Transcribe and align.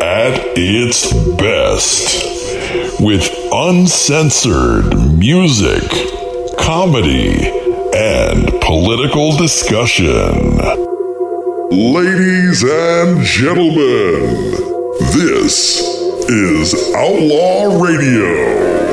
at 0.00 0.40
its 0.56 1.12
best 1.36 3.00
with 3.00 3.28
uncensored 3.52 4.96
music, 5.18 5.82
comedy, 6.58 7.48
and 7.96 8.60
political 8.60 9.36
discussion. 9.36 10.56
Ladies 11.70 12.62
and 12.64 13.22
gentlemen, 13.24 14.52
this 15.12 15.80
is 16.28 16.94
Outlaw 16.94 17.82
Radio. 17.82 18.87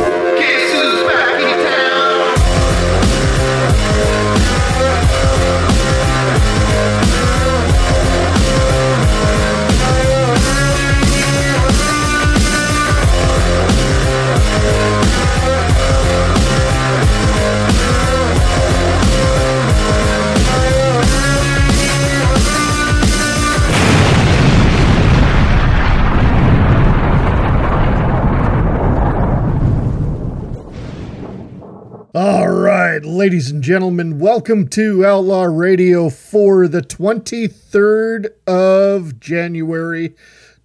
Ladies 33.26 33.50
and 33.50 33.64
gentlemen, 33.64 34.20
welcome 34.20 34.68
to 34.68 35.04
Outlaw 35.04 35.46
Radio 35.46 36.12
for 36.12 36.68
the 36.68 36.84
23rd 36.84 38.28
of 38.46 39.20
January 39.20 40.10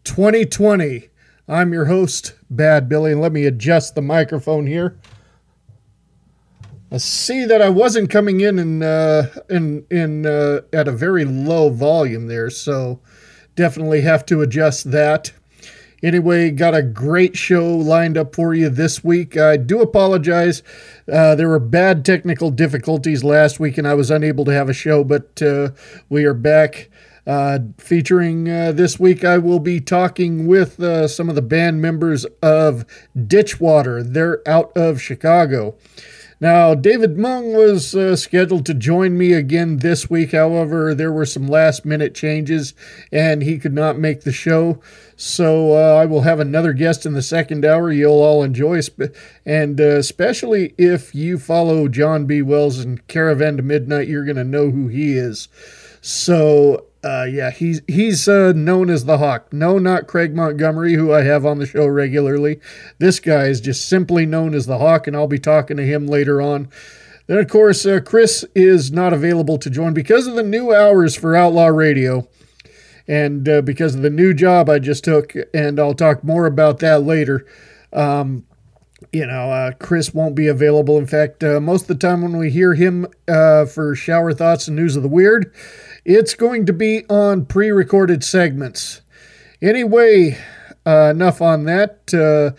2020. 0.04 1.08
I'm 1.48 1.72
your 1.72 1.86
host, 1.86 2.34
Bad 2.50 2.86
Billy, 2.86 3.12
and 3.12 3.20
let 3.22 3.32
me 3.32 3.46
adjust 3.46 3.94
the 3.94 4.02
microphone 4.02 4.66
here. 4.66 4.98
I 6.92 6.98
see 6.98 7.46
that 7.46 7.62
I 7.62 7.70
wasn't 7.70 8.10
coming 8.10 8.42
in 8.42 8.58
in 8.58 8.82
uh, 8.82 9.30
in 9.48 9.86
in 9.90 10.26
uh, 10.26 10.60
at 10.70 10.86
a 10.86 10.92
very 10.92 11.24
low 11.24 11.70
volume 11.70 12.26
there, 12.26 12.50
so 12.50 13.00
definitely 13.54 14.02
have 14.02 14.26
to 14.26 14.42
adjust 14.42 14.90
that. 14.90 15.32
Anyway, 16.02 16.50
got 16.50 16.74
a 16.74 16.82
great 16.82 17.36
show 17.36 17.76
lined 17.76 18.16
up 18.16 18.34
for 18.34 18.54
you 18.54 18.70
this 18.70 19.04
week. 19.04 19.36
I 19.36 19.58
do 19.58 19.82
apologize. 19.82 20.62
Uh, 21.10 21.34
there 21.34 21.48
were 21.48 21.58
bad 21.58 22.04
technical 22.04 22.50
difficulties 22.50 23.24
last 23.24 23.58
week 23.58 23.76
and 23.78 23.86
I 23.86 23.94
was 23.94 24.10
unable 24.10 24.44
to 24.44 24.52
have 24.52 24.68
a 24.68 24.74
show, 24.74 25.04
but 25.04 25.42
uh, 25.42 25.70
we 26.08 26.24
are 26.24 26.34
back. 26.34 26.88
Uh, 27.26 27.58
featuring 27.78 28.48
uh, 28.48 28.72
this 28.72 28.98
week, 28.98 29.24
I 29.24 29.38
will 29.38 29.60
be 29.60 29.78
talking 29.78 30.46
with 30.46 30.80
uh, 30.80 31.06
some 31.06 31.28
of 31.28 31.34
the 31.34 31.42
band 31.42 31.80
members 31.82 32.24
of 32.42 32.86
Ditchwater. 33.26 34.02
They're 34.02 34.40
out 34.48 34.72
of 34.76 35.00
Chicago. 35.00 35.76
Now, 36.42 36.74
David 36.74 37.18
Mung 37.18 37.52
was 37.52 37.94
uh, 37.94 38.16
scheduled 38.16 38.64
to 38.64 38.72
join 38.72 39.18
me 39.18 39.34
again 39.34 39.76
this 39.76 40.08
week. 40.08 40.32
However, 40.32 40.94
there 40.94 41.12
were 41.12 41.26
some 41.26 41.46
last 41.46 41.84
minute 41.84 42.14
changes 42.14 42.72
and 43.12 43.42
he 43.42 43.58
could 43.58 43.74
not 43.74 43.98
make 43.98 44.22
the 44.22 44.32
show. 44.32 44.80
So 45.16 45.72
uh, 45.72 46.00
I 46.00 46.06
will 46.06 46.22
have 46.22 46.40
another 46.40 46.72
guest 46.72 47.04
in 47.04 47.12
the 47.12 47.20
second 47.20 47.66
hour 47.66 47.92
you'll 47.92 48.22
all 48.22 48.42
enjoy. 48.42 48.80
And 49.44 49.78
uh, 49.78 49.98
especially 49.98 50.74
if 50.78 51.14
you 51.14 51.38
follow 51.38 51.88
John 51.88 52.24
B. 52.24 52.40
Wells 52.40 52.78
and 52.78 53.06
Caravan 53.06 53.58
to 53.58 53.62
Midnight, 53.62 54.08
you're 54.08 54.24
going 54.24 54.36
to 54.36 54.44
know 54.44 54.70
who 54.70 54.88
he 54.88 55.18
is. 55.18 55.48
So 56.00 56.86
uh, 57.02 57.26
yeah, 57.30 57.50
he's 57.50 57.80
he's 57.88 58.28
uh, 58.28 58.52
known 58.52 58.90
as 58.90 59.06
the 59.06 59.18
Hawk. 59.18 59.52
No, 59.52 59.78
not 59.78 60.06
Craig 60.06 60.34
Montgomery, 60.34 60.94
who 60.94 61.12
I 61.12 61.22
have 61.22 61.46
on 61.46 61.58
the 61.58 61.66
show 61.66 61.86
regularly. 61.86 62.60
This 62.98 63.20
guy 63.20 63.46
is 63.46 63.60
just 63.60 63.88
simply 63.88 64.26
known 64.26 64.54
as 64.54 64.66
the 64.66 64.78
Hawk, 64.78 65.06
and 65.06 65.16
I'll 65.16 65.26
be 65.26 65.38
talking 65.38 65.78
to 65.78 65.86
him 65.86 66.06
later 66.06 66.42
on. 66.42 66.68
Then, 67.26 67.38
of 67.38 67.48
course, 67.48 67.86
uh, 67.86 68.00
Chris 68.04 68.44
is 68.54 68.92
not 68.92 69.12
available 69.12 69.56
to 69.58 69.70
join 69.70 69.94
because 69.94 70.26
of 70.26 70.34
the 70.34 70.42
new 70.42 70.74
hours 70.74 71.16
for 71.16 71.34
Outlaw 71.34 71.68
Radio, 71.68 72.28
and 73.08 73.48
uh, 73.48 73.62
because 73.62 73.94
of 73.94 74.02
the 74.02 74.10
new 74.10 74.34
job 74.34 74.68
I 74.68 74.78
just 74.78 75.04
took, 75.04 75.32
and 75.54 75.80
I'll 75.80 75.94
talk 75.94 76.22
more 76.22 76.44
about 76.44 76.80
that 76.80 77.02
later. 77.02 77.46
Um, 77.94 78.44
you 79.12 79.26
know, 79.26 79.50
uh, 79.50 79.72
Chris 79.72 80.12
won't 80.12 80.34
be 80.34 80.48
available. 80.48 80.98
In 80.98 81.06
fact, 81.06 81.42
uh, 81.42 81.60
most 81.60 81.82
of 81.82 81.88
the 81.88 81.94
time 82.06 82.20
when 82.22 82.36
we 82.36 82.50
hear 82.50 82.74
him 82.74 83.06
uh, 83.26 83.64
for 83.64 83.94
shower 83.94 84.32
thoughts 84.34 84.68
and 84.68 84.76
news 84.76 84.96
of 84.96 85.02
the 85.02 85.08
weird, 85.08 85.52
it's 86.04 86.34
going 86.34 86.66
to 86.66 86.72
be 86.72 87.04
on 87.08 87.46
pre 87.46 87.70
recorded 87.70 88.24
segments. 88.24 89.02
Anyway, 89.62 90.38
uh, 90.86 91.10
enough 91.10 91.42
on 91.42 91.64
that. 91.64 92.12
Uh, 92.14 92.56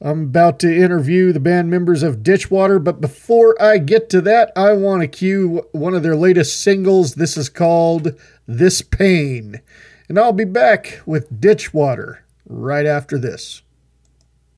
I'm 0.00 0.24
about 0.24 0.58
to 0.58 0.76
interview 0.76 1.32
the 1.32 1.40
band 1.40 1.70
members 1.70 2.02
of 2.02 2.22
Ditchwater, 2.22 2.78
but 2.78 3.00
before 3.00 3.60
I 3.62 3.78
get 3.78 4.10
to 4.10 4.20
that, 4.22 4.52
I 4.54 4.74
want 4.74 5.00
to 5.00 5.08
cue 5.08 5.66
one 5.72 5.94
of 5.94 6.02
their 6.02 6.16
latest 6.16 6.60
singles. 6.60 7.14
This 7.14 7.38
is 7.38 7.48
called 7.48 8.12
This 8.46 8.82
Pain. 8.82 9.62
And 10.08 10.18
I'll 10.18 10.32
be 10.32 10.44
back 10.44 11.00
with 11.06 11.40
Ditchwater 11.40 12.22
right 12.46 12.84
after 12.84 13.16
this. 13.16 13.62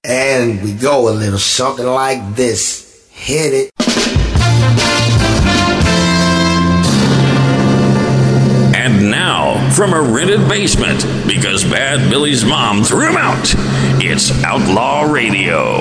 And 0.02 0.62
we 0.62 0.72
go 0.72 1.08
a 1.08 1.14
little 1.14 1.38
something 1.38 1.86
like 1.86 2.34
this. 2.34 3.08
Hit 3.12 3.52
it. 3.54 3.85
And 8.86 9.10
now, 9.10 9.68
from 9.72 9.92
a 9.92 10.00
rented 10.00 10.48
basement, 10.48 11.04
because 11.26 11.64
Bad 11.64 12.08
Billy's 12.08 12.44
mom 12.44 12.84
threw 12.84 13.08
him 13.08 13.16
out, 13.16 13.52
it's 14.00 14.30
Outlaw 14.44 15.10
Radio. 15.10 15.80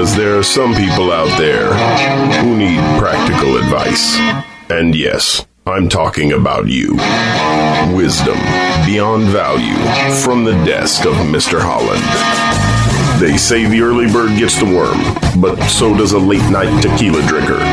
Because 0.00 0.16
there 0.16 0.38
are 0.38 0.42
some 0.42 0.74
people 0.74 1.12
out 1.12 1.28
there 1.36 1.74
who 2.40 2.56
need 2.56 2.80
practical 2.98 3.58
advice. 3.58 4.16
And 4.70 4.94
yes, 4.94 5.44
I'm 5.66 5.90
talking 5.90 6.32
about 6.32 6.68
you. 6.68 6.94
Wisdom 7.94 8.38
beyond 8.86 9.24
value 9.24 9.76
from 10.22 10.44
the 10.44 10.54
desk 10.64 11.04
of 11.04 11.12
Mr. 11.16 11.60
Holland. 11.60 12.00
They 13.20 13.36
say 13.36 13.66
the 13.66 13.82
early 13.82 14.10
bird 14.10 14.38
gets 14.38 14.58
the 14.58 14.64
worm, 14.64 15.02
but 15.38 15.62
so 15.68 15.94
does 15.94 16.12
a 16.12 16.18
late 16.18 16.50
night 16.50 16.80
tequila 16.80 17.20
drinker. 17.28 17.60
Ooh, 17.60 17.66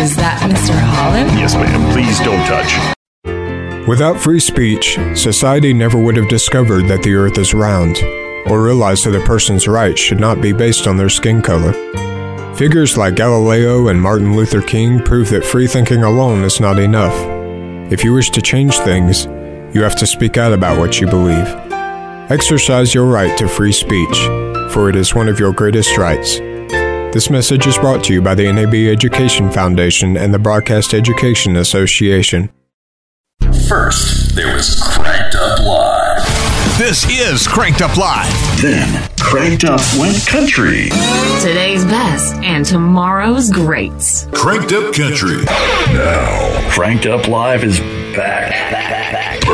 is 0.00 0.16
that 0.16 0.40
Mr. 0.50 0.72
Holland? 0.72 1.28
Yes, 1.38 1.54
ma'am, 1.56 1.92
please 1.92 2.18
don't 2.20 2.42
touch. 2.46 2.96
Without 3.86 4.18
free 4.18 4.40
speech, 4.40 4.98
society 5.14 5.74
never 5.74 6.02
would 6.02 6.16
have 6.16 6.28
discovered 6.30 6.86
that 6.86 7.02
the 7.02 7.14
earth 7.14 7.36
is 7.36 7.52
round, 7.52 8.02
or 8.46 8.62
realize 8.62 9.04
that 9.04 9.14
a 9.14 9.24
person's 9.24 9.68
rights 9.68 10.00
should 10.00 10.20
not 10.20 10.40
be 10.40 10.52
based 10.52 10.86
on 10.86 10.96
their 10.96 11.08
skin 11.08 11.42
color. 11.42 11.72
Figures 12.54 12.96
like 12.96 13.14
Galileo 13.14 13.88
and 13.88 14.00
Martin 14.00 14.34
Luther 14.34 14.62
King 14.62 15.00
prove 15.00 15.30
that 15.30 15.44
free 15.44 15.66
thinking 15.66 16.02
alone 16.02 16.42
is 16.44 16.60
not 16.60 16.78
enough. 16.78 17.14
If 17.92 18.02
you 18.04 18.12
wish 18.12 18.30
to 18.30 18.42
change 18.42 18.76
things, 18.78 19.26
you 19.74 19.82
have 19.82 19.96
to 19.96 20.06
speak 20.06 20.36
out 20.36 20.52
about 20.52 20.78
what 20.78 21.00
you 21.00 21.06
believe. 21.06 21.46
Exercise 22.30 22.94
your 22.94 23.06
right 23.06 23.36
to 23.38 23.48
free 23.48 23.72
speech, 23.72 24.18
for 24.72 24.90
it 24.90 24.96
is 24.96 25.14
one 25.14 25.28
of 25.28 25.38
your 25.38 25.52
greatest 25.52 25.96
rights. 25.96 26.38
This 27.14 27.30
message 27.30 27.66
is 27.66 27.78
brought 27.78 28.04
to 28.04 28.12
you 28.12 28.20
by 28.20 28.34
the 28.34 28.52
NAB 28.52 28.74
Education 28.74 29.50
Foundation 29.50 30.16
and 30.16 30.34
the 30.34 30.38
Broadcast 30.38 30.92
Education 30.92 31.56
Association. 31.56 32.50
First, 33.66 34.36
there 34.36 34.54
was 34.54 34.78
Cranked 34.82 35.34
Up 35.34 35.60
Live. 35.60 35.87
This 36.78 37.04
is 37.10 37.48
Cranked 37.48 37.82
Up 37.82 37.96
Live. 37.96 38.62
Then, 38.62 39.10
Cranked 39.18 39.64
Up 39.64 39.80
went 39.98 40.24
country. 40.28 40.90
Today's 41.40 41.84
best 41.84 42.36
and 42.36 42.64
tomorrow's 42.64 43.50
greats. 43.50 44.26
Cranked 44.32 44.72
Up 44.72 44.94
Country. 44.94 45.42
Now, 45.92 46.70
Cranked 46.70 47.06
Up 47.06 47.26
Live 47.26 47.64
is 47.64 47.80
back. 48.14 49.44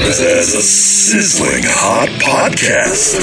This 0.00 0.20
is 0.20 0.54
a 0.54 0.62
sizzling 0.62 1.62
hot 1.66 2.08
podcast. 2.22 3.20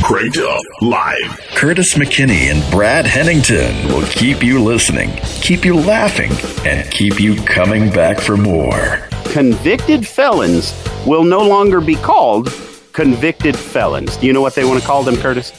Cranked 0.00 0.38
Up 0.38 0.62
Live. 0.80 1.40
Curtis 1.56 1.94
McKinney 1.94 2.52
and 2.52 2.70
Brad 2.70 3.06
Hennington 3.06 3.88
will 3.88 4.06
keep 4.06 4.44
you 4.44 4.62
listening, 4.62 5.10
keep 5.42 5.64
you 5.64 5.74
laughing, 5.74 6.30
and 6.64 6.88
keep 6.92 7.18
you 7.18 7.34
coming 7.42 7.90
back 7.90 8.20
for 8.20 8.36
more. 8.36 9.07
Convicted 9.26 10.06
felons 10.06 10.72
will 11.06 11.24
no 11.24 11.46
longer 11.46 11.80
be 11.80 11.94
called 11.94 12.52
convicted 12.92 13.56
felons. 13.56 14.16
Do 14.16 14.26
you 14.26 14.32
know 14.32 14.40
what 14.40 14.56
they 14.56 14.64
want 14.64 14.80
to 14.80 14.86
call 14.86 15.04
them, 15.04 15.16
Curtis? 15.16 15.52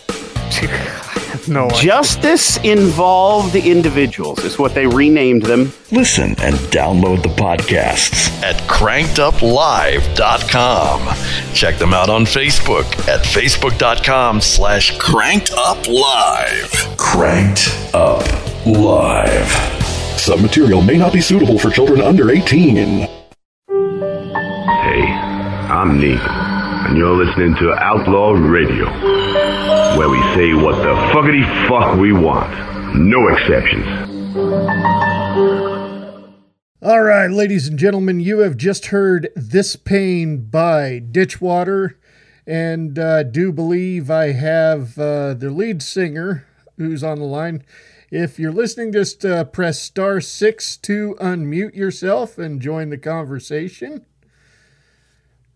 no. 1.47 1.69
Justice 1.69 2.57
involved 2.57 3.55
individuals 3.55 4.43
is 4.43 4.59
what 4.59 4.73
they 4.73 4.85
renamed 4.85 5.43
them. 5.43 5.71
Listen 5.91 6.35
and 6.41 6.55
download 6.71 7.23
the 7.23 7.29
podcasts 7.29 8.29
at 8.43 8.57
crankeduplive.com. 8.69 11.53
Check 11.53 11.77
them 11.77 11.93
out 11.93 12.09
on 12.09 12.25
Facebook 12.25 12.83
at 13.07 13.23
facebook.com 13.25 14.41
slash 14.41 14.97
crankeduplive. 14.97 16.97
Cranked 16.97 17.69
Up 17.93 18.25
Live. 18.65 19.49
Some 20.19 20.41
material 20.41 20.81
may 20.81 20.97
not 20.97 21.13
be 21.13 21.21
suitable 21.21 21.57
for 21.57 21.69
children 21.69 22.01
under 22.01 22.29
18. 22.31 23.07
I'm 25.79 25.97
Neek, 25.97 26.19
and 26.19 26.97
you're 26.97 27.15
listening 27.15 27.55
to 27.55 27.71
Outlaw 27.71 28.31
Radio, 28.31 28.83
where 29.97 30.09
we 30.09 30.21
say 30.35 30.53
what 30.53 30.75
the 30.75 30.93
fuckity 31.13 31.45
fuck 31.69 31.97
we 31.97 32.11
want. 32.11 32.51
No 32.97 33.29
exceptions. 33.29 33.87
All 36.81 37.01
right, 37.01 37.31
ladies 37.31 37.69
and 37.69 37.79
gentlemen, 37.79 38.19
you 38.19 38.39
have 38.39 38.57
just 38.57 38.87
heard 38.87 39.29
This 39.37 39.77
Pain 39.77 40.49
by 40.49 40.99
Ditchwater. 40.99 41.97
And 42.45 42.99
uh, 42.99 43.23
do 43.23 43.53
believe 43.53 44.11
I 44.11 44.33
have 44.33 44.99
uh, 44.99 45.33
the 45.33 45.49
lead 45.49 45.81
singer 45.81 46.45
who's 46.75 47.05
on 47.05 47.19
the 47.19 47.23
line. 47.23 47.63
If 48.11 48.37
you're 48.37 48.51
listening, 48.51 48.91
just 48.91 49.23
uh, 49.23 49.45
press 49.45 49.79
star 49.79 50.19
six 50.19 50.75
to 50.75 51.15
unmute 51.21 51.73
yourself 51.73 52.37
and 52.37 52.61
join 52.61 52.89
the 52.89 52.97
conversation. 52.97 54.05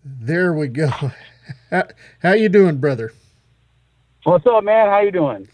There 0.04 0.54
we 0.54 0.68
go. 0.68 0.90
How, 1.70 1.84
how 2.22 2.32
you 2.34 2.48
doing, 2.48 2.78
brother? 2.78 3.12
What's 4.24 4.46
up, 4.48 4.64
man? 4.64 4.88
How 4.88 5.00
you 5.00 5.12
doing? 5.12 5.50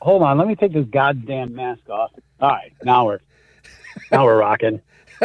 Hold 0.00 0.22
on, 0.22 0.38
let 0.38 0.48
me 0.48 0.54
take 0.54 0.72
this 0.72 0.86
goddamn 0.86 1.54
mask 1.54 1.86
off. 1.90 2.12
All 2.40 2.48
right, 2.48 2.72
now 2.82 3.04
we're 3.04 3.18
now 4.10 4.24
we're 4.24 4.38
rocking. 4.38 4.80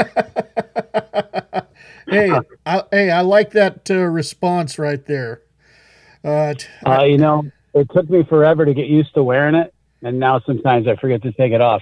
hey, 2.09 2.33
I, 2.65 2.83
hey, 2.91 3.12
I 3.12 3.21
like 3.21 3.51
that 3.51 3.89
uh, 3.89 4.00
response 4.00 4.77
right 4.77 5.05
there. 5.05 5.41
Uh, 6.24 6.55
t- 6.55 6.67
Uh, 6.86 7.03
you 7.03 7.17
know, 7.17 7.43
it 7.74 7.89
took 7.93 8.09
me 8.09 8.24
forever 8.24 8.65
to 8.65 8.74
get 8.74 8.88
used 8.88 9.13
to 9.13 9.24
wearing 9.24 9.55
it, 9.55 9.74
and 10.01 10.19
now 10.19 10.41
sometimes 10.41 10.86
I 10.88 10.98
forget 10.98 11.21
to 11.24 11.31
take 11.31 11.53
it 11.53 11.62
off. 11.62 11.81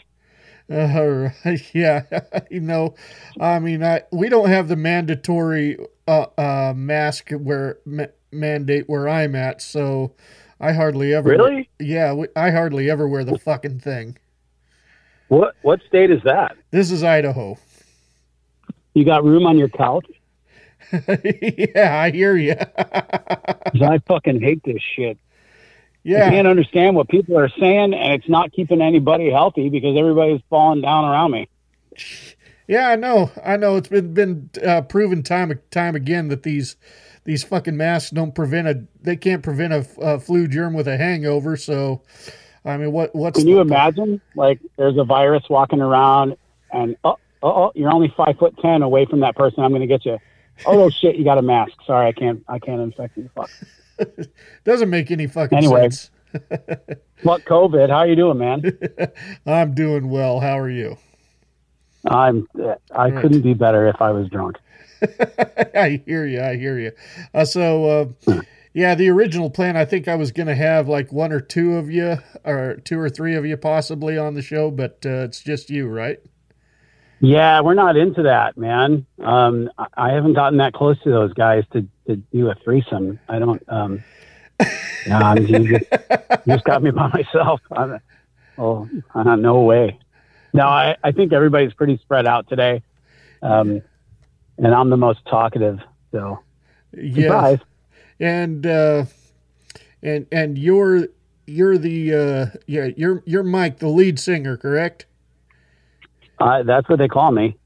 Uh, 0.70 1.30
yeah, 1.74 2.04
you 2.52 2.60
know, 2.60 2.96
I 3.40 3.60
mean, 3.60 3.84
I 3.84 4.04
we 4.12 4.30
don't 4.30 4.50
have 4.50 4.68
the 4.68 4.76
mandatory 4.76 5.78
uh, 6.08 6.26
uh, 6.38 6.74
mask 6.76 7.32
where 7.32 7.80
ma- 7.86 8.06
mandate 8.32 8.90
where 8.90 9.08
I'm 9.08 9.36
at, 9.36 9.62
so 9.62 10.14
I 10.60 10.74
hardly 10.74 11.14
ever. 11.14 11.30
Really? 11.30 11.70
Yeah, 11.80 12.14
we, 12.14 12.28
I 12.36 12.52
hardly 12.52 12.90
ever 12.90 13.08
wear 13.08 13.24
the 13.24 13.40
fucking 13.40 13.80
thing. 13.80 14.18
What 15.30 15.56
what 15.62 15.80
state 15.88 16.12
is 16.12 16.22
that? 16.24 16.58
This 16.72 16.92
is 16.92 17.04
Idaho. 17.04 17.58
You 18.94 19.06
got 19.06 19.24
room 19.24 19.46
on 19.46 19.58
your 19.58 19.70
couch? 19.70 20.08
yeah, 20.92 22.00
I 22.02 22.12
hear 22.12 22.36
you. 22.36 22.56
I 22.78 24.00
fucking 24.08 24.42
hate 24.42 24.64
this 24.64 24.82
shit. 24.96 25.18
Yeah. 26.08 26.28
I 26.28 26.30
can't 26.30 26.48
understand 26.48 26.96
what 26.96 27.10
people 27.10 27.38
are 27.38 27.50
saying, 27.50 27.94
and 27.94 28.14
it's 28.14 28.30
not 28.30 28.54
keeping 28.54 28.82
anybody 28.82 29.30
healthy 29.30 29.68
because 29.68 29.98
everybody's 29.98 30.40
falling 30.50 30.80
down 30.80 31.04
around 31.04 31.32
me. 31.32 31.50
Yeah, 32.66 32.88
I 32.88 32.96
know. 32.96 33.30
I 33.44 33.58
know. 33.58 33.76
It's 33.76 33.90
been 33.90 34.14
been 34.14 34.50
uh, 34.66 34.84
proven 34.84 35.22
time 35.22 35.60
time 35.70 35.98
again 35.98 36.30
that 36.30 36.44
these 36.44 36.78
these 37.26 37.44
fucking 37.44 37.76
masks 37.76 38.12
don't 38.12 38.34
prevent 38.34 38.70
a 38.70 38.86
they 39.02 39.18
can't 39.18 39.44
prevent 39.44 39.74
a, 39.74 39.86
a 40.00 40.18
flu 40.18 40.48
germ 40.48 40.74
with 40.74 40.88
a 40.88 40.96
hangover. 40.96 41.58
So, 41.58 42.04
I 42.64 42.78
mean, 42.78 42.94
what 42.94 43.14
what's 43.14 43.38
Can 43.38 43.50
you 43.50 43.60
imagine? 43.60 44.22
Like, 44.34 44.62
there's 44.78 44.98
a 44.98 45.04
virus 45.04 45.44
walking 45.50 45.82
around, 45.82 46.38
and 46.72 46.96
oh, 47.04 47.18
oh, 47.44 47.50
oh 47.50 47.72
you're 47.76 47.92
only 47.92 48.14
five 48.16 48.38
foot 48.40 48.58
ten 48.62 48.82
away 48.82 49.06
from 49.08 49.20
that 49.20 49.36
person. 49.36 49.62
I'm 49.62 49.72
going 49.72 49.82
to 49.82 49.88
get 49.88 50.06
you. 50.06 50.20
Oh 50.66 50.90
shit, 50.90 51.18
you 51.18 51.26
got 51.26 51.38
a 51.38 51.42
mask. 51.42 51.74
Sorry, 51.86 52.08
I 52.08 52.14
can't. 52.14 52.46
I 52.48 52.60
can't 52.60 52.80
infect 52.80 53.18
you. 53.18 53.30
Fuck. 53.36 53.50
doesn't 54.64 54.90
make 54.90 55.12
any 55.12 55.28
fucking 55.28 55.58
Anyway. 55.58 55.82
sense. 55.90 56.12
What 57.24 57.46
COVID? 57.46 57.90
How 57.90 58.04
you 58.04 58.16
doing, 58.16 58.38
man? 58.38 58.62
I'm 59.48 59.74
doing 59.74 60.10
well. 60.10 60.40
How 60.40 60.60
are 60.60 60.70
you? 60.70 60.98
I'm. 62.06 62.48
I 62.96 63.10
Right. 63.10 63.16
couldn't 63.22 63.42
be 63.42 63.56
better 63.56 63.88
if 63.88 64.00
I 64.02 64.12
was 64.12 64.30
drunk. 64.30 64.58
I 65.74 66.02
hear 66.06 66.28
you. 66.28 66.42
I 66.42 66.56
hear 66.58 66.78
you. 66.80 66.92
Uh, 67.34 67.44
so, 67.46 68.14
uh, 68.28 68.42
Yeah, 68.74 68.94
the 68.94 69.10
original 69.10 69.50
plan, 69.50 69.76
I 69.76 69.86
think 69.86 70.08
I 70.08 70.14
was 70.14 70.32
going 70.32 70.46
to 70.46 70.54
have 70.54 70.88
like 70.88 71.12
one 71.12 71.32
or 71.32 71.40
two 71.40 71.78
of 71.78 71.90
you, 71.90 72.18
or 72.46 72.76
two 72.84 73.00
or 73.00 73.10
three 73.10 73.34
of 73.34 73.44
you 73.44 73.58
possibly 73.58 74.20
on 74.20 74.36
the 74.36 74.44
show, 74.44 74.70
but 74.70 75.00
uh, 75.04 75.24
it's 75.26 75.42
just 75.42 75.72
you, 75.72 75.88
right? 75.88 76.20
Yeah, 77.20 77.62
we're 77.62 77.74
not 77.74 77.98
into 77.98 78.24
that, 78.24 78.58
man. 78.58 79.06
Um, 79.24 79.70
I- 79.96 80.12
haven't 80.12 80.34
gotten 80.34 80.60
that 80.60 80.74
close 80.74 81.02
to 81.04 81.10
those 81.10 81.34
guys 81.34 81.64
to, 81.74 81.88
to 82.08 82.16
do 82.18 82.50
a 82.50 82.56
threesome. 82.64 83.20
I 83.28 83.40
don't. 83.40 83.64
Um, 83.68 84.04
no, 85.08 85.16
I'm, 85.16 85.46
you, 85.46 85.80
just, 85.80 85.92
you 86.46 86.54
just 86.54 86.64
got 86.66 86.82
me 86.84 86.92
by 86.92 87.08
myself. 87.14 87.62
I'm, 87.72 88.00
oh, 88.58 88.88
uh, 89.16 89.36
no 89.36 89.62
way. 89.62 90.00
No, 90.54 90.66
I, 90.68 90.96
I 91.04 91.12
think 91.12 91.34
everybody's 91.34 91.74
pretty 91.74 91.98
spread 91.98 92.26
out 92.28 92.48
today, 92.50 92.82
um, 93.42 93.82
and 94.58 94.74
I'm 94.74 94.90
the 94.90 94.98
most 94.98 95.20
talkative. 95.28 95.80
So, 96.12 96.40
Yeah. 96.94 97.24
surprise. 97.24 97.60
And 98.20 98.66
uh, 98.66 99.06
and 100.02 100.26
and 100.32 100.58
you're 100.58 101.08
you're 101.46 101.78
the 101.78 102.14
uh, 102.14 102.46
yeah 102.68 102.90
you're 102.96 103.22
you're 103.26 103.44
Mike, 103.44 103.80
the 103.80 103.90
lead 103.90 104.20
singer, 104.20 104.56
correct? 104.58 105.06
Uh, 106.40 106.64
that's 106.64 106.88
what 106.88 107.00
they 107.00 107.08
call 107.08 107.32
me. 107.32 107.58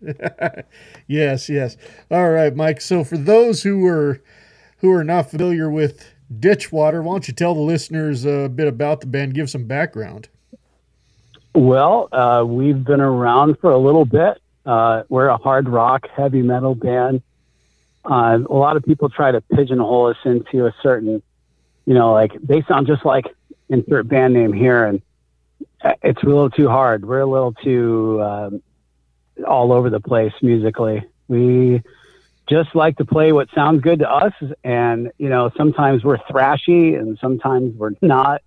yes, 1.08 1.50
yes. 1.50 1.78
All 2.10 2.30
right, 2.30 2.56
Mike. 2.56 2.82
So 2.82 3.04
for 3.04 3.18
those 3.18 3.64
who 3.64 3.86
are 3.88 4.22
who 4.78 4.92
are 4.92 5.04
not 5.04 5.30
familiar 5.30 5.70
with 5.70 6.06
Ditchwater, 6.40 7.04
why 7.04 7.14
don't 7.14 7.28
you 7.28 7.34
tell 7.34 7.54
the 7.54 7.62
listeners 7.62 8.26
a 8.26 8.48
bit 8.48 8.68
about 8.68 9.02
the 9.02 9.08
band, 9.08 9.34
give 9.34 9.50
some 9.50 9.66
background. 9.66 10.30
Well, 11.54 12.08
uh, 12.12 12.46
we've 12.46 12.84
been 12.84 13.02
around 13.02 13.60
for 13.60 13.72
a 13.72 13.78
little 13.78 14.06
bit. 14.06 14.42
Uh, 14.66 15.04
we're 15.10 15.28
a 15.28 15.38
hard 15.38 15.68
rock, 15.68 16.08
heavy 16.16 16.42
metal 16.42 16.76
band. 16.76 17.22
Uh, 18.06 18.40
a 18.50 18.54
lot 18.54 18.78
of 18.78 18.84
people 18.84 19.10
try 19.10 19.32
to 19.32 19.42
pigeonhole 19.42 20.08
us 20.08 20.18
into 20.24 20.66
a 20.66 20.74
certain, 20.82 21.22
you 21.86 21.94
know, 21.94 22.14
like 22.14 22.32
they 22.42 22.62
sound 22.64 22.88
just 22.88 23.06
like 23.06 23.26
insert 23.70 24.08
band 24.08 24.34
name 24.34 24.54
here, 24.54 24.86
and 24.86 25.02
it's 26.02 26.22
a 26.24 26.26
little 26.26 26.50
too 26.50 26.68
hard. 26.68 27.06
We're 27.06 27.22
a 27.22 27.26
little 27.26 27.54
too 27.54 28.22
um, 28.22 28.64
all 29.48 29.72
over 29.72 29.90
the 29.90 30.00
place 30.00 30.34
musically. 30.42 31.04
We 31.28 31.82
just 32.48 32.76
like 32.76 32.98
to 32.98 33.06
play 33.06 33.32
what 33.32 33.50
sounds 33.56 33.82
good 33.82 34.00
to 34.00 34.10
us, 34.10 34.34
and 34.64 35.12
you 35.18 35.30
know, 35.30 35.52
sometimes 35.56 36.04
we're 36.04 36.18
thrashy, 36.18 37.00
and 37.00 37.18
sometimes 37.20 37.76
we're 37.76 37.92
not. 38.02 38.42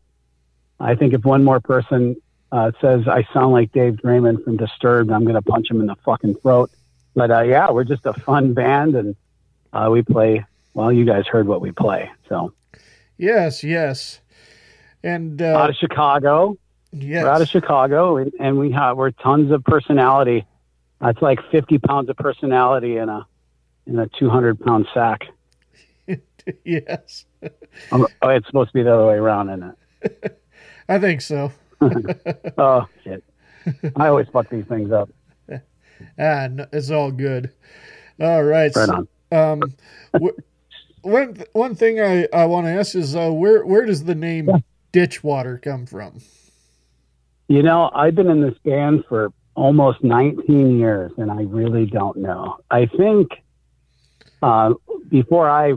I 0.79 0.95
think 0.95 1.14
if 1.14 1.25
one 1.25 1.45
more 1.45 1.61
person 1.61 2.17
uh, 2.53 2.73
says 2.81 3.09
I 3.09 3.26
sound 3.33 3.53
like 3.53 3.73
Dave 3.73 3.95
Draiman 3.95 4.45
from 4.45 4.57
Disturbed, 4.57 5.11
I'm 5.11 5.23
going 5.25 5.37
to 5.37 5.43
punch 5.43 5.71
him 5.71 5.81
in 5.81 5.87
the 5.87 5.97
fucking 6.05 6.37
throat. 6.37 6.71
But 7.14 7.31
uh, 7.31 7.43
yeah, 7.43 7.71
we're 7.71 7.85
just 7.85 8.05
a 8.07 8.12
fun 8.12 8.55
band, 8.55 8.95
and 8.95 9.17
uh, 9.73 9.88
we 9.91 10.03
play. 10.03 10.45
Well, 10.75 10.93
you 10.93 11.05
guys 11.05 11.26
heard 11.26 11.47
what 11.47 11.61
we 11.61 11.71
play, 11.71 12.11
so 12.29 12.53
Yes, 13.17 13.62
yes. 13.62 14.21
And 15.03 15.41
uh, 15.41 15.57
out 15.57 15.71
of 15.71 15.76
Chicago. 15.76 16.57
Yes. 16.97 17.25
We're 17.25 17.29
out 17.31 17.43
of 17.43 17.49
Chicago, 17.49 18.17
and, 18.19 18.33
and 18.39 18.57
we 18.59 18.71
have 18.71 18.97
we're 18.97 19.11
tons 19.11 19.51
of 19.51 19.65
personality. 19.65 20.47
That's 21.01 21.21
like 21.21 21.41
50 21.51 21.79
pounds 21.79 22.09
of 22.09 22.17
personality 22.17 22.97
in 22.99 23.09
a 23.09 23.27
in 23.87 23.99
a 23.99 24.07
200 24.19 24.61
pound 24.61 24.87
sack. 24.95 25.23
yes, 26.65 27.25
Um, 27.91 28.07
oh, 28.23 28.29
it's 28.29 28.47
supposed 28.47 28.71
to 28.71 28.75
be 28.75 28.83
the 28.83 28.95
other 28.95 29.07
way 29.07 29.15
around, 29.15 29.51
isn't 29.51 29.77
it? 30.03 30.41
I 30.89 30.99
think 30.99 31.21
so. 31.21 31.53
oh 32.59 32.87
shit! 33.03 33.25
I 33.97 34.07
always 34.09 34.29
fuck 34.33 34.49
these 34.49 34.67
things 34.67 34.93
up. 34.93 35.11
Ah, 36.19 36.49
no, 36.51 36.67
it's 36.73 36.91
all 36.91 37.11
good. 37.11 37.51
All 38.21 38.43
right. 38.43 38.75
Right 38.75 38.87
so, 38.87 39.09
um, 39.33 39.63
wh- 40.13 40.39
one 41.05 41.43
one 41.53 41.75
thing 41.75 42.01
I, 42.01 42.29
I 42.33 42.47
want 42.47 42.67
to 42.67 42.71
ask 42.71 42.95
is 42.95 43.17
uh, 43.17 43.31
where 43.31 43.65
where 43.67 43.85
does 43.85 44.05
the 44.05 44.15
name 44.15 44.49
Ditchwater 44.93 45.59
come 45.59 45.87
from? 45.87 46.21
You 47.49 47.63
know, 47.63 47.91
I've 47.95 48.15
been 48.15 48.31
in 48.31 48.41
this 48.41 48.57
band 48.65 49.05
for 49.09 49.33
almost 49.55 50.03
19 50.03 50.79
years, 50.79 51.13
and 51.17 51.31
I 51.31 51.43
really 51.43 51.87
don't 51.87 52.17
know. 52.17 52.59
I 52.71 52.87
think 52.87 53.33
uh, 54.43 54.75
before 55.09 55.49
I 55.49 55.75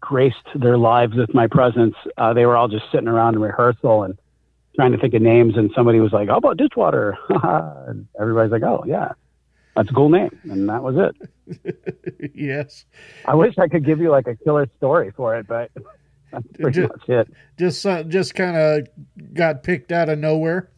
graced 0.00 0.36
their 0.54 0.78
lives 0.78 1.14
with 1.16 1.32
my 1.34 1.46
presence, 1.46 1.94
uh, 2.16 2.32
they 2.32 2.46
were 2.46 2.56
all 2.56 2.68
just 2.68 2.84
sitting 2.92 3.08
around 3.08 3.34
in 3.34 3.40
rehearsal 3.40 4.04
and 4.04 4.18
trying 4.74 4.92
to 4.92 4.98
think 4.98 5.14
of 5.14 5.22
names, 5.22 5.56
and 5.56 5.70
somebody 5.74 6.00
was 6.00 6.12
like, 6.12 6.28
"How 6.28 6.36
about 6.36 6.56
Ditchwater?" 6.56 7.16
and 7.88 8.06
everybody's 8.20 8.52
like, 8.52 8.62
"Oh 8.62 8.84
yeah, 8.86 9.12
that's 9.74 9.90
a 9.90 9.92
cool 9.92 10.08
name," 10.08 10.38
and 10.44 10.68
that 10.68 10.82
was 10.82 10.96
it. 10.96 12.32
yes. 12.34 12.84
I 13.24 13.34
wish 13.34 13.56
I 13.58 13.68
could 13.68 13.84
give 13.84 14.00
you 14.00 14.10
like 14.10 14.26
a 14.26 14.36
killer 14.36 14.68
story 14.76 15.12
for 15.16 15.36
it, 15.36 15.46
but 15.46 15.70
that's 16.32 16.46
pretty 16.58 16.80
Ju- 16.80 16.88
much 16.88 17.08
it. 17.08 17.32
Just 17.58 17.84
uh, 17.86 18.02
just 18.02 18.34
kind 18.34 18.56
of 18.56 18.88
got 19.34 19.62
picked 19.62 19.92
out 19.92 20.08
of 20.08 20.18
nowhere. 20.18 20.70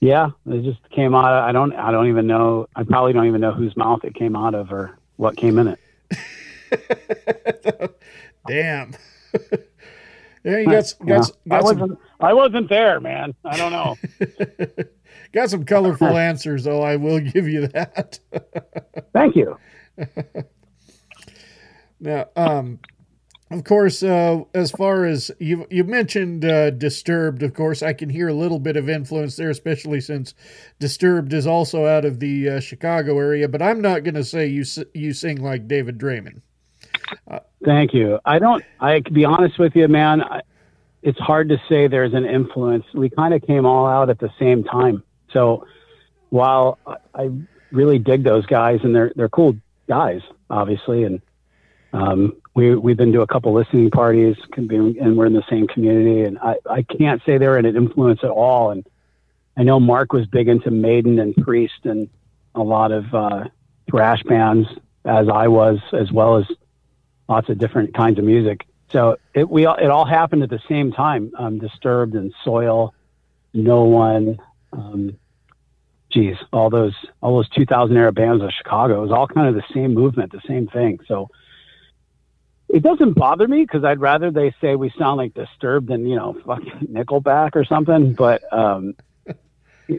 Yeah, 0.00 0.30
it 0.46 0.62
just 0.62 0.80
came 0.90 1.14
out. 1.14 1.24
I 1.24 1.52
don't. 1.52 1.74
I 1.74 1.90
don't 1.90 2.08
even 2.08 2.26
know. 2.26 2.66
I 2.74 2.84
probably 2.84 3.12
don't 3.12 3.26
even 3.26 3.40
know 3.40 3.52
whose 3.52 3.76
mouth 3.76 4.04
it 4.04 4.14
came 4.14 4.34
out 4.34 4.54
of 4.54 4.72
or 4.72 4.98
what 5.16 5.36
came 5.36 5.58
in 5.58 5.68
it. 5.68 5.78
Damn. 8.46 8.94
yeah, 10.44 10.58
you 10.58 10.64
got, 10.64 10.94
got, 11.06 11.06
got, 11.06 11.32
I 11.50 11.58
some, 11.58 11.62
wasn't. 11.62 11.98
I 12.20 12.32
wasn't 12.32 12.68
there, 12.70 13.00
man. 13.00 13.34
I 13.44 13.56
don't 13.58 13.72
know. 13.72 13.96
got 15.32 15.50
some 15.50 15.64
colorful 15.64 16.16
answers, 16.16 16.64
though. 16.64 16.82
I 16.82 16.96
will 16.96 17.20
give 17.20 17.46
you 17.46 17.66
that. 17.68 18.18
Thank 19.12 19.36
you. 19.36 19.58
Now, 22.00 22.28
um, 22.34 22.78
of 23.50 23.64
course, 23.64 24.02
uh, 24.02 24.42
as 24.54 24.70
far 24.70 25.04
as 25.04 25.30
you 25.38 25.66
you 25.70 25.84
mentioned 25.84 26.44
uh, 26.44 26.70
Disturbed, 26.70 27.42
of 27.42 27.54
course, 27.54 27.82
I 27.82 27.92
can 27.92 28.08
hear 28.08 28.28
a 28.28 28.34
little 28.34 28.58
bit 28.58 28.76
of 28.76 28.88
influence 28.88 29.36
there, 29.36 29.50
especially 29.50 30.00
since 30.00 30.34
Disturbed 30.78 31.32
is 31.32 31.46
also 31.46 31.86
out 31.86 32.04
of 32.04 32.20
the 32.20 32.48
uh, 32.48 32.60
Chicago 32.60 33.18
area. 33.18 33.48
But 33.48 33.62
I'm 33.62 33.80
not 33.80 34.04
going 34.04 34.14
to 34.14 34.24
say 34.24 34.46
you 34.46 34.64
you 34.94 35.12
sing 35.12 35.42
like 35.42 35.66
David 35.66 35.98
Draiman. 35.98 36.42
Thank 37.64 37.92
you. 37.92 38.18
I 38.24 38.38
don't. 38.38 38.64
I 38.78 39.00
to 39.00 39.12
be 39.12 39.24
honest 39.24 39.58
with 39.58 39.74
you, 39.74 39.88
man. 39.88 40.22
I, 40.22 40.42
it's 41.02 41.18
hard 41.18 41.48
to 41.48 41.56
say 41.68 41.88
there's 41.88 42.14
an 42.14 42.26
influence. 42.26 42.84
We 42.94 43.10
kind 43.10 43.34
of 43.34 43.42
came 43.42 43.66
all 43.66 43.86
out 43.86 44.10
at 44.10 44.18
the 44.18 44.30
same 44.38 44.64
time. 44.64 45.02
So 45.32 45.66
while 46.28 46.78
I- 46.86 46.96
I 47.14 47.30
really 47.72 47.98
dig 47.98 48.24
those 48.24 48.46
guys, 48.46 48.80
and 48.82 48.94
they're 48.94 49.12
they're 49.16 49.28
cool 49.28 49.56
guys, 49.88 50.20
obviously, 50.48 51.04
and 51.04 51.20
um, 51.92 52.36
we 52.54 52.74
we've 52.74 52.96
been 52.96 53.12
to 53.12 53.20
a 53.22 53.26
couple 53.26 53.52
listening 53.52 53.90
parties, 53.90 54.36
and 54.56 55.16
we're 55.16 55.26
in 55.26 55.32
the 55.32 55.44
same 55.48 55.66
community. 55.66 56.24
And 56.24 56.38
I 56.38 56.56
I 56.68 56.82
can't 56.82 57.22
say 57.24 57.38
they're 57.38 57.56
an 57.56 57.66
influence 57.66 58.20
at 58.22 58.30
all. 58.30 58.70
And 58.70 58.86
I 59.56 59.62
know 59.62 59.78
Mark 59.78 60.12
was 60.12 60.26
big 60.26 60.48
into 60.48 60.70
Maiden 60.70 61.18
and 61.18 61.34
Priest 61.36 61.84
and 61.84 62.08
a 62.54 62.62
lot 62.62 62.92
of 62.92 63.14
uh, 63.14 63.44
thrash 63.88 64.22
bands, 64.24 64.68
as 65.04 65.28
I 65.28 65.48
was, 65.48 65.78
as 65.92 66.10
well 66.10 66.36
as 66.38 66.46
lots 67.28 67.48
of 67.48 67.58
different 67.58 67.94
kinds 67.94 68.18
of 68.18 68.24
music. 68.24 68.66
So 68.90 69.18
it 69.34 69.48
we 69.48 69.66
all, 69.66 69.76
it 69.76 69.86
all 69.86 70.04
happened 70.04 70.42
at 70.42 70.50
the 70.50 70.62
same 70.68 70.92
time. 70.92 71.32
Um, 71.38 71.58
Disturbed 71.58 72.14
and 72.14 72.34
Soil, 72.44 72.92
No 73.54 73.84
One, 73.84 74.38
um, 74.72 75.16
geez, 76.10 76.36
all 76.52 76.70
those 76.70 76.94
all 77.22 77.36
those 77.36 77.48
2000 77.50 77.96
era 77.96 78.12
bands 78.12 78.42
of 78.42 78.50
Chicago. 78.50 78.98
It 78.98 79.02
was 79.02 79.12
all 79.12 79.28
kind 79.28 79.48
of 79.48 79.54
the 79.54 79.64
same 79.72 79.94
movement, 79.94 80.32
the 80.32 80.42
same 80.46 80.66
thing. 80.66 80.98
So 81.06 81.30
it 82.72 82.82
doesn't 82.82 83.14
bother 83.14 83.48
me 83.48 83.62
because 83.62 83.84
I'd 83.84 84.00
rather 84.00 84.30
they 84.30 84.54
say 84.60 84.76
we 84.76 84.92
sound 84.98 85.16
like 85.16 85.34
Disturbed 85.34 85.88
than 85.88 86.06
you 86.06 86.16
know 86.16 86.36
fucking 86.46 86.88
Nickelback 86.92 87.50
or 87.54 87.64
something. 87.64 88.14
But 88.14 88.42
um, 88.52 88.94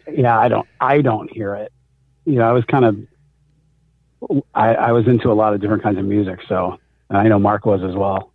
yeah, 0.09 0.37
I 0.37 0.47
don't 0.47 0.67
I 0.79 1.01
don't 1.01 1.31
hear 1.31 1.55
it. 1.55 1.73
You 2.25 2.35
know, 2.35 2.47
I 2.47 2.53
was 2.53 2.63
kind 2.65 2.85
of 2.85 2.97
I, 4.53 4.75
I 4.75 4.91
was 4.91 5.07
into 5.07 5.31
a 5.31 5.33
lot 5.33 5.53
of 5.53 5.61
different 5.61 5.83
kinds 5.83 5.97
of 5.97 6.05
music, 6.05 6.39
so 6.47 6.79
I 7.09 7.27
know 7.27 7.39
Mark 7.39 7.65
was 7.65 7.81
as 7.83 7.95
well. 7.95 8.31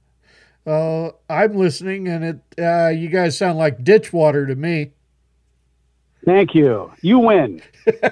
Uh, 0.66 1.10
I'm 1.30 1.56
listening, 1.56 2.08
and 2.08 2.24
it 2.24 2.40
uh, 2.62 2.88
you 2.88 3.08
guys 3.08 3.38
sound 3.38 3.56
like 3.58 3.84
Ditchwater 3.84 4.46
to 4.46 4.54
me. 4.54 4.92
Thank 6.24 6.54
you. 6.54 6.92
You 7.02 7.20
win. 7.20 7.62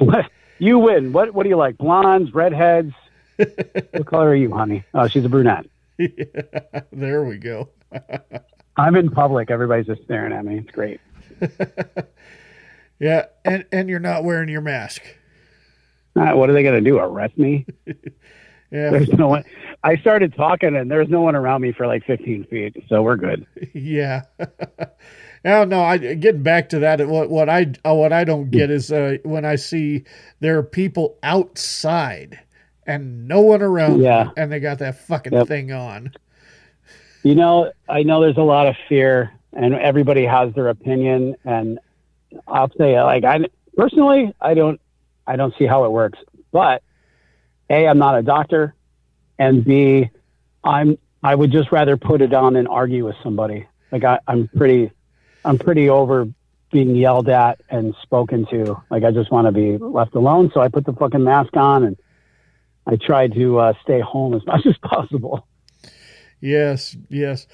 what? 0.00 0.30
You 0.58 0.78
win. 0.80 1.12
What? 1.12 1.32
What 1.32 1.44
do 1.44 1.48
you 1.48 1.56
like? 1.56 1.78
Blondes, 1.78 2.34
redheads? 2.34 2.92
What 3.36 4.06
color 4.06 4.28
are 4.30 4.34
you, 4.34 4.52
honey? 4.52 4.84
Oh, 4.94 5.08
she's 5.08 5.24
a 5.24 5.28
brunette. 5.28 5.66
there 6.92 7.24
we 7.24 7.38
go. 7.38 7.68
I'm 8.76 8.96
in 8.96 9.10
public. 9.10 9.50
Everybody's 9.50 9.86
just 9.86 10.02
staring 10.04 10.32
at 10.32 10.44
me. 10.44 10.58
It's 10.58 10.70
great. 10.70 11.00
Yeah, 12.98 13.26
and 13.44 13.66
and 13.72 13.88
you're 13.88 14.00
not 14.00 14.24
wearing 14.24 14.48
your 14.48 14.62
mask. 14.62 15.02
Uh, 16.18 16.32
what 16.32 16.48
are 16.48 16.54
they 16.54 16.62
going 16.62 16.82
to 16.82 16.90
do? 16.90 16.96
Arrest 16.98 17.36
me? 17.36 17.66
Yeah. 18.70 18.90
There's 18.90 19.08
no 19.10 19.28
one. 19.28 19.44
I 19.84 19.96
started 19.96 20.34
talking, 20.34 20.74
and 20.74 20.90
there's 20.90 21.08
no 21.08 21.20
one 21.20 21.36
around 21.36 21.60
me 21.60 21.72
for 21.72 21.86
like 21.86 22.04
15 22.04 22.44
feet, 22.44 22.84
so 22.88 23.02
we're 23.02 23.16
good. 23.16 23.46
yeah. 23.74 24.22
Now, 25.44 25.64
no, 25.64 25.82
I 25.82 25.98
getting 25.98 26.42
back 26.42 26.70
to 26.70 26.80
that. 26.80 27.06
What 27.06 27.30
what 27.30 27.48
I 27.48 27.72
uh, 27.84 27.94
what 27.94 28.12
I 28.12 28.24
don't 28.24 28.50
get 28.50 28.70
is 28.70 28.90
uh, 28.90 29.18
when 29.22 29.44
I 29.44 29.54
see 29.56 30.04
there 30.40 30.58
are 30.58 30.62
people 30.64 31.18
outside 31.22 32.40
and 32.86 33.26
no 33.28 33.40
one 33.40 33.62
around. 33.62 34.00
Yeah. 34.00 34.30
and 34.36 34.50
they 34.50 34.60
got 34.60 34.78
that 34.78 34.98
fucking 34.98 35.32
Yep. 35.32 35.48
thing 35.48 35.72
on. 35.72 36.12
You 37.22 37.34
know, 37.34 37.72
I 37.88 38.02
know 38.04 38.20
there's 38.20 38.36
a 38.36 38.42
lot 38.42 38.66
of 38.68 38.76
fear, 38.88 39.32
and 39.52 39.74
everybody 39.74 40.24
has 40.24 40.54
their 40.54 40.68
opinion. 40.68 41.36
And 41.44 41.78
I'll 42.46 42.70
say, 42.78 43.00
like, 43.02 43.24
I 43.24 43.40
personally, 43.76 44.32
I 44.40 44.54
don't, 44.54 44.80
I 45.26 45.36
don't 45.36 45.54
see 45.58 45.66
how 45.66 45.84
it 45.84 45.90
works. 45.92 46.18
But 46.52 46.82
a, 47.68 47.88
I'm 47.88 47.98
not 47.98 48.16
a 48.18 48.22
doctor, 48.22 48.74
and 49.38 49.64
b, 49.64 50.08
I'm, 50.62 50.98
I 51.22 51.34
would 51.34 51.50
just 51.50 51.72
rather 51.72 51.96
put 51.96 52.22
it 52.22 52.32
on 52.32 52.54
and 52.54 52.68
argue 52.68 53.04
with 53.06 53.16
somebody. 53.22 53.66
Like, 53.90 54.04
I, 54.04 54.20
I'm 54.28 54.48
pretty, 54.56 54.92
I'm 55.44 55.58
pretty 55.58 55.88
over 55.88 56.28
being 56.70 56.94
yelled 56.94 57.28
at 57.28 57.60
and 57.70 57.94
spoken 58.02 58.46
to. 58.50 58.80
Like, 58.90 59.02
I 59.02 59.10
just 59.10 59.32
want 59.32 59.46
to 59.46 59.52
be 59.52 59.78
left 59.78 60.14
alone. 60.14 60.50
So 60.54 60.60
I 60.60 60.68
put 60.68 60.84
the 60.84 60.92
fucking 60.92 61.24
mask 61.24 61.56
on 61.56 61.82
and 61.84 61.96
I 62.86 62.96
try 62.96 63.28
to 63.28 63.58
uh, 63.58 63.72
stay 63.82 64.00
home 64.00 64.34
as 64.34 64.46
much 64.46 64.66
as 64.66 64.76
possible. 64.78 65.46
Yes, 66.40 66.96
yes. 67.08 67.46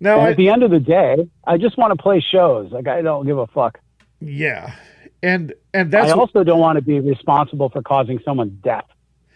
Now, 0.00 0.20
I, 0.20 0.30
at 0.30 0.36
the 0.36 0.48
end 0.48 0.62
of 0.62 0.70
the 0.70 0.80
day, 0.80 1.28
I 1.46 1.58
just 1.58 1.78
want 1.78 1.96
to 1.96 2.02
play 2.02 2.20
shows. 2.20 2.72
Like 2.72 2.88
I 2.88 3.02
don't 3.02 3.26
give 3.26 3.38
a 3.38 3.46
fuck. 3.46 3.78
yeah, 4.20 4.74
and 5.22 5.54
and 5.72 5.92
that's 5.92 6.10
I 6.10 6.14
also 6.16 6.42
don't 6.42 6.58
want 6.58 6.76
to 6.76 6.82
be 6.82 6.98
responsible 6.98 7.68
for 7.68 7.82
causing 7.82 8.18
someone's 8.24 8.60
death. 8.62 8.86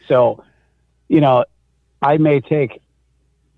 So, 0.08 0.42
you 1.08 1.20
know, 1.20 1.44
I 2.02 2.16
may 2.16 2.40
take 2.40 2.80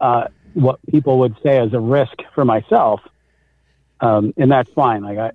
uh, 0.00 0.28
what 0.54 0.80
people 0.90 1.18
would 1.20 1.36
say 1.42 1.58
as 1.58 1.72
a 1.72 1.80
risk 1.80 2.16
for 2.34 2.44
myself, 2.44 3.00
um, 4.00 4.34
and 4.36 4.50
that's 4.50 4.70
fine. 4.72 5.02
Like 5.02 5.18
I, 5.18 5.32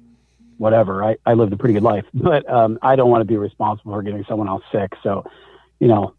whatever. 0.58 1.04
I, 1.04 1.18
I 1.26 1.34
lived 1.34 1.54
a 1.54 1.58
pretty 1.58 1.74
good 1.74 1.84
life, 1.84 2.06
but 2.14 2.48
um, 2.50 2.78
I 2.82 2.96
don't 2.96 3.10
want 3.10 3.22
to 3.22 3.26
be 3.26 3.38
responsible 3.38 3.94
for 3.94 4.04
getting 4.04 4.26
someone 4.26 4.48
else 4.48 4.64
sick. 4.72 4.94
So, 5.02 5.26
you 5.80 5.88
know, 5.88 6.14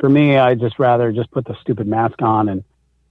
for 0.00 0.08
me, 0.08 0.36
I 0.36 0.54
just 0.54 0.78
rather 0.78 1.12
just 1.12 1.30
put 1.30 1.44
the 1.46 1.56
stupid 1.60 1.86
mask 1.86 2.20
on 2.22 2.48
and 2.48 2.64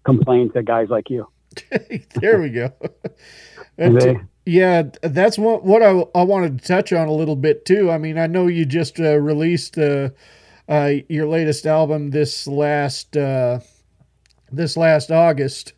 complain 0.04 0.52
to 0.54 0.64
guys 0.64 0.90
like 0.90 1.10
you. 1.10 1.28
there 2.16 2.40
we 2.42 2.50
go. 2.50 2.72
And 3.80 3.96
they- 4.00 4.20
yeah, 4.46 4.84
that's 5.02 5.38
what 5.38 5.64
what 5.64 5.84
I, 5.84 6.06
I 6.16 6.24
wanted 6.24 6.60
to 6.60 6.68
touch 6.68 6.94
on 6.94 7.08
a 7.08 7.12
little 7.14 7.36
bit 7.36 7.66
too. 7.66 7.92
I 7.92 7.98
mean, 7.98 8.18
I 8.18 8.26
know 8.28 8.48
you 8.48 8.66
just 8.66 9.00
uh, 9.00 9.18
released 9.18 9.78
uh, 9.78 10.10
uh, 10.70 10.94
your 11.10 11.28
latest 11.28 11.66
album 11.68 12.10
this 12.12 12.48
last 12.48 13.16
uh, 13.18 13.60
this 14.52 14.78
last 14.78 15.12
August, 15.12 15.74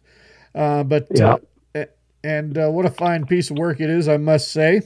uh, 0.56 0.84
but 0.84 1.08
uh, 1.20 1.38
and 2.24 2.58
uh, 2.58 2.70
what 2.70 2.86
a 2.86 2.92
fine 2.92 3.26
piece 3.26 3.50
of 3.50 3.58
work 3.58 3.82
it 3.82 3.90
is, 3.90 4.08
I 4.08 4.18
must 4.18 4.52
say. 4.52 4.82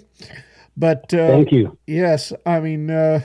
But 0.77 1.13
uh, 1.13 1.27
Thank 1.27 1.51
you. 1.51 1.77
Yes, 1.85 2.31
I 2.45 2.61
mean, 2.61 2.89
uh, 2.89 3.21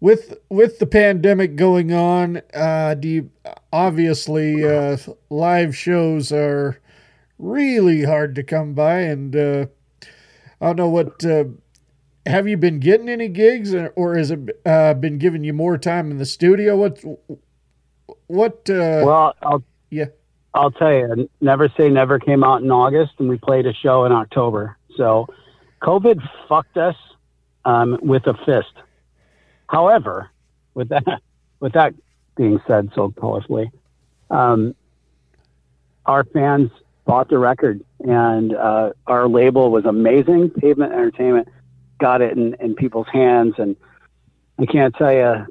with 0.00 0.38
with 0.48 0.78
the 0.78 0.86
pandemic 0.86 1.56
going 1.56 1.92
on, 1.92 2.42
uh, 2.54 2.94
do 2.94 3.08
you, 3.08 3.30
obviously 3.72 4.64
uh, 4.64 4.96
live 5.30 5.76
shows 5.76 6.32
are 6.32 6.78
really 7.38 8.04
hard 8.04 8.34
to 8.34 8.42
come 8.42 8.74
by, 8.74 9.00
and 9.00 9.34
uh, 9.34 9.66
I 10.60 10.66
don't 10.66 10.76
know 10.76 10.88
what. 10.88 11.24
Uh, 11.24 11.44
have 12.26 12.48
you 12.48 12.56
been 12.56 12.80
getting 12.80 13.08
any 13.08 13.28
gigs, 13.28 13.72
or- 13.72 13.92
or 13.94 14.16
has 14.16 14.32
it 14.32 14.60
uh, 14.66 14.94
been 14.94 15.16
giving 15.18 15.44
you 15.44 15.52
more 15.52 15.78
time 15.78 16.10
in 16.10 16.18
the 16.18 16.26
studio? 16.26 16.76
What 16.76 17.02
what? 18.26 18.68
Uh, 18.68 19.02
well, 19.06 19.34
I'll 19.42 19.64
yeah. 19.90 20.06
I'll 20.54 20.70
tell 20.70 20.92
you, 20.92 21.28
Never 21.40 21.68
Say 21.76 21.90
Never 21.90 22.18
came 22.18 22.42
out 22.42 22.62
in 22.62 22.70
August, 22.70 23.12
and 23.18 23.28
we 23.28 23.36
played 23.36 23.66
a 23.66 23.74
show 23.74 24.06
in 24.06 24.12
October. 24.12 24.76
So, 24.96 25.26
COVID 25.82 26.18
fucked 26.48 26.78
us 26.78 26.96
um, 27.66 27.98
with 28.00 28.26
a 28.26 28.32
fist. 28.46 28.72
However, 29.68 30.30
with 30.74 30.88
that 30.90 31.04
with 31.60 31.72
that 31.72 31.94
being 32.36 32.60
said 32.66 32.90
so 32.94 33.10
colorfully, 33.10 33.70
um, 34.30 34.74
our 36.04 36.24
fans 36.24 36.70
bought 37.04 37.28
the 37.28 37.38
record, 37.38 37.82
and 38.00 38.54
uh, 38.54 38.92
our 39.06 39.28
label 39.28 39.70
was 39.70 39.84
amazing. 39.84 40.50
Pavement 40.50 40.92
Entertainment 40.92 41.48
got 41.98 42.20
it 42.20 42.36
in, 42.36 42.54
in 42.54 42.74
people's 42.74 43.06
hands, 43.12 43.54
and 43.58 43.76
I 44.58 44.66
can't 44.66 44.94
tell 44.94 45.12
you. 45.12 45.46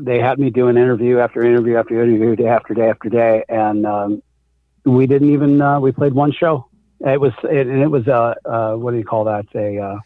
They 0.00 0.18
had 0.18 0.40
me 0.40 0.50
do 0.50 0.66
an 0.66 0.76
interview 0.76 1.20
after 1.20 1.44
interview 1.44 1.76
after 1.76 2.02
interview, 2.02 2.34
day 2.34 2.48
after 2.48 2.74
day 2.74 2.90
after 2.90 3.08
day, 3.08 3.44
and 3.48 3.86
um, 3.86 4.22
we 4.84 5.06
didn't 5.06 5.30
even 5.30 5.60
uh, 5.60 5.78
we 5.78 5.92
played 5.92 6.12
one 6.12 6.32
show. 6.32 6.66
It 7.00 7.20
was 7.20 7.32
it, 7.44 7.66
and 7.66 7.80
it 7.80 7.86
was 7.86 8.06
a 8.08 8.36
uh, 8.44 8.74
what 8.74 8.90
do 8.90 8.98
you 8.98 9.04
call 9.04 9.24
that? 9.24 9.46
A 9.54 9.78
uh, 9.78 9.98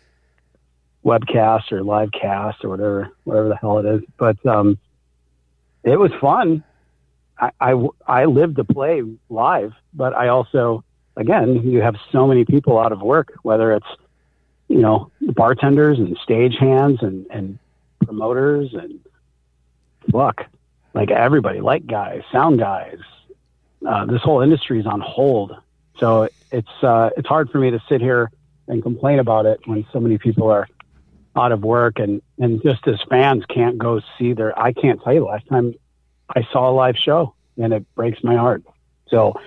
webcast 1.05 1.73
or 1.73 1.83
live 1.83 2.11
cast 2.12 2.64
or 2.64 2.71
whatever 2.71 3.11
whatever 3.25 3.49
the 3.49 3.57
hell 3.57 3.79
it 3.79 3.87
is. 3.87 4.03
But 4.17 4.45
um, 4.47 4.79
it 5.83 5.99
was 5.99 6.12
fun. 6.21 6.64
I, 7.38 7.51
I 7.61 7.88
I 8.07 8.25
live 8.27 8.57
to 8.57 8.64
play 8.64 9.03
live, 9.29 9.73
but 9.93 10.14
I 10.14 10.29
also 10.29 10.85
again 11.17 11.69
you 11.69 11.81
have 11.83 11.97
so 12.12 12.27
many 12.27 12.45
people 12.45 12.79
out 12.79 12.93
of 12.93 13.03
work, 13.03 13.35
whether 13.43 13.73
it's 13.73 13.87
you 14.69 14.79
know 14.79 15.11
bartenders 15.21 15.99
and 15.99 16.17
stage 16.19 16.57
hands 16.57 17.01
and 17.03 17.27
and 17.31 17.59
promoters 18.05 18.75
and 18.75 19.01
fuck 20.12 20.47
like 20.93 21.11
everybody 21.11 21.61
light 21.61 21.87
guys 21.87 22.23
sound 22.31 22.59
guys 22.59 22.99
uh, 23.87 24.07
this 24.07 24.23
whole 24.23 24.40
industry 24.40 24.81
is 24.81 24.87
on 24.87 25.01
hold. 25.01 25.57
So 25.99 26.29
it's 26.51 26.83
uh, 26.83 27.11
it's 27.17 27.29
hard 27.29 27.51
for 27.51 27.59
me 27.59 27.71
to 27.71 27.83
sit 27.88 28.01
here 28.01 28.31
and 28.67 28.83
complain 28.83 29.19
about 29.19 29.47
it 29.47 29.61
when 29.67 29.87
so 29.93 30.01
many 30.01 30.19
people 30.19 30.51
are 30.51 30.67
out 31.37 31.53
of 31.53 31.62
work 31.62 31.99
and 31.99 32.23
and 32.38 32.62
just 32.62 32.87
as 32.87 33.01
fans 33.09 33.44
can't 33.47 33.79
go 33.79 34.01
see 34.18 34.33
their. 34.33 34.59
I 34.59 34.73
can't 34.73 35.03
tell 35.03 35.12
you 35.12 35.20
the 35.20 35.27
last 35.27 35.47
time 35.49 35.75
I 36.29 36.47
saw 36.53 36.70
a 36.70 36.73
live 36.73 36.97
show, 36.97 37.35
and 37.57 37.73
it 37.73 37.85
breaks 37.94 38.23
my 38.23 38.37
heart. 38.37 38.62
So 39.09 39.40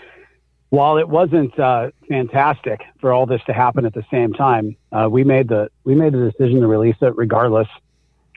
while 0.70 0.98
it 0.98 1.08
wasn't 1.08 1.58
uh, 1.60 1.92
fantastic 2.10 2.82
for 3.00 3.14
all 3.14 3.26
this 3.26 3.42
to 3.46 3.54
happen 3.54 3.86
at 3.86 3.94
the 3.94 4.06
same 4.12 4.34
time, 4.34 4.76
uh, 4.92 5.08
we 5.10 5.24
made 5.24 5.48
the 5.48 5.70
we 5.84 5.96
made 5.96 6.14
the 6.14 6.32
decision 6.32 6.62
to 6.62 6.68
release 6.68 6.98
it 7.02 7.16
regardless. 7.16 7.68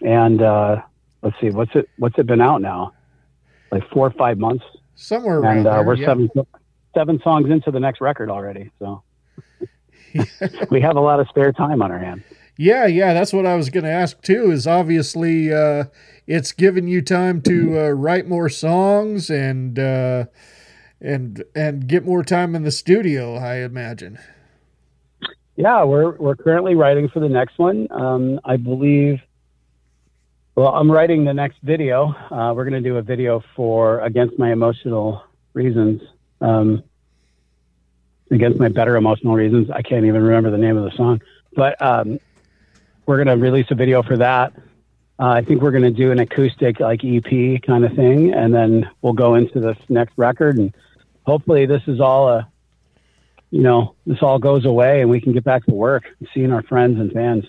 And 0.02 0.40
uh, 0.40 0.82
let's 1.22 1.38
see, 1.40 1.50
what's 1.50 1.74
it 1.74 1.88
what's 1.98 2.18
it 2.18 2.26
been 2.26 2.40
out 2.40 2.62
now? 2.62 2.92
Like 3.70 3.88
four 3.90 4.06
or 4.06 4.12
five 4.12 4.38
months 4.38 4.64
somewhere 4.94 5.38
around 5.38 5.58
and 5.58 5.66
uh, 5.66 5.74
there, 5.74 5.82
we're 5.84 5.94
yeah. 5.94 6.06
seven 6.06 6.30
seven 6.94 7.20
songs 7.22 7.50
into 7.50 7.70
the 7.70 7.80
next 7.80 8.00
record 8.00 8.30
already. 8.30 8.70
So 8.78 9.02
we 10.70 10.80
have 10.80 10.96
a 10.96 11.00
lot 11.00 11.20
of 11.20 11.28
spare 11.28 11.52
time 11.52 11.82
on 11.82 11.90
our 11.90 11.98
hands. 11.98 12.22
Yeah, 12.60 12.84
yeah, 12.84 13.14
that's 13.14 13.32
what 13.32 13.46
I 13.46 13.56
was 13.56 13.70
going 13.70 13.84
to 13.84 13.90
ask 13.90 14.20
too. 14.20 14.50
Is 14.50 14.66
obviously 14.66 15.50
uh, 15.50 15.84
it's 16.26 16.52
given 16.52 16.88
you 16.88 17.00
time 17.00 17.40
to 17.40 17.80
uh, 17.80 17.88
write 17.88 18.28
more 18.28 18.50
songs 18.50 19.30
and 19.30 19.78
uh, 19.78 20.26
and 21.00 21.42
and 21.54 21.86
get 21.86 22.04
more 22.04 22.22
time 22.22 22.54
in 22.54 22.62
the 22.62 22.70
studio. 22.70 23.36
I 23.36 23.64
imagine. 23.64 24.18
Yeah, 25.56 25.84
we're 25.84 26.14
we're 26.18 26.36
currently 26.36 26.74
writing 26.74 27.08
for 27.08 27.20
the 27.20 27.30
next 27.30 27.58
one. 27.58 27.88
Um, 27.90 28.38
I 28.44 28.58
believe. 28.58 29.22
Well, 30.54 30.68
I'm 30.68 30.92
writing 30.92 31.24
the 31.24 31.32
next 31.32 31.60
video. 31.62 32.14
Uh, 32.30 32.52
we're 32.54 32.68
going 32.68 32.82
to 32.82 32.86
do 32.86 32.98
a 32.98 33.02
video 33.02 33.42
for 33.56 34.00
"Against 34.00 34.38
My 34.38 34.52
Emotional 34.52 35.24
Reasons." 35.54 36.02
Um, 36.42 36.82
against 38.30 38.60
my 38.60 38.68
better 38.68 38.96
emotional 38.96 39.32
reasons. 39.32 39.70
I 39.70 39.80
can't 39.80 40.04
even 40.04 40.22
remember 40.22 40.50
the 40.50 40.58
name 40.58 40.76
of 40.76 40.84
the 40.84 40.94
song, 40.94 41.22
but 41.56 41.80
um, 41.80 42.20
we're 43.10 43.22
going 43.22 43.36
to 43.36 43.44
release 43.44 43.66
a 43.70 43.74
video 43.74 44.04
for 44.04 44.16
that. 44.18 44.52
Uh, 45.18 45.30
I 45.30 45.42
think 45.42 45.62
we're 45.62 45.72
going 45.72 45.82
to 45.82 45.90
do 45.90 46.12
an 46.12 46.20
acoustic 46.20 46.78
like 46.78 47.00
EP 47.04 47.60
kind 47.60 47.84
of 47.84 47.92
thing, 47.94 48.32
and 48.32 48.54
then 48.54 48.88
we'll 49.02 49.14
go 49.14 49.34
into 49.34 49.58
this 49.58 49.76
next 49.88 50.16
record, 50.16 50.56
and 50.56 50.72
hopefully 51.26 51.66
this 51.66 51.82
is 51.88 52.00
all 52.00 52.28
a, 52.28 52.48
you 53.50 53.62
know, 53.62 53.96
this 54.06 54.18
all 54.22 54.38
goes 54.38 54.64
away, 54.64 55.00
and 55.00 55.10
we 55.10 55.20
can 55.20 55.32
get 55.32 55.42
back 55.42 55.64
to 55.64 55.74
work, 55.74 56.04
seeing 56.32 56.52
our 56.52 56.62
friends 56.62 57.00
and 57.00 57.10
fans. 57.10 57.46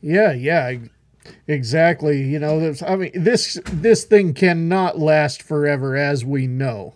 Yeah, 0.00 0.32
yeah, 0.32 0.78
exactly. 1.46 2.22
You 2.22 2.38
know, 2.38 2.72
I 2.88 2.96
mean, 2.96 3.10
this 3.14 3.60
this 3.66 4.04
thing 4.04 4.32
cannot 4.32 4.98
last 4.98 5.42
forever, 5.42 5.94
as 5.94 6.24
we 6.24 6.46
know. 6.46 6.94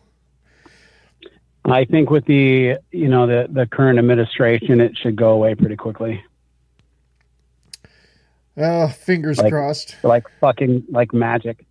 I 1.67 1.85
think 1.85 2.09
with 2.09 2.25
the 2.25 2.79
you 2.91 3.09
know 3.09 3.27
the 3.27 3.47
the 3.51 3.67
current 3.67 3.99
administration, 3.99 4.81
it 4.81 4.97
should 4.97 5.17
go 5.17 5.33
away 5.33 5.55
pretty 5.55 5.77
quickly. 5.77 6.25
Uh, 8.61 8.89
fingers 8.89 9.39
Like- 9.39 9.53
crossed. 9.53 9.97
Like 10.03 10.25
fucking 10.41 10.85
like 10.91 11.13
magic. 11.15 11.65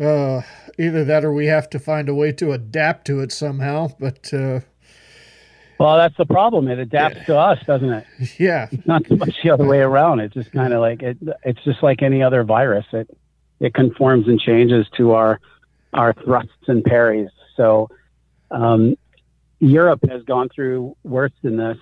Uh, 0.00 0.42
either 0.78 1.04
that 1.04 1.24
or 1.24 1.32
we 1.32 1.46
have 1.46 1.68
to 1.68 1.76
find 1.78 2.08
a 2.08 2.14
way 2.14 2.30
to 2.30 2.52
adapt 2.52 3.04
to 3.06 3.18
it 3.20 3.32
somehow. 3.32 3.88
But 3.98 4.32
uh, 4.32 4.60
Well, 5.80 5.96
that's 5.96 6.16
the 6.16 6.24
problem. 6.24 6.68
It 6.68 6.78
adapts 6.78 7.26
to 7.26 7.36
us, 7.36 7.58
doesn't 7.66 7.90
it? 7.92 8.06
yeah, 8.38 8.68
It's 8.70 8.86
not 8.86 9.04
so 9.08 9.16
much 9.16 9.34
the 9.42 9.50
other 9.50 9.66
way 9.66 9.80
around. 9.80 10.20
It's 10.20 10.34
just 10.34 10.52
kind 10.52 10.72
of 10.72 10.80
like 10.80 11.02
it. 11.02 11.18
It's 11.44 11.62
just 11.64 11.82
like 11.82 12.02
any 12.02 12.22
other 12.22 12.44
virus. 12.44 12.86
It 12.92 13.10
it 13.58 13.74
conforms 13.74 14.28
and 14.28 14.38
changes 14.38 14.86
to 14.98 15.12
our 15.14 15.40
our 15.92 16.12
thrusts 16.12 16.52
and 16.68 16.84
parries. 16.84 17.30
So 17.56 17.88
um, 18.52 18.94
Europe 19.58 20.04
has 20.08 20.22
gone 20.22 20.48
through 20.48 20.94
worse 21.02 21.32
than 21.42 21.56
this 21.56 21.78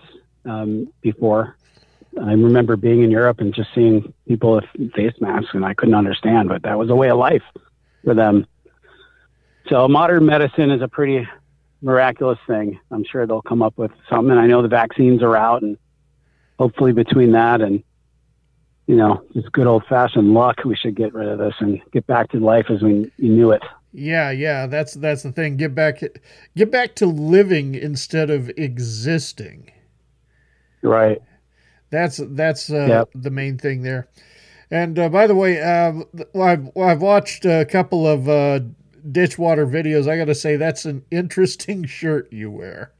um, 0.47 0.91
before. 1.03 1.55
I 2.23 2.33
remember 2.33 2.77
being 2.77 3.03
in 3.03 3.11
Europe 3.11 3.41
and 3.41 3.55
just 3.55 3.69
seeing 3.75 4.13
people 4.27 4.55
with 4.55 4.93
face 4.95 5.15
masks, 5.21 5.51
and 5.53 5.65
I 5.65 5.75
couldn't 5.75 5.95
understand, 5.95 6.49
but 6.49 6.63
that 6.63 6.79
was 6.79 6.91
a 6.91 6.95
way 6.95 7.11
of 7.11 7.19
life 7.19 7.43
for 8.05 8.15
them. 8.15 8.47
So 9.69 9.87
modern 9.89 10.27
medicine 10.27 10.71
is 10.71 10.81
a 10.81 10.89
pretty 10.89 11.27
miraculous 11.83 12.39
thing. 12.47 12.79
I'm 12.91 13.05
sure 13.05 13.27
they'll 13.27 13.43
come 13.43 13.63
up 13.63 13.77
with 13.77 13.91
something. 14.09 14.31
And 14.31 14.41
I 14.41 14.47
know 14.47 14.63
the 14.63 14.69
vaccines 14.69 15.23
are 15.23 15.37
out, 15.37 15.63
and 15.63 15.77
hopefully 16.59 16.93
between 16.93 17.33
that 17.33 17.61
and 17.61 17.83
you 18.87 18.97
know 18.97 19.23
just 19.35 19.51
good 19.53 19.67
old 19.67 19.85
fashioned 19.89 20.33
luck, 20.33 20.65
we 20.65 20.77
should 20.77 20.95
get 20.95 21.13
rid 21.13 21.29
of 21.29 21.39
this 21.39 21.55
and 21.61 21.81
get 21.93 22.07
back 22.07 22.31
to 22.31 22.39
life 22.39 22.67
as 22.71 22.83
we, 22.83 23.11
we 23.19 23.29
knew 23.29 23.51
it. 23.51 23.63
Yeah, 23.93 24.31
yeah, 24.31 24.67
that's 24.67 24.95
that's 24.95 25.23
the 25.23 25.33
thing. 25.33 25.57
Get 25.57 25.75
back 25.75 26.01
get 26.57 26.71
back 26.71 26.95
to 26.97 27.07
living 27.07 27.75
instead 27.75 28.31
of 28.31 28.51
existing. 28.57 29.73
Right. 30.83 31.21
That's 31.91 32.21
that's 32.31 32.71
uh, 32.71 32.87
Yep. 32.89 33.11
the 33.15 33.31
main 33.31 33.59
thing 33.59 33.83
there. 33.83 34.09
And 34.71 34.99
uh, 34.99 35.09
by 35.09 35.27
the 35.27 35.35
way, 35.35 35.61
uh, 35.63 35.93
I've 36.41 36.77
I've 36.77 37.01
watched 37.01 37.45
a 37.45 37.65
couple 37.65 38.07
of 38.07 38.29
uh, 38.29 38.61
Ditchwater 39.13 39.67
videos. 39.67 40.09
I 40.09 40.17
got 40.17 40.25
to 40.25 40.35
say 40.35 40.57
that's 40.57 40.85
an 40.85 41.05
interesting 41.11 41.85
shirt 41.87 42.33
you 42.33 42.51
wear. 42.51 42.93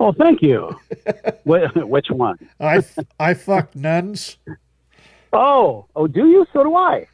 Oh, 0.00 0.12
thank 0.12 0.40
you. 0.42 0.78
Wh- 1.44 1.74
Which 1.76 2.10
one? 2.10 2.38
I 2.60 2.82
I 3.18 3.34
fuck 3.34 3.74
nuns. 3.74 4.36
Oh, 5.32 5.86
oh, 5.96 6.06
do 6.06 6.26
you? 6.28 6.46
So 6.52 6.62
do 6.62 6.74
I. 6.76 7.06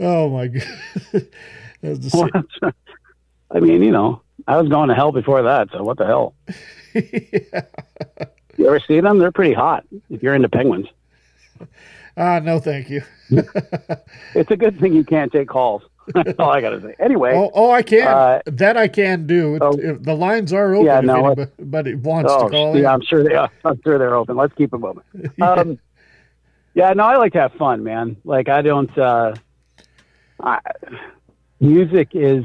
Oh 0.00 0.28
my 0.28 0.48
god. 0.48 0.62
That's 1.80 1.98
the 2.00 2.10
same- 2.10 2.72
I 3.50 3.60
mean, 3.60 3.82
you 3.82 3.92
know, 3.92 4.22
I 4.46 4.60
was 4.60 4.68
going 4.68 4.88
to 4.88 4.94
hell 4.94 5.12
before 5.12 5.42
that, 5.42 5.68
so 5.72 5.82
what 5.82 5.98
the 5.98 6.06
hell? 6.06 6.34
You 8.56 8.68
ever 8.68 8.80
see 8.80 9.00
them? 9.00 9.18
They're 9.18 9.32
pretty 9.32 9.54
hot 9.54 9.84
if 10.10 10.22
you're 10.22 10.34
into 10.34 10.48
penguins. 10.48 10.86
Ah, 12.16 12.38
no, 12.38 12.60
thank 12.60 12.90
you. 12.90 13.02
It's 14.34 14.50
a 14.50 14.56
good 14.56 14.80
thing 14.80 14.94
you 14.94 15.04
can't 15.04 15.32
take 15.32 15.48
calls. 15.48 15.82
That's 16.14 16.38
all 16.38 16.50
I 16.50 16.60
got 16.60 16.70
to 16.70 16.80
say. 16.80 16.94
Anyway. 16.98 17.32
Oh, 17.34 17.50
oh, 17.54 17.70
I 17.70 17.82
can. 17.82 18.06
Uh, 18.06 18.40
that 18.46 18.76
I 18.76 18.88
can 18.88 19.26
do. 19.26 19.58
oh. 19.60 19.78
If 19.78 20.02
the 20.02 20.14
lines 20.14 20.52
are 20.52 20.74
open. 20.74 20.86
Yeah, 20.86 20.98
if 20.98 21.04
no, 21.04 21.26
anybody, 21.26 21.50
but 21.60 21.86
it 21.86 21.98
wants 22.00 22.32
oh, 22.32 22.44
to 22.44 22.50
call. 22.50 22.74
yeah, 22.74 22.80
in. 22.80 22.86
I'm 22.86 23.00
sure 23.00 23.22
they 23.22 23.34
are. 23.34 23.50
I'm 23.64 23.80
sure 23.82 23.98
they're 23.98 24.14
open. 24.14 24.36
Let's 24.36 24.52
keep 24.54 24.70
them 24.70 24.84
open. 24.84 25.02
Um, 25.40 25.78
yeah, 26.74 26.92
no, 26.92 27.04
I 27.04 27.16
like 27.16 27.32
to 27.34 27.40
have 27.40 27.52
fun, 27.52 27.84
man. 27.84 28.16
Like 28.24 28.48
I 28.48 28.60
don't. 28.60 28.96
Uh, 28.98 29.34
I, 30.42 30.58
music 31.60 32.08
is 32.12 32.44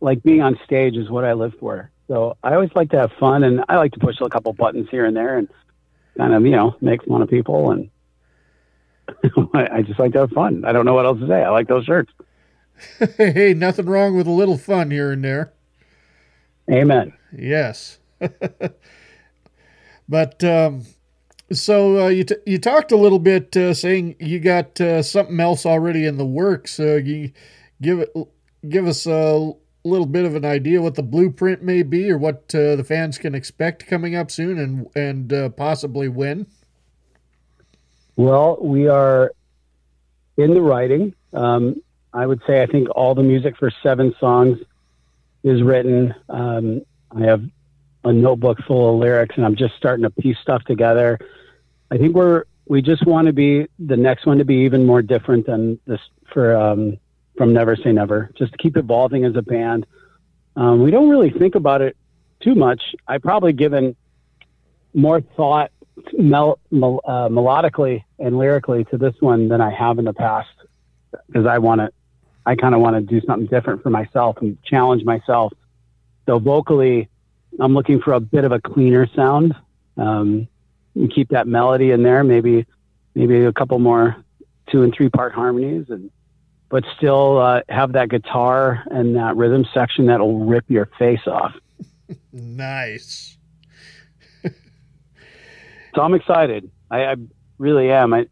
like 0.00 0.22
being 0.22 0.42
on 0.42 0.58
stage 0.64 0.96
is 0.96 1.10
what 1.10 1.24
I 1.24 1.32
live 1.32 1.54
for. 1.58 1.90
So 2.08 2.36
I 2.42 2.54
always 2.54 2.70
like 2.74 2.90
to 2.90 2.98
have 2.98 3.12
fun, 3.20 3.44
and 3.44 3.64
I 3.68 3.76
like 3.76 3.92
to 3.92 4.00
push 4.00 4.16
a 4.20 4.28
couple 4.28 4.52
buttons 4.52 4.88
here 4.90 5.04
and 5.04 5.16
there, 5.16 5.36
and 5.38 5.48
kind 6.16 6.32
of 6.34 6.44
you 6.44 6.52
know 6.52 6.76
make 6.80 7.04
fun 7.04 7.22
of 7.22 7.28
people, 7.28 7.70
and 7.70 7.90
I 9.54 9.82
just 9.82 9.98
like 9.98 10.12
to 10.12 10.20
have 10.20 10.30
fun. 10.30 10.64
I 10.64 10.72
don't 10.72 10.84
know 10.84 10.94
what 10.94 11.04
else 11.04 11.20
to 11.20 11.26
say. 11.26 11.42
I 11.42 11.50
like 11.50 11.68
those 11.68 11.84
shirts. 11.84 12.12
hey, 13.16 13.54
nothing 13.54 13.86
wrong 13.86 14.16
with 14.16 14.26
a 14.26 14.32
little 14.32 14.58
fun 14.58 14.90
here 14.90 15.12
and 15.12 15.24
there. 15.24 15.52
Amen. 16.70 17.12
Yes. 17.36 17.98
but 20.08 20.44
um, 20.44 20.84
so 21.50 22.06
uh, 22.06 22.08
you 22.08 22.24
t- 22.24 22.36
you 22.46 22.58
talked 22.58 22.92
a 22.92 22.96
little 22.96 23.18
bit 23.18 23.56
uh, 23.56 23.74
saying 23.74 24.16
you 24.20 24.38
got 24.38 24.80
uh, 24.80 25.02
something 25.02 25.40
else 25.40 25.64
already 25.64 26.04
in 26.04 26.18
the 26.18 26.26
works. 26.26 26.78
Uh, 26.78 27.00
you 27.02 27.32
give 27.80 28.00
it 28.00 28.14
give 28.68 28.86
us 28.86 29.06
a 29.06 29.52
little 29.84 30.06
bit 30.06 30.24
of 30.24 30.34
an 30.34 30.44
idea 30.44 30.82
what 30.82 30.94
the 30.94 31.02
blueprint 31.02 31.62
may 31.62 31.82
be, 31.82 32.10
or 32.10 32.18
what 32.18 32.54
uh, 32.54 32.76
the 32.76 32.84
fans 32.84 33.18
can 33.18 33.34
expect 33.34 33.86
coming 33.86 34.14
up 34.14 34.30
soon, 34.30 34.58
and 34.58 34.86
and 34.94 35.32
uh, 35.32 35.48
possibly 35.50 36.08
when. 36.08 36.46
Well, 38.16 38.58
we 38.60 38.88
are 38.88 39.32
in 40.36 40.54
the 40.54 40.60
writing. 40.60 41.14
Um, 41.32 41.82
I 42.12 42.26
would 42.26 42.40
say 42.46 42.62
I 42.62 42.66
think 42.66 42.88
all 42.96 43.14
the 43.14 43.22
music 43.22 43.56
for 43.56 43.70
seven 43.82 44.14
songs 44.18 44.58
is 45.44 45.62
written. 45.62 46.14
Um, 46.28 46.82
I 47.14 47.20
have 47.20 47.44
a 48.04 48.12
notebook 48.12 48.58
full 48.66 48.94
of 48.94 49.00
lyrics, 49.00 49.36
and 49.36 49.44
I'm 49.44 49.56
just 49.56 49.76
starting 49.76 50.02
to 50.02 50.10
piece 50.10 50.38
stuff 50.38 50.64
together. 50.64 51.18
I 51.90 51.98
think 51.98 52.14
we're 52.14 52.44
we 52.66 52.82
just 52.82 53.06
want 53.06 53.26
to 53.26 53.32
be 53.32 53.66
the 53.78 53.96
next 53.96 54.26
one 54.26 54.38
to 54.38 54.44
be 54.44 54.56
even 54.56 54.84
more 54.84 55.02
different 55.02 55.46
than 55.46 55.78
this 55.86 56.00
for 56.32 56.54
um, 56.54 56.98
from 57.38 57.54
Never 57.54 57.76
Say 57.76 57.92
Never. 57.92 58.30
Just 58.36 58.52
to 58.52 58.58
keep 58.58 58.76
evolving 58.76 59.24
as 59.24 59.36
a 59.36 59.42
band. 59.42 59.86
Um, 60.56 60.82
we 60.82 60.90
don't 60.90 61.08
really 61.08 61.30
think 61.30 61.54
about 61.54 61.80
it 61.80 61.96
too 62.40 62.54
much. 62.54 62.82
I 63.06 63.18
probably 63.18 63.52
given 63.54 63.96
more 64.92 65.20
thought 65.20 65.70
mel- 66.18 66.58
mel- 66.70 67.00
uh, 67.04 67.28
melodically 67.28 68.04
and 68.18 68.36
lyrically 68.36 68.84
to 68.86 68.98
this 68.98 69.14
one 69.20 69.48
than 69.48 69.60
I 69.60 69.70
have 69.70 69.98
in 69.98 70.04
the 70.04 70.12
past 70.12 70.50
because 71.26 71.46
I 71.46 71.58
want 71.58 71.80
to, 71.80 71.90
I 72.44 72.56
kind 72.56 72.74
of 72.74 72.80
want 72.80 72.96
to 72.96 73.00
do 73.00 73.24
something 73.24 73.46
different 73.46 73.82
for 73.82 73.90
myself 73.90 74.38
and 74.40 74.62
challenge 74.64 75.04
myself. 75.04 75.52
So 76.26 76.38
vocally, 76.38 77.08
I'm 77.60 77.72
looking 77.72 78.00
for 78.00 78.12
a 78.14 78.20
bit 78.20 78.44
of 78.44 78.52
a 78.52 78.60
cleaner 78.60 79.08
sound. 79.14 79.54
Um, 79.96 80.48
and 80.94 81.12
keep 81.12 81.28
that 81.30 81.46
melody 81.46 81.92
in 81.92 82.02
there, 82.02 82.24
maybe, 82.24 82.66
maybe 83.14 83.44
a 83.44 83.52
couple 83.52 83.78
more 83.78 84.16
two 84.70 84.82
and 84.82 84.92
three 84.94 85.08
part 85.08 85.32
harmonies 85.32 85.86
and, 85.88 86.10
but 86.70 86.84
still 86.96 87.38
uh, 87.38 87.62
have 87.68 87.92
that 87.92 88.08
guitar 88.10 88.84
and 88.90 89.16
that 89.16 89.36
rhythm 89.36 89.64
section 89.72 90.06
that'll 90.06 90.44
rip 90.46 90.64
your 90.68 90.86
face 90.98 91.26
off. 91.26 91.54
Nice. 92.32 93.36
So 95.94 96.02
I'm 96.02 96.14
excited. 96.14 96.70
I, 96.90 97.04
I 97.04 97.14
really 97.58 97.90
am. 97.90 98.14
I 98.14 98.26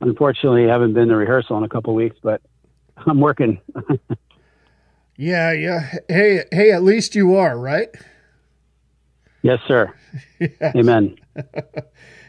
unfortunately 0.00 0.66
haven't 0.66 0.94
been 0.94 1.08
to 1.08 1.16
rehearsal 1.16 1.56
in 1.58 1.64
a 1.64 1.68
couple 1.68 1.90
of 1.92 1.96
weeks, 1.96 2.16
but 2.22 2.42
I'm 3.06 3.20
working. 3.20 3.60
Yeah, 5.16 5.52
yeah. 5.52 5.94
Hey, 6.08 6.44
hey. 6.50 6.72
At 6.72 6.82
least 6.82 7.14
you 7.14 7.36
are 7.36 7.56
right. 7.56 7.88
yes, 9.42 9.60
sir. 9.68 9.94
Yes. 10.40 10.74
Amen. 10.74 11.16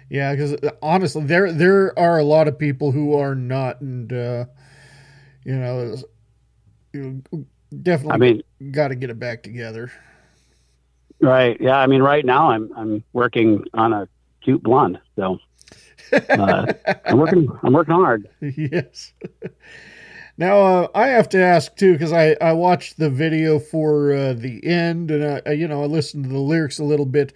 Yeah, 0.07 0.33
because 0.35 0.55
honestly, 0.83 1.23
there 1.23 1.51
there 1.51 1.97
are 1.97 2.19
a 2.19 2.23
lot 2.23 2.47
of 2.47 2.59
people 2.59 2.91
who 2.91 3.15
are 3.15 3.33
not, 3.33 3.81
and 3.81 4.13
uh, 4.13 4.45
you 5.45 5.55
know, 5.57 5.95
you 6.93 7.23
definitely. 7.81 8.13
I 8.13 8.17
mean- 8.17 8.43
got 8.71 8.89
to 8.89 8.95
get 8.95 9.09
it 9.09 9.19
back 9.19 9.43
together. 9.43 9.91
Right. 11.21 11.55
Yeah. 11.61 11.77
I 11.77 11.87
mean, 11.87 12.01
right 12.01 12.25
now 12.25 12.49
I'm 12.51 12.71
I'm 12.75 13.03
working 13.13 13.63
on 13.73 13.93
a 13.93 14.07
cute 14.41 14.61
blonde. 14.63 14.99
So 15.15 15.39
uh, 16.11 16.65
I'm 17.05 17.17
working. 17.17 17.47
I'm 17.63 17.73
working 17.73 17.93
hard. 17.95 18.27
yes. 18.41 19.13
Now 20.37 20.59
uh, 20.59 20.87
I 20.93 21.07
have 21.07 21.29
to 21.29 21.39
ask 21.41 21.77
too 21.77 21.93
because 21.93 22.11
I 22.11 22.35
I 22.41 22.51
watched 22.51 22.97
the 22.99 23.09
video 23.09 23.57
for 23.57 24.11
uh, 24.13 24.33
the 24.33 24.59
end 24.67 25.09
and 25.09 25.41
I, 25.47 25.51
you 25.53 25.65
know 25.65 25.81
I 25.81 25.85
listened 25.85 26.25
to 26.25 26.29
the 26.29 26.39
lyrics 26.39 26.77
a 26.77 26.83
little 26.83 27.05
bit. 27.05 27.31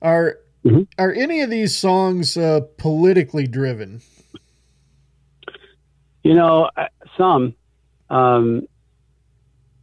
Are 0.00 0.38
Mhm. 0.64 0.86
are 0.98 1.12
any 1.12 1.42
of 1.42 1.50
these 1.50 1.76
songs 1.76 2.38
uh, 2.38 2.60
politically 2.78 3.46
driven? 3.46 4.00
You 6.22 6.34
know, 6.34 6.70
some. 7.20 7.54
Um, 8.08 8.66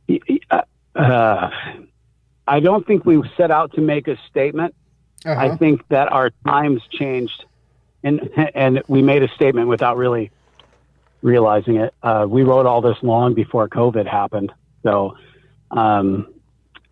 y- 0.09 0.19
uh, 0.95 1.49
I 2.47 2.59
don't 2.59 2.85
think 2.87 3.05
we 3.05 3.21
set 3.37 3.51
out 3.51 3.73
to 3.73 3.81
make 3.81 4.07
a 4.07 4.17
statement. 4.29 4.73
Uh-huh. 5.25 5.39
I 5.39 5.57
think 5.57 5.87
that 5.89 6.11
our 6.11 6.31
times 6.45 6.81
changed, 6.89 7.45
and 8.03 8.29
and 8.55 8.81
we 8.87 9.01
made 9.01 9.23
a 9.23 9.27
statement 9.29 9.67
without 9.67 9.97
really 9.97 10.31
realizing 11.21 11.75
it. 11.77 11.93
Uh, 12.01 12.25
we 12.27 12.43
wrote 12.43 12.65
all 12.65 12.81
this 12.81 12.97
long 13.01 13.33
before 13.33 13.67
COVID 13.67 14.07
happened. 14.07 14.51
So, 14.83 15.17
um, 15.71 16.33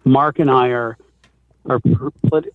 Mark 0.03 0.39
and 0.39 0.51
I 0.51 0.69
are 0.69 0.97
are 1.67 1.79
polit- 1.79 2.53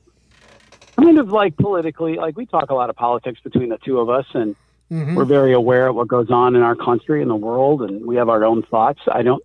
kind 0.96 1.18
of 1.18 1.31
like 1.31 1.57
politically 1.57 2.16
like 2.16 2.37
we 2.37 2.46
talk 2.46 2.70
a 2.70 2.74
lot 2.74 2.90
of 2.90 2.96
politics 2.96 3.40
between 3.42 3.68
the 3.70 3.79
two 3.79 3.98
of 3.98 4.11
us, 4.11 4.26
and 4.35 4.55
Mhm. 4.90 5.14
we're 5.14 5.24
very 5.24 5.53
aware 5.53 5.87
of 5.88 5.94
what 5.94 6.09
goes 6.09 6.31
on 6.31 6.57
in 6.57 6.62
our 6.62 6.74
country 6.74 7.22
and 7.22 7.31
the 7.31 7.37
world, 7.37 7.83
and 7.83 8.05
we 8.05 8.16
have 8.16 8.29
our 8.29 8.44
own 8.44 8.62
thoughts. 8.62 9.00
I 9.11 9.22
don't 9.22 9.42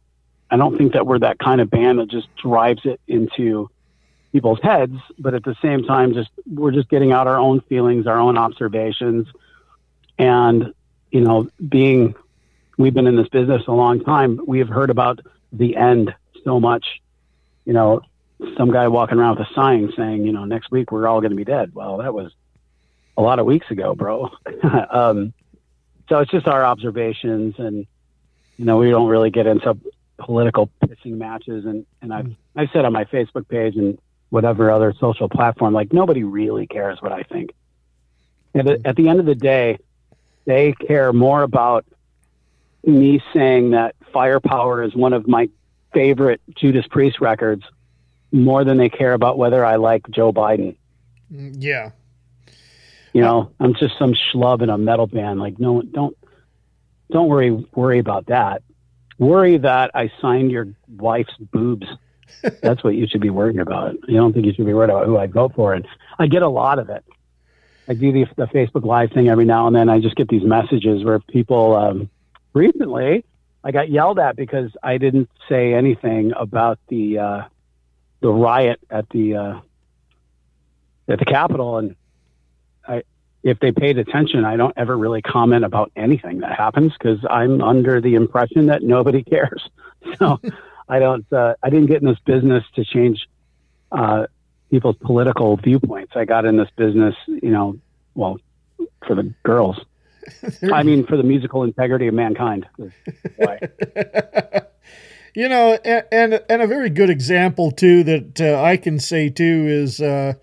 I 0.50 0.58
don't 0.58 0.78
think 0.78 0.94
that 0.94 1.08
we're 1.08 1.20
that 1.20 1.40
kind 1.40 1.60
of 1.60 1.70
band 1.70 2.00
that 2.00 2.08
just 2.10 2.28
drives 2.36 2.86
it 2.86 3.00
into 3.08 3.70
people's 4.32 4.60
heads, 4.62 4.96
but 5.18 5.34
at 5.34 5.44
the 5.44 5.56
same 5.62 5.84
time, 5.84 6.14
just 6.14 6.30
we're 6.52 6.72
just 6.72 6.90
getting 6.90 7.12
out 7.12 7.28
our 7.28 7.38
own 7.38 7.62
feelings, 7.62 8.06
our 8.06 8.20
own 8.20 8.38
observations, 8.38 9.28
and 10.18 10.74
you 11.12 11.22
know, 11.22 11.50
being 11.70 12.16
we've 12.78 12.94
been 12.94 13.08
in 13.08 13.16
this 13.16 13.30
business 13.30 13.64
a 13.68 13.72
long 13.72 14.04
time, 14.04 14.40
we 14.46 14.60
have 14.60 14.68
heard 14.70 14.90
about 14.90 15.20
the 15.54 15.76
end 15.78 16.14
so 16.44 16.60
much. 16.60 17.02
You 17.66 17.74
know, 17.74 18.02
some 18.58 18.72
guy 18.72 18.88
walking 18.88 19.18
around 19.18 19.38
with 19.40 19.48
a 19.48 19.54
sign 19.54 19.94
saying, 19.96 20.26
you 20.26 20.34
know, 20.34 20.46
next 20.46 20.70
week 20.72 20.92
we're 20.92 21.08
all 21.08 21.22
going 21.22 21.32
to 21.32 21.38
be 21.38 21.46
dead. 21.46 21.74
Well, 21.74 21.98
that 21.98 22.14
was 22.14 22.32
a 23.18 23.22
lot 23.22 23.40
of 23.40 23.46
weeks 23.46 23.70
ago, 23.72 23.96
bro. 23.96 24.30
um, 24.90 25.34
so 26.10 26.20
it's 26.20 26.32
just 26.32 26.48
our 26.48 26.64
observations, 26.64 27.56
and 27.58 27.88
you 28.58 28.66
know, 28.66 28.78
we 28.78 28.90
don't 28.90 29.08
really 29.08 29.32
get 29.32 29.48
into 29.48 29.78
political 30.18 30.70
pissing 30.84 31.18
matches. 31.18 31.66
And 31.66 31.86
and 32.02 32.14
I've 32.14 32.32
I 32.56 32.68
said 32.68 32.86
on 32.86 32.94
my 32.94 33.06
Facebook 33.06 33.48
page, 33.48 33.76
and 33.76 33.98
whatever 34.30 34.70
other 34.72 34.94
social 35.00 35.30
platform. 35.30 35.74
Like 35.74 35.94
nobody 35.94 36.24
really 36.24 36.68
cares 36.68 37.02
what 37.02 37.12
I 37.12 37.24
think. 37.24 37.54
The- 38.54 38.82
at 38.86 38.96
the 38.96 39.10
end 39.10 39.20
of 39.20 39.26
the 39.26 39.36
day, 39.36 39.80
they 40.46 40.74
care 40.74 41.12
more 41.14 41.44
about 41.44 41.86
me 42.86 43.22
saying 43.34 43.72
that 43.72 43.96
Firepower 44.14 44.84
is 44.84 44.96
one 44.96 45.14
of 45.14 45.28
my 45.28 45.50
favorite 45.94 46.42
Judas 46.56 46.86
Priest 46.88 47.20
records 47.20 47.64
more 48.32 48.64
than 48.64 48.78
they 48.78 48.90
care 48.90 49.14
about 49.14 49.38
whether 49.38 49.66
I 49.66 49.78
like 49.78 50.10
Joe 50.10 50.32
Biden. 50.32 50.76
Mm, 51.34 51.56
Yeah. 51.58 51.92
You 53.16 53.22
know, 53.22 53.50
I'm 53.62 53.74
just 53.76 53.98
some 53.98 54.14
schlub 54.14 54.62
in 54.62 54.70
a 54.70 54.78
metal 54.78 55.08
band. 55.08 55.40
Like, 55.40 55.58
no, 55.58 55.82
don't, 55.82 56.18
don't 57.10 57.30
worry, 57.30 57.52
worry 57.74 58.00
about 58.00 58.26
that. 58.26 58.62
Worry 59.18 59.58
that 59.58 59.92
I 59.96 60.12
signed 60.22 60.52
your 60.52 60.68
wife's 60.98 61.34
boobs. 61.40 61.88
That's 62.62 62.84
what 62.84 62.96
you 62.96 63.08
should 63.08 63.22
be 63.22 63.30
worrying 63.30 63.60
about. 63.60 63.96
You 64.10 64.18
don't 64.18 64.34
think 64.34 64.46
you 64.46 64.54
should 64.54 64.66
be 64.66 64.74
worried 64.74 64.90
about 64.90 65.06
who 65.06 65.18
I 65.18 65.28
vote 65.28 65.54
for. 65.56 65.74
And 65.74 65.88
I 66.20 66.28
get 66.28 66.42
a 66.42 66.50
lot 66.50 66.78
of 66.78 66.90
it. 66.90 67.06
I 67.88 67.94
do 67.94 68.12
the, 68.12 68.26
the 68.36 68.48
Facebook 68.48 68.84
Live 68.84 69.14
thing 69.14 69.30
every 69.30 69.46
now 69.46 69.68
and 69.68 69.74
then. 69.74 69.88
I 69.88 70.02
just 70.02 70.18
get 70.18 70.28
these 70.28 70.44
messages 70.44 71.06
where 71.06 71.20
people, 71.20 71.74
um, 71.74 72.10
recently, 72.52 73.24
I 73.64 73.72
got 73.72 73.90
yelled 73.90 74.20
at 74.20 74.36
because 74.36 74.72
I 74.84 74.98
didn't 74.98 75.30
say 75.48 75.74
anything 75.74 76.34
about 76.36 76.80
the, 76.90 77.20
uh, 77.20 77.42
the 78.20 78.30
riot 78.30 78.82
at 78.90 79.08
the, 79.08 79.36
uh, 79.36 79.60
at 81.08 81.20
the 81.20 81.26
Capitol. 81.26 81.78
And 81.78 81.96
I, 82.88 83.04
if 83.44 83.60
they 83.60 83.72
paid 83.72 83.98
attention, 83.98 84.44
I 84.44 84.58
don't 84.58 84.74
ever 84.76 84.98
really 84.98 85.22
comment 85.22 85.66
about 85.66 85.92
anything 85.96 86.40
that 86.40 86.58
happens 86.58 86.94
because 86.94 87.20
I'm 87.30 87.62
under 87.62 88.02
the 88.02 88.16
impression 88.16 88.68
that 88.68 88.84
nobody 88.84 89.24
cares. 89.32 89.70
So 90.18 90.40
I 90.90 91.00
don't, 91.00 91.32
uh, 91.32 91.56
I 91.62 91.70
didn't 91.70 91.88
get 91.88 92.02
in 92.02 92.08
this 92.08 92.20
business 92.26 92.64
to 92.76 92.86
change, 92.86 93.28
uh, 93.92 94.28
people's 94.72 94.98
political 94.98 95.58
viewpoints. 95.58 96.14
I 96.16 96.26
got 96.26 96.46
in 96.46 96.58
this 96.58 96.70
business, 96.76 97.16
you 97.28 97.52
know, 97.52 97.78
well, 98.14 98.40
for 99.06 99.16
the 99.16 99.34
girls. 99.44 99.80
I 100.74 100.82
mean, 100.84 101.06
for 101.06 101.18
the 101.18 101.24
musical 101.24 101.64
integrity 101.64 102.08
of 102.08 102.16
mankind. 102.16 102.68
Why? 103.38 103.60
You 105.38 105.50
know, 105.50 105.78
and, 105.84 106.06
and 106.14 106.42
and 106.50 106.62
a 106.62 106.68
very 106.68 106.90
good 106.90 107.10
example 107.10 107.70
too 107.70 108.06
that 108.06 108.40
uh, 108.40 108.64
I 108.64 108.78
can 108.78 109.00
say 109.00 109.30
too 109.30 109.66
is 109.68 110.00
uh, 110.00 110.36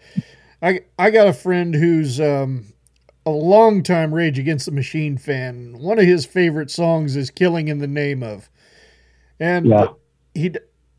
I 0.62 0.80
I 0.98 1.10
got 1.10 1.26
a 1.26 1.32
friend 1.32 1.74
who's 1.74 2.20
um, 2.20 2.66
a 3.26 3.30
longtime 3.30 4.14
Rage 4.14 4.38
Against 4.38 4.66
the 4.66 4.72
Machine 4.72 5.18
fan. 5.18 5.76
One 5.78 5.98
of 5.98 6.04
his 6.04 6.24
favorite 6.24 6.70
songs 6.70 7.16
is 7.16 7.30
"Killing 7.30 7.68
in 7.68 7.78
the 7.78 7.86
Name 7.86 8.22
of," 8.22 8.48
and 9.40 9.66
Yeah. 9.66 9.88
he 10.34 10.52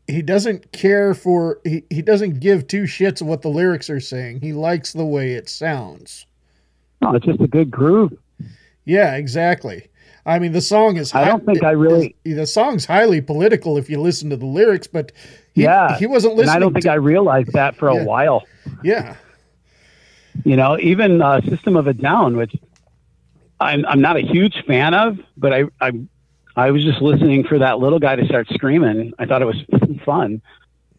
he 0.06 0.20
doesn't 0.20 0.70
care 0.72 1.14
for 1.14 1.60
he, 1.64 1.82
he 1.90 2.02
doesn't 2.02 2.40
give 2.40 2.66
two 2.66 2.82
shits 2.82 3.20
of 3.22 3.26
what 3.26 3.42
the 3.42 3.48
lyrics 3.48 3.88
are 3.88 4.00
saying. 4.00 4.40
He 4.40 4.52
likes 4.52 4.92
the 4.92 5.06
way 5.06 5.32
it 5.32 5.48
sounds. 5.48 6.26
No, 7.00 7.14
it's 7.14 7.24
just 7.26 7.40
a 7.40 7.48
good 7.48 7.70
groove. 7.70 8.12
Yeah, 8.84 9.14
exactly. 9.16 9.88
I 10.26 10.38
mean, 10.38 10.52
the 10.52 10.60
song 10.60 10.96
is. 10.96 11.14
I 11.14 11.24
don't 11.26 11.44
think 11.44 11.62
I 11.62 11.70
really- 11.72 12.14
The 12.24 12.46
song's 12.46 12.86
highly 12.86 13.20
political 13.20 13.76
if 13.76 13.90
you 13.90 14.00
listen 14.00 14.30
to 14.30 14.36
the 14.38 14.46
lyrics, 14.46 14.86
but 14.86 15.12
he, 15.54 15.62
yeah. 15.64 15.98
he 15.98 16.06
wasn't 16.06 16.32
And 16.32 16.38
listening. 16.38 16.56
I 16.56 16.58
don't 16.60 16.72
think 16.72 16.84
to, 16.84 16.92
I 16.92 16.94
realized 16.94 17.52
that 17.52 17.76
for 17.76 17.92
Yeah. 17.92 18.00
a 18.00 18.04
while. 18.04 18.42
Yeah, 18.82 19.16
You 20.44 20.56
know, 20.56 20.78
even 20.78 21.22
uh, 21.22 21.40
System 21.42 21.76
of 21.76 21.86
a 21.86 21.92
Down, 21.94 22.36
which 22.36 22.54
I'm 23.60 23.84
I'm 23.86 24.00
not 24.00 24.16
a 24.16 24.20
huge 24.20 24.64
fan 24.66 24.94
of, 24.94 25.18
but 25.36 25.52
I 25.52 25.64
I 25.80 25.92
I 26.56 26.70
was 26.70 26.82
just 26.82 27.00
listening 27.00 27.44
for 27.44 27.58
that 27.58 27.78
little 27.78 27.98
guy 27.98 28.16
to 28.16 28.24
start 28.26 28.48
screaming. 28.48 29.12
I 29.18 29.26
thought 29.26 29.42
it 29.42 29.46
was 29.46 29.62
fun, 30.04 30.42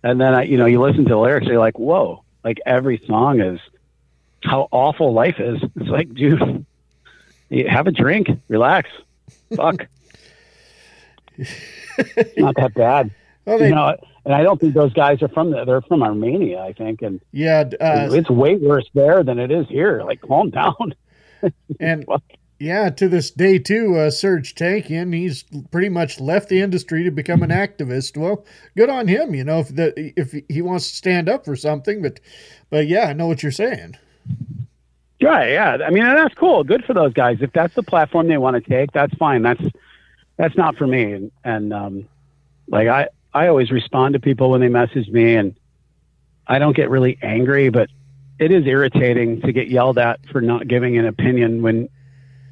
and 0.03 0.19
then 0.21 0.33
I 0.33 0.43
you 0.43 0.57
know 0.57 0.65
you 0.65 0.81
listen 0.81 1.03
to 1.05 1.09
the 1.09 1.17
lyrics, 1.17 1.47
you're 1.47 1.59
like, 1.59 1.77
whoa! 1.77 2.23
Like 2.43 2.59
every 2.65 3.01
song 3.05 3.41
is 3.41 3.59
how 4.43 4.67
awful 4.71 5.11
life 5.13 5.39
is. 5.39 5.61
It's 5.75 5.89
like, 5.89 6.13
dude, 6.13 6.65
have 7.67 7.87
a 7.87 7.91
drink, 7.91 8.29
relax, 8.47 8.89
fuck. 9.55 9.87
It's 11.37 12.37
not 12.37 12.55
that 12.55 12.73
bad. 12.73 13.11
Well, 13.45 13.59
they- 13.59 13.69
you 13.69 13.75
know, 13.75 13.95
and 14.25 14.33
I 14.33 14.43
don't 14.43 14.59
think 14.59 14.73
those 14.73 14.93
guys 14.93 15.21
are 15.21 15.27
from 15.27 15.51
the, 15.51 15.63
they're 15.65 15.81
from 15.81 16.03
Armenia, 16.03 16.59
I 16.59 16.73
think, 16.73 17.01
and 17.01 17.21
yeah. 17.31 17.63
Uh, 17.79 18.09
it's 18.11 18.29
way 18.29 18.55
worse 18.55 18.89
there 18.93 19.23
than 19.23 19.39
it 19.39 19.51
is 19.51 19.67
here. 19.67 20.01
Like, 20.03 20.21
calm 20.21 20.49
down. 20.49 20.95
and 21.79 22.05
yeah, 22.59 22.89
to 22.89 23.07
this 23.07 23.31
day 23.31 23.59
too, 23.59 23.95
uh, 23.95 24.09
Serj 24.09 24.53
Tankian, 24.53 25.13
he's 25.13 25.43
pretty 25.71 25.89
much 25.89 26.19
left 26.19 26.49
the 26.49 26.61
industry 26.61 27.03
to 27.03 27.11
become 27.11 27.43
an 27.43 27.49
activist. 27.49 28.17
Well, 28.17 28.45
good 28.75 28.89
on 28.89 29.07
him. 29.07 29.35
You 29.35 29.43
know, 29.43 29.59
if 29.59 29.75
the 29.75 30.13
if 30.17 30.33
he 30.49 30.61
wants 30.61 30.89
to 30.89 30.95
stand 30.95 31.29
up 31.29 31.45
for 31.45 31.55
something, 31.55 32.01
but 32.01 32.19
but 32.69 32.87
yeah, 32.87 33.07
I 33.07 33.13
know 33.13 33.27
what 33.27 33.43
you're 33.43 33.51
saying. 33.51 33.97
Right, 35.21 35.51
yeah. 35.51 35.77
I 35.85 35.89
mean, 35.91 36.03
that's 36.03 36.35
cool. 36.35 36.63
Good 36.63 36.83
for 36.85 36.93
those 36.93 37.13
guys. 37.13 37.37
If 37.41 37.51
that's 37.53 37.73
the 37.73 37.83
platform 37.83 38.27
they 38.27 38.37
want 38.37 38.55
to 38.55 38.69
take, 38.69 38.91
that's 38.91 39.13
fine. 39.15 39.41
That's 39.41 39.63
that's 40.37 40.55
not 40.55 40.77
for 40.77 40.87
me. 40.87 41.11
And, 41.11 41.31
and 41.43 41.73
um, 41.73 42.09
like 42.67 42.87
I, 42.87 43.09
I 43.35 43.49
always 43.49 43.69
respond 43.69 44.13
to 44.13 44.19
people 44.21 44.49
when 44.49 44.61
they 44.61 44.69
message 44.69 45.09
me, 45.09 45.35
and 45.35 45.59
I 46.47 46.57
don't 46.57 46.73
get 46.73 46.89
really 46.89 47.19
angry, 47.21 47.67
but 47.67 47.89
it 48.39 48.49
is 48.49 48.65
irritating 48.65 49.41
to 49.41 49.51
get 49.51 49.67
yelled 49.67 49.97
at 49.97 50.25
for 50.31 50.39
not 50.39 50.69
giving 50.69 50.97
an 50.97 51.05
opinion 51.05 51.61
when 51.61 51.89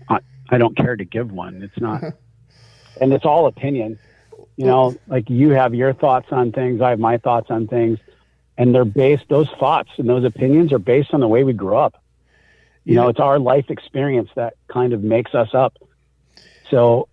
I, 0.09 0.19
I 0.49 0.57
don't 0.57 0.75
care 0.75 0.97
to 0.97 1.05
give 1.05 1.31
one. 1.31 1.63
It's 1.63 1.79
not, 1.79 2.03
and 3.01 3.13
it's 3.13 3.23
all 3.23 3.47
opinion. 3.47 3.97
You 4.57 4.65
know, 4.65 4.95
like 5.07 5.29
you 5.29 5.51
have 5.51 5.73
your 5.73 5.93
thoughts 5.93 6.27
on 6.31 6.51
things, 6.51 6.81
I 6.81 6.89
have 6.89 6.99
my 6.99 7.17
thoughts 7.17 7.49
on 7.49 7.67
things, 7.67 7.97
and 8.57 8.75
they're 8.75 8.83
based. 8.83 9.23
Those 9.29 9.49
thoughts 9.57 9.89
and 9.97 10.07
those 10.07 10.25
opinions 10.25 10.73
are 10.73 10.79
based 10.79 11.13
on 11.13 11.21
the 11.21 11.29
way 11.29 11.45
we 11.45 11.53
grew 11.53 11.77
up. 11.77 11.95
You 12.83 12.95
know, 12.95 13.07
it's 13.07 13.21
our 13.21 13.39
life 13.39 13.69
experience 13.69 14.29
that 14.35 14.55
kind 14.67 14.91
of 14.91 15.01
makes 15.01 15.33
us 15.33 15.53
up. 15.53 15.77
So 16.69 17.07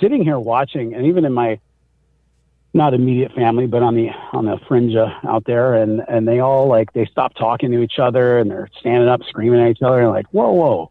sitting 0.00 0.22
here 0.22 0.38
watching, 0.38 0.94
and 0.94 1.06
even 1.06 1.24
in 1.24 1.32
my 1.32 1.58
not 2.78 2.94
immediate 2.94 3.32
family, 3.32 3.66
but 3.66 3.82
on 3.82 3.94
the 3.94 4.08
on 4.32 4.46
the 4.46 4.58
fringe 4.66 4.94
uh, 4.94 5.12
out 5.24 5.44
there, 5.44 5.74
and 5.74 6.00
and 6.08 6.26
they 6.26 6.40
all 6.40 6.66
like 6.68 6.92
they 6.94 7.04
stop 7.04 7.34
talking 7.34 7.70
to 7.72 7.82
each 7.82 7.98
other, 7.98 8.38
and 8.38 8.50
they're 8.50 8.70
standing 8.80 9.08
up 9.08 9.20
screaming 9.28 9.60
at 9.60 9.70
each 9.70 9.82
other, 9.82 10.00
and 10.00 10.08
like, 10.08 10.26
whoa, 10.28 10.50
whoa, 10.52 10.90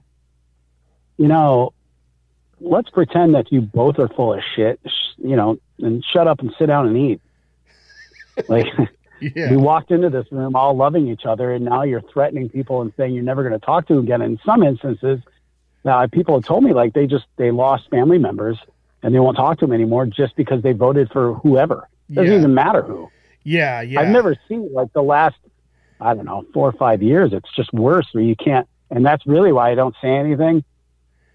you 1.17 1.27
know, 1.27 1.73
let's 2.59 2.91
pretend 2.91 3.33
that 3.33 3.51
you 3.51 3.61
both 3.61 3.97
are 3.97 4.09
full 4.09 4.33
of 4.33 4.41
shit, 4.55 4.79
sh- 4.85 5.17
you 5.17 5.35
know, 5.35 5.57
and 5.79 6.05
shut 6.13 6.27
up 6.27 6.41
and 6.41 6.53
sit 6.59 6.67
down 6.67 6.87
and 6.87 6.97
eat. 6.97 7.21
Like. 8.47 8.67
Yeah. 9.19 9.49
We 9.49 9.57
walked 9.57 9.89
into 9.89 10.11
this 10.11 10.27
room 10.31 10.55
all 10.55 10.77
loving 10.77 11.07
each 11.07 11.25
other, 11.25 11.51
and 11.51 11.65
now 11.65 11.81
you're 11.81 12.03
threatening 12.13 12.49
people 12.49 12.83
and 12.83 12.93
saying 12.95 13.15
you're 13.15 13.23
never 13.23 13.41
going 13.41 13.59
to 13.59 13.65
talk 13.65 13.87
to 13.87 13.95
them 13.95 14.03
again. 14.03 14.21
In 14.21 14.39
some 14.45 14.61
instances, 14.61 15.21
now 15.83 16.05
people 16.05 16.35
have 16.35 16.45
told 16.45 16.63
me 16.63 16.71
like 16.71 16.93
they 16.93 17.07
just 17.07 17.25
they 17.35 17.49
lost 17.49 17.89
family 17.89 18.19
members 18.19 18.59
and 19.07 19.15
they 19.15 19.21
won't 19.21 19.37
talk 19.37 19.57
to 19.57 19.65
them 19.65 19.71
anymore 19.71 20.05
just 20.05 20.35
because 20.35 20.61
they 20.63 20.73
voted 20.73 21.09
for 21.13 21.35
whoever. 21.35 21.87
Doesn't 22.11 22.29
Yeah. 22.29 22.39
even 22.39 22.53
matter 22.53 22.81
who. 22.81 23.07
Yeah, 23.45 23.79
yeah. 23.79 24.01
I've 24.01 24.09
never 24.09 24.35
seen 24.49 24.69
like 24.73 24.91
the 24.91 25.01
last 25.01 25.37
I 26.01 26.13
don't 26.13 26.25
know 26.25 26.43
four 26.53 26.67
or 26.67 26.73
five 26.73 27.01
years. 27.01 27.31
It's 27.31 27.49
just 27.55 27.71
worse 27.71 28.05
where 28.11 28.21
you 28.23 28.35
can't, 28.35 28.67
and 28.91 29.05
that's 29.05 29.25
really 29.25 29.53
why 29.53 29.71
I 29.71 29.75
don't 29.75 29.95
say 30.01 30.09
anything. 30.09 30.65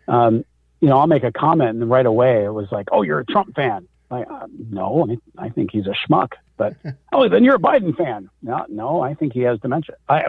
Um, 0.06 0.44
you 0.82 0.88
know, 0.88 0.98
I'll 0.98 1.06
make 1.06 1.24
a 1.24 1.32
comment 1.32 1.70
and 1.80 1.88
right 1.88 2.04
away 2.04 2.44
it 2.44 2.52
was 2.52 2.70
like, 2.70 2.88
"Oh, 2.92 3.00
you're 3.00 3.20
a 3.20 3.24
Trump 3.24 3.54
fan." 3.54 3.88
Like, 4.10 4.26
uh, 4.30 4.46
no, 4.68 5.08
I, 5.38 5.46
I 5.46 5.48
think 5.48 5.70
he's 5.70 5.86
a 5.86 5.94
schmuck. 6.06 6.32
But 6.58 6.76
oh, 7.14 7.26
then 7.30 7.42
you're 7.42 7.54
a 7.54 7.58
Biden 7.58 7.96
fan. 7.96 8.28
No, 8.42 8.66
no, 8.68 9.00
I 9.00 9.14
think 9.14 9.32
he 9.32 9.40
has 9.40 9.58
dementia. 9.60 9.96
I, 10.10 10.24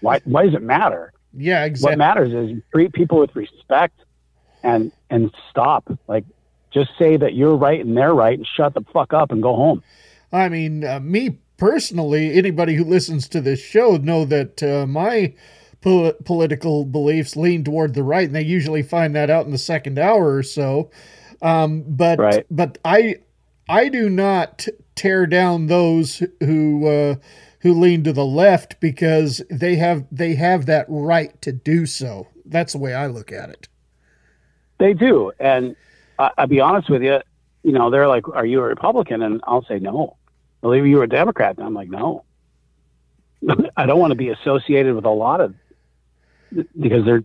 why? 0.00 0.20
Why 0.24 0.46
does 0.46 0.54
it 0.54 0.62
matter? 0.62 1.12
Yeah, 1.36 1.64
exactly. 1.64 1.92
What 1.92 1.98
matters 1.98 2.32
is 2.32 2.62
treat 2.72 2.94
people 2.94 3.18
with 3.18 3.36
respect 3.36 4.00
and 4.62 4.90
and 5.10 5.30
stop. 5.50 5.84
Like, 6.08 6.24
just 6.74 6.90
say 6.98 7.16
that 7.16 7.34
you're 7.34 7.56
right 7.56 7.84
and 7.84 7.96
they're 7.96 8.14
right, 8.14 8.36
and 8.36 8.46
shut 8.46 8.74
the 8.74 8.82
fuck 8.92 9.14
up 9.14 9.30
and 9.30 9.42
go 9.42 9.54
home. 9.54 9.82
I 10.32 10.48
mean, 10.48 10.84
uh, 10.84 11.00
me 11.00 11.38
personally, 11.56 12.34
anybody 12.34 12.74
who 12.74 12.84
listens 12.84 13.28
to 13.28 13.40
this 13.40 13.60
show 13.60 13.96
know 13.96 14.24
that 14.24 14.62
uh, 14.62 14.86
my 14.86 15.34
pol- 15.80 16.12
political 16.24 16.84
beliefs 16.84 17.36
lean 17.36 17.62
toward 17.62 17.94
the 17.94 18.02
right, 18.02 18.26
and 18.26 18.34
they 18.34 18.42
usually 18.42 18.82
find 18.82 19.14
that 19.14 19.30
out 19.30 19.46
in 19.46 19.52
the 19.52 19.58
second 19.58 19.98
hour 19.98 20.34
or 20.34 20.42
so. 20.42 20.90
Um, 21.40 21.84
but 21.86 22.18
Right. 22.18 22.46
but 22.50 22.78
I 22.84 23.16
I 23.68 23.88
do 23.88 24.10
not 24.10 24.66
tear 24.94 25.26
down 25.26 25.66
those 25.66 26.22
who 26.40 26.86
uh, 26.86 27.14
who 27.60 27.72
lean 27.72 28.02
to 28.04 28.12
the 28.12 28.26
left 28.26 28.80
because 28.80 29.42
they 29.50 29.76
have 29.76 30.04
they 30.10 30.34
have 30.34 30.66
that 30.66 30.86
right 30.88 31.40
to 31.42 31.52
do 31.52 31.86
so. 31.86 32.28
That's 32.44 32.72
the 32.72 32.78
way 32.78 32.94
I 32.94 33.06
look 33.06 33.30
at 33.32 33.50
it. 33.50 33.68
They 34.78 34.92
do, 34.92 35.32
and 35.38 35.76
I, 36.18 36.30
I'll 36.38 36.46
be 36.46 36.60
honest 36.60 36.88
with 36.90 37.02
you. 37.02 37.20
You 37.62 37.72
know, 37.72 37.90
they're 37.90 38.08
like, 38.08 38.28
"Are 38.28 38.44
you 38.46 38.60
a 38.60 38.64
Republican?" 38.64 39.22
And 39.22 39.40
I'll 39.44 39.64
say 39.64 39.78
no. 39.78 40.16
Believe 40.60 40.86
you 40.86 40.96
were 40.98 41.04
a 41.04 41.08
Democrat, 41.08 41.56
and 41.58 41.66
I'm 41.66 41.74
like, 41.74 41.88
no. 41.90 42.24
I 43.76 43.86
don't 43.86 43.98
want 44.00 44.12
to 44.12 44.16
be 44.16 44.30
associated 44.30 44.94
with 44.94 45.04
a 45.04 45.10
lot 45.10 45.40
of 45.40 45.54
because 46.78 47.04
there 47.04 47.22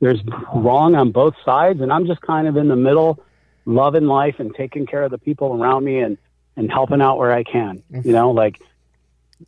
there's 0.00 0.20
wrong 0.54 0.94
on 0.94 1.10
both 1.12 1.34
sides, 1.44 1.80
and 1.80 1.92
I'm 1.92 2.06
just 2.06 2.20
kind 2.20 2.46
of 2.48 2.56
in 2.56 2.68
the 2.68 2.76
middle, 2.76 3.22
loving 3.64 4.06
life 4.06 4.36
and 4.38 4.54
taking 4.54 4.86
care 4.86 5.02
of 5.02 5.10
the 5.10 5.18
people 5.18 5.60
around 5.60 5.84
me 5.84 5.98
and 6.00 6.18
and 6.56 6.70
helping 6.70 7.00
out 7.00 7.18
where 7.18 7.32
I 7.32 7.42
can. 7.44 7.82
You 8.04 8.12
know, 8.12 8.30
like 8.30 8.60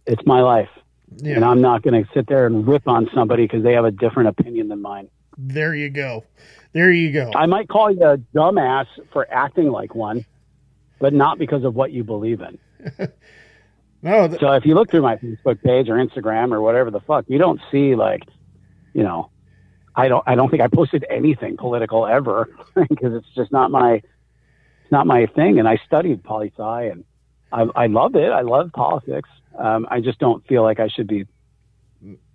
It's 0.07 0.25
my 0.27 0.41
life, 0.41 0.71
Yeah. 1.17 1.37
and 1.37 1.45
I'm 1.45 1.61
not 1.61 1.83
going 1.83 2.03
to 2.05 2.11
sit 2.13 2.27
there 2.27 2.47
and 2.47 2.67
rip 2.67 2.89
on 2.89 3.09
somebody 3.15 3.45
because 3.45 3.63
they 3.63 3.75
have 3.75 3.85
a 3.85 3.91
different 3.91 4.29
opinion 4.31 4.69
than 4.69 4.81
mine. 4.83 5.09
There 5.37 5.75
you 5.75 5.91
go. 5.91 6.25
There 6.75 6.91
you 6.91 7.13
go. 7.13 7.31
I 7.35 7.47
might 7.47 7.69
call 7.69 7.91
you 7.91 8.03
a 8.05 8.19
dumbass 8.19 8.87
for 9.13 9.27
acting 9.33 9.71
like 9.71 9.95
one, 9.95 10.27
but 11.01 11.13
not 11.15 11.39
because 11.39 11.65
of 11.65 11.75
what 11.75 11.93
you 11.93 12.05
believe 12.05 12.41
in. 12.43 12.59
No, 14.03 14.29
th- 14.29 14.39
So 14.39 14.53
if 14.53 14.67
you 14.67 14.75
look 14.75 14.91
through 14.91 15.01
my 15.01 15.17
Facebook 15.17 15.63
page 15.63 15.89
or 15.89 15.95
Instagram 15.95 16.53
or 16.53 16.61
whatever 16.61 16.91
the 16.91 17.01
fuck, 17.01 17.25
you 17.27 17.39
don't 17.39 17.59
see 17.73 17.95
like, 17.95 18.23
you 18.93 19.03
know, 19.03 19.31
I 19.97 20.09
don't 20.09 20.23
I 20.27 20.35
don't 20.35 20.51
think 20.51 20.61
I 20.63 20.69
posted 20.69 21.07
anything 21.09 21.57
political 21.57 22.07
ever 22.07 22.55
because 22.75 23.15
it's 23.15 23.35
just 23.35 23.51
not 23.51 23.71
my 23.71 23.95
it's 23.95 24.93
not 24.93 25.07
my 25.07 25.25
thing. 25.25 25.59
And 25.59 25.67
I 25.67 25.79
studied 25.87 26.23
poli 26.23 26.53
sci 26.55 26.83
and 26.91 27.05
I, 27.51 27.67
I 27.75 27.87
love 27.87 28.15
it. 28.15 28.31
I 28.31 28.43
love 28.43 28.73
politics. 28.75 29.31
Um, 29.59 29.87
I 29.91 30.01
just 30.01 30.19
don't 30.19 30.47
feel 30.47 30.63
like 30.63 30.81
I 30.81 30.89
should 30.89 31.07
be 31.07 31.25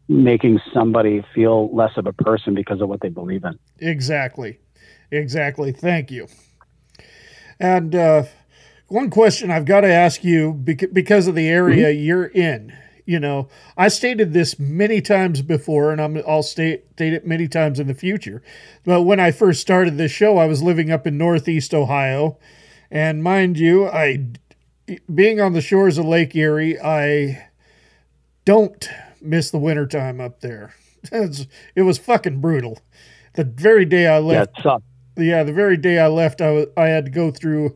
making 0.09 0.59
somebody 0.73 1.23
feel 1.33 1.73
less 1.73 1.95
of 1.95 2.07
a 2.07 2.13
person 2.13 2.55
because 2.55 2.81
of 2.81 2.89
what 2.89 2.99
they 2.99 3.09
believe 3.09 3.43
in. 3.45 3.57
Exactly. 3.79 4.59
Exactly. 5.11 5.71
Thank 5.71 6.09
you. 6.09 6.27
And 7.59 7.93
uh, 7.93 8.23
one 8.87 9.11
question 9.11 9.51
I've 9.51 9.65
got 9.65 9.81
to 9.81 9.91
ask 9.91 10.23
you 10.23 10.53
because 10.53 11.27
of 11.27 11.35
the 11.35 11.47
area 11.47 11.91
you're 11.91 12.25
in. 12.25 12.73
You 13.05 13.19
know, 13.19 13.49
I 13.75 13.87
stated 13.87 14.33
this 14.33 14.59
many 14.59 15.01
times 15.01 15.41
before, 15.41 15.91
and 15.91 15.99
I'm, 15.99 16.21
I'll 16.27 16.43
state, 16.43 16.85
state 16.93 17.13
it 17.13 17.25
many 17.25 17.47
times 17.47 17.79
in 17.79 17.87
the 17.87 17.95
future. 17.95 18.43
But 18.85 19.01
when 19.01 19.19
I 19.19 19.31
first 19.31 19.61
started 19.61 19.97
this 19.97 20.11
show, 20.11 20.37
I 20.37 20.45
was 20.45 20.61
living 20.61 20.91
up 20.91 21.07
in 21.07 21.17
Northeast 21.17 21.73
Ohio. 21.73 22.37
And 22.91 23.23
mind 23.23 23.57
you, 23.57 23.87
I, 23.87 24.27
being 25.13 25.41
on 25.41 25.53
the 25.53 25.61
shores 25.61 25.97
of 25.97 26.05
Lake 26.05 26.35
Erie, 26.35 26.79
I 26.79 27.47
don't 28.45 28.87
miss 29.21 29.51
the 29.51 29.59
wintertime 29.59 30.19
up 30.21 30.41
there. 30.41 30.73
It's, 31.13 31.47
it 31.75 31.83
was 31.83 31.97
fucking 31.97 32.41
brutal. 32.41 32.77
The 33.35 33.45
very 33.45 33.85
day 33.85 34.05
I 34.05 34.19
left, 34.19 34.61
sucks. 34.61 34.83
yeah, 35.15 35.43
the 35.43 35.53
very 35.53 35.77
day 35.77 35.97
I 35.97 36.07
left, 36.07 36.41
I, 36.41 36.51
was, 36.51 36.65
I 36.75 36.87
had 36.87 37.05
to 37.05 37.11
go 37.11 37.31
through 37.31 37.73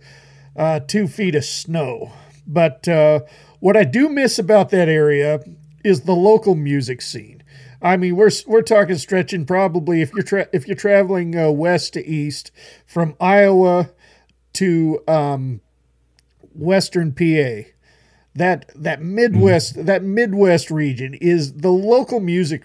uh, 0.58 0.82
two 0.82 1.08
feet 1.08 1.34
of 1.36 1.45
snow. 1.45 2.12
But 2.45 2.86
uh, 2.86 3.21
what 3.62 3.77
I 3.77 3.86
do 3.86 4.10
miss 4.10 4.38
about 4.39 4.71
that 4.71 4.89
area 4.89 5.39
is 5.86 6.01
the 6.01 6.15
local 6.15 6.53
music 6.56 7.01
scene. 7.01 7.43
I 7.82 7.97
mean, 7.97 8.15
we're 8.15 8.32
we're 8.47 8.62
talking 8.62 8.97
stretching 8.97 9.45
probably 9.45 10.01
if 10.01 10.12
you're 10.13 10.23
tra- 10.23 10.49
if 10.53 10.67
you're 10.67 10.75
traveling 10.75 11.38
uh, 11.38 11.51
west 11.51 11.93
to 11.93 12.06
east 12.06 12.51
from 12.86 13.15
Iowa 13.19 13.89
to 14.53 14.99
um, 15.08 15.62
western 16.53 17.12
PA. 17.13 17.69
That 18.36 18.72
that 18.76 19.02
Midwest 19.02 19.86
that 19.86 20.04
Midwest 20.04 20.72
region 20.72 21.13
is 21.15 21.54
the 21.54 21.72
local 21.72 22.19
music 22.19 22.63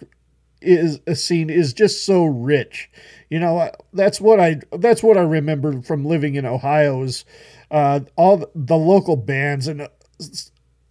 is 0.61 1.01
a 1.07 1.15
scene 1.15 1.51
is 1.51 1.73
just 1.73 2.05
so 2.05 2.25
rich. 2.25 2.91
You 3.29 3.39
know, 3.39 3.71
that's 3.93 4.21
what 4.21 4.41
I 4.41 4.61
that's 4.73 5.03
what 5.03 5.19
I 5.19 5.23
remember 5.23 5.83
from 5.83 6.05
living 6.05 6.35
in 6.37 6.47
Ohio 6.47 7.03
is 7.03 7.25
uh, 7.71 8.01
all 8.17 8.39
the, 8.39 8.51
the 8.55 8.77
local 8.77 9.17
bands 9.17 9.69
and 9.69 9.83
uh, 9.83 9.89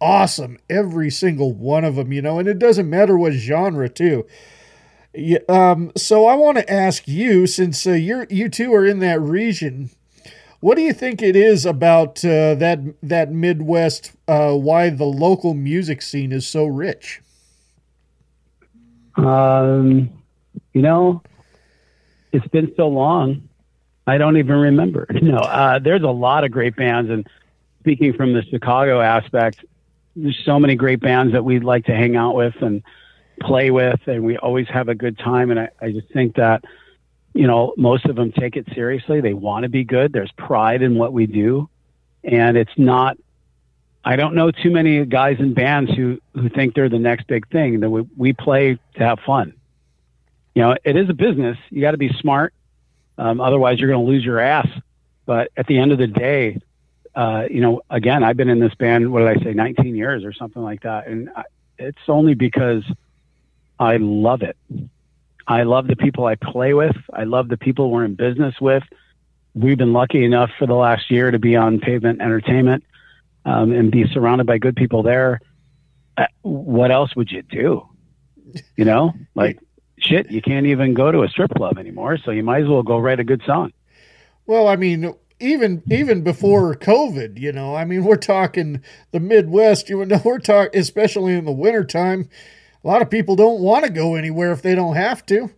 awesome 0.00 0.58
every 0.70 1.10
single 1.10 1.52
one 1.52 1.84
of 1.84 1.96
them. 1.96 2.12
You 2.12 2.22
know, 2.22 2.38
and 2.38 2.48
it 2.48 2.58
doesn't 2.58 2.88
matter 2.88 3.18
what 3.18 3.32
genre 3.32 3.88
too. 3.88 4.26
Yeah, 5.14 5.38
um, 5.48 5.90
so 5.96 6.26
I 6.26 6.34
want 6.34 6.58
to 6.58 6.72
ask 6.72 7.08
you, 7.08 7.46
since 7.46 7.86
uh, 7.86 7.92
you're 7.92 8.26
you 8.30 8.48
two 8.48 8.72
are 8.74 8.86
in 8.86 9.00
that 9.00 9.20
region, 9.20 9.90
what 10.60 10.76
do 10.76 10.82
you 10.82 10.92
think 10.92 11.22
it 11.22 11.36
is 11.36 11.64
about 11.64 12.24
uh, 12.24 12.54
that 12.56 12.80
that 13.02 13.30
Midwest? 13.32 14.12
Uh, 14.26 14.54
why 14.54 14.90
the 14.90 15.04
local 15.04 15.54
music 15.54 16.02
scene 16.02 16.32
is 16.32 16.46
so 16.46 16.66
rich? 16.66 17.20
Um, 19.16 20.10
you 20.72 20.82
know, 20.82 21.22
it's 22.32 22.46
been 22.48 22.72
so 22.76 22.88
long, 22.88 23.48
I 24.06 24.16
don't 24.18 24.36
even 24.36 24.56
remember. 24.56 25.06
No, 25.22 25.38
uh, 25.38 25.78
there's 25.78 26.02
a 26.02 26.08
lot 26.08 26.44
of 26.44 26.50
great 26.50 26.76
bands, 26.76 27.10
and 27.10 27.28
speaking 27.80 28.12
from 28.12 28.32
the 28.32 28.42
Chicago 28.42 29.00
aspect, 29.00 29.64
there's 30.16 30.38
so 30.44 30.58
many 30.58 30.74
great 30.74 31.00
bands 31.00 31.32
that 31.32 31.44
we'd 31.44 31.64
like 31.64 31.84
to 31.86 31.94
hang 31.94 32.16
out 32.16 32.34
with 32.34 32.54
and 32.62 32.82
play 33.40 33.70
with, 33.70 34.00
and 34.06 34.24
we 34.24 34.36
always 34.38 34.66
have 34.68 34.88
a 34.88 34.94
good 34.94 35.18
time. 35.18 35.50
And 35.50 35.60
I, 35.60 35.68
I 35.80 35.92
just 35.92 36.08
think 36.12 36.36
that, 36.36 36.64
you 37.34 37.46
know, 37.46 37.74
most 37.76 38.06
of 38.06 38.16
them 38.16 38.32
take 38.32 38.56
it 38.56 38.66
seriously. 38.74 39.20
They 39.20 39.34
want 39.34 39.64
to 39.64 39.68
be 39.68 39.84
good. 39.84 40.12
There's 40.12 40.32
pride 40.32 40.82
in 40.82 40.96
what 40.96 41.12
we 41.12 41.26
do, 41.26 41.68
and 42.24 42.56
it's 42.56 42.76
not. 42.76 43.16
I 44.04 44.16
don't 44.16 44.34
know 44.34 44.50
too 44.50 44.70
many 44.70 45.04
guys 45.04 45.36
in 45.38 45.54
bands 45.54 45.90
who 45.92 46.18
who 46.34 46.48
think 46.48 46.74
they're 46.74 46.88
the 46.88 46.98
next 46.98 47.26
big 47.26 47.48
thing. 47.48 47.80
That 47.80 47.90
we, 47.90 48.06
we 48.16 48.32
play 48.32 48.78
to 48.94 48.98
have 49.00 49.18
fun. 49.20 49.54
You 50.54 50.62
know, 50.62 50.76
it 50.82 50.96
is 50.96 51.08
a 51.08 51.14
business. 51.14 51.58
You 51.70 51.80
got 51.80 51.92
to 51.92 51.98
be 51.98 52.10
smart. 52.20 52.52
Um, 53.16 53.40
otherwise, 53.40 53.78
you're 53.78 53.90
going 53.90 54.04
to 54.04 54.10
lose 54.10 54.24
your 54.24 54.40
ass. 54.40 54.68
But 55.26 55.50
at 55.56 55.66
the 55.66 55.78
end 55.78 55.92
of 55.92 55.98
the 55.98 56.06
day, 56.06 56.58
uh, 57.14 57.44
you 57.50 57.60
know, 57.60 57.82
again, 57.90 58.24
I've 58.24 58.36
been 58.36 58.48
in 58.48 58.60
this 58.60 58.74
band. 58.74 59.12
What 59.12 59.20
did 59.20 59.40
I 59.40 59.44
say? 59.44 59.52
19 59.52 59.94
years 59.94 60.24
or 60.24 60.32
something 60.32 60.62
like 60.62 60.82
that, 60.82 61.06
and 61.06 61.28
I, 61.36 61.44
it's 61.78 61.98
only 62.08 62.34
because 62.34 62.84
I 63.78 63.98
love 63.98 64.42
it. 64.42 64.56
I 65.48 65.62
love 65.62 65.86
the 65.86 65.96
people 65.96 66.26
I 66.26 66.34
play 66.34 66.74
with. 66.74 66.96
I 67.12 67.24
love 67.24 67.48
the 67.48 67.56
people 67.56 67.90
we're 67.90 68.04
in 68.04 68.14
business 68.14 68.54
with. 68.60 68.82
We've 69.54 69.78
been 69.78 69.94
lucky 69.94 70.22
enough 70.22 70.50
for 70.58 70.66
the 70.66 70.74
last 70.74 71.10
year 71.10 71.30
to 71.30 71.38
be 71.38 71.56
on 71.56 71.80
Pavement 71.80 72.20
Entertainment 72.20 72.84
um, 73.46 73.72
and 73.72 73.90
be 73.90 74.06
surrounded 74.12 74.46
by 74.46 74.58
good 74.58 74.76
people 74.76 75.02
there. 75.02 75.40
Uh, 76.18 76.26
what 76.42 76.90
else 76.90 77.16
would 77.16 77.30
you 77.30 77.42
do? 77.42 77.88
You 78.76 78.84
know, 78.84 79.14
like 79.34 79.58
shit, 79.98 80.30
you 80.30 80.42
can't 80.42 80.66
even 80.66 80.92
go 80.92 81.10
to 81.10 81.22
a 81.22 81.28
strip 81.28 81.50
club 81.54 81.78
anymore, 81.78 82.18
so 82.18 82.30
you 82.30 82.42
might 82.42 82.62
as 82.62 82.68
well 82.68 82.82
go 82.82 82.98
write 82.98 83.20
a 83.20 83.24
good 83.24 83.42
song. 83.46 83.72
Well, 84.46 84.68
I 84.68 84.76
mean, 84.76 85.14
even 85.40 85.82
even 85.90 86.22
before 86.22 86.74
COVID, 86.74 87.38
you 87.38 87.52
know, 87.52 87.74
I 87.74 87.84
mean, 87.84 88.04
we're 88.04 88.16
talking 88.16 88.82
the 89.12 89.20
Midwest. 89.20 89.88
You 89.88 90.04
know, 90.04 90.20
we're 90.24 90.38
talking, 90.38 90.78
especially 90.78 91.34
in 91.34 91.44
the 91.44 91.52
wintertime, 91.52 92.28
a 92.84 92.86
lot 92.86 93.02
of 93.02 93.10
people 93.10 93.36
don't 93.36 93.60
want 93.60 93.84
to 93.84 93.90
go 93.90 94.14
anywhere 94.14 94.52
if 94.52 94.62
they 94.62 94.74
don't 94.74 94.96
have 94.96 95.24
to. 95.26 95.50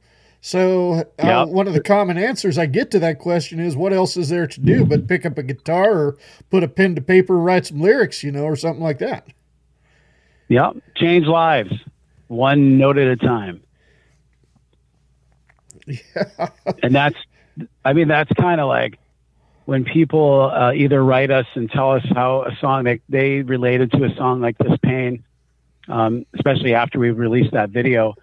So, 0.42 0.92
uh, 0.94 1.04
Yep. 1.22 1.48
one 1.48 1.68
of 1.68 1.74
the 1.74 1.82
common 1.82 2.16
answers 2.16 2.56
I 2.56 2.64
get 2.66 2.90
to 2.92 2.98
that 3.00 3.18
question 3.18 3.60
is, 3.60 3.76
what 3.76 3.92
else 3.92 4.16
is 4.16 4.30
there 4.30 4.46
to 4.46 4.60
do 4.60 4.86
but 4.86 5.06
pick 5.06 5.26
up 5.26 5.36
a 5.36 5.42
guitar 5.42 5.92
or 5.92 6.16
put 6.48 6.64
a 6.64 6.68
pen 6.68 6.94
to 6.94 7.02
paper, 7.02 7.36
write 7.36 7.66
some 7.66 7.80
lyrics, 7.80 8.22
you 8.22 8.32
know, 8.32 8.44
or 8.44 8.56
something 8.56 8.82
like 8.82 8.98
that? 9.00 9.26
Yep, 10.48 10.76
change 10.96 11.26
lives 11.26 11.72
one 12.28 12.78
note 12.78 12.96
at 12.96 13.08
a 13.08 13.16
time. 13.16 13.60
Yeah. 15.86 16.48
and 16.82 16.94
that's, 16.94 17.16
I 17.84 17.92
mean, 17.92 18.08
that's 18.08 18.32
kind 18.32 18.60
of 18.60 18.68
like 18.68 18.98
when 19.66 19.84
people 19.84 20.50
uh, 20.52 20.72
either 20.72 21.04
write 21.04 21.30
us 21.30 21.46
and 21.54 21.70
tell 21.70 21.92
us 21.92 22.04
how 22.14 22.42
a 22.42 22.56
song 22.60 22.98
they 23.08 23.42
related 23.42 23.92
to 23.92 24.04
a 24.04 24.14
song 24.14 24.40
like 24.40 24.56
this 24.58 24.76
pain, 24.82 25.24
um, 25.90 26.24
especially 26.34 26.74
after 26.74 26.98
we 26.98 27.10
released 27.10 27.52
that 27.52 27.70
video, 27.70 28.14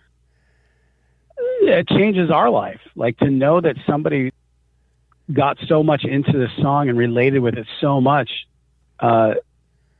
it 1.37 1.87
changes 1.87 2.31
our 2.31 2.49
life. 2.49 2.79
Like 2.95 3.17
to 3.17 3.29
know 3.29 3.59
that 3.61 3.75
somebody 3.85 4.31
got 5.31 5.57
so 5.67 5.83
much 5.83 6.05
into 6.05 6.31
this 6.31 6.51
song 6.61 6.89
and 6.89 6.97
related 6.97 7.39
with 7.39 7.55
it 7.55 7.67
so 7.81 7.99
much. 7.99 8.29
Uh, 8.99 9.35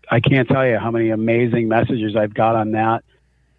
I 0.10 0.22
can't 0.22 0.48
tell 0.48 0.66
you 0.66 0.78
how 0.78 0.92
many 0.92 1.10
amazing 1.10 1.68
messages 1.68 2.16
I've 2.16 2.34
got 2.34 2.56
on 2.56 2.72
that, 2.72 3.04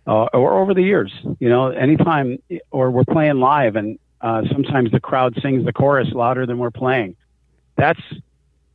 uh, 0.07 0.29
or 0.33 0.59
over 0.61 0.73
the 0.73 0.83
years. 0.83 1.13
You 1.39 1.51
know, 1.51 1.69
anytime, 1.69 2.39
or 2.71 2.91
we're 2.91 3.05
playing 3.05 3.39
live, 3.39 3.77
and 3.77 3.99
uh, 4.23 4.45
sometimes 4.51 4.91
the 4.91 5.01
crowd 5.01 5.39
sings 5.43 5.67
the 5.67 5.73
chorus 5.73 6.09
louder 6.13 6.47
than 6.47 6.59
we're 6.59 6.71
playing. 6.71 7.17
That's 7.77 8.01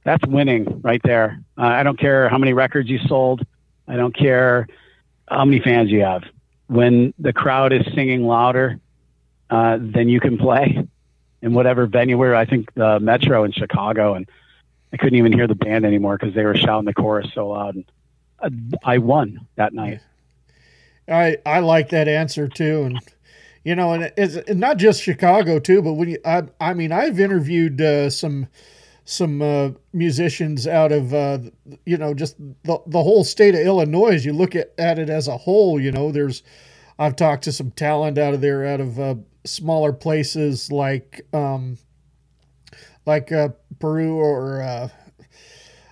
that's 0.06 0.24
winning 0.28 0.82
right 0.84 1.02
there. 1.04 1.40
Uh, 1.58 1.64
I 1.64 1.84
don't 1.84 1.98
care 1.98 2.30
how 2.30 2.38
many 2.38 2.54
records 2.54 2.90
you 2.90 3.00
sold. 3.08 3.42
I 3.88 3.96
don't 3.96 4.16
care 4.16 4.68
how 5.34 5.46
many 5.46 5.60
fans 5.60 5.90
you 5.90 6.02
have. 6.02 6.24
When 6.68 7.14
the 7.20 7.34
crowd 7.34 7.74
is 7.74 7.86
singing 7.94 8.24
louder 8.24 8.80
uh, 9.50 9.78
than 9.80 10.10
you 10.10 10.20
can 10.20 10.38
play 10.38 10.88
in 11.42 11.54
whatever 11.54 11.86
venue 11.86 12.18
we're, 12.18 12.36
I 12.36 12.46
think 12.46 12.74
the 12.74 13.00
Metro 13.00 13.44
in 13.44 13.52
Chicago, 13.52 14.14
and 14.14 14.30
I 14.94 14.98
couldn't 14.98 15.18
even 15.18 15.34
hear 15.34 15.48
the 15.48 15.56
band 15.56 15.86
anymore 15.86 16.18
because 16.18 16.34
they 16.34 16.44
were 16.46 16.56
shouting 16.56 16.86
the 16.86 16.94
chorus 16.94 17.28
so 17.34 17.50
loud. 17.50 17.76
And 17.76 18.78
I 18.84 19.00
won 19.00 19.48
that 19.56 19.74
night. 19.74 20.00
I 21.08 21.38
I 21.46 21.60
like 21.60 21.90
that 21.90 22.08
answer 22.08 22.48
too, 22.48 22.84
and 22.84 23.00
you 23.64 23.76
know, 23.76 23.94
and 23.94 24.12
it's 24.16 24.38
not 24.50 24.78
just 24.78 25.02
Chicago 25.02 25.60
too, 25.60 25.82
but 25.82 25.94
when 25.94 26.10
you, 26.10 26.20
I 26.26 26.44
I 26.62 26.74
mean, 26.74 26.92
I've 26.92 27.20
interviewed 27.20 27.82
uh, 27.82 28.10
some 28.10 28.48
some 29.06 29.42
uh, 29.42 29.70
musicians 29.92 30.68
out 30.68 30.92
of 30.92 31.14
uh, 31.14 31.40
you 31.86 31.98
know 31.98 32.14
just 32.14 32.38
the 32.64 32.80
the 32.88 33.04
whole 33.04 33.24
state 33.24 33.56
of 33.56 33.62
Illinois. 33.62 34.24
You 34.24 34.34
look 34.34 34.56
at, 34.56 34.74
at 34.78 35.00
it 35.00 35.10
as 35.10 35.28
a 35.28 35.38
whole, 35.38 35.80
you 35.80 35.92
know, 35.92 36.12
there's 36.12 36.44
I've 37.00 37.16
talked 37.16 37.44
to 37.46 37.52
some 37.52 37.72
talent 37.72 38.18
out 38.18 38.34
of 38.34 38.42
there, 38.42 38.66
out 38.66 38.82
of 38.82 39.00
uh, 39.00 39.16
smaller 39.46 39.94
places 39.94 40.72
like 40.72 41.26
um, 41.34 41.78
like 43.06 43.32
uh, 43.32 43.50
Peru 43.80 44.16
or 44.18 44.62
uh, 44.62 44.90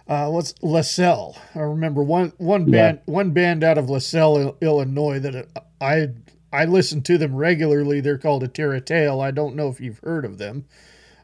uh, 0.07 0.29
what's 0.29 0.53
LaSalle? 0.61 1.37
I 1.55 1.59
remember 1.59 2.03
one 2.03 2.33
one 2.37 2.67
Yeah. 2.67 2.93
band 2.93 2.99
one 3.05 3.31
band 3.31 3.63
out 3.63 3.77
of 3.77 3.89
LaSalle, 3.89 4.37
Il- 4.39 4.57
Illinois 4.61 5.19
that 5.19 5.47
I 5.81 6.09
I 6.53 6.65
listen 6.65 7.01
to 7.03 7.17
them 7.17 7.35
regularly. 7.35 8.01
They're 8.01 8.17
called 8.17 8.43
a 8.43 8.47
Terra 8.47 8.81
Tale. 8.81 9.21
I 9.21 9.31
don't 9.31 9.55
know 9.55 9.69
if 9.69 9.79
you've 9.81 9.99
heard 9.99 10.25
of 10.25 10.37
them, 10.37 10.65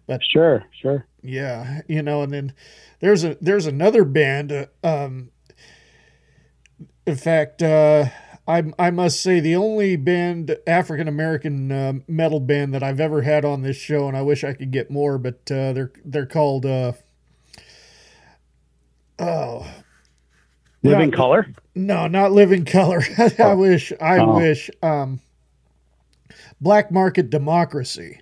but 0.05 0.21
sure, 0.23 0.63
sure. 0.81 1.06
Yeah, 1.21 1.81
you 1.87 2.01
know, 2.01 2.21
and 2.21 2.31
then 2.33 2.53
there's 2.99 3.23
a 3.23 3.37
there's 3.41 3.65
another 3.65 4.03
band. 4.05 4.51
Uh, 4.51 4.65
um, 4.83 5.31
in 7.05 7.15
fact, 7.15 7.61
uh, 7.63 8.05
I 8.47 8.63
I 8.79 8.91
must 8.91 9.21
say 9.21 9.39
the 9.39 9.55
only 9.55 9.95
band 9.95 10.55
African 10.67 11.07
American 11.07 11.71
uh, 11.71 11.93
metal 12.07 12.39
band 12.39 12.73
that 12.73 12.83
I've 12.83 12.99
ever 12.99 13.23
had 13.23 13.43
on 13.45 13.61
this 13.61 13.77
show, 13.77 14.07
and 14.07 14.15
I 14.15 14.21
wish 14.21 14.43
I 14.43 14.53
could 14.53 14.71
get 14.71 14.91
more, 14.91 15.17
but 15.17 15.51
uh, 15.51 15.73
they're 15.73 15.91
they're 16.05 16.25
called. 16.25 16.65
Uh, 16.65 16.93
oh, 19.19 19.65
Living 20.83 21.09
Not- 21.09 21.17
Color? 21.17 21.47
No, 21.75 22.07
not 22.07 22.31
Living 22.31 22.65
Color. 22.65 23.01
I 23.39 23.53
wish. 23.53 23.91
I 24.01 24.19
Oh. 24.19 24.37
wish. 24.37 24.69
Um, 24.81 25.19
Black 26.61 26.91
Market 26.91 27.29
Democracy. 27.29 28.21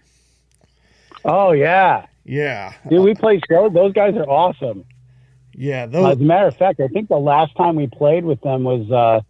Oh 1.23 1.51
yeah, 1.53 2.05
Yeah, 2.25 2.73
dude. 2.89 3.03
We 3.03 3.13
played 3.13 3.43
shows. 3.49 3.71
Those 3.73 3.93
guys 3.93 4.15
are 4.15 4.27
awesome. 4.27 4.83
yeah. 5.53 5.83
Uh, 5.83 5.87
Those. 5.87 6.11
as 6.15 6.21
a 6.21 6.23
matter 6.23 6.47
of 6.47 6.57
fact, 6.57 6.79
I 6.79 6.87
think 6.87 7.07
the 7.09 7.17
last 7.17 7.55
time 7.55 7.75
we 7.75 7.87
played 7.87 8.25
with 8.25 8.41
them 8.41 8.63
was, 8.63 8.89
uh, 8.91 9.21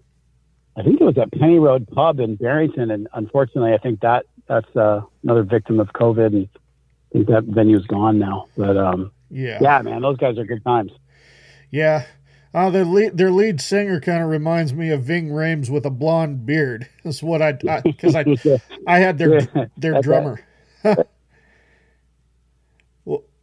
I 0.80 0.84
think 0.84 1.02
it 1.02 1.04
was 1.04 1.18
at 1.18 1.32
Penny 1.34 1.60
Road 1.60 1.88
Pub 1.88 2.20
in 2.20 2.36
Barrington, 2.36 2.92
and 2.92 3.08
unfortunately, 3.14 3.74
I 3.74 3.78
think 3.78 4.00
that 4.02 4.26
that's 4.48 4.74
uh, 4.76 5.02
another 5.24 5.44
victim 5.44 5.80
of 5.80 5.92
COVID, 5.94 6.28
and 6.28 6.50
I 6.54 6.60
think 7.14 7.28
that 7.28 7.44
venue's 7.46 7.86
gone 7.86 8.18
now. 8.20 8.46
But 8.58 8.78
um, 8.78 9.12
Yeah. 9.30 9.58
yeah, 9.62 9.82
man, 9.82 10.02
those 10.02 10.18
guys 10.18 10.38
are 10.38 10.46
good 10.46 10.64
times. 10.64 10.92
Yeah. 11.72 12.06
Uh, 12.54 12.70
their 12.70 12.86
lead, 12.86 13.18
their 13.18 13.32
lead 13.32 13.60
singer 13.60 14.00
kind 14.00 14.24
of 14.24 14.30
reminds 14.30 14.74
me 14.74 14.90
of 14.90 15.04
Ving 15.04 15.28
Rhames 15.30 15.70
with 15.70 15.86
a 15.86 15.90
blonde 15.90 16.46
beard. 16.46 16.88
That's 17.04 17.22
what 17.22 17.42
I 17.42 17.52
because 17.84 18.16
I, 18.16 18.24
I 18.88 19.00
had 19.00 19.18
their 19.18 19.42
their 19.76 20.02
drummer. 20.02 20.40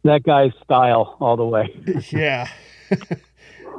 That 0.03 0.23
guy's 0.23 0.51
style 0.63 1.15
all 1.19 1.37
the 1.37 1.45
way. 1.45 1.73
yeah, 2.11 2.47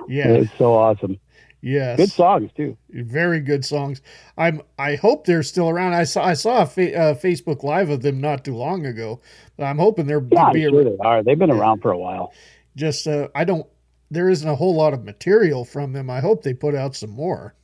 yeah, 0.09 0.29
It's 0.29 0.57
so 0.59 0.75
awesome. 0.75 1.19
yes. 1.61 1.99
Good 1.99 2.11
songs 2.13 2.51
too. 2.57 2.77
Very 2.91 3.41
good 3.41 3.65
songs. 3.65 4.01
I'm. 4.39 4.63
I 4.79 4.97
hope 4.97 5.27
they're 5.27 5.43
still 5.43 5.69
around. 5.69 5.93
I 5.95 6.05
saw 6.05 6.25
I 6.25 6.35
saw 6.35 6.63
a 6.63 6.67
fa- 6.67 6.97
uh, 6.99 7.15
Facebook 7.15 7.63
live 7.63 7.91
of 7.91 8.03
them 8.03 8.21
not 8.21 8.45
too 8.45 8.57
long 8.57 8.87
ago. 8.87 9.21
But 9.57 9.65
I'm 9.65 9.79
hoping 9.79 10.07
they're 10.07 10.25
Yeah, 10.31 10.51
be 10.53 10.63
sure 10.63 10.85
they 10.85 10.97
are. 11.01 11.23
They've 11.23 11.39
been 11.39 11.51
around 11.51 11.83
for 11.83 11.91
a 11.93 11.99
while. 11.99 12.33
just. 12.77 13.07
Uh, 13.07 13.29
I 13.35 13.45
don't. 13.45 13.67
There 14.11 14.29
isn't 14.31 14.49
a 14.49 14.55
whole 14.55 14.75
lot 14.75 14.95
of 14.95 15.05
material 15.05 15.65
from 15.65 15.93
them. 15.93 16.09
I 16.09 16.21
hope 16.21 16.43
they 16.43 16.55
put 16.55 16.75
out 16.75 16.95
some 16.97 17.11
more. 17.11 17.55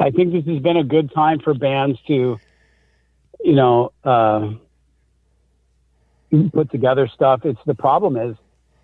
I 0.00 0.10
think 0.10 0.32
this 0.32 0.44
has 0.46 0.62
been 0.62 0.76
a 0.76 0.84
good 0.84 1.12
time 1.14 1.38
for 1.40 1.54
bands 1.54 1.98
to, 2.08 2.38
you 3.44 3.54
know, 3.54 3.92
uh, 4.04 4.50
put 6.52 6.70
together 6.70 7.08
stuff. 7.12 7.40
It's 7.44 7.60
the 7.66 7.74
problem 7.74 8.16
is 8.16 8.36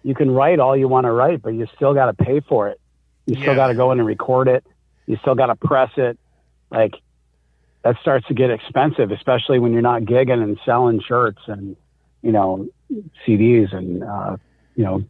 you 0.03 0.15
can 0.15 0.31
write 0.31 0.59
all 0.59 0.77
you 0.77 0.89
want 0.89 1.05
to 1.05 1.13
write, 1.13 1.43
but 1.43 1.51
you 1.51 1.67
still 1.75 1.95
got 1.95 2.07
to 2.07 2.25
pay 2.25 2.41
for 2.41 2.69
it. 2.69 2.81
You 3.27 3.35
still 3.35 3.49
Yeah. 3.49 3.57
got 3.57 3.67
to 3.69 3.75
go 3.75 3.93
in 3.93 3.99
and 3.99 4.07
record 4.07 4.49
it. 4.49 4.65
You 5.07 5.17
still 5.21 5.35
got 5.35 5.47
to 5.47 5.57
press 5.57 5.91
it. 5.97 6.19
Like 6.71 6.95
that 7.85 7.97
starts 8.01 8.27
to 8.29 8.35
get 8.35 8.51
expensive, 8.51 9.11
especially 9.11 9.59
when 9.59 9.73
you're 9.73 9.83
not 9.83 10.03
gigging 10.03 10.43
and 10.43 10.59
selling 10.65 11.01
shirts 11.07 11.41
and 11.47 11.77
you 12.23 12.33
know 12.33 12.67
CDs 13.27 13.75
and 13.75 14.03
uh, 14.03 14.37
you 14.75 14.85
know 14.85 15.05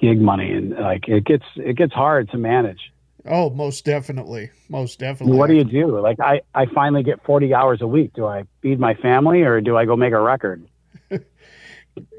gig 0.00 0.20
money 0.20 0.52
and 0.52 0.70
like 0.70 1.08
it 1.08 1.24
gets 1.24 1.44
it 1.56 1.76
gets 1.76 1.92
hard 1.92 2.30
to 2.30 2.38
manage. 2.38 2.80
Oh, 3.24 3.50
most 3.50 3.84
definitely, 3.84 4.50
most 4.68 4.98
definitely. 4.98 5.36
What 5.38 5.48
do 5.48 5.54
you 5.54 5.62
do? 5.64 6.00
Like 6.00 6.18
I, 6.18 6.40
I 6.52 6.66
finally 6.66 7.04
get 7.04 7.22
40 7.24 7.54
hours 7.54 7.80
a 7.80 7.86
week. 7.86 8.12
Do 8.14 8.26
I 8.26 8.44
feed 8.62 8.80
my 8.80 8.94
family 8.94 9.42
or 9.42 9.60
do 9.60 9.76
I 9.76 9.84
go 9.84 9.96
make 9.96 10.12
a 10.12 10.20
record? 10.20 10.66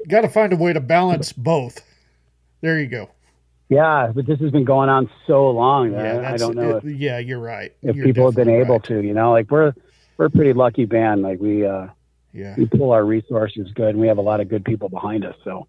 Got 0.08 0.20
to 0.22 0.28
find 0.28 0.52
a 0.52 0.56
way 0.56 0.72
to 0.72 0.80
balance 0.80 1.32
both. 1.32 1.80
There 2.60 2.78
you 2.78 2.86
go. 2.86 3.10
Yeah, 3.68 4.12
but 4.14 4.26
this 4.26 4.38
has 4.40 4.50
been 4.50 4.64
going 4.64 4.88
on 4.88 5.08
so 5.26 5.50
long 5.50 5.92
Yeah, 5.92 6.30
I 6.32 6.36
don't 6.36 6.54
know 6.54 6.76
it- 6.76 6.84
if, 6.84 6.96
yeah, 6.96 7.18
you're 7.18 7.38
right. 7.40 7.72
if 7.82 7.96
You're 7.96 8.04
people 8.06 8.26
have 8.26 8.34
been 8.36 8.48
able 8.50 8.78
to, 8.80 9.00
you 9.02 9.14
know, 9.14 9.32
like 9.32 9.50
we're, 9.50 9.72
we're 10.18 10.26
a 10.26 10.30
pretty 10.30 10.52
lucky 10.52 10.84
band. 10.84 11.22
Like 11.22 11.40
we, 11.40 11.66
uh, 11.66 11.88
Yeah. 12.32 12.54
we 12.58 12.66
pull 12.66 12.92
our 12.92 13.04
resources 13.04 13.70
good 13.72 13.90
and 13.90 13.98
we 13.98 14.06
have 14.08 14.18
a 14.18 14.22
lot 14.22 14.40
of 14.40 14.48
good 14.48 14.64
people 14.64 14.88
behind 14.90 15.24
us. 15.24 15.34
So 15.44 15.66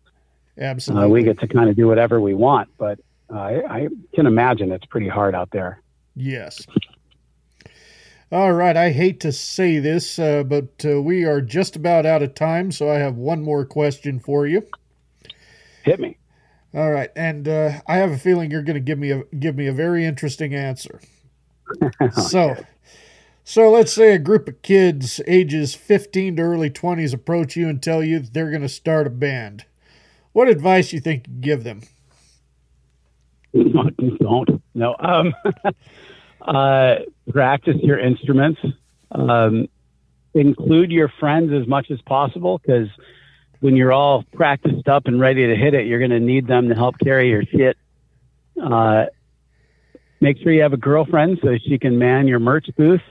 Absolutely. 0.57 1.05
uh, 1.05 1.09
we 1.09 1.23
get 1.23 1.39
to 1.39 1.47
kind 1.47 1.69
of 1.69 1.75
do 1.77 1.87
whatever 1.87 2.19
we 2.19 2.33
want, 2.33 2.69
but 2.77 2.99
uh, 3.33 3.37
I, 3.39 3.63
I 3.83 3.87
can 4.13 4.25
imagine 4.27 4.71
it's 4.71 4.85
pretty 4.85 5.07
hard 5.07 5.33
out 5.33 5.49
there. 5.51 5.81
Yes. 6.15 6.65
All 8.31 8.53
right. 8.53 8.75
I 8.75 8.91
hate 8.91 9.19
to 9.21 9.31
say 9.31 9.79
this, 9.79 10.17
uh, 10.17 10.43
but 10.43 10.83
uh, 10.83 11.01
we 11.01 11.25
are 11.25 11.41
just 11.41 11.75
about 11.75 12.05
out 12.05 12.23
of 12.23 12.33
time, 12.33 12.71
so 12.71 12.89
I 12.89 12.95
have 12.95 13.15
one 13.15 13.43
more 13.43 13.65
question 13.65 14.19
for 14.19 14.47
you. 14.47 14.63
Hit 15.83 15.99
me. 15.99 16.17
All 16.73 16.91
right, 16.91 17.09
and 17.15 17.47
uh, 17.47 17.79
I 17.87 17.97
have 17.97 18.11
a 18.11 18.17
feeling 18.17 18.51
you're 18.51 18.61
going 18.61 18.73
to 18.73 18.81
give 18.81 18.99
me 18.99 19.11
a 19.11 19.23
give 19.39 19.55
me 19.55 19.67
a 19.67 19.73
very 19.73 20.03
interesting 20.03 20.53
answer. 20.53 20.99
so, 22.11 22.65
so 23.45 23.69
let's 23.69 23.93
say 23.93 24.13
a 24.13 24.19
group 24.19 24.49
of 24.49 24.61
kids, 24.61 25.21
ages 25.25 25.73
15 25.73 26.35
to 26.35 26.41
early 26.41 26.69
20s, 26.69 27.13
approach 27.13 27.55
you 27.55 27.69
and 27.69 27.81
tell 27.81 28.03
you 28.03 28.19
that 28.19 28.33
they're 28.33 28.49
going 28.49 28.61
to 28.61 28.67
start 28.67 29.07
a 29.07 29.11
band. 29.11 29.63
What 30.33 30.49
advice 30.49 30.91
you 30.91 30.99
think 30.99 31.27
you 31.29 31.35
give 31.35 31.63
them? 31.63 31.83
don't 34.19 34.61
no 34.73 34.95
um 34.99 35.33
uh 36.47 36.95
practice 37.29 37.77
your 37.81 37.99
instruments. 37.99 38.61
Um 39.11 39.67
include 40.33 40.91
your 40.91 41.09
friends 41.19 41.51
as 41.53 41.65
much 41.67 41.89
as 41.89 42.01
possible 42.01 42.57
because 42.57 42.89
when 43.61 43.75
you're 43.75 43.93
all 43.93 44.23
practiced 44.33 44.87
up 44.87 45.07
and 45.07 45.19
ready 45.19 45.47
to 45.47 45.55
hit 45.55 45.73
it 45.73 45.87
you're 45.87 45.99
going 45.99 46.11
to 46.11 46.19
need 46.19 46.45
them 46.45 46.67
to 46.67 46.75
help 46.75 46.95
carry 46.99 47.29
your 47.29 47.43
shit. 47.43 47.77
Uh 48.61 49.05
make 50.21 50.37
sure 50.39 50.51
you 50.51 50.61
have 50.61 50.73
a 50.73 50.77
girlfriend 50.77 51.39
so 51.41 51.57
she 51.57 51.77
can 51.77 51.97
man 51.97 52.27
your 52.27 52.39
merch 52.39 52.67
booth 52.77 53.01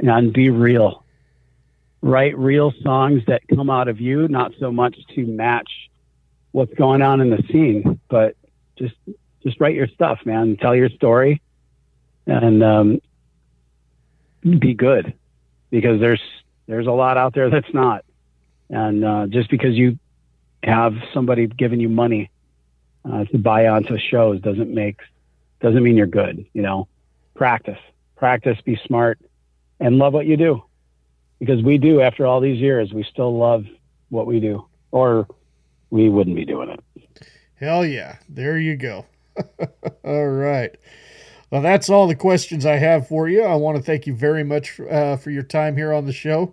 and 0.00 0.32
be 0.32 0.50
real. 0.50 1.04
Write 2.02 2.36
real 2.36 2.72
songs 2.82 3.22
that 3.26 3.42
come 3.48 3.70
out 3.70 3.88
of 3.88 4.00
you 4.00 4.28
not 4.28 4.52
so 4.58 4.72
much 4.72 4.96
to 5.14 5.26
match 5.26 5.70
what's 6.52 6.74
going 6.74 7.02
on 7.02 7.20
in 7.20 7.30
the 7.30 7.42
scene 7.50 8.00
but 8.08 8.36
just 8.76 8.94
just 9.42 9.60
write 9.60 9.74
your 9.74 9.88
stuff, 9.88 10.20
man. 10.24 10.56
Tell 10.56 10.74
your 10.74 10.88
story, 10.88 11.42
and 12.26 12.62
um, 12.62 13.00
be 14.42 14.74
good, 14.74 15.14
because 15.70 16.00
there's 16.00 16.22
there's 16.66 16.86
a 16.86 16.92
lot 16.92 17.16
out 17.16 17.34
there 17.34 17.50
that's 17.50 17.72
not, 17.72 18.04
and 18.70 19.04
uh, 19.04 19.26
just 19.26 19.50
because 19.50 19.74
you 19.74 19.98
have 20.62 20.94
somebody 21.12 21.46
giving 21.46 21.80
you 21.80 21.88
money 21.88 22.30
uh, 23.04 23.24
to 23.24 23.38
buy 23.38 23.68
onto 23.68 23.98
shows 23.98 24.40
doesn't 24.40 24.72
make 24.72 25.00
doesn't 25.60 25.82
mean 25.82 25.96
you're 25.96 26.06
good. 26.06 26.46
You 26.52 26.62
know, 26.62 26.88
practice, 27.34 27.78
practice, 28.16 28.58
be 28.64 28.78
smart, 28.86 29.18
and 29.80 29.98
love 29.98 30.12
what 30.12 30.26
you 30.26 30.36
do, 30.36 30.62
because 31.38 31.62
we 31.62 31.78
do. 31.78 32.00
After 32.00 32.26
all 32.26 32.40
these 32.40 32.60
years, 32.60 32.92
we 32.92 33.04
still 33.04 33.36
love 33.36 33.64
what 34.08 34.26
we 34.26 34.40
do, 34.40 34.64
or 34.90 35.26
we 35.90 36.08
wouldn't 36.08 36.36
be 36.36 36.44
doing 36.44 36.70
it. 36.70 36.80
Hell 37.56 37.86
yeah. 37.86 38.16
There 38.28 38.58
you 38.58 38.76
go. 38.76 39.06
all 40.04 40.26
right. 40.28 40.74
Well, 41.54 41.62
that's 41.62 41.88
all 41.88 42.08
the 42.08 42.16
questions 42.16 42.66
I 42.66 42.78
have 42.78 43.06
for 43.06 43.28
you. 43.28 43.44
I 43.44 43.54
want 43.54 43.76
to 43.76 43.82
thank 43.84 44.08
you 44.08 44.12
very 44.16 44.42
much 44.42 44.80
uh, 44.80 45.16
for 45.16 45.30
your 45.30 45.44
time 45.44 45.76
here 45.76 45.92
on 45.92 46.04
the 46.04 46.12
show. 46.12 46.50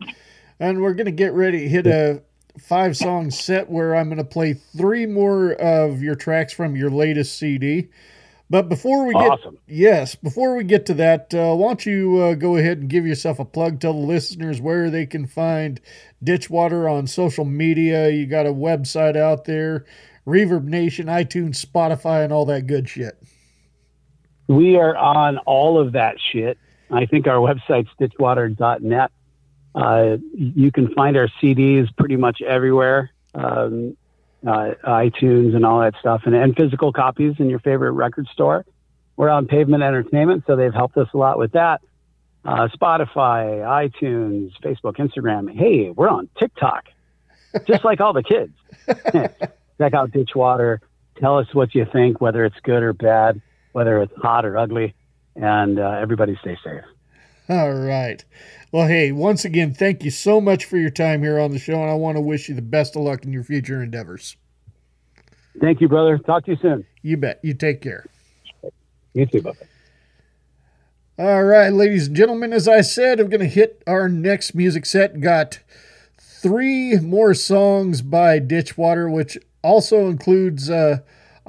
And 0.59 0.79
we're 0.79 0.93
going 0.93 1.07
to 1.07 1.11
get 1.11 1.33
ready 1.33 1.61
to 1.61 1.67
hit 1.67 1.87
a 1.87 2.21
five 2.59 2.95
song 2.95 3.31
set 3.31 3.67
where 3.67 3.95
I'm 3.95 4.09
going 4.09 4.19
to 4.19 4.23
play 4.23 4.53
three 4.53 5.07
more 5.07 5.53
of 5.53 6.03
your 6.03 6.13
tracks 6.13 6.53
from 6.53 6.75
your 6.75 6.91
latest 6.91 7.39
CD. 7.39 7.87
But 8.47 8.69
before 8.69 9.07
we 9.07 9.15
get 9.15 9.31
Awesome. 9.31 9.57
yes, 9.65 10.13
before 10.13 10.55
we 10.55 10.63
get 10.63 10.85
to 10.85 10.93
that, 10.93 11.33
uh, 11.33 11.55
why 11.55 11.69
don't 11.69 11.85
you 11.87 12.19
uh, 12.19 12.33
go 12.35 12.57
ahead 12.57 12.77
and 12.77 12.87
give 12.87 13.07
yourself 13.07 13.39
a 13.39 13.45
plug? 13.45 13.79
Tell 13.79 13.93
the 13.93 13.99
listeners 13.99 14.61
where 14.61 14.91
they 14.91 15.07
can 15.07 15.25
find 15.25 15.81
Ditchwater 16.23 16.87
on 16.87 17.07
social 17.07 17.45
media. 17.45 18.11
You 18.11 18.27
got 18.27 18.45
a 18.45 18.53
website 18.53 19.15
out 19.15 19.45
there, 19.45 19.83
Reverb 20.27 20.65
Nation, 20.65 21.07
iTunes, 21.07 21.65
Spotify, 21.65 22.23
and 22.23 22.31
all 22.31 22.45
that 22.45 22.67
good 22.67 22.87
shit. 22.87 23.17
We 24.51 24.75
are 24.77 24.95
on 24.95 25.37
all 25.39 25.79
of 25.79 25.93
that 25.93 26.17
shit. 26.19 26.57
I 26.89 27.05
think 27.05 27.27
our 27.27 27.37
website's 27.37 27.89
ditchwater.net. 27.99 29.11
Uh, 29.73 30.17
you 30.33 30.71
can 30.71 30.93
find 30.93 31.15
our 31.15 31.29
CDs 31.41 31.87
pretty 31.95 32.17
much 32.17 32.41
everywhere, 32.41 33.11
um, 33.33 33.95
uh, 34.45 34.71
iTunes 34.85 35.55
and 35.55 35.65
all 35.65 35.79
that 35.79 35.93
stuff, 35.99 36.23
and, 36.25 36.35
and 36.35 36.55
physical 36.55 36.91
copies 36.91 37.35
in 37.39 37.49
your 37.49 37.59
favorite 37.59 37.91
record 37.91 38.27
store. 38.33 38.65
We're 39.15 39.29
on 39.29 39.47
Pavement 39.47 39.83
Entertainment, 39.83 40.43
so 40.47 40.57
they've 40.57 40.73
helped 40.73 40.97
us 40.97 41.07
a 41.13 41.17
lot 41.17 41.37
with 41.37 41.53
that. 41.53 41.81
Uh, 42.43 42.67
Spotify, 42.75 43.61
iTunes, 43.63 44.51
Facebook, 44.61 44.97
Instagram. 44.97 45.55
Hey, 45.55 45.91
we're 45.91 46.09
on 46.09 46.27
TikTok, 46.37 46.89
just 47.65 47.85
like 47.85 48.01
all 48.01 48.11
the 48.11 48.23
kids. 48.23 48.53
Check 49.77 49.93
out 49.93 50.11
Ditchwater 50.11 50.81
tell 51.21 51.37
us 51.37 51.47
what 51.53 51.73
you 51.73 51.85
think, 51.85 52.19
whether 52.19 52.43
it's 52.43 52.59
good 52.63 52.83
or 52.83 52.93
bad, 52.93 53.41
whether 53.71 54.01
it's 54.01 54.13
hot 54.17 54.45
or 54.45 54.57
ugly, 54.57 54.93
and 55.35 55.79
uh, 55.79 55.99
everybody 56.01 56.37
stay 56.41 56.57
safe. 56.63 56.83
All 57.49 57.73
right. 57.73 58.23
Well, 58.71 58.87
hey, 58.87 59.11
once 59.11 59.43
again, 59.43 59.73
thank 59.73 60.03
you 60.03 60.11
so 60.11 60.39
much 60.39 60.63
for 60.65 60.77
your 60.77 60.89
time 60.89 61.21
here 61.21 61.39
on 61.39 61.51
the 61.51 61.59
show, 61.59 61.81
and 61.81 61.89
I 61.89 61.95
want 61.95 62.15
to 62.15 62.21
wish 62.21 62.47
you 62.47 62.55
the 62.55 62.61
best 62.61 62.95
of 62.95 63.01
luck 63.01 63.25
in 63.25 63.33
your 63.33 63.43
future 63.43 63.83
endeavors. 63.83 64.37
Thank 65.59 65.81
you, 65.81 65.89
brother. 65.89 66.17
Talk 66.17 66.45
to 66.45 66.51
you 66.51 66.57
soon. 66.61 66.85
You 67.01 67.17
bet. 67.17 67.39
You 67.43 67.53
take 67.53 67.81
care. 67.81 68.05
You 69.13 69.25
too, 69.25 69.41
bye. 69.41 69.51
All 71.19 71.43
right, 71.43 71.69
ladies 71.69 72.07
and 72.07 72.15
gentlemen, 72.15 72.53
as 72.53 72.67
I 72.67 72.81
said, 72.81 73.19
I'm 73.19 73.29
going 73.29 73.41
to 73.41 73.47
hit 73.47 73.83
our 73.85 74.07
next 74.07 74.55
music 74.55 74.85
set. 74.85 75.19
Got 75.19 75.59
three 76.17 76.97
more 76.97 77.33
songs 77.33 78.01
by 78.01 78.39
Ditchwater, 78.39 79.09
which 79.09 79.37
also 79.61 80.07
includes 80.07 80.69
uh, 80.69 80.99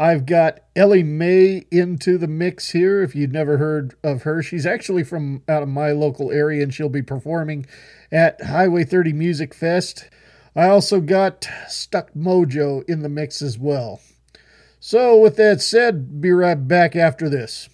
I've 0.02 0.26
got 0.26 0.58
Ellie 0.74 1.04
Mae 1.04 1.64
into 1.70 2.18
the 2.18 2.26
mix 2.26 2.70
here. 2.70 3.04
If 3.04 3.14
you'd 3.14 3.32
never 3.32 3.58
heard 3.58 3.94
of 4.02 4.24
her, 4.24 4.42
she's 4.42 4.66
actually 4.66 5.04
from 5.04 5.44
out 5.48 5.62
of 5.62 5.68
my 5.68 5.92
local 5.92 6.32
area 6.32 6.64
and 6.64 6.74
she'll 6.74 6.88
be 6.88 7.02
performing 7.02 7.66
at 8.10 8.42
Highway 8.42 8.82
30 8.82 9.12
Music 9.12 9.54
Fest. 9.54 10.10
I 10.56 10.66
also 10.66 11.00
got 11.00 11.46
Stuck 11.68 12.12
Mojo 12.14 12.82
in 12.90 13.02
the 13.02 13.08
mix 13.08 13.40
as 13.42 13.60
well. 13.60 14.00
So, 14.80 15.20
with 15.20 15.36
that 15.36 15.62
said, 15.62 16.20
be 16.20 16.32
right 16.32 16.66
back 16.66 16.96
after 16.96 17.28
this. 17.28 17.68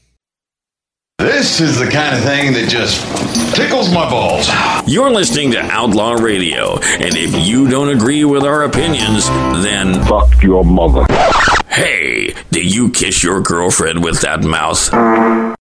This 1.16 1.62
is 1.62 1.78
the 1.78 1.90
kind 1.90 2.14
of 2.14 2.22
thing 2.22 2.52
that 2.52 2.68
just 2.68 3.00
tickles 3.56 3.90
my 3.90 4.08
balls. 4.08 4.50
You're 4.86 5.10
listening 5.10 5.50
to 5.52 5.60
Outlaw 5.60 6.12
Radio, 6.12 6.78
and 6.78 7.16
if 7.16 7.46
you 7.46 7.68
don't 7.68 7.88
agree 7.88 8.24
with 8.24 8.44
our 8.44 8.64
opinions, 8.64 9.26
then 9.64 10.04
fuck 10.04 10.42
your 10.42 10.62
mother. 10.62 11.06
Hey, 11.78 12.34
did 12.50 12.74
you 12.74 12.90
kiss 12.90 13.22
your 13.22 13.40
girlfriend 13.40 14.02
with 14.02 14.22
that 14.22 14.42
mouth? 14.42 15.56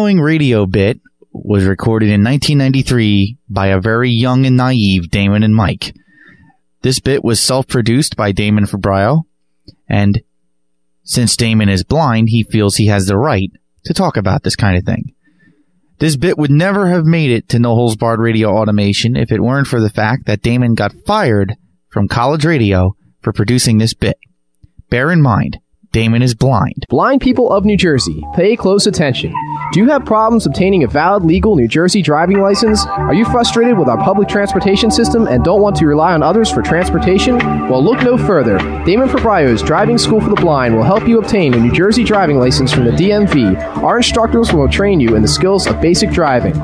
Following 0.00 0.18
radio 0.18 0.64
bit 0.64 0.98
was 1.30 1.66
recorded 1.66 2.06
in 2.06 2.24
1993 2.24 3.36
by 3.50 3.66
a 3.66 3.78
very 3.82 4.10
young 4.10 4.46
and 4.46 4.56
naive 4.56 5.10
Damon 5.10 5.42
and 5.42 5.54
Mike. 5.54 5.94
This 6.80 7.00
bit 7.00 7.22
was 7.22 7.38
self-produced 7.38 8.16
by 8.16 8.32
Damon 8.32 8.64
Fabrio, 8.64 9.24
and 9.90 10.22
since 11.02 11.36
Damon 11.36 11.68
is 11.68 11.84
blind, 11.84 12.30
he 12.30 12.44
feels 12.44 12.76
he 12.76 12.86
has 12.86 13.08
the 13.08 13.18
right 13.18 13.50
to 13.84 13.92
talk 13.92 14.16
about 14.16 14.42
this 14.42 14.56
kind 14.56 14.78
of 14.78 14.84
thing. 14.84 15.12
This 15.98 16.16
bit 16.16 16.38
would 16.38 16.50
never 16.50 16.88
have 16.88 17.04
made 17.04 17.30
it 17.30 17.50
to 17.50 17.58
No 17.58 17.74
Holes 17.74 17.96
Barred 17.96 18.20
Radio 18.20 18.56
Automation 18.56 19.16
if 19.16 19.30
it 19.30 19.42
weren't 19.42 19.66
for 19.66 19.82
the 19.82 19.90
fact 19.90 20.24
that 20.24 20.40
Damon 20.40 20.74
got 20.74 20.94
fired 21.06 21.56
from 21.90 22.08
college 22.08 22.46
radio 22.46 22.96
for 23.20 23.34
producing 23.34 23.76
this 23.76 23.92
bit. 23.92 24.16
Bear 24.88 25.12
in 25.12 25.20
mind, 25.20 25.58
Damon 25.92 26.22
is 26.22 26.36
blind. 26.36 26.86
Blind 26.88 27.20
people 27.20 27.50
of 27.50 27.64
New 27.64 27.76
Jersey, 27.76 28.22
pay 28.36 28.54
close 28.54 28.86
attention. 28.86 29.34
Do 29.72 29.80
you 29.80 29.88
have 29.88 30.04
problems 30.04 30.46
obtaining 30.46 30.84
a 30.84 30.86
valid 30.86 31.24
legal 31.24 31.56
New 31.56 31.66
Jersey 31.66 32.00
driving 32.00 32.40
license? 32.40 32.86
Are 32.86 33.12
you 33.12 33.24
frustrated 33.24 33.76
with 33.76 33.88
our 33.88 33.98
public 33.98 34.28
transportation 34.28 34.92
system 34.92 35.26
and 35.26 35.42
don't 35.42 35.60
want 35.60 35.74
to 35.76 35.86
rely 35.86 36.12
on 36.12 36.22
others 36.22 36.48
for 36.48 36.62
transportation? 36.62 37.38
Well, 37.68 37.82
look 37.82 38.04
no 38.04 38.16
further. 38.16 38.58
Damon 38.84 39.08
Fabrio's 39.08 39.64
Driving 39.64 39.98
School 39.98 40.20
for 40.20 40.30
the 40.30 40.36
Blind 40.36 40.76
will 40.76 40.84
help 40.84 41.08
you 41.08 41.18
obtain 41.18 41.54
a 41.54 41.58
New 41.58 41.72
Jersey 41.72 42.04
driving 42.04 42.38
license 42.38 42.72
from 42.72 42.84
the 42.84 42.92
DMV. 42.92 43.58
Our 43.78 43.96
instructors 43.96 44.52
will 44.52 44.68
train 44.68 45.00
you 45.00 45.16
in 45.16 45.22
the 45.22 45.28
skills 45.28 45.66
of 45.66 45.80
basic 45.80 46.10
driving. 46.10 46.56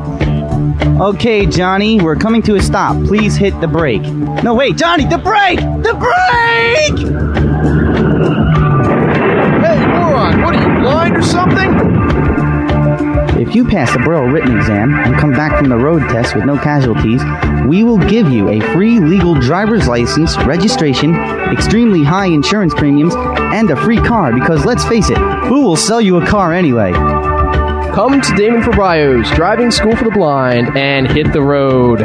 Okay, 1.00 1.46
Johnny, 1.46 2.00
we're 2.00 2.14
coming 2.14 2.42
to 2.42 2.54
a 2.54 2.62
stop. 2.62 2.94
Please 3.06 3.34
hit 3.34 3.60
the 3.60 3.66
brake. 3.66 4.02
No, 4.44 4.54
wait, 4.54 4.76
Johnny, 4.76 5.04
the 5.04 5.18
brake! 5.18 5.58
The 5.58 5.94
brake! 5.98 8.35
Hey, 10.36 10.42
moron, 10.42 10.42
what 10.42 10.54
are 10.54 10.60
you, 10.60 10.68
blind 10.82 11.16
or 11.16 11.22
something? 11.22 11.70
If 13.40 13.54
you 13.54 13.64
pass 13.64 13.90
the 13.92 14.00
Braille 14.00 14.24
written 14.24 14.54
exam 14.56 14.92
and 14.92 15.16
come 15.16 15.32
back 15.32 15.58
from 15.58 15.70
the 15.70 15.76
road 15.76 16.00
test 16.10 16.34
with 16.34 16.44
no 16.44 16.58
casualties, 16.58 17.22
we 17.66 17.84
will 17.84 17.96
give 17.96 18.28
you 18.28 18.50
a 18.50 18.60
free 18.74 19.00
legal 19.00 19.34
driver's 19.34 19.88
license, 19.88 20.36
registration, 20.44 21.14
extremely 21.14 22.04
high 22.04 22.26
insurance 22.26 22.74
premiums, 22.74 23.14
and 23.16 23.70
a 23.70 23.76
free 23.76 23.96
car 23.96 24.34
because 24.34 24.66
let's 24.66 24.84
face 24.84 25.08
it, 25.08 25.16
who 25.16 25.62
will 25.62 25.76
sell 25.76 26.02
you 26.02 26.18
a 26.18 26.26
car 26.26 26.52
anyway? 26.52 26.92
Come 26.92 28.20
to 28.20 28.34
Damon 28.36 28.62
Fabrio's 28.62 29.30
Driving 29.30 29.70
School 29.70 29.96
for 29.96 30.04
the 30.04 30.10
Blind 30.10 30.76
and 30.76 31.10
hit 31.10 31.32
the 31.32 31.40
road. 31.42 32.02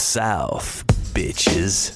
South, 0.00 0.82
bitches. 1.12 1.92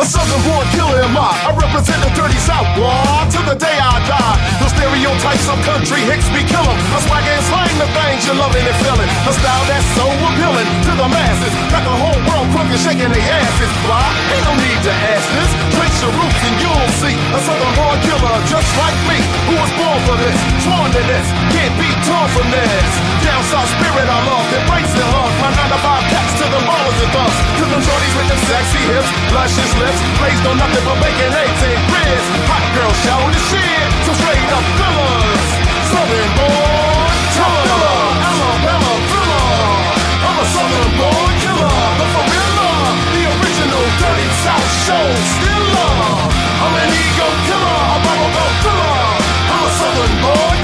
A 0.00 0.04
southern 0.04 0.42
born 0.48 0.66
killer 0.72 1.04
am 1.04 1.16
I. 1.16 1.28
I 1.44 1.52
represent 1.52 2.00
the 2.02 2.08
dirty 2.16 2.40
south, 2.40 2.66
boy, 2.72 3.28
till 3.30 3.44
the 3.44 3.54
day 3.54 3.76
I 3.76 4.00
die. 4.08 4.36
The 4.64 4.75
stereotypes 4.76 5.48
of 5.48 5.58
country 5.64 6.00
hicks 6.04 6.28
be 6.30 6.44
killing. 6.44 6.78
A 6.92 6.98
swag 7.08 7.24
and 7.24 7.44
slang 7.48 7.72
the 7.80 7.88
things 7.96 8.28
you're 8.28 8.36
loving 8.36 8.64
and 8.64 8.78
feeling. 8.84 9.08
A 9.24 9.32
style 9.32 9.64
that's 9.68 9.88
so 9.96 10.04
appealing 10.04 10.68
to 10.84 10.92
the 10.92 11.08
masses. 11.08 11.52
Got 11.72 11.84
the 11.88 11.96
whole 11.96 12.20
world 12.28 12.48
crunk 12.52 12.68
and 12.68 12.80
shaking 12.80 13.08
their 13.08 13.28
asses. 13.40 13.72
Why? 13.88 14.04
Ain't 14.36 14.44
no 14.44 14.54
need 14.60 14.80
to 14.84 14.92
ask 15.16 15.26
this. 15.32 15.50
Trace 15.72 15.98
your 16.04 16.12
roots 16.12 16.40
and 16.44 16.56
you'll 16.60 16.92
see 17.00 17.16
a 17.16 17.38
southern 17.40 17.72
born 17.76 17.96
killer 18.04 18.36
just 18.52 18.68
like 18.76 18.98
me. 19.08 19.18
Who 19.48 19.54
was 19.56 19.72
born 19.80 19.98
for 20.04 20.16
this, 20.20 20.38
sworn 20.60 20.90
to 20.92 21.02
this. 21.08 21.26
Can't 21.56 21.74
be 21.80 21.88
torn 22.04 22.28
from 22.36 22.48
this. 22.52 22.90
Down 23.24 23.42
south 23.48 23.70
spirit 23.80 24.06
I 24.06 24.20
love, 24.28 24.46
embrace 24.60 24.92
and 24.92 25.10
hug. 25.16 25.32
My 25.40 25.50
9 25.56 25.72
to 25.72 25.80
5 25.80 26.12
cats 26.12 26.32
to 26.40 26.46
the 26.52 26.60
ballers 26.68 26.98
and 27.00 27.10
thugs. 27.16 27.36
To 27.60 27.64
them 27.64 27.82
shorties 27.82 28.14
with 28.16 28.28
them 28.28 28.40
sexy 28.44 28.82
hips, 28.92 29.10
luscious 29.32 29.72
lips, 29.80 30.00
raised 30.20 30.44
on 30.44 30.56
nothing 30.60 30.84
but 30.84 30.96
bacon, 31.00 31.32
eggs, 31.32 31.62
and 31.64 31.80
grits. 31.88 32.26
Hot 32.50 32.64
girl 32.76 32.92
show 33.04 33.20
the 33.32 33.40
shit, 33.50 33.86
so 34.04 34.12
straight 34.20 34.50
up 34.52 34.65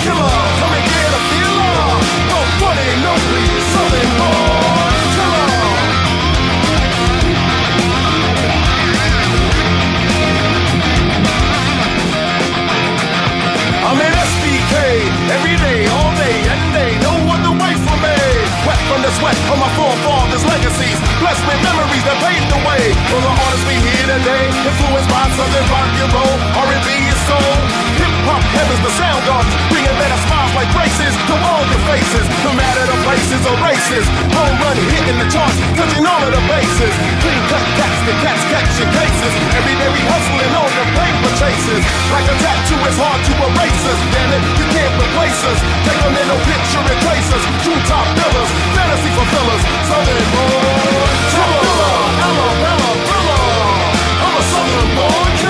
killer, 0.03 0.35
come 0.59 0.75
and 0.75 0.87
get 0.91 1.11
a 1.15 1.23
feeler. 1.31 1.75
The 2.31 2.41
one 2.67 2.79
and 2.79 3.07
only 3.07 3.47
every 15.33 15.57
day, 15.57 15.89
all 15.89 16.13
day, 16.21 16.37
and 16.53 16.63
day. 16.77 16.93
No 17.01 17.15
other 17.33 17.53
way 17.57 17.73
for 17.85 17.97
me. 18.05 18.17
Wet 18.69 18.81
from 18.89 19.01
the 19.01 19.13
sweat 19.17 19.37
of 19.49 19.57
my 19.57 19.71
forefathers' 19.79 20.45
legacies. 20.45 20.99
Blessed 21.21 21.45
with 21.49 21.61
memories 21.65 22.05
that 22.05 22.17
paved 22.21 22.49
the 22.53 22.61
way 22.69 22.93
for 23.09 23.21
the 23.21 23.33
artists 23.33 23.65
we 23.65 23.77
hear 23.81 24.07
today. 24.13 24.45
Influenced 24.69 25.09
by 25.09 25.25
Southern 25.33 25.67
rock 25.73 25.91
and 26.05 26.13
roll, 26.13 26.37
R&B 26.69 26.89
and 27.09 27.21
soul. 27.29 28.12
Hop 28.23 28.43
heavens, 28.55 28.83
the 28.87 28.93
sound 28.95 29.23
gardens, 29.27 29.55
bringing 29.67 29.97
better 29.99 30.19
smiles 30.27 30.53
like 30.55 30.71
braces 30.71 31.15
to 31.27 31.35
all 31.43 31.63
your 31.67 31.83
faces. 31.91 32.25
No 32.47 32.55
matter 32.55 32.83
the 32.87 32.99
places 33.03 33.41
or 33.43 33.57
races, 33.67 34.05
home 34.31 34.57
run 34.63 34.79
hitting 34.95 35.19
the 35.19 35.27
charts, 35.27 35.59
touching 35.75 36.07
all 36.07 36.23
of 36.23 36.31
the 36.31 36.43
bases. 36.47 36.95
Clean 37.19 37.43
cut 37.51 37.65
cats, 37.75 37.99
the 38.07 38.15
cats 38.23 38.43
catching 38.47 38.91
cases. 38.95 39.33
Every 39.59 39.75
day 39.75 39.91
we 39.91 40.03
hustling 40.07 40.53
on 40.55 40.71
the 40.71 40.87
paper 40.95 41.31
chases. 41.35 41.83
Like 42.15 42.27
a 42.31 42.37
tattoo, 42.39 42.79
it's 42.87 42.99
hard 42.99 43.21
to 43.27 43.33
erase 43.43 43.83
us. 43.91 44.01
Damn 44.15 44.31
it, 44.39 44.43
you 44.55 44.67
can't 44.71 44.95
replace 45.03 45.41
us. 45.43 45.59
Take 45.83 46.03
in 46.07 46.27
no 46.31 46.39
picture 46.47 46.83
and 46.83 46.99
trace 47.03 47.31
us. 47.35 47.43
True 47.67 47.81
top 47.91 48.07
billers, 48.15 48.51
fantasy 48.79 49.11
fulfillers. 49.19 49.63
Southern 49.91 50.27
born 50.31 50.93
Alabama 52.23 52.91
thriller. 53.03 53.43
I'm 54.23 54.35
a 54.39 54.43
southern 54.47 54.89
born 54.95 55.42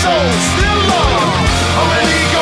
Show 0.00 0.08
stiller. 0.08 1.08
I'm 1.76 1.90
an 1.92 2.39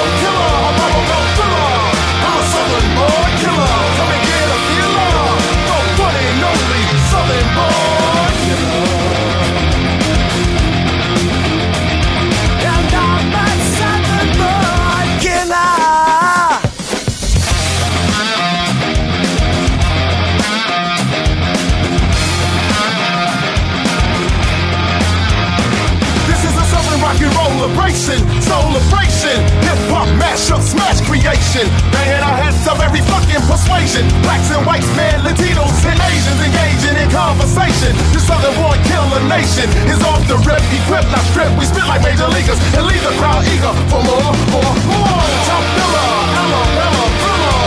celebration, 27.68 28.18
celebration, 28.40 29.36
hip 29.60 29.80
hop 29.92 30.08
mashup, 30.16 30.62
smash 30.64 31.04
creation. 31.04 31.68
Banging 31.92 32.24
our 32.24 32.36
heads 32.40 32.64
of 32.64 32.80
every 32.80 33.04
fucking 33.04 33.44
persuasion. 33.44 34.08
Blacks 34.24 34.48
and 34.48 34.64
whites, 34.64 34.88
man, 34.96 35.20
Latinos 35.20 35.76
and 35.84 36.00
Asians 36.00 36.40
engaging 36.40 36.96
in 36.96 37.08
conversation. 37.12 37.92
The 38.16 38.20
southern 38.24 38.56
born 38.56 38.80
killer 38.88 39.20
nation 39.28 39.68
is 39.92 40.00
off 40.08 40.24
the 40.28 40.40
rip, 40.48 40.64
equipped, 40.72 41.12
not 41.12 41.24
stripped. 41.28 41.52
We 41.60 41.64
spit 41.68 41.84
like 41.84 42.00
major 42.00 42.28
leaguers 42.28 42.58
and 42.72 42.88
leave 42.88 43.04
the 43.04 43.12
crowd 43.20 43.44
eager 43.44 43.72
for 43.92 44.00
more, 44.00 44.32
more, 44.48 44.74
more. 44.88 45.20
Top 45.44 45.64
filler, 45.76 46.08
Alabama 46.40 47.04
thriller. 47.20 47.60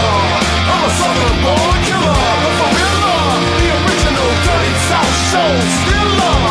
I'm 0.66 0.82
a 0.82 0.92
southern 0.98 1.38
born 1.46 1.78
killer, 1.86 2.18
but 2.42 2.54
for 2.58 2.70
real, 2.74 2.98
uh, 3.06 3.38
the 3.62 3.68
original 3.86 4.30
dirty 4.50 4.74
South 4.90 5.16
show 5.30 5.52
stiller. 5.62 6.26
I'm 6.26 6.46
uh. 6.48 6.51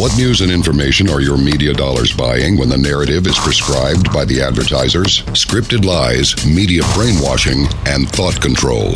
What 0.00 0.16
news 0.16 0.40
and 0.40 0.50
information 0.50 1.10
are 1.10 1.20
your 1.20 1.36
media 1.36 1.74
dollars 1.74 2.10
buying 2.16 2.56
when 2.56 2.70
the 2.70 2.78
narrative 2.78 3.26
is 3.26 3.38
prescribed 3.38 4.10
by 4.14 4.24
the 4.24 4.40
advertisers? 4.40 5.20
Scripted 5.36 5.84
lies, 5.84 6.34
media 6.46 6.84
brainwashing, 6.94 7.66
and 7.84 8.08
thought 8.08 8.40
control. 8.40 8.94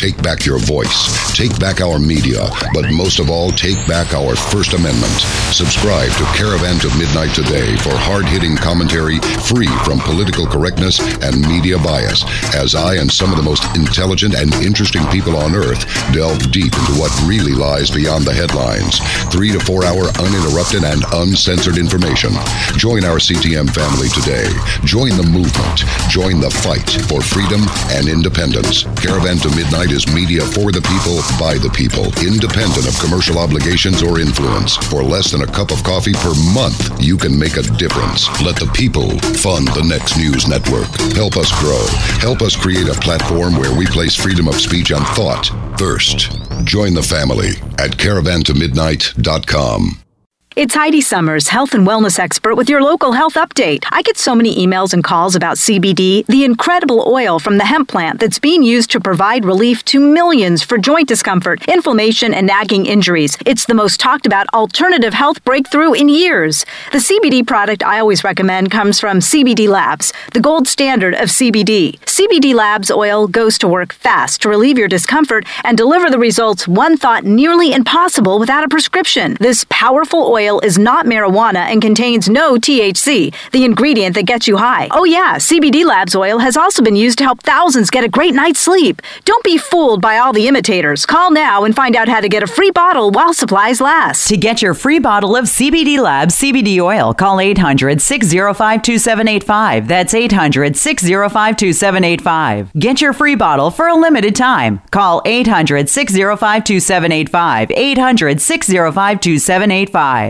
Take 0.00 0.16
back 0.22 0.46
your 0.46 0.58
voice. 0.58 1.36
Take 1.36 1.52
back 1.60 1.82
our 1.82 1.98
media. 1.98 2.48
But 2.72 2.88
most 2.88 3.20
of 3.20 3.28
all, 3.28 3.52
take 3.52 3.76
back 3.86 4.14
our 4.14 4.34
First 4.34 4.72
Amendment. 4.72 5.12
Subscribe 5.52 6.08
to 6.16 6.24
Caravan 6.32 6.80
to 6.80 6.88
Midnight 6.96 7.36
today 7.36 7.76
for 7.84 7.92
hard 8.00 8.24
hitting 8.24 8.56
commentary 8.56 9.20
free 9.44 9.68
from 9.84 10.00
political 10.00 10.46
correctness 10.46 11.04
and 11.20 11.44
media 11.44 11.76
bias, 11.76 12.24
as 12.56 12.74
I 12.74 12.96
and 12.96 13.12
some 13.12 13.28
of 13.28 13.36
the 13.36 13.44
most 13.44 13.60
intelligent 13.76 14.32
and 14.32 14.48
interesting 14.64 15.04
people 15.12 15.36
on 15.36 15.52
earth 15.52 15.84
delve 16.16 16.48
deep 16.48 16.72
into 16.72 16.96
what 16.96 17.12
really 17.28 17.52
lies 17.52 17.92
beyond 17.92 18.24
the 18.24 18.32
headlines. 18.32 19.04
Three 19.28 19.52
to 19.52 19.60
four 19.60 19.84
hour 19.84 20.08
uninterrupted 20.16 20.80
and 20.80 21.04
uncensored 21.12 21.76
information. 21.76 22.32
Join 22.80 23.04
our 23.04 23.20
CTM 23.20 23.68
family 23.68 24.08
today. 24.16 24.48
Join 24.88 25.12
the 25.20 25.28
movement. 25.28 25.84
Join 26.08 26.40
the 26.40 26.48
fight 26.64 26.88
for 27.04 27.20
freedom 27.20 27.60
and 27.92 28.08
independence. 28.08 28.88
Caravan 28.96 29.36
to 29.44 29.52
Midnight 29.52 29.89
is 29.90 30.06
media 30.14 30.42
for 30.42 30.70
the 30.70 30.82
people, 30.82 31.18
by 31.38 31.58
the 31.58 31.70
people, 31.70 32.06
independent 32.22 32.86
of 32.86 32.98
commercial 33.00 33.38
obligations 33.38 34.02
or 34.02 34.20
influence. 34.20 34.76
For 34.90 35.02
less 35.02 35.32
than 35.32 35.42
a 35.42 35.46
cup 35.46 35.70
of 35.70 35.82
coffee 35.82 36.14
per 36.14 36.34
month, 36.54 37.02
you 37.02 37.16
can 37.16 37.38
make 37.38 37.56
a 37.56 37.62
difference. 37.78 38.28
Let 38.42 38.56
the 38.56 38.70
people 38.74 39.10
fund 39.40 39.68
the 39.68 39.86
next 39.86 40.16
news 40.16 40.46
network. 40.46 40.88
Help 41.14 41.36
us 41.36 41.50
grow. 41.60 41.84
Help 42.20 42.42
us 42.42 42.56
create 42.56 42.88
a 42.88 43.00
platform 43.00 43.56
where 43.56 43.76
we 43.76 43.86
place 43.86 44.14
freedom 44.14 44.48
of 44.48 44.60
speech 44.60 44.90
and 44.90 45.06
thought 45.18 45.50
first. 45.78 46.30
Join 46.64 46.94
the 46.94 47.02
family 47.02 47.50
at 47.78 47.96
caravantomidnight.com. 47.96 50.09
It's 50.56 50.74
Heidi 50.74 51.00
Summers, 51.00 51.46
health 51.46 51.74
and 51.74 51.86
wellness 51.86 52.18
expert 52.18 52.56
with 52.56 52.68
your 52.68 52.82
local 52.82 53.12
health 53.12 53.34
update. 53.34 53.84
I 53.92 54.02
get 54.02 54.18
so 54.18 54.34
many 54.34 54.56
emails 54.56 54.92
and 54.92 55.04
calls 55.04 55.36
about 55.36 55.58
CBD, 55.58 56.26
the 56.26 56.42
incredible 56.42 57.04
oil 57.06 57.38
from 57.38 57.56
the 57.56 57.64
hemp 57.64 57.88
plant 57.88 58.18
that's 58.18 58.40
being 58.40 58.64
used 58.64 58.90
to 58.90 59.00
provide 59.00 59.44
relief 59.44 59.84
to 59.84 60.00
millions 60.00 60.64
for 60.64 60.76
joint 60.76 61.06
discomfort, 61.06 61.62
inflammation, 61.68 62.34
and 62.34 62.48
nagging 62.48 62.84
injuries. 62.84 63.38
It's 63.46 63.64
the 63.64 63.74
most 63.74 64.00
talked 64.00 64.26
about 64.26 64.52
alternative 64.52 65.14
health 65.14 65.44
breakthrough 65.44 65.92
in 65.92 66.08
years. 66.08 66.66
The 66.90 66.98
CBD 66.98 67.46
product 67.46 67.84
I 67.84 68.00
always 68.00 68.24
recommend 68.24 68.72
comes 68.72 68.98
from 68.98 69.20
CBD 69.20 69.68
Labs, 69.68 70.12
the 70.34 70.40
gold 70.40 70.66
standard 70.66 71.14
of 71.14 71.28
CBD. 71.28 72.00
CBD 72.00 72.54
Labs 72.54 72.90
oil 72.90 73.28
goes 73.28 73.56
to 73.58 73.68
work 73.68 73.92
fast 73.92 74.42
to 74.42 74.48
relieve 74.48 74.78
your 74.78 74.88
discomfort 74.88 75.46
and 75.62 75.78
deliver 75.78 76.10
the 76.10 76.18
results 76.18 76.66
one 76.66 76.96
thought 76.96 77.22
nearly 77.22 77.72
impossible 77.72 78.40
without 78.40 78.64
a 78.64 78.68
prescription. 78.68 79.36
This 79.38 79.64
powerful 79.70 80.26
oil 80.26 80.39
is 80.48 80.78
not 80.78 81.04
marijuana 81.04 81.70
and 81.70 81.82
contains 81.82 82.28
no 82.28 82.54
THC, 82.54 83.34
the 83.52 83.64
ingredient 83.64 84.14
that 84.14 84.24
gets 84.24 84.48
you 84.48 84.56
high. 84.56 84.88
Oh, 84.90 85.04
yeah, 85.04 85.36
CBD 85.36 85.84
Labs 85.84 86.16
oil 86.16 86.38
has 86.38 86.56
also 86.56 86.82
been 86.82 86.96
used 86.96 87.18
to 87.18 87.24
help 87.24 87.42
thousands 87.42 87.90
get 87.90 88.04
a 88.04 88.08
great 88.08 88.34
night's 88.34 88.60
sleep. 88.60 89.02
Don't 89.24 89.44
be 89.44 89.58
fooled 89.58 90.00
by 90.00 90.16
all 90.18 90.32
the 90.32 90.48
imitators. 90.48 91.04
Call 91.04 91.30
now 91.30 91.64
and 91.64 91.76
find 91.76 91.94
out 91.94 92.08
how 92.08 92.20
to 92.20 92.28
get 92.28 92.42
a 92.42 92.46
free 92.46 92.70
bottle 92.70 93.10
while 93.10 93.34
supplies 93.34 93.80
last. 93.80 94.28
To 94.28 94.36
get 94.36 94.62
your 94.62 94.74
free 94.74 94.98
bottle 94.98 95.36
of 95.36 95.44
CBD 95.44 95.98
Labs 95.98 96.36
CBD 96.36 96.78
oil, 96.80 97.12
call 97.12 97.40
800 97.40 98.00
605 98.00 98.82
2785. 98.82 99.88
That's 99.88 100.14
800 100.14 100.76
605 100.76 101.56
2785. 101.56 102.72
Get 102.74 103.00
your 103.00 103.12
free 103.12 103.34
bottle 103.34 103.70
for 103.70 103.88
a 103.88 103.94
limited 103.94 104.34
time. 104.34 104.80
Call 104.90 105.20
800 105.24 105.88
605 105.88 106.64
2785. 106.64 107.70
800 107.70 108.40
605 108.40 109.20
2785. 109.20 110.29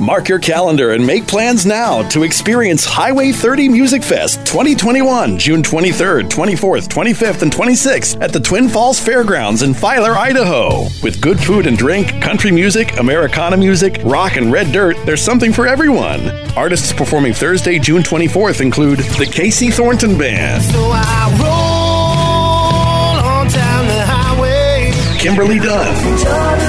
Mark 0.00 0.28
your 0.28 0.38
calendar 0.38 0.92
and 0.92 1.06
make 1.06 1.26
plans 1.26 1.64
now 1.64 2.06
to 2.08 2.22
experience 2.22 2.84
Highway 2.84 3.32
30 3.32 3.68
Music 3.68 4.02
Fest 4.02 4.44
2021, 4.46 5.38
June 5.38 5.62
23rd, 5.62 6.28
24th, 6.28 6.88
25th, 6.88 7.42
and 7.42 7.52
26th 7.52 8.20
at 8.20 8.32
the 8.32 8.40
Twin 8.40 8.68
Falls 8.68 8.98
Fairgrounds 8.98 9.62
in 9.62 9.74
Filer, 9.74 10.12
Idaho. 10.12 10.84
With 11.02 11.20
good 11.20 11.38
food 11.38 11.66
and 11.66 11.76
drink, 11.78 12.22
country 12.22 12.50
music, 12.50 12.96
Americana 12.98 13.56
music, 13.56 14.00
rock, 14.04 14.36
and 14.36 14.50
red 14.50 14.72
dirt, 14.72 14.96
there's 15.04 15.22
something 15.22 15.52
for 15.52 15.66
everyone. 15.66 16.28
Artists 16.56 16.92
performing 16.92 17.32
Thursday, 17.32 17.78
June 17.78 18.02
24th 18.02 18.60
include 18.60 18.98
the 18.98 19.26
Casey 19.26 19.70
Thornton 19.70 20.16
Band. 20.18 20.62
So 20.64 20.90
I 20.92 21.28
roll 21.40 23.24
on 23.24 23.48
down 23.48 23.86
the 23.86 24.06
highway. 24.06 24.92
Kimberly 25.18 25.58
Dunn. 25.58 26.63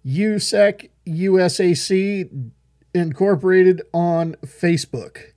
USAC 0.04 0.90
USAC 1.06 2.50
Incorporated 2.94 3.80
on 3.94 4.34
Facebook. 4.44 5.31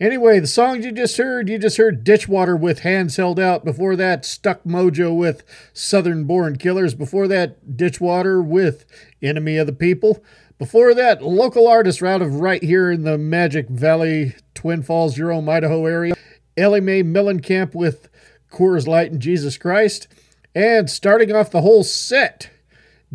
Anyway, 0.00 0.38
the 0.38 0.46
songs 0.46 0.84
you 0.84 0.92
just 0.92 1.16
heard, 1.16 1.48
you 1.48 1.58
just 1.58 1.76
heard 1.76 2.04
Ditchwater 2.04 2.56
with 2.56 2.80
Hands 2.80 3.14
Held 3.16 3.40
Out. 3.40 3.64
Before 3.64 3.96
that, 3.96 4.24
Stuck 4.24 4.62
Mojo 4.62 5.16
with 5.16 5.42
Southern 5.72 6.24
Born 6.24 6.56
Killers. 6.56 6.94
Before 6.94 7.26
that, 7.26 7.76
Ditchwater 7.76 8.40
with 8.40 8.84
Enemy 9.20 9.56
of 9.56 9.66
the 9.66 9.72
People. 9.72 10.22
Before 10.56 10.94
that, 10.94 11.22
local 11.22 11.66
artist 11.66 12.00
out 12.02 12.22
of 12.22 12.36
right 12.36 12.62
here 12.62 12.92
in 12.92 13.02
the 13.02 13.18
Magic 13.18 13.68
Valley, 13.68 14.36
Twin 14.54 14.82
Falls, 14.82 15.16
Jerome, 15.16 15.48
Idaho 15.48 15.86
area. 15.86 16.14
Ellie 16.56 16.80
Mae 16.80 17.02
Millenkamp 17.02 17.74
with 17.74 18.08
Coors 18.52 18.86
Light 18.86 19.10
and 19.10 19.20
Jesus 19.20 19.56
Christ. 19.56 20.06
And 20.54 20.88
starting 20.88 21.34
off 21.34 21.50
the 21.50 21.60
whole 21.60 21.84
set, 21.84 22.50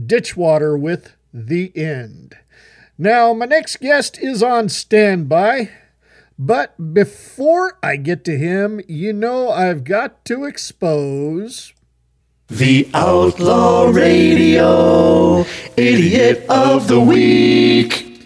Ditchwater 0.01 0.77
with 0.77 1.15
The 1.34 1.72
End. 1.77 2.38
Now, 2.97 3.34
my 3.34 3.45
next 3.45 3.80
guest 3.80 4.18
is 4.19 4.43
on 4.43 4.69
standby. 4.69 5.69
But 6.38 6.93
before 6.93 7.77
I 7.84 7.95
get 7.95 8.23
to 8.26 8.38
him, 8.38 8.81
you 8.88 9.14
know 9.14 9.49
I've 9.49 9.84
got 9.84 10.26
to 10.26 10.45
expose. 10.45 11.73
The 12.47 12.89
Outlaw 12.93 13.89
Radio 13.89 15.45
Idiot 15.77 16.45
of 16.49 16.88
the 16.88 16.99
Week. 16.99 18.26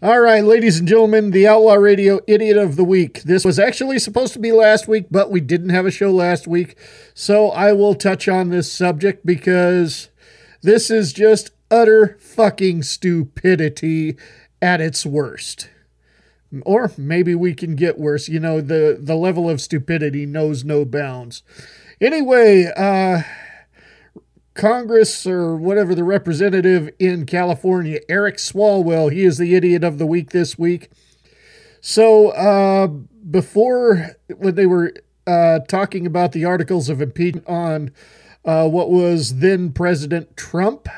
All 0.00 0.20
right, 0.20 0.44
ladies 0.44 0.78
and 0.78 0.88
gentlemen, 0.88 1.32
the 1.32 1.46
Outlaw 1.46 1.74
Radio 1.74 2.20
Idiot 2.26 2.56
of 2.56 2.76
the 2.76 2.84
Week. 2.84 3.22
This 3.24 3.44
was 3.44 3.58
actually 3.58 3.98
supposed 3.98 4.32
to 4.32 4.38
be 4.38 4.52
last 4.52 4.88
week, 4.88 5.06
but 5.10 5.30
we 5.30 5.40
didn't 5.40 5.70
have 5.70 5.86
a 5.86 5.90
show 5.90 6.10
last 6.10 6.46
week. 6.46 6.76
So 7.14 7.50
I 7.50 7.72
will 7.72 7.94
touch 7.94 8.28
on 8.28 8.48
this 8.48 8.72
subject 8.72 9.26
because 9.26 10.08
this 10.62 10.88
is 10.88 11.12
just 11.12 11.50
utter 11.70 12.16
fucking 12.20 12.84
stupidity 12.84 14.16
at 14.62 14.80
its 14.80 15.04
worst 15.04 15.68
or 16.62 16.90
maybe 16.96 17.34
we 17.34 17.54
can 17.54 17.76
get 17.76 17.98
worse. 17.98 18.28
You 18.28 18.40
know, 18.40 18.60
the 18.60 18.98
the 19.00 19.16
level 19.16 19.48
of 19.48 19.60
stupidity 19.60 20.26
knows 20.26 20.64
no 20.64 20.84
bounds. 20.84 21.42
Anyway, 22.00 22.70
uh, 22.76 23.22
Congress 24.54 25.26
or 25.26 25.56
whatever 25.56 25.94
the 25.94 26.04
representative 26.04 26.90
in 26.98 27.26
California, 27.26 28.00
Eric 28.08 28.36
Swalwell, 28.36 29.12
he 29.12 29.24
is 29.24 29.38
the 29.38 29.54
idiot 29.54 29.84
of 29.84 29.98
the 29.98 30.06
week 30.06 30.30
this 30.30 30.58
week. 30.58 30.90
So 31.80 32.30
uh, 32.30 32.88
before 32.88 34.16
when 34.36 34.54
they 34.54 34.66
were 34.66 34.92
uh, 35.26 35.60
talking 35.60 36.06
about 36.06 36.32
the 36.32 36.44
articles 36.44 36.88
of 36.88 37.00
impeachment 37.00 37.48
on 37.48 37.92
uh, 38.44 38.68
what 38.68 38.90
was 38.90 39.38
then 39.38 39.72
President 39.72 40.36
Trump, 40.36 40.88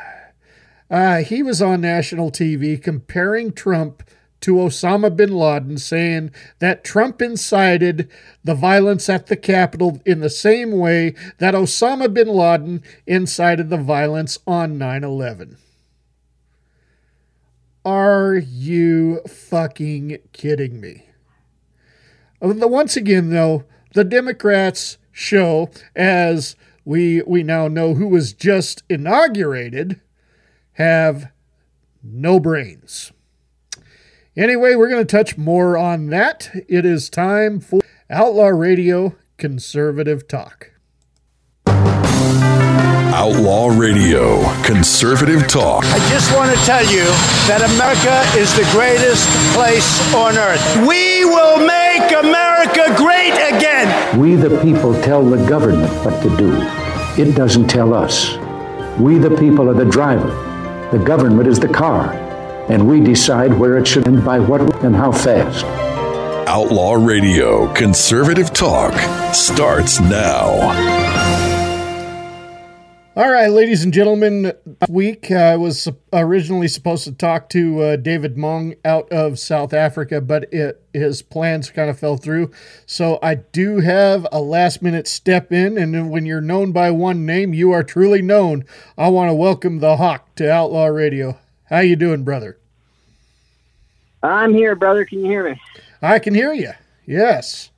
uh, 0.90 1.18
he 1.18 1.42
was 1.42 1.60
on 1.60 1.80
national 1.80 2.30
TV 2.30 2.82
comparing 2.82 3.52
Trump 3.52 4.02
to 4.42 4.54
Osama 4.54 5.14
bin 5.14 5.32
Laden, 5.32 5.78
saying 5.78 6.30
that 6.58 6.84
Trump 6.84 7.22
incited 7.22 8.10
the 8.44 8.54
violence 8.54 9.08
at 9.08 9.26
the 9.26 9.36
Capitol 9.36 10.00
in 10.04 10.20
the 10.20 10.30
same 10.30 10.72
way 10.72 11.14
that 11.38 11.54
Osama 11.54 12.12
bin 12.12 12.28
Laden 12.28 12.82
incited 13.06 13.70
the 13.70 13.76
violence 13.76 14.38
on 14.46 14.78
9 14.78 15.04
11. 15.04 15.56
Are 17.84 18.34
you 18.36 19.20
fucking 19.22 20.18
kidding 20.32 20.80
me? 20.80 21.06
Once 22.40 22.96
again, 22.96 23.30
though, 23.30 23.64
the 23.94 24.04
Democrats 24.04 24.98
show, 25.10 25.70
as 25.94 26.56
we, 26.84 27.22
we 27.22 27.42
now 27.42 27.68
know 27.68 27.94
who 27.94 28.08
was 28.08 28.32
just 28.32 28.82
inaugurated, 28.88 30.00
have 30.72 31.30
no 32.02 32.40
brains. 32.40 33.12
Anyway, 34.34 34.74
we're 34.74 34.88
going 34.88 35.06
to 35.06 35.16
touch 35.16 35.36
more 35.36 35.76
on 35.76 36.06
that. 36.06 36.48
It 36.66 36.86
is 36.86 37.10
time 37.10 37.60
for 37.60 37.82
Outlaw 38.08 38.46
Radio 38.46 39.14
Conservative 39.36 40.26
Talk. 40.26 40.70
Outlaw 43.14 43.68
Radio 43.68 44.40
Conservative 44.62 45.46
Talk. 45.46 45.84
I 45.84 45.98
just 46.08 46.34
want 46.34 46.50
to 46.50 46.56
tell 46.64 46.82
you 46.84 47.04
that 47.46 47.60
America 47.74 48.24
is 48.40 48.56
the 48.56 48.66
greatest 48.72 49.28
place 49.52 50.00
on 50.14 50.38
earth. 50.38 50.64
We 50.88 51.26
will 51.26 51.58
make 51.58 52.10
America 52.24 52.88
great 52.96 53.34
again. 53.54 54.18
We, 54.18 54.36
the 54.36 54.58
people, 54.62 54.94
tell 55.02 55.22
the 55.22 55.44
government 55.46 55.92
what 56.06 56.22
to 56.22 56.34
do. 56.38 56.54
It 57.22 57.36
doesn't 57.36 57.68
tell 57.68 57.92
us. 57.92 58.34
We, 58.98 59.18
the 59.18 59.36
people, 59.36 59.68
are 59.68 59.74
the 59.74 59.84
driver. 59.84 60.30
The 60.90 61.04
government 61.04 61.48
is 61.48 61.60
the 61.60 61.68
car 61.68 62.31
and 62.68 62.88
we 62.88 63.00
decide 63.00 63.52
where 63.52 63.78
it 63.78 63.86
should 63.86 64.06
end 64.06 64.24
by 64.24 64.38
what 64.38 64.60
and 64.84 64.94
how 64.94 65.12
fast. 65.12 65.64
Outlaw 66.48 66.94
Radio 66.94 67.72
Conservative 67.72 68.52
Talk 68.52 68.92
starts 69.34 70.00
now. 70.00 71.52
All 73.14 73.30
right, 73.30 73.48
ladies 73.48 73.84
and 73.84 73.92
gentlemen, 73.92 74.54
this 74.64 74.88
week 74.88 75.30
I 75.30 75.54
was 75.56 75.86
originally 76.14 76.66
supposed 76.66 77.04
to 77.04 77.12
talk 77.12 77.50
to 77.50 77.80
uh, 77.82 77.96
David 77.96 78.36
Mong 78.36 78.78
out 78.86 79.12
of 79.12 79.38
South 79.38 79.74
Africa, 79.74 80.22
but 80.22 80.50
it, 80.50 80.82
his 80.94 81.20
plans 81.20 81.70
kind 81.70 81.90
of 81.90 81.98
fell 81.98 82.16
through. 82.16 82.50
So 82.86 83.18
I 83.22 83.34
do 83.34 83.80
have 83.80 84.26
a 84.32 84.40
last 84.40 84.80
minute 84.80 85.06
step 85.06 85.52
in, 85.52 85.76
and 85.76 86.10
when 86.10 86.24
you're 86.24 86.40
known 86.40 86.72
by 86.72 86.90
one 86.90 87.26
name, 87.26 87.52
you 87.52 87.70
are 87.72 87.82
truly 87.82 88.22
known. 88.22 88.64
I 88.96 89.08
want 89.08 89.28
to 89.28 89.34
welcome 89.34 89.80
the 89.80 89.98
Hawk 89.98 90.34
to 90.36 90.50
Outlaw 90.50 90.86
Radio. 90.86 91.38
How 91.72 91.80
you 91.80 91.96
doing, 91.96 92.22
brother? 92.22 92.58
I'm 94.22 94.52
here, 94.52 94.76
brother. 94.76 95.06
Can 95.06 95.20
you 95.20 95.24
hear 95.24 95.48
me? 95.48 95.58
I 96.02 96.18
can 96.18 96.34
hear 96.34 96.52
you. 96.52 96.72
Yes. 97.06 97.70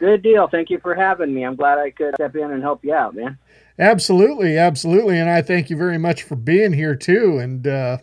Good 0.00 0.20
deal. 0.20 0.48
Thank 0.48 0.68
you 0.68 0.80
for 0.80 0.96
having 0.96 1.32
me. 1.32 1.44
I'm 1.44 1.54
glad 1.54 1.78
I 1.78 1.92
could 1.92 2.16
step 2.16 2.34
in 2.34 2.50
and 2.50 2.60
help 2.60 2.84
you 2.84 2.92
out, 2.92 3.14
man. 3.14 3.38
Absolutely, 3.78 4.58
absolutely, 4.58 5.16
and 5.16 5.30
I 5.30 5.42
thank 5.42 5.70
you 5.70 5.76
very 5.76 5.96
much 5.96 6.24
for 6.24 6.34
being 6.34 6.72
here 6.72 6.96
too. 6.96 7.38
And 7.38 7.68
uh, 7.68 7.98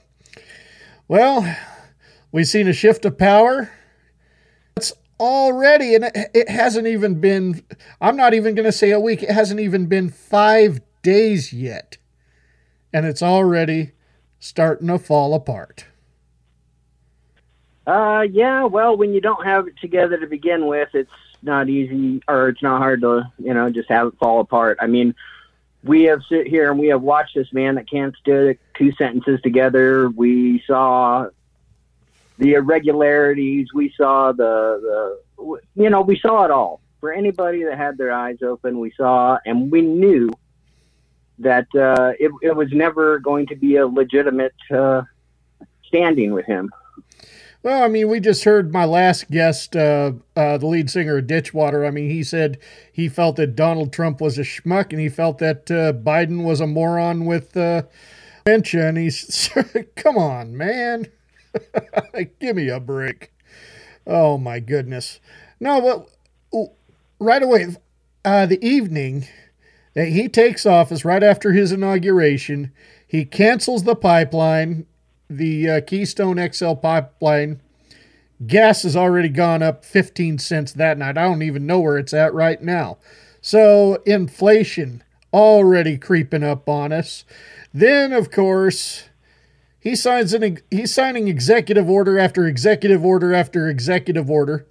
well, 1.10 1.58
we've 2.32 2.48
seen 2.48 2.70
a 2.70 2.74
shift 2.74 3.04
of 3.04 3.18
power. 3.18 3.70
It's 4.78 4.94
already, 5.20 5.96
and 5.96 6.10
it 6.16 6.48
hasn't 6.48 6.88
even 6.88 7.20
been. 7.20 7.66
I'm 8.00 8.16
not 8.16 8.34
even 8.34 8.56
going 8.56 8.64
to 8.66 8.72
say 8.72 8.92
a 8.92 9.00
week. 9.02 9.24
It 9.24 9.32
hasn't 9.32 9.60
even 9.60 9.88
been 9.88 10.10
five 10.10 10.80
days 11.02 11.52
yet, 11.52 11.98
and 12.94 13.06
it's 13.06 13.22
already 13.22 13.92
starting 14.46 14.88
to 14.88 15.00
fall 15.00 15.34
apart? 15.34 15.86
Uh, 17.88 18.26
yeah. 18.32 18.64
Well, 18.64 18.96
when 18.96 19.14
you 19.14 19.22
don't 19.22 19.44
have 19.46 19.68
it 19.68 19.78
together 19.78 20.18
to 20.18 20.28
begin 20.28 20.68
with, 20.68 20.90
it's 20.94 21.10
not 21.42 21.70
easy, 21.70 22.22
or 22.28 22.50
it's 22.50 22.62
not 22.62 22.80
hard 22.80 23.02
to, 23.02 23.32
you 23.38 23.54
know, 23.54 23.70
just 23.70 23.90
have 23.90 24.08
it 24.08 24.14
fall 24.20 24.40
apart. 24.40 24.78
I 24.80 24.88
mean, 24.88 25.16
we 25.84 26.04
have 26.04 26.22
sit 26.30 26.48
here 26.48 26.72
and 26.72 26.80
we 26.80 26.88
have 26.88 27.02
watched 27.02 27.36
this 27.36 27.52
man 27.54 27.76
that 27.76 27.90
can't 27.90 28.16
stick 28.18 28.60
two 28.76 28.92
sentences 28.94 29.40
together. 29.42 30.10
We 30.10 30.64
saw 30.66 31.30
the 32.38 32.54
irregularities. 32.54 33.68
We 33.74 33.94
saw 33.96 34.32
the 34.32 35.18
the, 35.38 35.60
you 35.76 35.90
know, 35.90 36.02
we 36.02 36.18
saw 36.20 36.46
it 36.46 36.52
all. 36.52 36.82
For 37.02 37.14
anybody 37.14 37.64
that 37.66 37.78
had 37.78 37.98
their 38.00 38.12
eyes 38.12 38.42
open, 38.42 38.80
we 38.80 38.92
saw, 38.98 39.38
and 39.46 39.72
we 39.72 39.82
knew 39.82 40.32
that 41.40 41.68
uh, 41.76 42.14
it, 42.20 42.32
it 42.42 42.56
was 42.56 42.70
never 42.72 43.20
going 43.20 43.48
to 43.48 43.56
be 43.56 43.76
a 43.78 43.88
legitimate 43.88 44.56
uh, 44.72 45.02
standing 45.88 46.34
with 46.34 46.46
him. 46.46 46.72
Well, 47.66 47.84
I 47.84 47.88
mean, 47.88 48.10
we 48.10 48.20
just 48.20 48.44
heard 48.44 48.72
my 48.72 48.86
last 48.86 49.32
guest, 49.32 49.76
uh, 49.76 50.12
uh, 50.36 50.60
the 50.60 50.68
lead 50.68 50.88
singer 50.88 51.18
of 51.18 51.26
Ditchwater. 51.26 51.84
I 51.84 51.90
mean, 51.90 52.12
he 52.12 52.24
said 52.24 52.60
he 52.94 53.10
felt 53.10 53.38
that 53.38 53.56
Donald 53.56 53.92
Trump 53.92 54.22
was 54.22 54.38
a 54.38 54.44
schmuck, 54.44 54.92
and 54.92 55.00
he 55.00 55.10
felt 55.10 55.40
that 55.40 55.72
uh, 55.72 55.92
Biden 55.92 56.44
was 56.44 56.62
a 56.62 56.68
moron 56.68 57.26
with 57.26 57.58
uh, 57.58 57.82
dementia. 58.46 58.88
And 58.88 59.00
he's, 59.00 59.50
come 59.96 60.16
on, 60.16 60.56
man, 60.56 61.08
give 62.40 62.56
me 62.56 62.70
a 62.70 62.80
break. 62.80 63.34
Oh 64.06 64.38
my 64.38 64.60
goodness. 64.60 65.20
No, 65.60 65.82
but 66.52 66.70
right 67.20 67.42
away, 67.42 67.76
uh, 68.24 68.46
the 68.46 68.64
evening 68.64 69.28
that 69.96 70.10
he 70.10 70.30
takes 70.30 70.66
office 70.66 71.04
right 71.04 71.24
after 71.24 71.54
his 71.54 71.72
inauguration. 71.72 72.72
He 73.08 73.26
cancels 73.26 73.84
the 73.84 73.96
pipeline, 73.96 74.86
the 75.30 75.70
uh, 75.70 75.82
Keystone 75.82 76.38
XL 76.52 76.74
pipeline. 76.74 77.62
Gas 78.46 78.84
has 78.84 78.96
already 78.96 79.30
gone 79.30 79.64
up 79.64 79.86
15 79.86 80.38
cents 80.38 80.74
that 80.74 80.98
night. 80.98 81.18
I 81.18 81.24
don't 81.24 81.42
even 81.42 81.66
know 81.66 81.80
where 81.80 81.98
it's 81.98 82.14
at 82.14 82.34
right 82.34 82.62
now. 82.62 82.98
So, 83.42 84.02
inflation 84.06 85.04
already 85.34 85.98
creeping 85.98 86.44
up 86.44 86.68
on 86.68 86.92
us. 86.92 87.24
Then, 87.74 88.12
of 88.12 88.32
course, 88.32 89.06
he 89.80 89.96
signs 89.96 90.34
an 90.34 90.60
he's 90.72 90.94
signing 90.94 91.28
executive 91.28 91.90
order 91.90 92.18
after 92.18 92.48
executive 92.48 93.06
order 93.06 93.34
after 93.34 93.70
executive 93.70 94.30
order. 94.30 94.66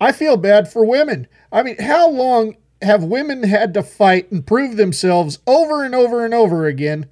I 0.00 0.12
feel 0.12 0.36
bad 0.36 0.70
for 0.70 0.84
women. 0.84 1.26
I 1.52 1.62
mean, 1.62 1.76
how 1.78 2.08
long 2.08 2.56
have 2.82 3.02
women 3.04 3.42
had 3.42 3.74
to 3.74 3.82
fight 3.82 4.30
and 4.30 4.46
prove 4.46 4.76
themselves 4.76 5.38
over 5.46 5.84
and 5.84 5.94
over 5.94 6.24
and 6.24 6.34
over 6.34 6.66
again, 6.66 7.06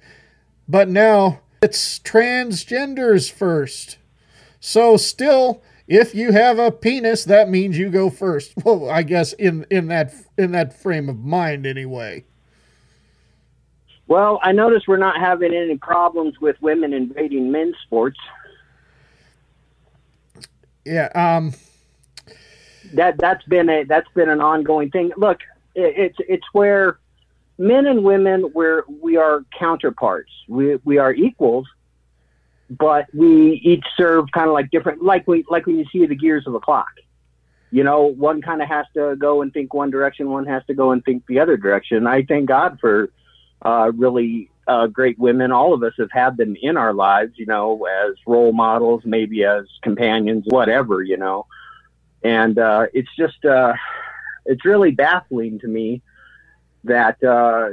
but 0.67 0.87
now 0.87 1.41
it's 1.61 1.99
transgenders 1.99 3.31
first. 3.31 3.97
So, 4.59 4.97
still, 4.97 5.61
if 5.87 6.15
you 6.15 6.31
have 6.31 6.59
a 6.59 6.71
penis, 6.71 7.25
that 7.25 7.49
means 7.49 7.77
you 7.77 7.89
go 7.89 8.09
first. 8.09 8.53
Well, 8.63 8.89
I 8.89 9.03
guess 9.03 9.33
in 9.33 9.65
in 9.69 9.87
that 9.87 10.13
in 10.37 10.51
that 10.51 10.79
frame 10.79 11.09
of 11.09 11.19
mind, 11.19 11.65
anyway. 11.65 12.25
Well, 14.07 14.39
I 14.43 14.51
notice 14.51 14.83
we're 14.87 14.97
not 14.97 15.19
having 15.19 15.53
any 15.53 15.77
problems 15.77 16.39
with 16.39 16.61
women 16.61 16.93
invading 16.93 17.51
men's 17.51 17.75
sports. 17.83 18.19
Yeah. 20.85 21.09
Um. 21.15 21.53
That 22.93 23.17
that's 23.17 23.43
been 23.45 23.69
a 23.69 23.83
that's 23.83 24.09
been 24.13 24.29
an 24.29 24.41
ongoing 24.41 24.91
thing. 24.91 25.11
Look, 25.17 25.39
it's 25.75 26.17
it's 26.27 26.45
where 26.53 26.99
men 27.57 27.85
and 27.85 28.03
women 28.03 28.51
we're 28.53 28.83
we 29.01 29.17
are 29.17 29.45
counterparts. 29.57 30.31
We 30.47 30.77
we 30.83 30.97
are 30.97 31.13
equals, 31.13 31.67
but 32.69 33.07
we 33.13 33.61
each 33.63 33.85
serve 33.97 34.25
kind 34.31 34.47
of 34.47 34.53
like 34.53 34.71
different. 34.71 35.03
Like 35.03 35.27
we 35.27 35.45
like 35.49 35.65
when 35.65 35.77
you 35.77 35.85
see 35.91 36.05
the 36.05 36.15
gears 36.15 36.47
of 36.47 36.55
a 36.55 36.59
clock. 36.59 36.91
You 37.71 37.83
know, 37.83 38.03
one 38.03 38.41
kind 38.41 38.61
of 38.61 38.69
has 38.69 38.85
to 38.93 39.15
go 39.17 39.41
and 39.41 39.51
think 39.51 39.73
one 39.73 39.89
direction, 39.89 40.29
one 40.29 40.45
has 40.45 40.65
to 40.67 40.73
go 40.73 40.91
and 40.91 41.03
think 41.03 41.25
the 41.27 41.39
other 41.39 41.57
direction. 41.57 42.07
I 42.07 42.23
thank 42.23 42.47
God 42.47 42.79
for 42.79 43.09
uh, 43.63 43.91
really 43.95 44.49
uh, 44.67 44.87
great 44.87 45.19
women. 45.19 45.51
All 45.51 45.73
of 45.73 45.83
us 45.83 45.93
have 45.97 46.11
had 46.11 46.37
them 46.37 46.55
in 46.61 46.77
our 46.77 46.93
lives, 46.93 47.33
you 47.35 47.45
know, 47.45 47.85
as 47.85 48.13
role 48.25 48.53
models, 48.53 49.01
maybe 49.03 49.43
as 49.43 49.65
companions, 49.81 50.45
whatever, 50.47 51.03
you 51.03 51.17
know. 51.17 51.47
And 52.23 52.57
uh, 52.57 52.87
it's 52.93 53.09
just, 53.17 53.43
uh, 53.43 53.73
it's 54.45 54.65
really 54.65 54.91
baffling 54.91 55.59
to 55.59 55.67
me 55.67 56.01
that 56.83 57.23
uh, 57.23 57.69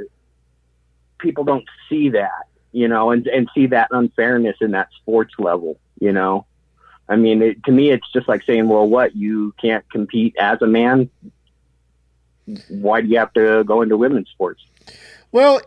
people 1.19 1.43
don't 1.43 1.65
see 1.89 2.09
that, 2.09 2.47
you 2.71 2.87
know, 2.87 3.11
and, 3.11 3.27
and 3.27 3.49
see 3.53 3.67
that 3.67 3.89
unfairness 3.91 4.57
in 4.61 4.71
that 4.71 4.89
sports 5.01 5.33
level, 5.37 5.79
you 5.99 6.11
know. 6.11 6.45
I 7.07 7.15
mean, 7.15 7.41
it, 7.41 7.63
to 7.65 7.71
me, 7.71 7.91
it's 7.91 8.09
just 8.11 8.27
like 8.27 8.43
saying, 8.43 8.67
well, 8.67 8.87
what, 8.87 9.15
you 9.15 9.53
can't 9.61 9.87
compete 9.91 10.35
as 10.39 10.61
a 10.61 10.67
man? 10.67 11.09
Why 12.69 13.01
do 13.01 13.07
you 13.07 13.19
have 13.19 13.33
to 13.33 13.63
go 13.63 13.81
into 13.81 13.97
women's 13.97 14.29
sports? 14.29 14.63
Well, 15.31 15.61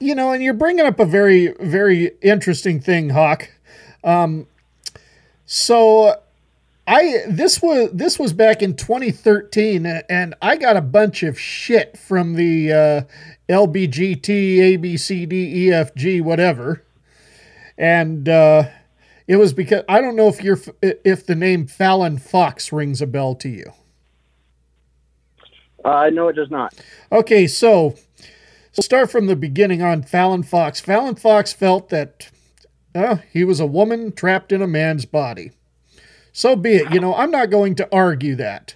you 0.00 0.14
know, 0.14 0.32
and 0.32 0.42
you're 0.42 0.54
bringing 0.54 0.84
up 0.84 0.98
a 0.98 1.06
very, 1.06 1.54
very 1.60 2.12
interesting 2.22 2.80
thing, 2.80 3.10
Hawk. 3.10 3.50
Um, 4.02 4.46
so 5.46 6.20
I 6.86 7.22
this 7.28 7.62
was 7.62 7.90
this 7.92 8.18
was 8.18 8.32
back 8.32 8.62
in 8.62 8.76
2013, 8.76 9.86
and 9.86 10.34
I 10.42 10.56
got 10.56 10.76
a 10.76 10.82
bunch 10.82 11.22
of 11.22 11.40
shit 11.40 11.96
from 11.96 12.34
the 12.34 12.72
uh, 12.72 13.00
LBGT, 13.48 14.78
ABCD, 14.78 15.56
EFG, 15.66 16.22
whatever, 16.22 16.84
and 17.78 18.28
uh, 18.28 18.64
it 19.26 19.36
was 19.36 19.54
because 19.54 19.82
I 19.88 20.02
don't 20.02 20.14
know 20.14 20.28
if 20.28 20.42
you're 20.42 20.60
if 20.82 21.24
the 21.24 21.34
name 21.34 21.66
Fallon 21.66 22.18
Fox 22.18 22.70
rings 22.70 23.00
a 23.00 23.06
bell 23.06 23.34
to 23.36 23.48
you. 23.48 23.72
Uh, 25.82 26.10
no, 26.12 26.28
it 26.28 26.36
does 26.36 26.50
not. 26.50 26.74
Okay, 27.10 27.46
so 27.46 27.94
start 28.72 29.10
from 29.10 29.26
the 29.26 29.36
beginning 29.36 29.82
on 29.82 30.02
Fallon 30.02 30.42
Fox. 30.42 30.80
Fallon 30.80 31.14
Fox 31.14 31.52
felt 31.52 31.88
that 31.88 32.30
uh, 32.94 33.16
he 33.30 33.42
was 33.42 33.58
a 33.60 33.66
woman 33.66 34.12
trapped 34.12 34.52
in 34.52 34.60
a 34.60 34.66
man's 34.66 35.06
body. 35.06 35.52
So 36.34 36.56
be 36.56 36.74
it. 36.74 36.92
You 36.92 36.98
know, 36.98 37.14
I'm 37.14 37.30
not 37.30 37.48
going 37.48 37.76
to 37.76 37.88
argue 37.94 38.34
that. 38.34 38.74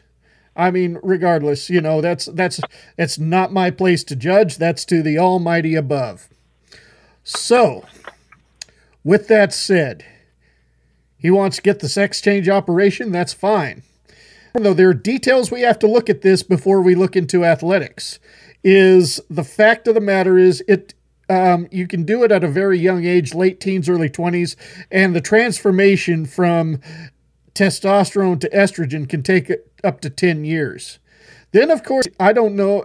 I 0.54 0.70
mean, 0.70 0.98
regardless, 1.02 1.68
you 1.68 1.80
know, 1.80 2.00
that's 2.00 2.26
that's 2.26 2.60
it's 2.96 3.18
not 3.18 3.52
my 3.52 3.70
place 3.70 4.04
to 4.04 4.16
judge. 4.16 4.58
That's 4.58 4.84
to 4.86 5.02
the 5.02 5.18
Almighty 5.18 5.74
above. 5.74 6.28
So, 7.24 7.84
with 9.02 9.26
that 9.26 9.52
said, 9.52 10.04
he 11.18 11.30
wants 11.30 11.56
to 11.56 11.62
get 11.62 11.80
the 11.80 11.88
sex 11.88 12.20
change 12.20 12.48
operation. 12.48 13.10
That's 13.10 13.32
fine. 13.32 13.82
Though 14.54 14.72
there 14.72 14.90
are 14.90 14.94
details 14.94 15.50
we 15.50 15.62
have 15.62 15.80
to 15.80 15.90
look 15.90 16.08
at 16.08 16.22
this 16.22 16.44
before 16.44 16.80
we 16.80 16.94
look 16.94 17.16
into 17.16 17.44
athletics 17.44 18.20
is 18.62 19.20
the 19.28 19.44
fact 19.44 19.86
of 19.88 19.94
the 19.94 20.00
matter 20.00 20.38
is 20.38 20.62
it 20.66 20.94
um, 21.28 21.68
you 21.70 21.86
can 21.86 22.04
do 22.04 22.22
it 22.24 22.32
at 22.32 22.42
a 22.42 22.48
very 22.48 22.78
young 22.78 23.04
age, 23.04 23.34
late 23.34 23.60
teens, 23.60 23.88
early 23.88 24.08
20s, 24.08 24.56
and 24.90 25.14
the 25.14 25.20
transformation 25.20 26.24
from 26.24 26.80
testosterone 27.58 28.40
to 28.40 28.48
estrogen 28.50 29.08
can 29.08 29.22
take 29.22 29.52
up 29.82 30.00
to 30.00 30.08
10 30.08 30.44
years. 30.44 31.00
Then, 31.50 31.70
of 31.70 31.82
course, 31.82 32.06
I 32.20 32.32
don't 32.32 32.54
know 32.54 32.84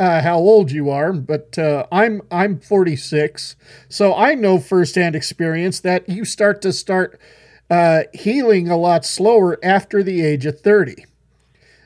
uh, 0.00 0.22
how 0.22 0.38
old 0.38 0.70
you 0.70 0.88
are, 0.88 1.12
but 1.12 1.58
uh, 1.58 1.86
I'm 1.92 2.22
I'm 2.30 2.58
46, 2.58 3.56
so 3.88 4.14
I 4.14 4.34
know 4.34 4.58
firsthand 4.58 5.14
experience 5.14 5.80
that 5.80 6.08
you 6.08 6.24
start 6.24 6.62
to 6.62 6.72
start 6.72 7.20
uh, 7.68 8.04
healing 8.14 8.68
a 8.68 8.76
lot 8.76 9.04
slower 9.04 9.58
after 9.62 10.02
the 10.02 10.24
age 10.24 10.46
of 10.46 10.60
30. 10.60 11.04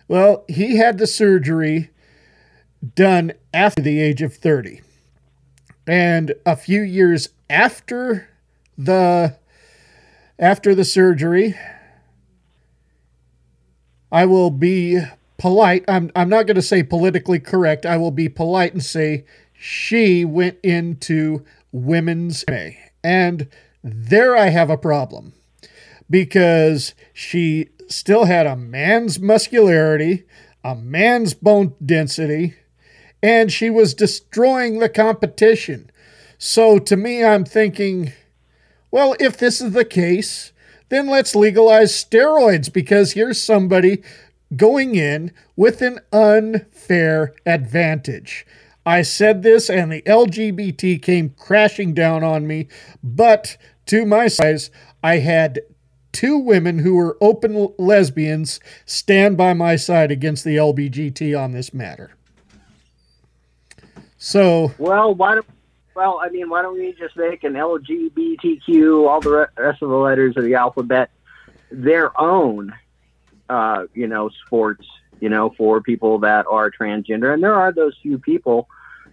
Well, 0.06 0.44
he 0.48 0.76
had 0.76 0.98
the 0.98 1.06
surgery 1.06 1.90
done 2.94 3.32
after 3.52 3.82
the 3.82 4.00
age 4.00 4.22
of 4.22 4.34
30. 4.34 4.82
And 5.86 6.34
a 6.46 6.54
few 6.54 6.82
years 6.82 7.30
after 7.50 8.28
the 8.76 9.36
after 10.38 10.74
the 10.74 10.84
surgery, 10.84 11.56
I 14.10 14.24
will 14.26 14.50
be 14.50 15.00
polite. 15.36 15.84
I'm 15.88 16.10
I'm 16.14 16.28
not 16.28 16.46
going 16.46 16.56
to 16.56 16.62
say 16.62 16.82
politically 16.82 17.40
correct. 17.40 17.86
I 17.86 17.96
will 17.96 18.10
be 18.10 18.28
polite 18.28 18.72
and 18.72 18.84
say 18.84 19.24
she 19.52 20.24
went 20.24 20.58
into 20.62 21.44
women's 21.72 22.44
MMA. 22.44 22.76
And 23.04 23.48
there 23.82 24.36
I 24.36 24.48
have 24.48 24.70
a 24.70 24.76
problem 24.76 25.32
because 26.10 26.94
she 27.12 27.68
still 27.88 28.24
had 28.24 28.46
a 28.46 28.56
man's 28.56 29.18
muscularity, 29.18 30.24
a 30.64 30.74
man's 30.74 31.34
bone 31.34 31.74
density, 31.84 32.54
and 33.22 33.52
she 33.52 33.70
was 33.70 33.94
destroying 33.94 34.78
the 34.78 34.88
competition. 34.88 35.90
So 36.38 36.78
to 36.78 36.96
me, 36.96 37.24
I'm 37.24 37.44
thinking, 37.44 38.12
well, 38.90 39.16
if 39.18 39.36
this 39.36 39.60
is 39.60 39.72
the 39.72 39.84
case, 39.84 40.52
then 40.88 41.08
let's 41.08 41.34
legalize 41.34 41.92
steroids 41.92 42.72
because 42.72 43.12
here's 43.12 43.40
somebody 43.40 44.02
going 44.56 44.94
in 44.94 45.32
with 45.56 45.82
an 45.82 46.00
unfair 46.12 47.34
advantage. 47.44 48.46
I 48.86 49.02
said 49.02 49.42
this 49.42 49.68
and 49.68 49.92
the 49.92 50.02
LGBT 50.02 51.02
came 51.02 51.30
crashing 51.30 51.92
down 51.92 52.24
on 52.24 52.46
me, 52.46 52.68
but 53.02 53.58
to 53.86 54.06
my 54.06 54.28
size, 54.28 54.70
I 55.02 55.18
had 55.18 55.60
two 56.12 56.38
women 56.38 56.78
who 56.78 56.94
were 56.94 57.18
open 57.20 57.68
lesbians 57.78 58.60
stand 58.86 59.36
by 59.36 59.52
my 59.52 59.76
side 59.76 60.10
against 60.10 60.44
the 60.44 60.56
LBGT 60.56 61.38
on 61.38 61.52
this 61.52 61.74
matter. 61.74 62.12
So 64.16 64.72
well, 64.78 65.14
why 65.14 65.34
don't 65.36 65.46
well, 65.98 66.20
I 66.22 66.28
mean, 66.28 66.48
why 66.48 66.62
don't 66.62 66.78
we 66.78 66.92
just 66.92 67.16
make 67.16 67.42
an 67.42 67.54
LGBTQ, 67.54 69.08
all 69.08 69.20
the 69.20 69.48
rest 69.56 69.82
of 69.82 69.88
the 69.88 69.96
letters 69.96 70.36
of 70.36 70.44
the 70.44 70.54
alphabet, 70.54 71.10
their 71.72 72.18
own, 72.20 72.72
uh, 73.48 73.86
you 73.94 74.06
know, 74.06 74.30
sports, 74.46 74.86
you 75.18 75.28
know, 75.28 75.50
for 75.58 75.80
people 75.80 76.20
that 76.20 76.46
are 76.46 76.70
transgender, 76.70 77.34
and 77.34 77.42
there 77.42 77.56
are 77.56 77.72
those 77.72 77.98
few 78.00 78.16
people 78.16 78.68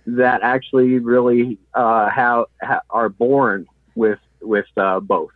that 0.06 0.44
actually 0.44 1.00
really 1.00 1.58
uh, 1.74 2.08
have, 2.08 2.46
ha- 2.62 2.82
are 2.92 3.10
born 3.10 3.66
with 3.96 4.20
with 4.40 4.68
uh, 4.78 5.00
both. 5.00 5.32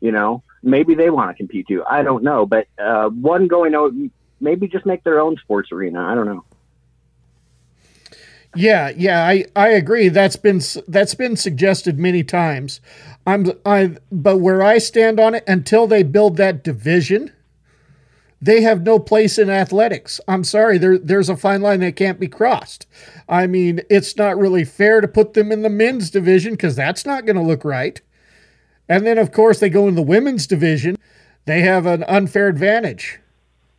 You 0.00 0.10
know, 0.10 0.42
maybe 0.64 0.96
they 0.96 1.10
want 1.10 1.30
to 1.30 1.36
compete 1.36 1.68
too. 1.68 1.84
I 1.88 2.02
don't 2.02 2.24
know, 2.24 2.44
but 2.44 2.66
uh, 2.76 3.08
one 3.08 3.46
going 3.46 3.76
out, 3.76 3.92
maybe 4.40 4.66
just 4.66 4.84
make 4.84 5.04
their 5.04 5.20
own 5.20 5.36
sports 5.36 5.70
arena. 5.70 6.02
I 6.02 6.16
don't 6.16 6.26
know. 6.26 6.44
Yeah, 8.54 8.92
yeah, 8.96 9.26
I, 9.26 9.46
I 9.56 9.68
agree. 9.68 10.08
That's 10.08 10.36
been 10.36 10.60
that's 10.86 11.14
been 11.14 11.36
suggested 11.36 11.98
many 11.98 12.22
times. 12.22 12.80
I'm 13.26 13.50
I 13.64 13.96
but 14.10 14.38
where 14.38 14.62
I 14.62 14.78
stand 14.78 15.18
on 15.18 15.34
it 15.34 15.44
until 15.46 15.86
they 15.86 16.02
build 16.02 16.36
that 16.36 16.62
division, 16.62 17.32
they 18.42 18.60
have 18.60 18.82
no 18.82 18.98
place 18.98 19.38
in 19.38 19.48
athletics. 19.48 20.20
I'm 20.28 20.44
sorry, 20.44 20.76
there 20.76 20.98
there's 20.98 21.30
a 21.30 21.36
fine 21.36 21.62
line 21.62 21.80
that 21.80 21.96
can't 21.96 22.20
be 22.20 22.28
crossed. 22.28 22.86
I 23.26 23.46
mean, 23.46 23.80
it's 23.88 24.16
not 24.16 24.38
really 24.38 24.64
fair 24.64 25.00
to 25.00 25.08
put 25.08 25.32
them 25.32 25.50
in 25.50 25.62
the 25.62 25.70
men's 25.70 26.10
division 26.10 26.56
cuz 26.56 26.76
that's 26.76 27.06
not 27.06 27.24
going 27.24 27.36
to 27.36 27.42
look 27.42 27.64
right. 27.64 28.02
And 28.88 29.06
then 29.06 29.16
of 29.18 29.32
course 29.32 29.60
they 29.60 29.70
go 29.70 29.88
in 29.88 29.94
the 29.94 30.02
women's 30.02 30.46
division, 30.46 30.96
they 31.46 31.62
have 31.62 31.86
an 31.86 32.04
unfair 32.04 32.48
advantage. 32.48 33.20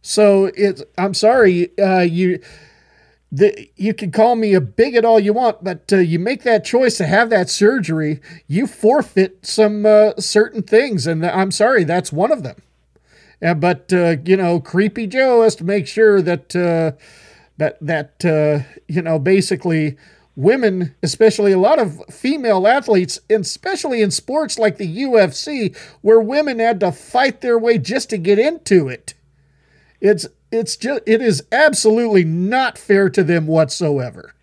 So 0.01 0.45
it's 0.55 0.83
I'm 0.97 1.13
sorry, 1.13 1.77
uh, 1.77 2.01
you 2.01 2.39
the, 3.35 3.67
you 3.75 3.95
can 3.95 4.11
call 4.11 4.35
me 4.35 4.53
a 4.53 4.61
bigot 4.61 5.03
all 5.03 5.19
you 5.19 5.33
want, 5.33 5.63
but 5.63 5.91
uh, 5.91 5.97
you 5.97 6.19
make 6.19 6.43
that 6.43 6.63
choice 6.63 6.97
to 6.97 7.07
have 7.07 7.31
that 7.31 7.49
surgery, 7.49 8.21
you 8.47 8.67
forfeit 8.67 9.43
some 9.43 9.87
uh, 9.87 10.11
certain 10.19 10.61
things, 10.61 11.07
and 11.07 11.25
I'm 11.25 11.49
sorry, 11.49 11.83
that's 11.83 12.13
one 12.13 12.31
of 12.31 12.43
them. 12.43 12.61
Uh, 13.41 13.55
but 13.55 13.91
uh, 13.91 14.17
you 14.23 14.37
know, 14.37 14.59
Creepy 14.59 15.07
Joe 15.07 15.41
has 15.41 15.55
to 15.55 15.63
make 15.63 15.87
sure 15.87 16.21
that 16.21 16.55
uh, 16.55 16.91
that 17.57 17.79
that 17.81 18.23
uh, 18.23 18.69
you 18.87 19.01
know 19.01 19.17
basically 19.17 19.97
women, 20.35 20.93
especially 21.01 21.51
a 21.51 21.57
lot 21.57 21.79
of 21.79 22.05
female 22.11 22.67
athletes, 22.67 23.19
especially 23.31 24.03
in 24.03 24.11
sports 24.11 24.59
like 24.59 24.77
the 24.77 24.97
UFC, 25.03 25.75
where 26.01 26.21
women 26.21 26.59
had 26.59 26.79
to 26.81 26.91
fight 26.91 27.41
their 27.41 27.57
way 27.57 27.79
just 27.79 28.11
to 28.11 28.17
get 28.19 28.37
into 28.37 28.89
it. 28.89 29.15
It's 29.99 30.27
it's 30.53 30.77
just 30.77 31.01
it 31.05 31.21
is 31.21 31.43
absolutely 31.51 32.23
not 32.23 32.77
fair 32.77 33.09
to 33.09 33.23
them 33.23 33.47
whatsoever. 33.47 34.33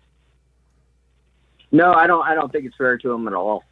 No, 1.71 1.93
I 1.93 2.05
don't. 2.05 2.25
I 2.27 2.35
don't 2.35 2.51
think 2.51 2.65
it's 2.65 2.75
fair 2.75 2.97
to 2.97 3.09
them 3.09 3.27
at 3.27 3.33
all. 3.33 3.63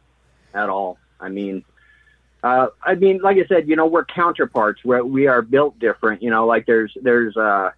At 0.54 0.68
all. 0.68 0.98
I 1.20 1.28
mean, 1.28 1.64
uh, 2.42 2.68
I 2.82 2.94
mean, 2.94 3.20
like 3.22 3.36
I 3.36 3.44
said, 3.46 3.68
you 3.68 3.76
know, 3.76 3.86
we're 3.86 4.06
counterparts. 4.06 4.82
We're, 4.84 5.04
we 5.04 5.26
are 5.26 5.42
built 5.42 5.78
different. 5.78 6.22
You 6.22 6.30
know, 6.30 6.46
like 6.46 6.64
there's 6.66 6.96
there's 7.02 7.36
uh, 7.36 7.70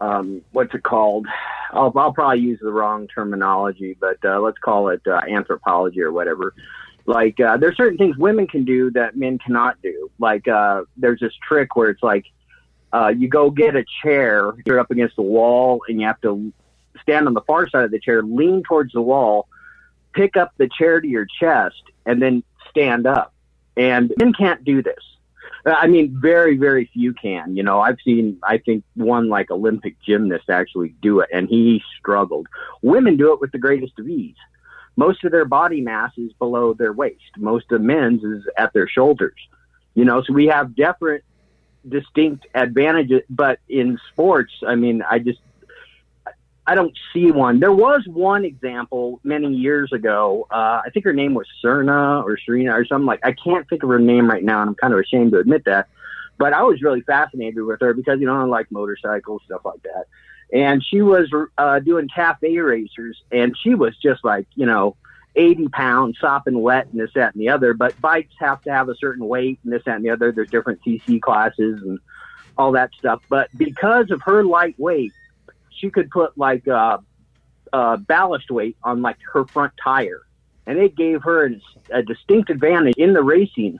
um, 0.00 0.42
what's 0.52 0.72
it 0.74 0.84
called? 0.84 1.26
I'll, 1.72 1.92
I'll 1.96 2.12
probably 2.12 2.40
use 2.40 2.60
the 2.62 2.72
wrong 2.72 3.08
terminology, 3.08 3.96
but 3.98 4.18
uh, 4.24 4.40
let's 4.40 4.58
call 4.58 4.88
it 4.88 5.02
uh, 5.06 5.20
anthropology 5.28 6.00
or 6.00 6.12
whatever. 6.12 6.54
Like 7.06 7.40
uh, 7.40 7.56
there's 7.56 7.76
certain 7.76 7.98
things 7.98 8.16
women 8.16 8.46
can 8.46 8.64
do 8.64 8.90
that 8.92 9.16
men 9.16 9.38
cannot 9.38 9.82
do. 9.82 10.10
Like 10.20 10.46
uh, 10.46 10.82
there's 10.96 11.18
this 11.18 11.32
trick 11.46 11.74
where 11.74 11.90
it's 11.90 12.02
like 12.02 12.24
uh, 12.92 13.12
you 13.16 13.28
go 13.28 13.50
get 13.50 13.76
a 13.76 13.84
chair, 14.02 14.52
you're 14.64 14.80
up 14.80 14.90
against 14.90 15.16
the 15.16 15.22
wall, 15.22 15.82
and 15.88 16.00
you 16.00 16.06
have 16.06 16.20
to 16.22 16.52
stand 17.02 17.26
on 17.26 17.34
the 17.34 17.42
far 17.42 17.68
side 17.68 17.84
of 17.84 17.90
the 17.90 18.00
chair, 18.00 18.22
lean 18.22 18.62
towards 18.62 18.92
the 18.92 19.00
wall, 19.00 19.48
pick 20.12 20.36
up 20.36 20.52
the 20.56 20.68
chair 20.68 21.00
to 21.00 21.06
your 21.06 21.26
chest, 21.38 21.82
and 22.06 22.20
then 22.20 22.42
stand 22.68 23.06
up. 23.06 23.32
And 23.76 24.12
men 24.18 24.32
can't 24.32 24.64
do 24.64 24.82
this. 24.82 24.98
I 25.64 25.86
mean, 25.86 26.16
very, 26.20 26.56
very 26.56 26.90
few 26.92 27.12
can. 27.12 27.54
You 27.56 27.62
know, 27.62 27.80
I've 27.80 27.98
seen, 28.04 28.38
I 28.42 28.58
think, 28.58 28.82
one 28.94 29.28
like 29.28 29.50
Olympic 29.50 30.00
gymnast 30.00 30.48
actually 30.48 30.94
do 31.02 31.20
it, 31.20 31.28
and 31.32 31.48
he 31.48 31.82
struggled. 31.98 32.48
Women 32.82 33.16
do 33.16 33.32
it 33.32 33.40
with 33.40 33.52
the 33.52 33.58
greatest 33.58 33.98
of 33.98 34.08
ease. 34.08 34.36
Most 34.96 35.22
of 35.24 35.32
their 35.32 35.44
body 35.44 35.80
mass 35.80 36.12
is 36.16 36.32
below 36.34 36.74
their 36.74 36.92
waist. 36.92 37.36
Most 37.36 37.70
of 37.72 37.80
men's 37.80 38.24
is 38.24 38.42
at 38.56 38.72
their 38.72 38.88
shoulders. 38.88 39.36
You 39.94 40.04
know, 40.04 40.22
so 40.22 40.32
we 40.32 40.46
have 40.46 40.74
different, 40.74 41.24
distinct 41.88 42.46
advantages. 42.54 43.22
But 43.28 43.60
in 43.68 43.98
sports, 44.12 44.52
I 44.66 44.74
mean, 44.74 45.02
I 45.02 45.18
just, 45.18 45.40
I 46.66 46.74
don't 46.74 46.96
see 47.12 47.30
one. 47.30 47.58
There 47.60 47.72
was 47.72 48.02
one 48.06 48.44
example 48.44 49.20
many 49.24 49.52
years 49.52 49.92
ago. 49.92 50.46
Uh, 50.50 50.82
I 50.84 50.90
think 50.92 51.04
her 51.04 51.12
name 51.12 51.34
was 51.34 51.46
Serena 51.60 52.20
or 52.20 52.38
Serena 52.38 52.72
or 52.72 52.84
something 52.84 53.06
like. 53.06 53.20
I 53.24 53.32
can't 53.32 53.68
think 53.68 53.82
of 53.82 53.88
her 53.88 53.98
name 53.98 54.28
right 54.30 54.44
now, 54.44 54.60
and 54.60 54.70
I'm 54.70 54.76
kind 54.76 54.92
of 54.92 55.00
ashamed 55.00 55.32
to 55.32 55.38
admit 55.38 55.64
that. 55.64 55.88
But 56.38 56.52
I 56.52 56.62
was 56.62 56.80
really 56.80 57.02
fascinated 57.02 57.62
with 57.62 57.80
her 57.80 57.92
because 57.92 58.20
you 58.20 58.26
know 58.26 58.40
I 58.40 58.44
like 58.44 58.70
motorcycles 58.70 59.42
stuff 59.46 59.62
like 59.64 59.82
that. 59.82 60.06
And 60.52 60.84
she 60.84 61.00
was 61.00 61.28
uh, 61.58 61.80
doing 61.80 62.08
cafe 62.08 62.58
racers, 62.58 63.20
and 63.30 63.56
she 63.62 63.74
was 63.74 63.96
just 63.96 64.24
like 64.24 64.46
you 64.54 64.66
know 64.66 64.96
80 65.36 65.68
pounds, 65.68 66.18
sopping 66.20 66.60
wet, 66.60 66.88
and 66.90 67.00
this, 67.00 67.10
that, 67.14 67.34
and 67.34 67.40
the 67.40 67.48
other. 67.48 67.74
But 67.74 68.00
bikes 68.00 68.34
have 68.38 68.62
to 68.62 68.72
have 68.72 68.88
a 68.88 68.94
certain 68.96 69.26
weight, 69.26 69.58
and 69.64 69.72
this, 69.72 69.82
that, 69.84 69.96
and 69.96 70.04
the 70.04 70.10
other. 70.10 70.32
There's 70.32 70.50
different 70.50 70.80
CC 70.84 71.20
classes 71.20 71.82
and 71.82 71.98
all 72.58 72.72
that 72.72 72.90
stuff. 72.98 73.22
But 73.28 73.48
because 73.56 74.10
of 74.10 74.20
her 74.22 74.44
light 74.44 74.78
weight, 74.78 75.12
she 75.70 75.90
could 75.90 76.10
put 76.10 76.36
like 76.36 76.66
uh, 76.68 76.98
uh, 77.72 77.96
ballast 77.96 78.50
weight 78.50 78.76
on 78.82 79.02
like 79.02 79.16
her 79.32 79.46
front 79.46 79.72
tire, 79.82 80.22
and 80.66 80.78
it 80.78 80.96
gave 80.96 81.22
her 81.22 81.50
a 81.90 82.02
distinct 82.02 82.50
advantage 82.50 82.94
in 82.96 83.12
the 83.12 83.22
racing, 83.22 83.78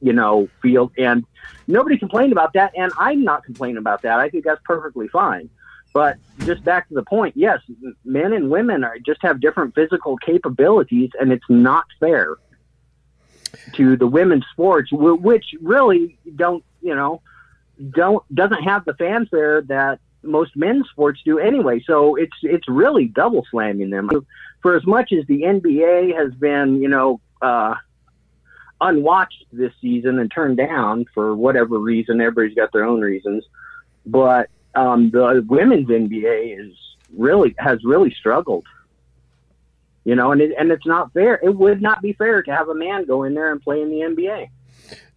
you 0.00 0.12
know, 0.12 0.48
field. 0.62 0.92
And 0.98 1.24
nobody 1.66 1.98
complained 1.98 2.32
about 2.32 2.54
that, 2.54 2.72
and 2.76 2.92
I'm 2.98 3.22
not 3.22 3.44
complaining 3.44 3.78
about 3.78 4.02
that. 4.02 4.18
I 4.18 4.30
think 4.30 4.44
that's 4.44 4.60
perfectly 4.64 5.08
fine. 5.08 5.50
But 5.92 6.18
just 6.40 6.62
back 6.64 6.88
to 6.88 6.94
the 6.94 7.02
point, 7.02 7.36
yes, 7.36 7.60
men 8.04 8.32
and 8.32 8.50
women 8.50 8.84
are 8.84 8.98
just 8.98 9.20
have 9.22 9.40
different 9.40 9.74
physical 9.74 10.16
capabilities, 10.18 11.10
and 11.18 11.32
it's 11.32 11.48
not 11.48 11.86
fair 11.98 12.36
to 13.74 13.96
the 13.96 14.06
women's 14.06 14.44
sports, 14.52 14.90
which 14.92 15.46
really 15.60 16.18
don't, 16.36 16.64
you 16.82 16.94
know, 16.94 17.22
don't 17.90 18.22
doesn't 18.34 18.62
have 18.64 18.84
the 18.84 18.94
fanfare 18.94 19.62
that 19.62 20.00
most 20.22 20.56
men's 20.56 20.88
sports 20.90 21.20
do 21.24 21.38
anyway. 21.38 21.82
So 21.86 22.16
it's 22.16 22.36
it's 22.42 22.68
really 22.68 23.06
double 23.06 23.46
slamming 23.50 23.90
them. 23.90 24.10
For 24.62 24.76
as 24.76 24.84
much 24.86 25.12
as 25.12 25.26
the 25.26 25.42
NBA 25.42 26.16
has 26.16 26.34
been, 26.34 26.82
you 26.82 26.88
know, 26.88 27.20
uh, 27.40 27.74
unwatched 28.80 29.46
this 29.52 29.72
season 29.80 30.18
and 30.18 30.30
turned 30.30 30.56
down 30.56 31.06
for 31.14 31.34
whatever 31.34 31.78
reason, 31.78 32.20
everybody's 32.20 32.56
got 32.56 32.72
their 32.72 32.84
own 32.84 33.00
reasons. 33.00 33.44
But 34.04 34.50
um, 34.74 35.10
the 35.10 35.44
women's 35.48 35.88
NBA 35.88 36.58
is 36.58 36.74
really 37.16 37.54
has 37.58 37.82
really 37.84 38.14
struggled. 38.18 38.64
You 40.04 40.14
know, 40.14 40.32
and 40.32 40.40
it, 40.40 40.52
and 40.58 40.70
it's 40.70 40.86
not 40.86 41.12
fair. 41.12 41.38
It 41.42 41.54
would 41.54 41.82
not 41.82 42.00
be 42.00 42.14
fair 42.14 42.42
to 42.42 42.54
have 42.54 42.68
a 42.68 42.74
man 42.74 43.04
go 43.04 43.24
in 43.24 43.34
there 43.34 43.52
and 43.52 43.60
play 43.60 43.82
in 43.82 43.90
the 43.90 43.96
NBA. 43.96 44.48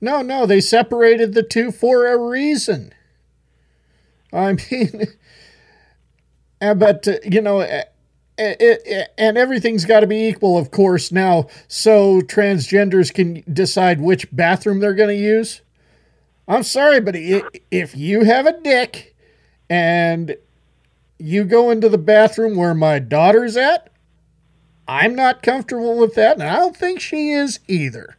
No, 0.01 0.21
no, 0.21 0.45
they 0.45 0.59
separated 0.59 1.33
the 1.33 1.43
two 1.43 1.71
for 1.71 2.07
a 2.07 2.17
reason. 2.17 2.93
I 4.33 4.53
mean, 4.71 5.07
but 6.59 7.07
uh, 7.07 7.17
you 7.23 7.41
know, 7.41 7.61
it, 7.61 7.87
it, 8.37 9.13
and 9.17 9.37
everything's 9.37 9.85
got 9.85 10.01
to 10.01 10.07
be 10.07 10.27
equal, 10.27 10.57
of 10.57 10.71
course. 10.71 11.11
Now, 11.11 11.47
so 11.67 12.21
transgenders 12.21 13.13
can 13.13 13.43
decide 13.53 14.01
which 14.01 14.33
bathroom 14.35 14.79
they're 14.79 14.95
going 14.95 15.15
to 15.15 15.23
use. 15.23 15.61
I'm 16.47 16.63
sorry, 16.63 16.99
but 16.99 17.15
if 17.15 17.95
you 17.95 18.23
have 18.23 18.45
a 18.45 18.59
dick 18.59 19.10
and 19.71 20.35
you 21.17 21.45
go 21.45 21.69
into 21.69 21.87
the 21.87 21.97
bathroom 21.97 22.57
where 22.57 22.73
my 22.73 22.99
daughter's 22.99 23.55
at, 23.55 23.89
I'm 24.85 25.15
not 25.15 25.41
comfortable 25.41 25.97
with 25.97 26.13
that, 26.15 26.33
and 26.33 26.43
I 26.43 26.57
don't 26.57 26.75
think 26.75 26.99
she 26.99 27.29
is 27.29 27.61
either. 27.69 28.17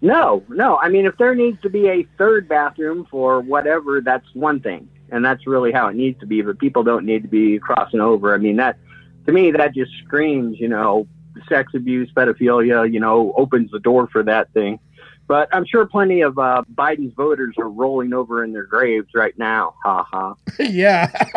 No, 0.00 0.42
no. 0.48 0.78
I 0.78 0.88
mean, 0.88 1.04
if 1.04 1.18
there 1.18 1.34
needs 1.34 1.60
to 1.60 1.68
be 1.68 1.88
a 1.88 2.04
third 2.16 2.48
bathroom 2.48 3.06
for 3.10 3.42
whatever, 3.42 4.00
that's 4.00 4.24
one 4.32 4.60
thing, 4.60 4.88
and 5.10 5.22
that's 5.22 5.46
really 5.46 5.72
how 5.72 5.88
it 5.88 5.94
needs 5.94 6.18
to 6.20 6.26
be. 6.26 6.40
But 6.40 6.58
people 6.58 6.82
don't 6.84 7.04
need 7.04 7.20
to 7.24 7.28
be 7.28 7.58
crossing 7.58 8.00
over. 8.00 8.34
I 8.34 8.38
mean, 8.38 8.56
that 8.56 8.78
to 9.26 9.32
me, 9.32 9.50
that 9.50 9.74
just 9.74 9.92
screams, 10.06 10.58
you 10.58 10.68
know, 10.68 11.06
sex 11.50 11.74
abuse, 11.74 12.10
pedophilia. 12.16 12.90
You 12.90 12.98
know, 12.98 13.34
opens 13.36 13.70
the 13.70 13.78
door 13.78 14.06
for 14.06 14.22
that 14.22 14.50
thing. 14.54 14.78
But 15.32 15.48
I'm 15.50 15.64
sure 15.64 15.86
plenty 15.86 16.20
of 16.20 16.38
uh, 16.38 16.62
Biden's 16.74 17.14
voters 17.14 17.54
are 17.56 17.70
rolling 17.70 18.12
over 18.12 18.44
in 18.44 18.52
their 18.52 18.66
graves 18.66 19.14
right 19.14 19.32
now. 19.38 19.72
Ha 19.82 20.02
ha. 20.02 20.34
yeah. 20.58 21.10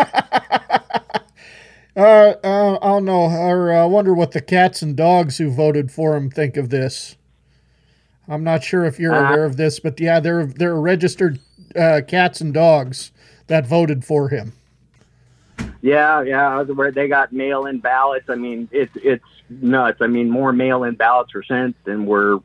uh, 1.96 2.34
uh, 2.44 2.78
I 2.82 2.88
don't 2.90 3.06
know. 3.06 3.22
Or 3.22 3.72
I 3.72 3.84
uh, 3.84 3.88
wonder 3.88 4.14
what 4.14 4.34
the 4.34 4.42
cats 4.42 4.82
and 4.82 4.98
dogs 4.98 5.38
who 5.38 5.50
voted 5.50 5.94
for 5.94 6.18
him 6.18 6.30
think 6.30 6.58
of 6.58 6.72
this. 6.72 7.16
I'm 8.28 8.44
not 8.44 8.66
sure 8.66 8.84
if 8.84 9.00
you're 9.00 9.16
uh, 9.16 9.30
aware 9.30 9.46
of 9.46 9.56
this, 9.56 9.80
but 9.80 9.98
yeah, 9.98 10.20
there 10.20 10.46
there 10.46 10.72
are 10.72 10.82
registered 10.82 11.40
uh, 11.74 12.02
cats 12.06 12.42
and 12.42 12.54
dogs 12.54 13.14
that 13.48 13.66
voted 13.66 14.04
for 14.04 14.28
him. 14.28 14.52
Yeah, 15.82 16.22
yeah, 16.22 16.50
I 16.50 16.58
was 16.58 16.68
aware 16.68 16.92
they 16.92 17.08
got 17.08 17.32
mail-in 17.32 17.80
ballots. 17.80 18.30
I 18.30 18.36
mean, 18.36 18.68
it's 18.74 18.92
it's 18.96 19.24
nuts. 19.50 20.00
I 20.02 20.08
mean, 20.08 20.30
more 20.30 20.52
mail-in 20.52 20.96
ballots 20.96 21.34
were 21.34 21.44
sent 21.44 21.82
than 21.86 22.06
were 22.06 22.42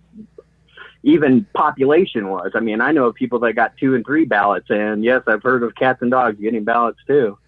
even 1.03 1.47
population 1.55 2.29
was. 2.29 2.53
I 2.55 2.61
mean, 2.61 2.81
I 2.81 2.93
know 2.93 3.07
of 3.07 3.15
people 3.15 3.39
that 3.41 3.55
got 3.55 3.77
two 3.77 3.95
and 3.95 4.05
three 4.05 4.25
ballots, 4.25 4.67
and 4.71 5.03
yes, 5.03 5.23
I've 5.27 5.43
heard 5.43 5.63
of 5.63 5.75
cats 5.75 6.03
and 6.03 6.11
dogs 6.11 6.39
getting 6.41 6.65
ballots 6.65 6.99
too. 7.07 7.39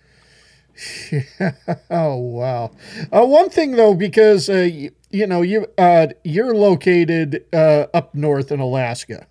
oh 1.90 2.16
wow! 2.16 2.70
Uh, 3.12 3.26
one 3.26 3.50
thing 3.50 3.72
though, 3.72 3.94
because 3.94 4.48
uh, 4.48 4.68
you 5.10 5.26
know 5.26 5.42
you 5.42 5.66
uh, 5.76 6.06
you're 6.24 6.54
located 6.54 7.44
uh, 7.52 7.86
up 7.92 8.14
north 8.14 8.50
in 8.50 8.60
Alaska, 8.60 9.26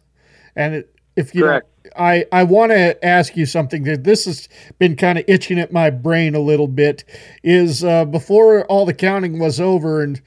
and 0.56 0.76
it, 0.76 0.96
if 1.16 1.34
you 1.34 1.42
Correct. 1.44 1.68
I 1.98 2.26
I 2.32 2.44
want 2.44 2.72
to 2.72 3.04
ask 3.04 3.36
you 3.36 3.48
something 3.48 3.84
that 3.84 4.04
this 4.04 4.26
has 4.26 4.48
been 4.78 4.96
kind 4.96 5.18
of 5.18 5.26
itching 5.28 5.60
at 5.60 5.72
my 5.72 5.90
brain 5.90 6.36
a 6.36 6.40
little 6.40 6.68
bit. 6.68 7.04
Is 7.44 7.84
uh, 7.84 8.06
before 8.06 8.66
all 8.66 8.86
the 8.86 8.94
counting 8.94 9.40
was 9.40 9.60
over, 9.60 10.04
and 10.04 10.22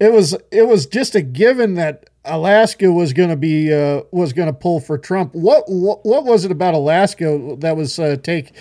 it 0.00 0.12
was 0.12 0.34
it 0.50 0.66
was 0.66 0.86
just 0.86 1.14
a 1.14 1.22
given 1.22 1.74
that 1.74 2.07
Alaska 2.28 2.92
was 2.92 3.12
going 3.12 3.30
to 3.30 3.36
be 3.36 3.72
uh, 3.72 4.02
was 4.10 4.32
going 4.32 4.46
to 4.46 4.52
pull 4.52 4.80
for 4.80 4.98
Trump. 4.98 5.34
What, 5.34 5.64
what 5.66 6.04
what 6.04 6.24
was 6.24 6.44
it 6.44 6.50
about 6.50 6.74
Alaska 6.74 7.56
that 7.58 7.76
was 7.76 7.98
uh, 7.98 8.16
take 8.22 8.52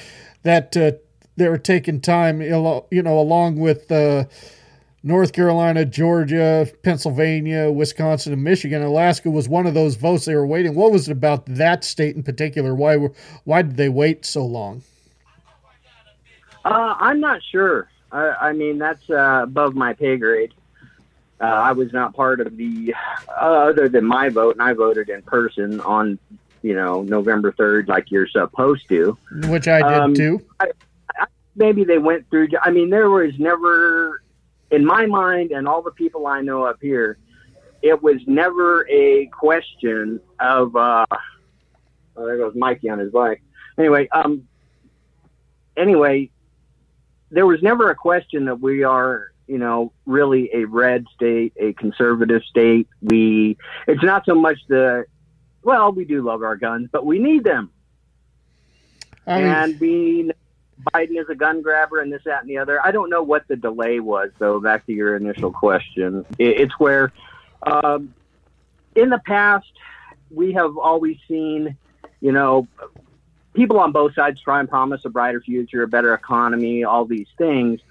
that 0.43 0.75
uh, 0.77 0.91
they 1.35 1.47
were 1.49 1.57
taking 1.57 2.01
time, 2.01 2.41
you 2.41 2.51
know, 3.03 3.19
along 3.19 3.59
with 3.59 3.91
uh, 3.91 4.25
North 5.03 5.33
Carolina, 5.33 5.85
Georgia, 5.85 6.67
Pennsylvania, 6.83 7.71
Wisconsin, 7.71 8.33
and 8.33 8.43
Michigan. 8.43 8.81
Alaska 8.81 9.29
was 9.29 9.47
one 9.47 9.67
of 9.67 9.73
those 9.73 9.95
votes 9.95 10.25
they 10.25 10.35
were 10.35 10.47
waiting. 10.47 10.75
What 10.75 10.91
was 10.91 11.07
it 11.07 11.11
about 11.11 11.45
that 11.45 11.83
state 11.83 12.15
in 12.15 12.23
particular? 12.23 12.73
Why 12.73 12.97
were 12.97 13.13
why 13.43 13.61
did 13.61 13.77
they 13.77 13.89
wait 13.89 14.25
so 14.25 14.45
long? 14.45 14.83
Uh, 16.65 16.95
I'm 16.99 17.19
not 17.19 17.41
sure. 17.51 17.87
I, 18.11 18.27
I 18.41 18.53
mean, 18.53 18.77
that's 18.77 19.09
uh, 19.09 19.41
above 19.43 19.75
my 19.75 19.93
pay 19.93 20.17
grade. 20.17 20.53
Uh, 21.39 21.45
I 21.45 21.71
was 21.71 21.93
not 21.93 22.15
part 22.15 22.39
of 22.39 22.57
the 22.57 22.95
uh, 23.29 23.41
other 23.41 23.89
than 23.89 24.05
my 24.05 24.29
vote, 24.29 24.55
and 24.55 24.61
I 24.61 24.73
voted 24.73 25.09
in 25.09 25.21
person 25.21 25.79
on 25.81 26.17
you 26.63 26.73
know 26.73 27.03
November 27.03 27.51
third, 27.51 27.87
like 27.87 28.09
you're 28.09 28.27
supposed 28.27 28.87
to, 28.89 29.17
which 29.47 29.67
I 29.67 29.77
did 29.77 29.99
um, 29.99 30.13
too. 30.13 30.45
I, 30.59 30.71
maybe 31.55 31.83
they 31.83 31.97
went 31.97 32.29
through. 32.29 32.49
I 32.61 32.71
mean, 32.71 32.89
there 32.89 33.09
was 33.09 33.33
never, 33.37 34.21
in 34.71 34.85
my 34.85 35.05
mind, 35.05 35.51
and 35.51 35.67
all 35.67 35.81
the 35.81 35.91
people 35.91 36.27
I 36.27 36.41
know 36.41 36.63
up 36.63 36.77
here, 36.81 37.17
it 37.81 38.01
was 38.01 38.17
never 38.25 38.87
a 38.89 39.27
question 39.27 40.21
of. 40.39 40.75
Uh, 40.75 41.05
oh, 42.15 42.25
there 42.25 42.37
goes 42.37 42.55
Mikey 42.55 42.89
on 42.89 42.99
his 42.99 43.11
bike. 43.11 43.41
Anyway, 43.77 44.07
um, 44.09 44.47
anyway, 45.75 46.31
there 47.29 47.45
was 47.45 47.61
never 47.61 47.91
a 47.91 47.95
question 47.95 48.45
that 48.45 48.59
we 48.59 48.83
are, 48.83 49.31
you 49.47 49.57
know, 49.57 49.91
really 50.05 50.49
a 50.53 50.65
red 50.65 51.05
state, 51.15 51.53
a 51.57 51.73
conservative 51.73 52.43
state. 52.43 52.87
We, 53.01 53.57
it's 53.87 54.03
not 54.03 54.25
so 54.25 54.35
much 54.35 54.59
the, 54.67 55.05
well, 55.63 55.91
we 55.91 56.05
do 56.05 56.21
love 56.21 56.43
our 56.43 56.55
guns, 56.55 56.89
but 56.91 57.05
we 57.05 57.19
need 57.19 57.43
them. 57.43 57.71
And 59.25 59.77
being 59.77 60.31
Biden 60.93 61.19
is 61.19 61.27
a 61.29 61.35
gun 61.35 61.61
grabber 61.61 61.99
and 61.99 62.11
this, 62.13 62.21
that, 62.25 62.41
and 62.41 62.49
the 62.49 62.57
other. 62.59 62.85
I 62.85 62.91
don't 62.91 63.09
know 63.09 63.23
what 63.23 63.47
the 63.47 63.55
delay 63.55 63.99
was, 63.99 64.29
though. 64.39 64.59
Back 64.59 64.85
to 64.85 64.93
your 64.93 65.15
initial 65.15 65.51
question, 65.51 66.25
it's 66.37 66.79
where, 66.79 67.11
um, 67.63 68.13
in 68.95 69.09
the 69.09 69.19
past, 69.19 69.71
we 70.29 70.53
have 70.53 70.77
always 70.77 71.17
seen, 71.27 71.75
you 72.21 72.31
know, 72.31 72.67
people 73.53 73.79
on 73.79 73.91
both 73.91 74.13
sides 74.13 74.39
try 74.41 74.59
and 74.59 74.69
promise 74.69 75.03
a 75.03 75.09
brighter 75.09 75.41
future, 75.41 75.83
a 75.83 75.87
better 75.87 76.13
economy, 76.13 76.83
all 76.83 77.05
these 77.05 77.27
things. 77.37 77.81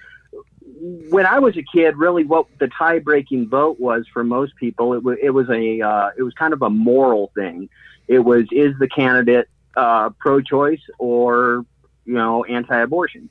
When 1.10 1.26
I 1.26 1.38
was 1.38 1.56
a 1.56 1.62
kid, 1.62 1.96
really, 1.96 2.24
what 2.24 2.46
the 2.58 2.68
tie-breaking 2.68 3.48
vote 3.48 3.78
was 3.78 4.06
for 4.12 4.24
most 4.24 4.56
people, 4.56 4.94
it 4.94 5.02
was 5.02 5.16
it 5.22 5.30
was 5.30 5.48
a 5.48 5.80
uh, 5.80 6.10
it 6.16 6.22
was 6.22 6.34
kind 6.34 6.52
of 6.52 6.62
a 6.62 6.70
moral 6.70 7.30
thing. 7.34 7.68
It 8.08 8.20
was 8.20 8.46
is 8.50 8.74
the 8.78 8.88
candidate 8.88 9.48
uh, 9.76 10.10
pro-choice 10.18 10.80
or 10.98 11.64
you 12.04 12.14
know 12.14 12.44
anti-abortion, 12.44 13.30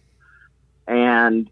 and 0.87 1.49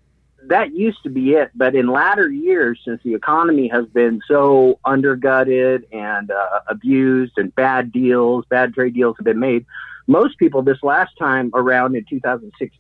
that 0.47 0.73
used 0.73 1.03
to 1.03 1.09
be 1.09 1.33
it. 1.33 1.51
But 1.53 1.75
in 1.75 1.87
latter 1.87 2.29
years, 2.29 2.79
since 2.85 3.01
the 3.03 3.13
economy 3.13 3.67
has 3.67 3.85
been 3.87 4.21
so 4.27 4.79
undergutted 4.85 5.87
and 5.91 6.31
uh, 6.31 6.59
abused, 6.67 7.37
and 7.37 7.53
bad 7.55 7.91
deals, 7.91 8.45
bad 8.49 8.73
trade 8.73 8.93
deals 8.93 9.17
have 9.17 9.25
been 9.25 9.39
made, 9.39 9.65
most 10.07 10.37
people 10.37 10.61
this 10.61 10.81
last 10.83 11.17
time 11.17 11.51
around 11.53 11.95
in 11.95 12.05
2016 12.05 12.79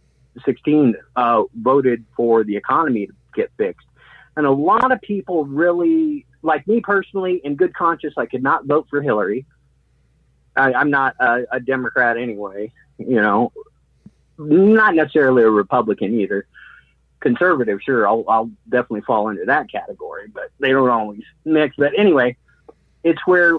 uh, 1.15 1.43
voted 1.55 2.05
for 2.15 2.43
the 2.43 2.55
economy 2.55 3.07
to 3.07 3.13
get 3.35 3.51
fixed. 3.57 3.87
And 4.35 4.45
a 4.45 4.51
lot 4.51 4.91
of 4.91 5.01
people 5.01 5.45
really, 5.45 6.25
like 6.41 6.67
me 6.67 6.81
personally, 6.81 7.41
in 7.43 7.55
good 7.55 7.73
conscience, 7.73 8.15
I 8.17 8.25
could 8.25 8.43
not 8.43 8.65
vote 8.65 8.87
for 8.89 9.01
Hillary. 9.01 9.45
I, 10.55 10.73
I'm 10.73 10.89
not 10.89 11.15
a, 11.19 11.45
a 11.51 11.59
Democrat 11.59 12.17
anyway, 12.17 12.71
you 12.97 13.21
know, 13.21 13.51
not 14.37 14.95
necessarily 14.95 15.43
a 15.43 15.49
Republican 15.49 16.19
either. 16.19 16.47
Conservative, 17.19 17.79
sure, 17.81 18.07
I'll, 18.07 18.25
I'll 18.27 18.51
definitely 18.67 19.01
fall 19.01 19.29
into 19.29 19.45
that 19.45 19.71
category, 19.71 20.27
but 20.27 20.49
they 20.59 20.69
don't 20.71 20.89
always 20.89 21.23
mix. 21.45 21.75
But 21.77 21.97
anyway, 21.97 22.35
it's 23.03 23.25
where 23.25 23.57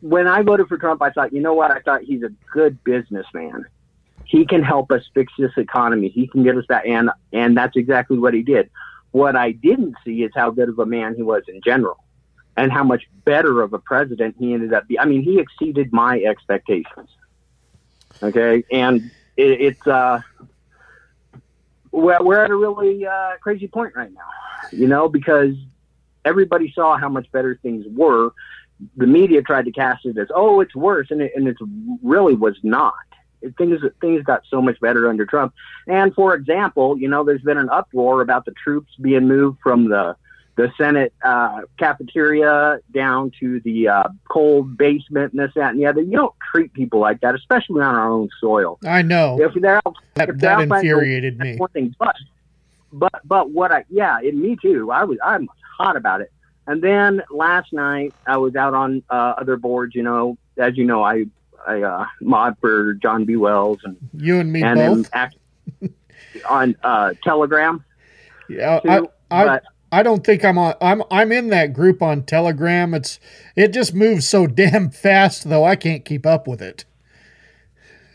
when 0.00 0.28
I 0.28 0.42
voted 0.42 0.68
for 0.68 0.78
Trump, 0.78 1.02
I 1.02 1.10
thought, 1.10 1.32
you 1.32 1.40
know 1.40 1.54
what? 1.54 1.70
I 1.70 1.80
thought 1.80 2.02
he's 2.02 2.22
a 2.22 2.30
good 2.52 2.82
businessman. 2.84 3.64
He 4.34 4.44
can 4.44 4.64
help 4.64 4.90
us 4.90 5.04
fix 5.14 5.32
this 5.38 5.52
economy. 5.56 6.08
He 6.08 6.26
can 6.26 6.42
get 6.42 6.56
us 6.56 6.64
that, 6.68 6.86
and 6.86 7.08
and 7.32 7.56
that's 7.56 7.76
exactly 7.76 8.18
what 8.18 8.34
he 8.34 8.42
did. 8.42 8.68
What 9.12 9.36
I 9.36 9.52
didn't 9.52 9.94
see 10.04 10.24
is 10.24 10.32
how 10.34 10.50
good 10.50 10.68
of 10.68 10.76
a 10.80 10.86
man 10.86 11.14
he 11.14 11.22
was 11.22 11.44
in 11.46 11.60
general, 11.64 12.02
and 12.56 12.72
how 12.72 12.82
much 12.82 13.04
better 13.24 13.62
of 13.62 13.74
a 13.74 13.78
president 13.78 14.34
he 14.36 14.52
ended 14.52 14.72
up 14.72 14.88
being. 14.88 14.98
I 14.98 15.04
mean, 15.04 15.22
he 15.22 15.38
exceeded 15.38 15.92
my 15.92 16.18
expectations. 16.18 17.08
Okay, 18.24 18.64
and 18.72 19.08
it, 19.36 19.60
it's 19.60 19.86
uh, 19.86 20.20
we're, 21.92 22.20
we're 22.20 22.40
at 22.40 22.50
a 22.50 22.56
really 22.56 23.06
uh, 23.06 23.36
crazy 23.40 23.68
point 23.68 23.94
right 23.94 24.12
now, 24.12 24.68
you 24.72 24.88
know, 24.88 25.08
because 25.08 25.54
everybody 26.24 26.72
saw 26.72 26.98
how 26.98 27.08
much 27.08 27.30
better 27.30 27.56
things 27.62 27.86
were 27.88 28.32
the 28.96 29.06
media 29.06 29.42
tried 29.42 29.64
to 29.66 29.70
cast 29.70 30.04
it 30.04 30.18
as 30.18 30.26
oh 30.34 30.60
it's 30.60 30.74
worse 30.74 31.12
and 31.12 31.22
it, 31.22 31.30
and 31.36 31.46
it 31.46 31.56
really 32.02 32.34
was 32.34 32.56
not 32.64 32.94
things 33.58 33.80
things 34.00 34.22
got 34.24 34.42
so 34.48 34.60
much 34.62 34.78
better 34.80 35.08
under 35.08 35.24
Trump 35.26 35.52
and 35.86 36.14
for 36.14 36.34
example 36.34 36.98
you 36.98 37.08
know 37.08 37.24
there's 37.24 37.42
been 37.42 37.58
an 37.58 37.68
uproar 37.70 38.20
about 38.22 38.44
the 38.44 38.52
troops 38.52 38.92
being 39.00 39.26
moved 39.28 39.58
from 39.62 39.88
the 39.88 40.16
the 40.56 40.72
Senate 40.78 41.12
uh, 41.24 41.62
cafeteria 41.80 42.78
down 42.92 43.32
to 43.40 43.58
the 43.60 43.88
uh, 43.88 44.04
cold 44.30 44.76
basement 44.76 45.32
and 45.32 45.40
this 45.42 45.50
that 45.56 45.70
and 45.70 45.80
the 45.80 45.86
other 45.86 46.00
you 46.00 46.12
don't 46.16 46.34
treat 46.52 46.72
people 46.72 47.00
like 47.00 47.20
that 47.22 47.34
especially 47.34 47.80
on 47.82 47.94
our 47.94 48.08
own 48.10 48.28
soil 48.40 48.78
I 48.86 49.02
know. 49.02 49.36
if 49.40 49.52
they're 49.54 49.76
out, 49.84 49.96
That- 50.14 50.28
if 50.28 50.38
they're 50.38 50.56
that 50.56 50.62
infuriated 50.62 51.38
me. 51.38 51.56
One 51.56 51.70
thing, 51.70 51.94
but 51.98 52.14
but 52.92 53.20
but 53.24 53.50
what 53.50 53.72
I 53.72 53.84
yeah, 53.90 54.18
it, 54.22 54.36
me 54.36 54.56
too. 54.60 54.90
I 54.92 55.02
was 55.04 55.18
I'm 55.24 55.48
hot 55.76 55.96
about 55.96 56.20
it. 56.20 56.30
And 56.66 56.80
then 56.80 57.22
last 57.30 57.72
night 57.72 58.14
I 58.26 58.36
was 58.36 58.54
out 58.56 58.72
on 58.74 59.02
uh, 59.10 59.34
other 59.36 59.56
boards. 59.56 59.94
You 59.94 60.02
know, 60.04 60.38
as 60.56 60.76
you 60.78 60.84
know, 60.84 61.02
I 61.02 61.24
I 61.66 61.82
uh, 61.82 62.06
mod 62.20 62.56
for 62.60 62.94
John 62.94 63.24
B. 63.24 63.36
Wells 63.36 63.78
and 63.84 63.96
You 64.14 64.38
and 64.40 64.52
me 64.52 64.62
and 64.62 64.78
both. 64.78 65.10
act- 65.12 65.36
on 66.48 66.76
uh, 66.82 67.14
Telegram. 67.22 67.84
Yeah, 68.48 68.80
too, 68.80 68.88
I, 68.88 68.96
I, 69.42 69.44
but- 69.46 69.62
I 69.92 70.02
don't 70.02 70.24
think 70.24 70.44
I'm 70.44 70.58
on. 70.58 70.74
I'm 70.80 71.02
I'm 71.10 71.30
in 71.32 71.48
that 71.50 71.72
group 71.72 72.02
on 72.02 72.24
Telegram. 72.24 72.94
It's 72.94 73.20
it 73.56 73.68
just 73.72 73.94
moves 73.94 74.28
so 74.28 74.46
damn 74.48 74.90
fast, 74.90 75.48
though. 75.48 75.64
I 75.64 75.76
can't 75.76 76.04
keep 76.04 76.26
up 76.26 76.46
with 76.48 76.60
it. 76.60 76.84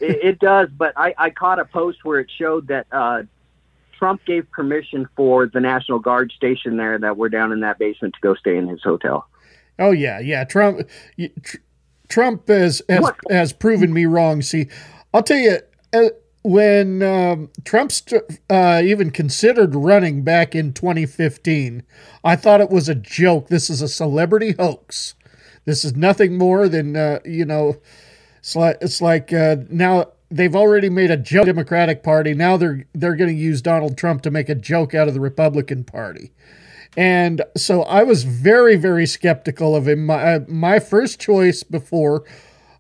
it, 0.02 0.18
it 0.24 0.40
does, 0.40 0.70
but 0.78 0.94
I, 0.98 1.14
I 1.18 1.30
caught 1.30 1.60
a 1.60 1.66
post 1.66 2.00
where 2.04 2.20
it 2.20 2.30
showed 2.38 2.68
that 2.68 2.86
uh, 2.92 3.24
Trump 3.98 4.24
gave 4.26 4.50
permission 4.52 5.08
for 5.16 5.48
the 5.48 5.60
National 5.62 6.00
Guard 6.00 6.32
station 6.34 6.78
there 6.78 6.98
that 7.00 7.16
we're 7.18 7.30
down 7.30 7.52
in 7.54 7.62
that 7.62 7.80
basement 7.80 8.14
to 8.16 8.20
go 8.22 8.36
stay 8.36 8.58
in 8.58 8.68
his 8.68 8.84
hotel. 8.84 9.28
Oh 9.80 9.92
yeah, 9.92 10.20
yeah. 10.20 10.44
Trump, 10.44 10.82
tr- 11.44 11.58
Trump 12.10 12.48
has 12.48 12.82
has, 12.90 13.12
has 13.30 13.54
proven 13.54 13.94
me 13.94 14.06
wrong. 14.06 14.42
See, 14.42 14.68
I'll 15.14 15.24
tell 15.24 15.38
you, 15.38 15.60
uh, 15.94 16.10
when 16.44 17.02
um, 17.04 17.50
Trump 17.64 17.92
st- 17.92 18.40
uh, 18.50 18.82
even 18.84 19.12
considered 19.12 19.76
running 19.76 20.24
back 20.24 20.56
in 20.56 20.74
2015, 20.74 21.84
I 22.24 22.36
thought 22.36 22.62
it 22.62 22.70
was 22.70 22.90
a 22.90 22.96
joke. 22.96 23.48
This 23.48 23.70
is 23.70 23.82
a 23.82 23.88
celebrity 23.88 24.54
hoax. 24.58 25.16
This 25.66 25.86
is 25.86 25.96
nothing 25.96 26.38
more 26.38 26.68
than 26.68 26.96
uh, 26.96 27.20
you 27.26 27.46
know. 27.46 27.78
It's 28.40 28.56
like 28.56 28.78
it's 28.82 29.02
like 29.02 29.32
uh, 29.32 29.58
now 29.70 30.12
they've 30.32 30.56
already 30.56 30.90
made 30.90 31.12
a 31.12 31.18
joke 31.18 31.46
Democratic 31.46 32.04
Party. 32.04 32.34
Now 32.34 32.58
they're 32.58 32.86
they're 32.94 33.16
going 33.16 33.30
to 33.30 33.42
use 33.42 33.62
Donald 33.62 33.98
Trump 33.98 34.22
to 34.24 34.32
make 34.32 34.50
a 34.50 34.56
joke 34.56 34.96
out 34.96 35.08
of 35.08 35.14
the 35.14 35.20
Republican 35.20 35.84
Party. 35.84 36.32
And 36.98 37.44
so 37.56 37.84
I 37.84 38.04
was 38.04 38.24
very, 38.24 38.76
very 38.76 39.06
skeptical 39.06 39.76
of 39.76 39.88
him. 39.88 40.06
My, 40.06 40.36
uh, 40.36 40.40
my 40.48 40.80
first 40.80 41.20
choice 41.20 41.64
before, 41.64 42.26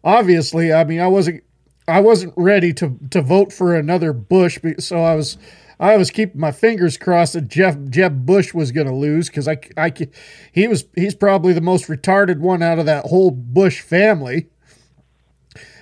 obviously, 0.03 0.73
I 0.73 0.83
mean, 0.83 0.99
I 0.99 1.07
wasn't, 1.07 1.43
I 1.87 2.01
wasn't 2.01 2.33
ready 2.35 2.73
to 2.73 2.97
to 3.11 3.21
vote 3.21 3.51
for 3.51 3.75
another 3.75 4.13
Bush. 4.13 4.59
So 4.79 5.01
I 5.01 5.15
was, 5.15 5.37
I 5.79 5.97
was 5.97 6.11
keeping 6.11 6.39
my 6.39 6.51
fingers 6.51 6.97
crossed 6.97 7.33
that 7.33 7.47
Jeff 7.47 7.77
Jeb 7.89 8.25
Bush 8.25 8.53
was 8.53 8.71
going 8.71 8.87
to 8.87 8.93
lose 8.93 9.29
because 9.29 9.47
I, 9.47 9.57
I, 9.77 9.93
he 10.51 10.67
was, 10.67 10.85
he's 10.95 11.15
probably 11.15 11.53
the 11.53 11.61
most 11.61 11.87
retarded 11.87 12.39
one 12.39 12.61
out 12.61 12.79
of 12.79 12.85
that 12.85 13.05
whole 13.05 13.31
Bush 13.31 13.81
family. 13.81 14.47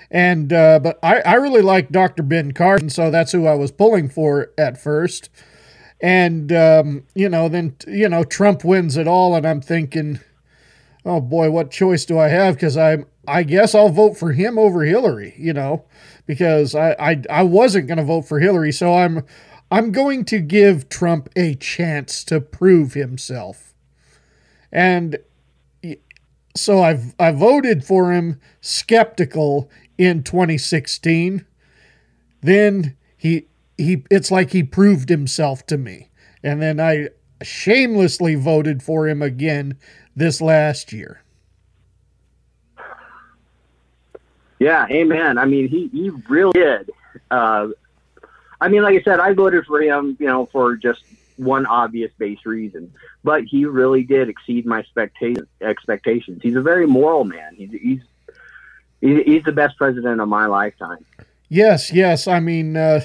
And 0.09 0.53
uh, 0.53 0.79
but 0.79 0.99
I, 1.03 1.19
I 1.21 1.33
really 1.33 1.61
like 1.61 1.89
Dr. 1.89 2.23
Ben 2.23 2.53
Carson, 2.53 2.89
so 2.89 3.11
that's 3.11 3.33
who 3.33 3.45
I 3.45 3.55
was 3.55 3.71
pulling 3.71 4.07
for 4.07 4.51
at 4.57 4.81
first. 4.81 5.29
And 5.99 6.51
um, 6.51 7.03
you 7.15 7.29
know, 7.29 7.49
then 7.49 7.75
you 7.87 8.07
know 8.09 8.23
Trump 8.23 8.63
wins 8.63 8.97
it 8.97 9.07
all, 9.07 9.35
and 9.35 9.45
I'm 9.47 9.61
thinking, 9.61 10.19
oh 11.05 11.21
boy, 11.21 11.49
what 11.49 11.71
choice 11.71 12.05
do 12.05 12.19
I 12.19 12.27
have? 12.27 12.55
Because 12.55 12.77
I 12.77 13.05
I 13.27 13.43
guess 13.43 13.73
I'll 13.73 13.89
vote 13.89 14.17
for 14.17 14.31
him 14.33 14.59
over 14.59 14.83
Hillary. 14.83 15.33
You 15.37 15.53
know, 15.53 15.85
because 16.25 16.75
I 16.75 16.91
I, 16.99 17.21
I 17.29 17.43
wasn't 17.43 17.87
going 17.87 17.97
to 17.97 18.03
vote 18.03 18.27
for 18.27 18.39
Hillary, 18.39 18.71
so 18.71 18.93
I'm 18.93 19.25
I'm 19.71 19.91
going 19.91 20.23
to 20.25 20.39
give 20.39 20.87
Trump 20.87 21.29
a 21.35 21.55
chance 21.55 22.23
to 22.25 22.39
prove 22.39 22.93
himself. 22.93 23.73
And 24.71 25.17
so 26.55 26.81
I've 26.81 27.15
I 27.19 27.31
voted 27.31 27.83
for 27.83 28.11
him 28.11 28.39
skeptical 28.61 29.69
in 29.97 30.23
2016. 30.23 31.45
Then 32.41 32.95
he 33.17 33.47
he 33.77 34.03
it's 34.09 34.31
like 34.31 34.51
he 34.51 34.63
proved 34.63 35.09
himself 35.09 35.65
to 35.67 35.77
me. 35.77 36.09
And 36.43 36.61
then 36.61 36.79
I 36.79 37.09
shamelessly 37.41 38.35
voted 38.35 38.81
for 38.83 39.07
him 39.07 39.21
again 39.21 39.77
this 40.15 40.41
last 40.41 40.93
year. 40.93 41.21
Yeah, 44.59 44.87
amen. 44.89 45.37
I 45.37 45.45
mean, 45.45 45.67
he, 45.67 45.87
he 45.89 46.09
really 46.27 46.53
did. 46.53 46.89
Uh, 47.29 47.67
I 48.59 48.69
mean, 48.69 48.81
like 48.81 48.99
I 48.99 49.03
said, 49.03 49.19
I 49.19 49.33
voted 49.33 49.65
for 49.65 49.79
him, 49.81 50.17
you 50.19 50.25
know, 50.25 50.47
for 50.47 50.75
just 50.75 51.03
one 51.35 51.67
obvious 51.67 52.11
base 52.17 52.39
reason, 52.43 52.91
but 53.23 53.43
he 53.43 53.65
really 53.65 54.01
did 54.03 54.29
exceed 54.29 54.65
my 54.65 54.81
expecta- 54.81 55.45
expectations. 55.61 56.39
He's 56.41 56.55
a 56.55 56.61
very 56.61 56.87
moral 56.87 57.23
man. 57.23 57.53
He's, 57.53 57.71
he's, 57.71 58.01
he's 58.99 59.43
the 59.43 59.51
best 59.51 59.77
president 59.77 60.19
of 60.21 60.27
my 60.27 60.47
lifetime. 60.47 61.05
Yes, 61.49 61.93
yes. 61.93 62.27
I 62.27 62.39
mean, 62.39 62.75
uh, 62.75 63.01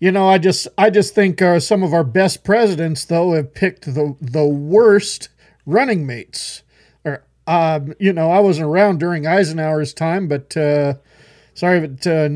you 0.00 0.12
know, 0.12 0.28
I 0.28 0.38
just 0.38 0.68
I 0.76 0.90
just 0.90 1.14
think 1.14 1.42
uh, 1.42 1.60
some 1.60 1.82
of 1.82 1.92
our 1.92 2.04
best 2.04 2.44
presidents 2.44 3.04
though 3.04 3.32
have 3.32 3.54
picked 3.54 3.86
the 3.86 4.16
the 4.20 4.46
worst 4.46 5.28
running 5.66 6.06
mates. 6.06 6.62
Or 7.04 7.24
um, 7.46 7.94
you 7.98 8.12
know, 8.12 8.30
I 8.30 8.40
wasn't 8.40 8.68
around 8.68 9.00
during 9.00 9.26
Eisenhower's 9.26 9.92
time, 9.92 10.28
but 10.28 10.56
uh, 10.56 10.94
sorry, 11.54 11.86
but 11.86 12.06
uh, 12.06 12.28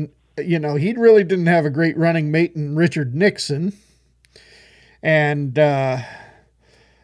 you 0.43 0.59
know, 0.59 0.75
he 0.75 0.93
really 0.93 1.23
didn't 1.23 1.47
have 1.47 1.65
a 1.65 1.69
great 1.69 1.97
running 1.97 2.31
mate 2.31 2.53
in 2.55 2.75
Richard 2.75 3.15
Nixon, 3.15 3.73
and 5.01 5.57
uh, 5.57 5.99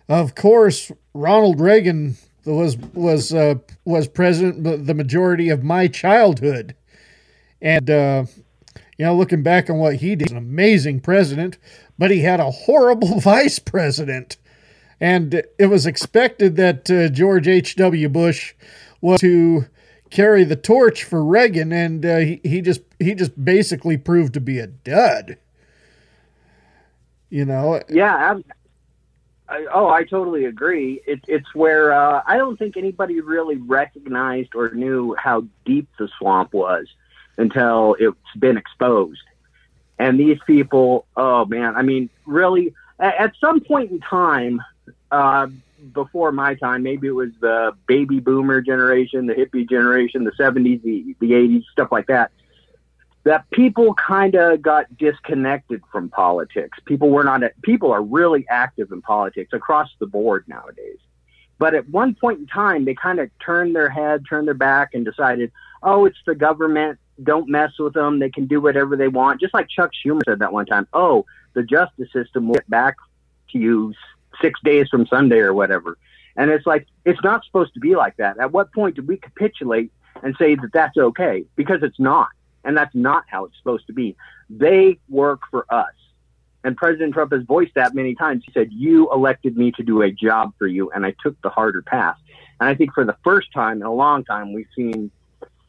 of 0.10 0.36
course 0.36 0.92
Ronald 1.14 1.62
Reagan 1.62 2.18
was 2.44 2.76
was 2.78 3.34
uh, 3.34 3.56
was 3.86 4.10
president 4.10 4.86
the 4.88 4.94
majority 4.94 5.48
of 5.50 5.64
my 5.64 5.88
childhood, 5.88 6.76
and 7.62 7.90
uh, 7.90 8.26
you 9.00 9.06
know, 9.06 9.16
looking 9.16 9.42
back 9.42 9.70
on 9.70 9.78
what 9.78 9.96
he 9.96 10.14
did, 10.14 10.30
an 10.30 10.38
amazing 10.38 11.00
president, 11.00 11.58
but 11.98 12.12
he 12.12 12.20
had 12.20 12.42
a 12.42 12.52
horrible 12.52 13.20
vice 13.22 13.58
president, 13.58 14.36
and 15.00 15.42
it 15.58 15.68
was 15.68 15.88
expected 15.88 16.58
that 16.58 16.92
uh, 16.92 17.08
George 17.08 17.48
H. 17.48 17.78
W. 17.78 18.10
Bush 18.10 18.54
was 19.00 19.22
to 19.22 19.66
carry 20.10 20.44
the 20.44 20.58
torch 20.58 21.06
for 21.06 21.24
Reagan, 21.24 21.72
and 21.72 22.06
uh, 22.06 22.18
he, 22.18 22.42
he 22.44 22.62
just 22.62 22.82
he 23.00 23.16
just 23.16 23.44
basically 23.44 23.96
proved 23.96 24.34
to 24.34 24.42
be 24.42 24.60
a 24.60 24.68
dud. 24.68 25.38
You 27.30 27.46
know. 27.46 27.82
Yeah. 27.88 28.40
I, 29.48 29.66
oh, 29.74 29.88
I 29.88 30.04
totally 30.04 30.46
agree. 30.46 31.02
It, 31.08 31.22
it's 31.28 31.56
where 31.56 31.94
uh, 31.94 32.22
I 32.28 32.38
don't 32.38 32.58
think 32.58 32.76
anybody 32.76 33.22
really 33.22 33.56
recognized 33.56 34.54
or 34.56 34.72
knew 34.72 35.16
how 35.18 35.46
deep 35.66 35.88
the 35.98 36.10
swamp 36.20 36.54
was 36.54 36.88
until 37.40 37.96
it's 38.00 38.18
been 38.38 38.58
exposed. 38.58 39.22
And 39.98 40.20
these 40.20 40.38
people, 40.46 41.06
oh 41.18 41.46
man, 41.46 41.76
I 41.76 41.82
mean, 41.82 42.10
really, 42.26 42.74
at, 43.00 43.34
some 43.40 43.62
point 43.62 43.92
in 43.92 44.00
time, 44.00 44.62
uh, 45.12 45.48
before 45.94 46.32
my 46.32 46.56
time, 46.56 46.84
maybe 46.84 47.08
it 47.08 47.16
was 47.16 47.32
the 47.40 47.72
baby 47.88 48.20
boomer 48.20 48.62
generation, 48.62 49.26
the 49.26 49.34
hippie 49.34 49.68
generation, 49.68 50.26
the 50.26 50.32
70s, 50.32 50.82
the, 50.84 51.16
the 51.20 51.32
80s, 51.32 51.64
stuff 51.72 51.90
like 51.92 52.08
that, 52.08 52.32
that 53.24 53.50
people 53.52 53.94
kind 53.94 54.36
of 54.36 54.62
got 54.62 54.86
disconnected 54.98 55.82
from 55.92 56.10
politics. 56.10 56.78
People 56.86 57.10
were 57.10 57.24
not, 57.24 57.42
people 57.62 57.92
are 57.92 58.02
really 58.02 58.46
active 58.50 58.92
in 58.92 59.02
politics 59.02 59.54
across 59.54 59.90
the 60.00 60.06
board 60.06 60.46
nowadays. 60.48 60.98
But 61.58 61.74
at 61.74 61.90
one 61.90 62.16
point 62.16 62.40
in 62.40 62.48
time, 62.48 62.86
they 62.86 62.96
kind 62.96 63.20
of 63.20 63.30
turned 63.46 63.76
their 63.76 63.90
head, 63.90 64.24
turned 64.28 64.48
their 64.48 64.54
back, 64.54 64.94
and 64.94 65.04
decided, 65.04 65.52
oh, 65.84 66.06
it's 66.06 66.18
the 66.26 66.36
government. 66.36 67.00
Don't 67.24 67.50
mess 67.50 67.72
with 67.78 67.94
them. 67.94 68.20
They 68.20 68.30
can 68.30 68.46
do 68.46 68.62
whatever 68.62 68.96
they 68.96 69.08
want. 69.08 69.42
Just 69.42 69.54
like 69.54 69.68
Chuck 69.70 69.92
Schumer 69.94 70.22
said 70.26 70.40
that 70.40 70.54
one 70.54 70.66
time. 70.66 70.88
Oh, 70.94 71.26
the 71.54 71.64
justice 71.64 72.12
system 72.14 72.48
will 72.48 72.56
get 72.56 72.70
back 72.70 72.96
to 73.52 73.58
you 73.58 73.94
six 74.42 74.60
days 74.64 74.88
from 74.90 75.06
Sunday 75.08 75.40
or 75.40 75.54
whatever. 75.54 75.98
And 76.36 76.50
it's 76.50 76.66
like, 76.66 76.88
it's 77.06 77.22
not 77.24 77.44
supposed 77.44 77.74
to 77.74 77.80
be 77.80 77.96
like 77.96 78.18
that. 78.18 78.40
At 78.40 78.52
what 78.52 78.72
point 78.74 78.96
did 78.96 79.08
we 79.08 79.18
capitulate 79.18 79.92
and 80.24 80.36
say 80.38 80.56
that 80.56 80.72
that's 80.72 80.98
okay? 80.98 81.46
Because 81.56 81.84
it's 81.84 82.00
not. 82.00 82.30
And 82.64 82.78
that's 82.78 82.96
not 82.96 83.24
how 83.28 83.46
it's 83.46 83.58
supposed 83.58 83.88
to 83.88 83.94
be. 83.94 84.16
They 84.50 85.00
work 85.10 85.42
for 85.50 85.66
us. 85.70 85.94
And 86.64 86.76
President 86.76 87.14
Trump 87.14 87.32
has 87.32 87.44
voiced 87.44 87.76
that 87.76 87.96
many 87.96 88.16
times. 88.16 88.44
He 88.46 88.52
said, 88.52 88.72
You 88.72 89.12
elected 89.12 89.58
me 89.58 89.72
to 89.74 89.84
do 89.84 90.02
a 90.02 90.12
job 90.12 90.54
for 90.58 90.68
you, 90.68 90.92
and 90.92 91.06
I 91.06 91.16
took 91.24 91.42
the 91.42 91.50
harder 91.50 91.82
path. 91.82 92.18
And 92.60 92.68
I 92.68 92.76
think 92.76 92.94
for 92.94 93.06
the 93.06 93.16
first 93.24 93.54
time 93.54 93.78
in 93.78 93.84
a 93.84 93.94
long 93.94 94.26
time, 94.26 94.52
we've 94.52 94.68
seen 94.76 95.10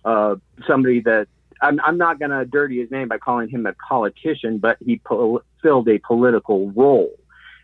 uh, 0.05 0.37
somebody 0.67 1.01
that 1.03 1.29
I'm, 1.63 1.81
I'm 1.85 1.99
not 1.99 2.19
going 2.19 2.31
to 2.31 2.45
dirty 2.45 2.81
his 2.81 2.91
name 2.91 3.09
by 3.09 3.19
calling 3.19 3.49
him 3.49 3.67
a 3.67 3.73
politician, 3.73 4.59
but 4.59 4.79
he 4.85 5.01
filled 5.63 5.89
a 5.89 5.99
political 5.99 6.71
role. 6.71 7.19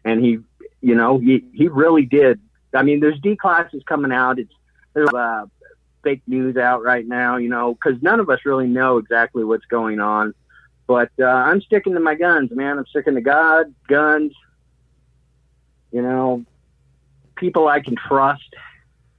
And 0.05 0.25
he, 0.25 0.39
you 0.81 0.95
know, 0.95 1.19
he, 1.19 1.45
he 1.53 1.69
really 1.69 2.05
did. 2.07 2.41
I 2.75 2.83
mean, 2.83 3.01
there's 3.01 3.19
D 3.21 3.37
classes 3.37 3.83
coming 3.87 4.13
out. 4.13 4.39
It's 4.39 4.53
there's 4.93 5.13
uh, 5.13 5.47
fake 6.03 6.23
news 6.27 6.57
out 6.57 6.83
right 6.83 7.07
now, 7.07 7.37
you 7.37 7.49
know, 7.49 7.75
because 7.75 8.01
none 8.03 8.21
of 8.21 8.31
us 8.31 8.41
really 8.45 8.67
know 8.67 8.99
exactly 8.99 9.45
what's 9.45 9.67
going 9.67 10.01
on. 10.01 10.35
But 10.87 11.11
uh, 11.19 11.25
I'm 11.25 11.61
sticking 11.61 11.95
to 11.95 12.01
my 12.01 12.15
guns, 12.15 12.51
man. 12.53 12.79
I'm 12.79 12.87
sticking 12.87 13.15
to 13.17 13.21
God, 13.21 13.75
guns, 13.89 14.33
you 15.91 16.03
know, 16.03 16.45
people 17.37 17.69
I 17.69 17.81
can 17.81 17.97
trust, 17.97 18.55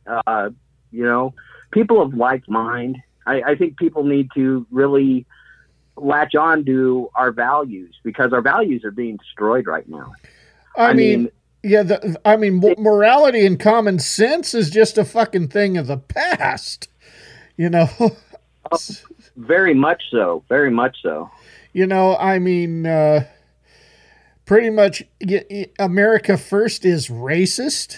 uh, 0.06 0.49
you 0.91 1.04
know, 1.04 1.34
people 1.72 2.02
of 2.02 2.14
like 2.14 2.48
mind. 2.48 2.98
I, 3.28 3.41
I 3.52 3.56
think 3.56 3.78
people 3.78 4.04
need 4.04 4.30
to 4.36 4.66
really 4.72 5.26
latch 5.95 6.36
on 6.36 6.64
to 6.66 7.10
our 7.16 7.32
values 7.32 7.95
because 8.04 8.34
our 8.34 8.41
values 8.41 8.84
are 8.84 8.91
being 8.91 9.18
destroyed 9.18 9.68
right 9.68 9.88
now. 9.90 10.14
I, 10.76 10.90
I 10.90 10.94
mean, 10.94 11.24
mean, 11.24 11.32
yeah, 11.64 11.84
the, 11.84 12.20
I 12.24 12.38
mean, 12.38 12.60
morality 12.78 13.45
and 13.45 13.60
common 13.60 13.99
sense 13.99 14.54
is 14.54 14.70
just 14.70 14.98
a 14.98 15.06
fucking 15.06 15.49
thing 15.49 15.78
of 15.78 15.88
the 15.88 15.98
past, 15.98 16.88
you 17.58 17.70
know. 17.70 17.90
oh, 18.72 18.80
very 19.36 19.74
much 19.74 20.04
so. 20.12 20.44
Very 20.49 20.72
much 20.72 20.98
so. 21.02 21.30
You 21.74 21.88
know, 21.88 22.16
I 22.16 22.40
mean, 22.40 22.86
uh, 22.86 23.26
pretty 24.45 24.70
much 24.70 25.04
America 25.78 26.38
First 26.38 26.86
is 26.86 27.08
racist. 27.10 27.98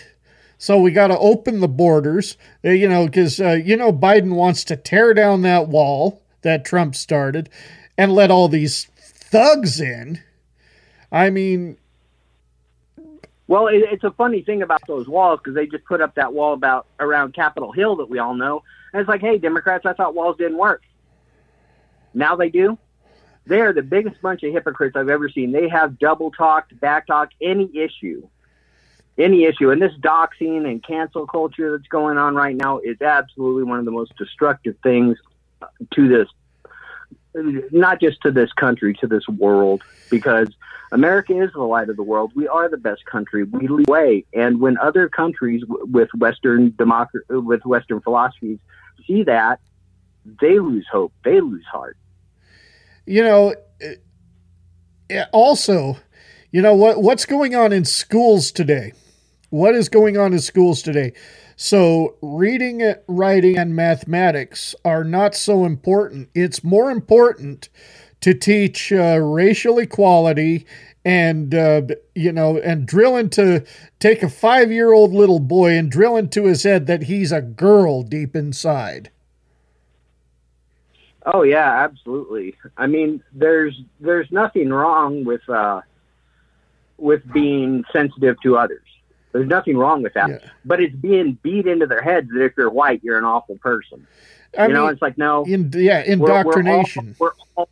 So 0.59 0.77
we 0.77 0.91
got 0.91 1.07
to 1.07 1.17
open 1.17 1.61
the 1.61 1.69
borders, 1.69 2.37
uh, 2.65 2.71
you 2.71 2.89
know, 2.89 3.05
because, 3.05 3.39
uh, 3.39 3.53
you 3.53 3.77
know, 3.77 3.93
Biden 3.93 4.35
wants 4.35 4.65
to 4.65 4.75
tear 4.75 5.13
down 5.13 5.41
that 5.43 5.69
wall 5.69 6.21
that 6.41 6.65
Trump 6.65 6.95
started 6.95 7.49
and 7.97 8.11
let 8.11 8.29
all 8.29 8.49
these 8.49 8.85
thugs 8.97 9.79
in. 9.79 10.21
I 11.13 11.29
mean, 11.29 11.77
well, 13.47 13.67
it, 13.67 13.83
it's 13.89 14.03
a 14.03 14.11
funny 14.11 14.41
thing 14.41 14.61
about 14.61 14.81
those 14.85 15.07
walls 15.07 15.39
because 15.39 15.55
they 15.55 15.65
just 15.65 15.85
put 15.85 16.01
up 16.01 16.13
that 16.15 16.33
wall 16.33 16.53
about 16.53 16.87
around 16.99 17.33
Capitol 17.33 17.71
Hill 17.71 17.95
that 17.95 18.09
we 18.09 18.19
all 18.19 18.35
know, 18.35 18.61
and 18.91 18.99
it's 18.99 19.07
like, 19.07 19.21
hey, 19.21 19.37
Democrats, 19.37 19.85
I 19.85 19.93
thought 19.93 20.13
walls 20.13 20.35
didn't 20.37 20.57
work. 20.57 20.83
Now 22.13 22.35
they 22.35 22.49
do. 22.49 22.77
They 23.47 23.61
are 23.61 23.71
the 23.71 23.81
biggest 23.81 24.21
bunch 24.21 24.43
of 24.43 24.51
hypocrites 24.51 24.97
I've 24.97 25.09
ever 25.09 25.29
seen. 25.29 25.53
They 25.53 25.69
have 25.69 25.97
double 25.97 26.31
talked, 26.31 26.77
back 26.81 27.07
talked 27.07 27.33
any 27.41 27.71
issue, 27.75 28.27
any 29.19 29.45
issue, 29.45 29.69
and 29.71 29.81
this 29.81 29.93
doxing 29.99 30.69
and 30.69 30.83
cancel 30.83 31.27
culture 31.27 31.77
that's 31.77 31.87
going 31.87 32.17
on 32.17 32.35
right 32.35 32.55
now 32.55 32.79
is 32.79 33.01
absolutely 33.01 33.63
one 33.63 33.79
of 33.79 33.85
the 33.85 33.91
most 33.91 34.15
destructive 34.17 34.75
things 34.81 35.17
to 35.93 36.07
this, 36.07 36.27
not 37.71 37.99
just 37.99 38.21
to 38.21 38.31
this 38.31 38.51
country, 38.53 38.93
to 38.95 39.07
this 39.07 39.27
world, 39.27 39.83
because 40.09 40.47
America 40.91 41.39
is 41.39 41.51
the 41.53 41.61
light 41.61 41.89
of 41.89 41.97
the 41.97 42.03
world. 42.03 42.31
We 42.35 42.47
are 42.47 42.69
the 42.69 42.77
best 42.77 43.05
country. 43.05 43.43
We 43.43 43.67
lead 43.67 43.85
the 43.87 43.91
way, 43.91 44.25
and 44.33 44.59
when 44.59 44.77
other 44.77 45.09
countries 45.09 45.63
with 45.67 46.09
Western 46.17 46.73
democracy, 46.77 47.25
with 47.29 47.65
Western 47.65 48.01
philosophies 48.01 48.59
see 49.05 49.23
that, 49.23 49.59
they 50.41 50.59
lose 50.59 50.85
hope. 50.91 51.13
They 51.23 51.41
lose 51.41 51.65
heart 51.65 51.97
you 53.09 53.23
know, 53.23 53.55
eh, 53.81 53.95
eh, 55.09 55.25
also, 55.31 55.97
you 56.51 56.61
know 56.61 56.75
what 56.75 57.01
what's 57.01 57.25
going 57.25 57.55
on 57.55 57.73
in 57.73 57.83
schools 57.83 58.51
today? 58.51 58.93
What 59.49 59.75
is 59.75 59.89
going 59.89 60.17
on 60.17 60.33
in 60.33 60.39
schools 60.39 60.81
today? 60.81 61.13
So, 61.55 62.15
reading, 62.21 62.93
writing, 63.07 63.57
and 63.57 63.75
mathematics 63.75 64.75
are 64.85 65.03
not 65.03 65.35
so 65.35 65.65
important. 65.65 66.29
It's 66.33 66.63
more 66.63 66.89
important 66.89 67.69
to 68.21 68.33
teach 68.33 68.91
uh, 68.91 69.19
racial 69.19 69.79
equality 69.79 70.65
and 71.03 71.55
uh, 71.55 71.81
you 72.15 72.31
know 72.31 72.57
and 72.57 72.85
drill 72.85 73.15
into 73.15 73.63
take 73.99 74.21
a 74.21 74.29
five 74.29 74.71
year 74.71 74.91
old 74.91 75.13
little 75.13 75.39
boy 75.39 75.77
and 75.77 75.89
drill 75.89 76.17
into 76.17 76.45
his 76.45 76.63
head 76.63 76.87
that 76.87 77.03
he's 77.03 77.31
a 77.31 77.41
girl 77.41 78.03
deep 78.03 78.35
inside 78.35 79.09
Oh 81.25 81.43
yeah, 81.43 81.83
absolutely. 81.83 82.55
I 82.77 82.87
mean, 82.87 83.23
there's 83.33 83.79
there's 83.99 84.31
nothing 84.31 84.69
wrong 84.69 85.25
with 85.25 85.47
uh, 85.49 85.81
with 86.97 87.21
being 87.31 87.83
sensitive 87.91 88.37
to 88.41 88.57
others. 88.57 88.85
There's 89.31 89.47
nothing 89.47 89.77
wrong 89.77 90.01
with 90.01 90.13
that. 90.13 90.29
Yeah. 90.29 90.37
But 90.65 90.81
it's 90.81 90.95
being 90.95 91.37
beat 91.43 91.67
into 91.67 91.85
their 91.85 92.01
heads 92.01 92.29
that 92.33 92.43
if 92.43 92.53
you're 92.57 92.69
white, 92.69 93.03
you're 93.03 93.17
an 93.17 93.25
awful 93.25 93.57
person. 93.57 94.07
I 94.57 94.63
you 94.63 94.67
mean, 94.69 94.75
know, 94.75 94.87
it's 94.87 95.01
like 95.01 95.17
no, 95.17 95.43
in, 95.45 95.71
yeah, 95.75 96.03
indoctrination. 96.03 97.15
We're, 97.19 97.27
we're, 97.27 97.33
all, 97.55 97.69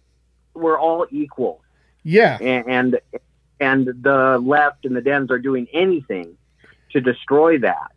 we're 0.54 0.80
all 0.80 1.08
equal. 1.10 1.62
Yeah, 2.04 2.38
and, 2.40 2.70
and 2.70 3.00
and 3.60 3.88
the 3.88 4.38
left 4.38 4.86
and 4.86 4.96
the 4.96 5.02
Dems 5.02 5.32
are 5.32 5.40
doing 5.40 5.68
anything 5.74 6.38
to 6.92 7.02
destroy 7.02 7.58
that. 7.60 7.92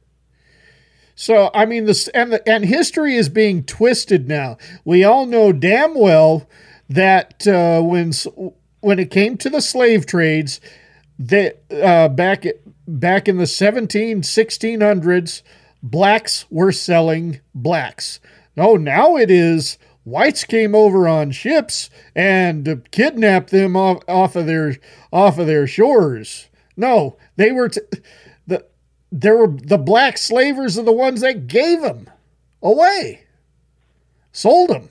So 1.14 1.50
I 1.52 1.66
mean 1.66 1.84
this 1.84 2.08
and 2.08 2.32
the, 2.32 2.48
and 2.48 2.64
history 2.64 3.14
is 3.14 3.28
being 3.28 3.64
twisted 3.64 4.26
now. 4.26 4.56
We 4.86 5.04
all 5.04 5.26
know 5.26 5.52
damn 5.52 5.94
well 5.94 6.48
that 6.88 7.46
uh, 7.46 7.82
when 7.82 8.12
when 8.80 8.98
it 8.98 9.10
came 9.10 9.36
to 9.36 9.50
the 9.50 9.60
slave 9.60 10.06
trades, 10.06 10.60
that 11.20 11.62
uh, 11.70 12.08
back 12.08 12.44
back 12.88 13.28
in 13.28 13.36
the 13.36 13.46
17 13.46 14.22
1600s, 14.22 15.42
blacks 15.82 16.46
were 16.50 16.72
selling 16.72 17.40
blacks. 17.54 18.18
No, 18.56 18.74
now 18.76 19.16
it 19.16 19.30
is 19.30 19.78
whites 20.04 20.44
came 20.44 20.74
over 20.74 21.06
on 21.06 21.30
ships 21.30 21.90
and 22.16 22.82
kidnapped 22.90 23.50
them 23.50 23.76
off, 23.76 24.02
off 24.08 24.34
of 24.34 24.46
their 24.46 24.76
off 25.12 25.38
of 25.38 25.46
their 25.46 25.66
shores. 25.66 26.48
No, 26.76 27.16
they 27.36 27.52
were 27.52 27.68
t- 27.68 27.80
the 28.46 28.64
there 29.12 29.36
were 29.36 29.48
the 29.48 29.78
black 29.78 30.16
slavers 30.16 30.78
are 30.78 30.82
the 30.82 30.92
ones 30.92 31.20
that 31.20 31.46
gave 31.46 31.82
them 31.82 32.08
away, 32.62 33.24
sold 34.32 34.70
them. 34.70 34.88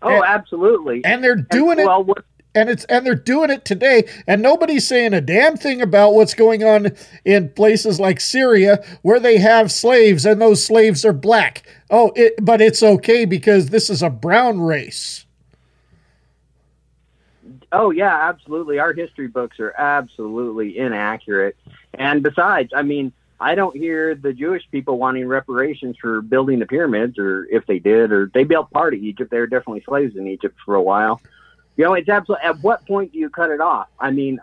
Oh, 0.00 0.08
And- 0.14 0.24
absolutely. 0.24 1.02
and 1.04 1.22
they're 1.22 1.36
doing 1.36 1.78
it 1.80 1.86
well, 1.86 2.02
what- 2.04 2.24
and 2.58 2.68
it's 2.68 2.84
and 2.86 3.06
they're 3.06 3.14
doing 3.14 3.50
it 3.50 3.64
today 3.64 4.04
and 4.26 4.42
nobody's 4.42 4.86
saying 4.86 5.14
a 5.14 5.20
damn 5.20 5.56
thing 5.56 5.80
about 5.80 6.14
what's 6.14 6.34
going 6.34 6.64
on 6.64 6.92
in 7.24 7.48
places 7.50 8.00
like 8.00 8.20
Syria 8.20 8.84
where 9.02 9.20
they 9.20 9.38
have 9.38 9.72
slaves 9.72 10.26
and 10.26 10.40
those 10.40 10.64
slaves 10.64 11.04
are 11.04 11.12
black 11.12 11.66
oh 11.90 12.12
it, 12.16 12.34
but 12.42 12.60
it's 12.60 12.82
okay 12.82 13.24
because 13.24 13.68
this 13.68 13.88
is 13.88 14.02
a 14.02 14.10
brown 14.10 14.60
race 14.60 15.24
Oh 17.70 17.90
yeah, 17.90 18.28
absolutely. 18.28 18.78
Our 18.78 18.92
history 18.92 19.28
books 19.28 19.60
are 19.60 19.74
absolutely 19.76 20.78
inaccurate. 20.78 21.56
And 21.94 22.22
besides, 22.22 22.72
I 22.74 22.82
mean, 22.82 23.12
I 23.40 23.54
don't 23.54 23.76
hear 23.76 24.14
the 24.14 24.32
Jewish 24.32 24.68
people 24.70 24.98
wanting 24.98 25.26
reparations 25.28 25.96
for 26.00 26.22
building 26.22 26.58
the 26.58 26.66
pyramids, 26.66 27.18
or 27.18 27.46
if 27.50 27.66
they 27.66 27.78
did, 27.78 28.10
or 28.10 28.30
they 28.32 28.44
built 28.44 28.70
part 28.70 28.94
of 28.94 29.00
Egypt. 29.00 29.30
They 29.30 29.38
were 29.38 29.46
definitely 29.46 29.82
slaves 29.82 30.16
in 30.16 30.26
Egypt 30.26 30.56
for 30.64 30.74
a 30.74 30.82
while. 30.82 31.20
You 31.78 31.84
know, 31.84 31.94
it's 31.94 32.08
absolutely. 32.08 32.44
At 32.44 32.60
what 32.60 32.84
point 32.86 33.12
do 33.12 33.18
you 33.18 33.30
cut 33.30 33.50
it 33.50 33.60
off? 33.60 33.86
I 34.00 34.10
mean, 34.10 34.40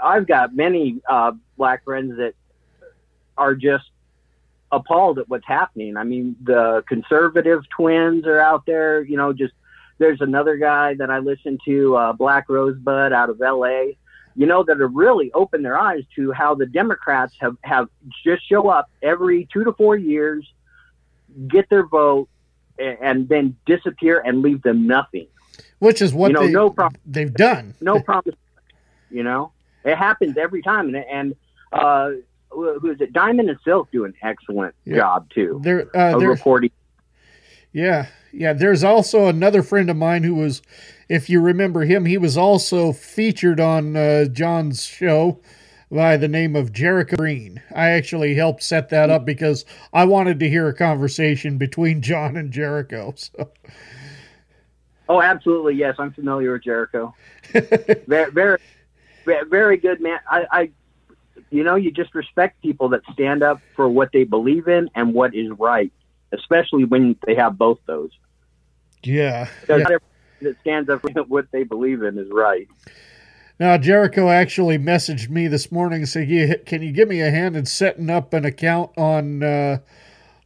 I've 0.00 0.26
got 0.26 0.54
many 0.54 1.00
uh, 1.08 1.32
black 1.56 1.84
friends 1.84 2.18
that 2.18 2.34
are 3.38 3.54
just 3.54 3.86
appalled 4.70 5.18
at 5.18 5.28
what's 5.28 5.46
happening. 5.46 5.96
I 5.96 6.04
mean, 6.04 6.36
the 6.42 6.84
conservative 6.86 7.62
twins 7.70 8.26
are 8.26 8.38
out 8.40 8.66
there. 8.66 9.02
You 9.02 9.16
know, 9.16 9.32
just 9.32 9.54
there's 9.96 10.20
another 10.20 10.58
guy 10.58 10.94
that 10.94 11.10
I 11.10 11.18
listen 11.20 11.58
to, 11.64 11.96
uh, 11.96 12.12
Black 12.12 12.48
Rosebud 12.50 13.12
out 13.12 13.30
of 13.30 13.40
L.A. 13.40 13.96
You 14.36 14.46
know, 14.46 14.64
that 14.64 14.80
have 14.80 14.92
really 14.94 15.32
opened 15.32 15.64
their 15.64 15.78
eyes 15.78 16.02
to 16.16 16.30
how 16.32 16.54
the 16.54 16.66
Democrats 16.66 17.34
have 17.40 17.56
have 17.62 17.88
just 18.22 18.46
show 18.46 18.68
up 18.68 18.90
every 19.02 19.48
two 19.50 19.64
to 19.64 19.72
four 19.72 19.96
years, 19.96 20.46
get 21.48 21.70
their 21.70 21.86
vote, 21.86 22.28
a- 22.78 23.02
and 23.02 23.28
then 23.30 23.56
disappear 23.64 24.20
and 24.20 24.42
leave 24.42 24.60
them 24.60 24.86
nothing. 24.86 25.28
Which 25.78 26.02
is 26.02 26.12
what 26.14 26.28
You 26.28 26.34
know, 26.34 26.46
they, 26.46 26.52
no 26.52 26.70
problem. 26.70 27.00
they've 27.06 27.32
done 27.32 27.74
No 27.80 28.00
promise. 28.00 28.34
You 29.10 29.22
know, 29.22 29.52
it 29.84 29.96
happens 29.96 30.36
every 30.36 30.62
time, 30.62 30.88
and 30.94 30.96
and 30.96 31.34
uh, 31.72 32.10
who 32.50 32.90
is 32.90 33.00
it? 33.00 33.12
Diamond 33.12 33.48
and 33.50 33.58
Silk 33.64 33.90
do 33.92 34.04
an 34.04 34.14
excellent 34.22 34.74
Yeah. 34.84 34.96
job 34.96 35.30
too. 35.30 35.60
They're, 35.62 35.86
uh, 35.96 36.18
they're- 36.18 36.30
reporting. 36.30 36.70
Yeah, 37.72 38.06
yeah. 38.32 38.52
There's 38.52 38.84
also 38.84 39.26
another 39.26 39.62
friend 39.62 39.90
of 39.90 39.96
mine 39.96 40.22
who 40.22 40.34
was, 40.36 40.62
if 41.08 41.28
you 41.28 41.40
remember 41.40 41.84
him, 41.84 42.04
he 42.06 42.18
was 42.18 42.36
also 42.36 42.92
featured 42.92 43.58
on 43.60 43.96
uh, 43.96 44.26
John's 44.26 44.84
show 44.84 45.40
by 45.90 46.16
the 46.16 46.28
name 46.28 46.54
of 46.56 46.72
Jericho 46.72 47.16
Green. 47.16 47.60
I 47.74 47.90
actually 47.90 48.34
helped 48.36 48.62
set 48.62 48.90
that 48.90 49.10
up 49.10 49.24
because 49.24 49.64
I 49.92 50.04
wanted 50.04 50.38
to 50.40 50.48
hear 50.48 50.68
a 50.68 50.74
conversation 50.74 51.58
between 51.58 52.00
John 52.10 52.36
and 52.36 52.52
Jericho. 52.52 53.14
So 53.16 53.50
Oh, 55.08 55.20
absolutely. 55.20 55.74
Yes, 55.74 55.96
I'm 55.98 56.12
familiar 56.12 56.52
with 56.52 56.64
Jericho. 56.64 57.14
very, 58.06 58.30
very, 58.32 58.58
very 59.24 59.76
good 59.76 60.00
man. 60.00 60.18
I, 60.28 60.46
I, 60.50 60.70
you 61.50 61.62
know, 61.62 61.74
you 61.74 61.90
just 61.90 62.14
respect 62.14 62.60
people 62.62 62.88
that 62.90 63.02
stand 63.12 63.42
up 63.42 63.60
for 63.76 63.88
what 63.88 64.10
they 64.12 64.24
believe 64.24 64.68
in 64.68 64.88
and 64.94 65.12
what 65.12 65.34
is 65.34 65.50
right, 65.58 65.92
especially 66.32 66.84
when 66.84 67.16
they 67.26 67.34
have 67.34 67.58
both 67.58 67.78
those. 67.86 68.10
yeah. 69.02 69.48
Yeah. 69.68 69.76
not 69.76 69.80
everybody 69.80 70.04
that 70.40 70.60
stands 70.60 70.88
up 70.88 71.02
for 71.12 71.22
what 71.24 71.50
they 71.52 71.64
believe 71.64 72.02
in 72.02 72.18
is 72.18 72.28
right. 72.30 72.68
Now 73.60 73.76
Jericho 73.78 74.30
actually 74.30 74.78
messaged 74.78 75.28
me 75.28 75.46
this 75.46 75.70
morning 75.70 76.00
and 76.00 76.08
said, 76.08 76.66
"Can 76.66 76.82
you 76.82 76.90
give 76.90 77.08
me 77.08 77.20
a 77.20 77.30
hand 77.30 77.54
in 77.54 77.66
setting 77.66 78.10
up 78.10 78.34
an 78.34 78.44
account 78.44 78.90
on 78.98 79.44
uh, 79.44 79.78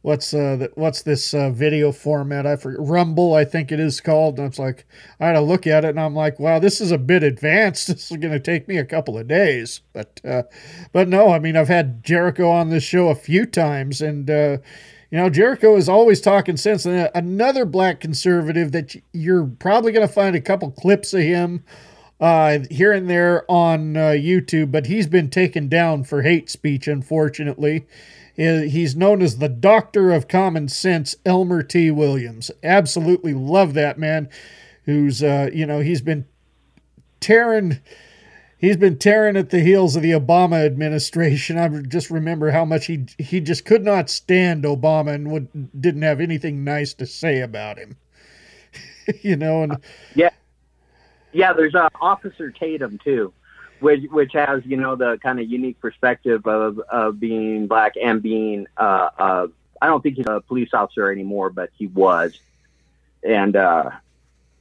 what's 0.01 0.33
uh, 0.33 0.55
the, 0.55 0.71
what's 0.75 1.01
this 1.01 1.33
uh, 1.33 1.49
video 1.49 1.91
format? 1.91 2.45
I 2.45 2.55
forget 2.55 2.79
Rumble, 2.81 3.33
I 3.33 3.45
think 3.45 3.71
it 3.71 3.79
is 3.79 4.01
called." 4.01 4.37
And 4.37 4.45
I 4.45 4.47
was 4.49 4.59
like, 4.59 4.85
I 5.19 5.27
had 5.27 5.33
to 5.33 5.41
look 5.41 5.67
at 5.67 5.85
it, 5.85 5.89
and 5.89 5.99
I'm 5.99 6.15
like, 6.15 6.39
"Wow, 6.39 6.59
this 6.59 6.81
is 6.81 6.91
a 6.91 6.97
bit 6.97 7.23
advanced. 7.23 7.87
This 7.87 8.11
is 8.11 8.17
going 8.17 8.33
to 8.33 8.39
take 8.39 8.67
me 8.67 8.77
a 8.77 8.85
couple 8.85 9.17
of 9.17 9.27
days." 9.27 9.81
But 9.93 10.21
uh, 10.23 10.43
but 10.91 11.07
no, 11.07 11.31
I 11.31 11.39
mean, 11.39 11.55
I've 11.55 11.67
had 11.67 12.03
Jericho 12.03 12.49
on 12.49 12.69
this 12.69 12.83
show 12.83 13.09
a 13.09 13.15
few 13.15 13.45
times, 13.45 14.01
and 14.01 14.29
uh, 14.29 14.57
you 15.11 15.17
know, 15.17 15.29
Jericho 15.29 15.75
is 15.75 15.89
always 15.89 16.21
talking 16.21 16.57
sense. 16.57 16.85
And 16.85 16.99
uh, 16.99 17.11
another 17.15 17.65
black 17.65 17.99
conservative 17.99 18.71
that 18.71 18.95
you're 19.13 19.45
probably 19.45 19.91
going 19.91 20.07
to 20.07 20.13
find 20.13 20.35
a 20.35 20.41
couple 20.41 20.71
clips 20.71 21.13
of 21.13 21.21
him 21.21 21.63
uh, 22.19 22.59
here 22.69 22.91
and 22.91 23.09
there 23.09 23.49
on 23.49 23.97
uh, 23.97 24.09
YouTube, 24.09 24.71
but 24.71 24.85
he's 24.85 25.07
been 25.07 25.29
taken 25.29 25.67
down 25.67 26.03
for 26.03 26.21
hate 26.21 26.49
speech, 26.49 26.87
unfortunately. 26.87 27.87
He's 28.39 28.95
known 28.95 29.21
as 29.21 29.39
the 29.39 29.49
Doctor 29.49 30.11
of 30.11 30.29
Common 30.29 30.69
Sense, 30.69 31.13
Elmer 31.25 31.61
T. 31.61 31.91
Williams. 31.91 32.49
Absolutely 32.63 33.33
love 33.33 33.73
that 33.73 33.99
man. 33.99 34.29
Who's, 34.85 35.21
uh, 35.21 35.49
you 35.53 35.65
know, 35.65 35.81
he's 35.81 36.01
been 36.01 36.25
tearing. 37.19 37.81
He's 38.57 38.77
been 38.77 38.97
tearing 38.97 39.35
at 39.35 39.49
the 39.49 39.59
heels 39.59 39.97
of 39.97 40.03
the 40.03 40.11
Obama 40.11 40.65
administration. 40.65 41.57
I 41.57 41.67
just 41.81 42.09
remember 42.09 42.51
how 42.51 42.63
much 42.63 42.85
he 42.85 43.07
he 43.17 43.41
just 43.41 43.65
could 43.65 43.83
not 43.83 44.09
stand 44.09 44.63
Obama 44.63 45.15
and 45.15 45.31
would, 45.31 45.81
didn't 45.81 46.03
have 46.03 46.21
anything 46.21 46.63
nice 46.63 46.93
to 46.93 47.05
say 47.05 47.41
about 47.41 47.77
him. 47.77 47.97
you 49.21 49.35
know, 49.35 49.63
and 49.63 49.77
Yeah, 50.15 50.29
yeah. 51.33 51.51
There's 51.51 51.75
uh, 51.75 51.89
Officer 51.99 52.51
Tatum 52.51 52.99
too, 53.03 53.33
which 53.81 54.03
which 54.11 54.33
has 54.33 54.65
you 54.65 54.77
know 54.77 54.95
the 54.95 55.17
kind 55.21 55.39
of 55.39 55.49
unique 55.49 55.79
perspective 55.79 56.45
of 56.47 56.79
of 56.79 57.19
being 57.19 57.67
black 57.67 57.93
and 58.01 58.21
being 58.21 58.67
uh, 58.77 59.09
uh, 59.17 59.47
I 59.81 59.87
don't 59.87 60.01
think 60.01 60.17
he's 60.17 60.27
a 60.27 60.41
police 60.41 60.69
officer 60.73 61.11
anymore, 61.11 61.49
but 61.49 61.69
he 61.77 61.87
was, 61.87 62.37
and 63.23 63.55
uh, 63.55 63.91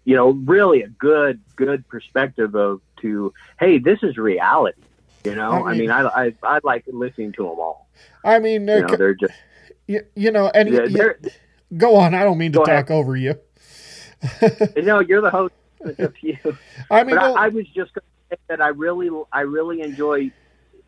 you 0.05 0.15
know 0.16 0.31
really 0.31 0.82
a 0.82 0.89
good 0.89 1.40
good 1.57 1.86
perspective 1.89 2.55
of 2.55 2.81
to 3.03 3.32
hey 3.59 3.78
this 3.78 3.99
is 4.03 4.16
reality. 4.16 4.81
You 5.24 5.35
know, 5.35 5.51
I 5.51 5.59
I 5.59 5.70
mean- 5.73 5.81
mean, 5.81 5.90
I 5.90 6.03
I, 6.07 6.35
I 6.43 6.61
like 6.62 6.85
listening 6.86 7.32
to 7.32 7.43
them 7.43 7.59
all. 7.59 7.89
I 8.24 8.39
mean, 8.39 8.66
You 8.69 8.74
uh, 8.74 8.81
know, 8.81 8.97
they're 8.97 9.15
just 9.15 9.35
you, 9.86 10.03
you 10.15 10.31
know, 10.31 10.51
and 10.55 10.69
Yeah, 10.69 10.82
you- 10.82 10.89
they're- 10.90 11.20
go 11.77 11.97
on. 11.97 12.15
I 12.15 12.23
don't 12.24 12.39
mean 12.39 12.53
to 12.53 12.59
talk 12.59 12.69
ahead. 12.69 12.90
over 12.90 13.16
you. 13.16 13.35
no, 14.77 15.01
you're 15.01 15.20
the 15.20 15.31
host 15.31 15.55
of 15.99 16.15
you. 16.23 16.36
I 16.90 17.05
mean, 17.05 17.16
well- 17.16 17.36
I, 17.36 17.47
I 17.47 17.49
was 17.49 17.66
just 17.69 17.93
say 17.95 18.01
that 18.49 18.61
I 18.61 18.69
really, 18.69 19.11
I 19.33 19.41
really 19.41 19.81
enjoy 19.81 20.31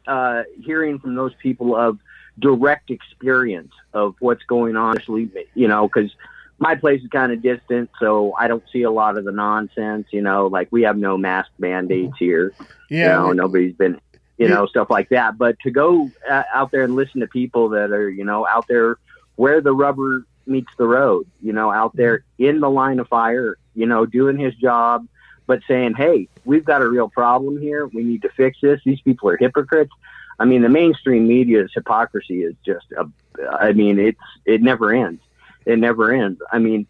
uh, 0.07 0.43
hearing 0.61 0.99
from 0.99 1.15
those 1.15 1.35
people 1.35 1.77
of 1.77 1.99
direct 2.39 2.91
experience 2.91 3.73
of 3.93 4.15
what's 4.21 4.43
going 4.45 4.77
on. 4.77 4.97
Actually, 4.97 5.31
you 5.55 5.69
know, 5.69 5.89
because 5.89 6.11
my 6.59 6.75
place 6.75 7.03
is 7.03 7.09
kind 7.09 7.33
of 7.33 7.43
distant, 7.43 7.91
so 7.99 8.35
I 8.39 8.49
don't 8.49 8.65
see 8.73 8.83
a 8.83 8.91
lot 8.91 9.17
of 9.17 9.25
the 9.25 9.33
nonsense. 9.33 10.07
You 10.11 10.23
know, 10.23 10.47
like 10.47 10.69
we 10.71 10.83
have 10.83 10.97
no 10.97 11.17
mask 11.17 11.51
mandates 11.59 12.17
here. 12.19 12.53
Yeah, 12.89 12.99
you 12.99 13.09
know, 13.09 13.33
nobody's 13.33 13.75
been, 13.75 14.01
you 14.39 14.49
know, 14.49 14.67
stuff 14.67 14.91
like 14.91 15.09
that. 15.11 15.39
But 15.39 15.59
to 15.61 15.71
go 15.71 16.11
uh, 16.29 16.43
out 16.53 16.71
there 16.71 16.83
and 16.83 16.95
listen 16.95 17.21
to 17.21 17.27
people 17.27 17.71
that 17.71 17.91
are, 17.93 18.09
you 18.09 18.25
know, 18.25 18.47
out 18.47 18.67
there 18.69 18.99
where 19.37 19.61
the 19.61 19.73
rubber 19.73 20.25
meets 20.47 20.73
the 20.77 20.87
road, 20.87 21.27
you 21.41 21.53
know, 21.53 21.71
out 21.71 21.95
there 21.97 22.25
in 22.39 22.61
the 22.61 22.69
line 22.69 22.99
of 22.99 23.09
fire, 23.09 23.57
you 23.75 23.87
know, 23.87 24.05
doing 24.05 24.37
his 24.37 24.55
job, 24.57 25.07
but 25.51 25.63
saying, 25.67 25.95
hey, 25.95 26.29
we've 26.45 26.65
got 26.65 26.81
a 26.81 26.89
real 26.89 27.09
problem 27.09 27.61
here. 27.61 27.89
We 27.89 28.05
need 28.05 28.23
to 28.23 28.29
fix 28.29 28.59
this. 28.63 28.81
These 28.85 29.01
people 29.01 29.29
are 29.31 29.37
hypocrites. 29.37 29.91
I 30.39 30.45
mean, 30.45 30.63
the 30.63 30.69
mainstream 30.69 31.27
media's 31.27 31.73
hypocrisy 31.75 32.45
is 32.45 32.55
just, 32.65 32.87
a, 32.97 33.11
I 33.51 33.73
mean, 33.73 33.99
it's, 33.99 34.21
it 34.47 34.63
never 34.63 34.95
ends. 34.95 35.21
It 35.67 35.81
never 35.81 36.13
ends. 36.13 36.41
I 36.53 36.61
mean, 36.61 36.87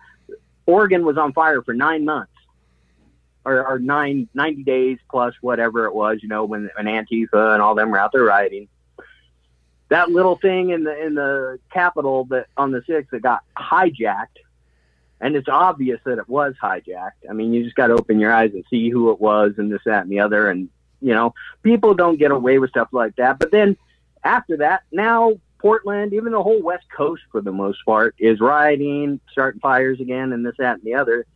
Oregon 0.66 1.06
was 1.06 1.16
on 1.16 1.32
fire 1.32 1.62
for 1.62 1.72
nine 1.72 2.04
months 2.04 2.34
or, 3.46 3.66
or 3.66 3.78
nine, 3.78 4.28
90 4.34 4.62
days 4.64 4.98
plus 5.10 5.32
whatever 5.40 5.86
it 5.86 5.94
was, 5.94 6.18
you 6.20 6.28
know, 6.28 6.44
when, 6.44 6.68
when 6.76 6.84
Antifa 6.84 7.54
and 7.54 7.62
all 7.62 7.74
them 7.74 7.90
were 7.90 7.98
out 7.98 8.12
there 8.12 8.24
rioting. 8.24 8.68
That 9.88 10.10
little 10.10 10.36
thing 10.36 10.68
in 10.68 10.84
the 10.84 11.06
in 11.06 11.14
the 11.14 11.58
Capitol 11.72 12.26
that 12.26 12.48
on 12.58 12.72
the 12.72 12.82
sixth 12.86 13.10
that 13.12 13.22
got 13.22 13.40
hijacked, 13.56 14.36
and 15.20 15.36
it's 15.36 15.48
obvious 15.48 16.00
that 16.04 16.18
it 16.18 16.28
was 16.28 16.54
hijacked. 16.62 17.28
I 17.28 17.32
mean, 17.32 17.52
you 17.52 17.64
just 17.64 17.76
got 17.76 17.88
to 17.88 17.94
open 17.94 18.18
your 18.18 18.32
eyes 18.32 18.52
and 18.54 18.64
see 18.70 18.88
who 18.88 19.10
it 19.10 19.20
was, 19.20 19.54
and 19.58 19.70
this, 19.70 19.82
that, 19.84 20.02
and 20.02 20.10
the 20.10 20.20
other. 20.20 20.50
And 20.50 20.68
you 21.00 21.14
know, 21.14 21.34
people 21.62 21.94
don't 21.94 22.18
get 22.18 22.30
away 22.30 22.58
with 22.58 22.70
stuff 22.70 22.88
like 22.92 23.16
that. 23.16 23.38
But 23.38 23.50
then 23.50 23.76
after 24.24 24.58
that, 24.58 24.82
now 24.92 25.34
Portland, 25.58 26.12
even 26.12 26.32
the 26.32 26.42
whole 26.42 26.62
West 26.62 26.86
Coast 26.94 27.22
for 27.30 27.40
the 27.40 27.52
most 27.52 27.84
part, 27.84 28.14
is 28.18 28.40
rioting, 28.40 29.20
starting 29.30 29.60
fires 29.60 30.00
again, 30.00 30.32
and 30.32 30.44
this, 30.44 30.54
that, 30.58 30.76
and 30.76 30.84
the 30.84 30.94
other. 30.94 31.26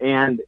And 0.00 0.40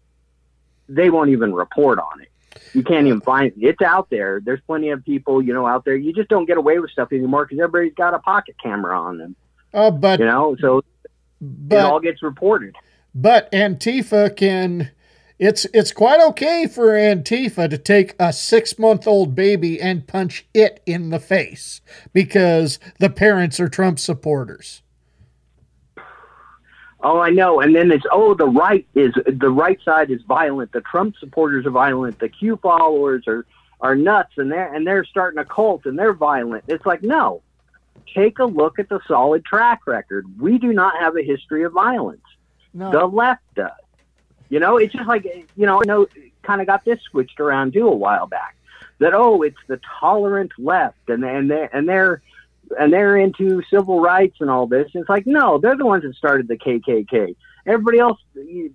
they 0.89 1.11
won't 1.11 1.31
even 1.31 1.55
report 1.55 1.99
on 1.99 2.23
it. 2.23 2.29
You 2.75 2.83
can't 2.83 3.07
even 3.07 3.21
find 3.21 3.53
it. 3.53 3.55
it's 3.59 3.83
out 3.83 4.11
there. 4.11 4.41
There's 4.45 4.61
plenty 4.67 4.91
of 4.91 5.05
people, 5.05 5.41
you 5.41 5.53
know, 5.53 5.67
out 5.67 5.85
there. 5.85 5.97
You 5.97 6.13
just 6.13 6.29
don't 6.29 6.47
get 6.47 6.57
away 6.57 6.79
with 6.79 6.91
stuff 6.91 7.13
anymore 7.13 7.45
because 7.45 7.63
everybody's 7.63 7.95
got 7.95 8.15
a 8.15 8.19
pocket 8.19 8.57
camera 8.63 8.99
on 8.99 9.19
them. 9.19 9.37
Oh, 9.75 9.91
but 9.91 10.19
You 10.19 10.27
know, 10.27 10.57
so 10.59 10.83
it 11.41 11.77
all 11.77 12.01
gets 12.01 12.23
reported. 12.23 12.75
But 13.15 13.51
Antifa 13.53 14.37
can 14.37 14.91
it's 15.39 15.67
it's 15.73 15.93
quite 15.93 16.21
okay 16.21 16.67
for 16.67 16.89
Antifa 16.89 17.71
to 17.71 17.79
take 17.79 18.15
a 18.15 18.31
6-month-old 18.31 19.35
baby 19.35 19.81
and 19.81 20.07
punch 20.07 20.47
it 20.53 20.83
in 20.85 21.11
the 21.11 21.21
face 21.21 21.81
because 22.13 22.81
the 22.99 23.11
parents 23.11 23.61
are 23.61 23.69
Trump 23.69 24.01
supporters. 24.01 24.83
Oh, 27.01 27.21
I 27.21 27.31
know. 27.31 27.61
And 27.61 27.77
then 27.77 27.93
it's 27.93 28.05
oh, 28.11 28.35
the 28.35 28.49
right 28.49 28.85
is 28.97 29.15
the 29.27 29.51
right 29.51 29.79
side 29.85 30.11
is 30.11 30.21
violent. 30.23 30.73
The 30.73 30.81
Trump 30.81 31.15
supporters 31.21 31.65
are 31.67 31.71
violent. 31.71 32.19
The 32.19 32.29
Q 32.29 32.59
followers 32.61 33.25
are 33.29 33.47
are 33.81 33.95
nuts, 33.95 34.33
and 34.37 34.51
they're 34.51 34.75
and 34.75 34.85
they're 34.85 35.05
starting 35.05 35.39
a 35.39 35.45
cult 35.45 35.87
and 35.87 35.97
they're 35.97 36.13
violent. 36.13 36.65
It's 36.67 36.85
like 36.85 37.03
no. 37.05 37.43
Take 38.15 38.39
a 38.39 38.45
look 38.45 38.79
at 38.79 38.89
the 38.89 39.01
solid 39.07 39.45
track 39.45 39.87
record. 39.87 40.27
We 40.41 40.59
do 40.59 40.73
not 40.73 40.99
have 41.01 41.17
a 41.17 41.23
history 41.23 41.65
of 41.65 41.73
violence. 41.73 42.23
No. 42.75 42.91
The 42.91 43.07
left 43.07 43.43
does. 43.55 43.71
You 44.49 44.61
know, 44.61 44.79
it's 44.79 44.93
just 44.93 45.07
like 45.07 45.25
you 45.57 45.67
know, 45.67 45.81
I 45.83 45.87
know 45.87 46.07
kind 46.43 46.61
of 46.61 46.67
got 46.67 46.85
this 46.85 47.01
switched 47.11 47.41
around 47.41 47.75
too 47.75 47.87
a 47.87 47.95
while 47.95 48.27
back. 48.27 48.57
That 48.99 49.15
oh, 49.15 49.43
it's 49.43 49.59
the 49.67 49.81
tolerant 50.01 50.53
left, 50.59 51.09
and 51.09 51.23
and 51.25 51.51
they 51.51 51.69
and 51.73 51.89
they're 51.89 52.23
and 52.79 52.93
they're 52.93 53.17
into 53.17 53.63
civil 53.71 54.01
rights 54.01 54.37
and 54.41 54.51
all 54.51 54.67
this. 54.67 54.91
It's 54.95 55.09
like 55.09 55.27
no, 55.27 55.59
they're 55.59 55.77
the 55.77 55.87
ones 55.87 56.03
that 56.05 56.15
started 56.15 56.49
the 56.49 56.57
KKK. 56.57 57.37
Everybody 57.67 57.99
else, 57.99 58.19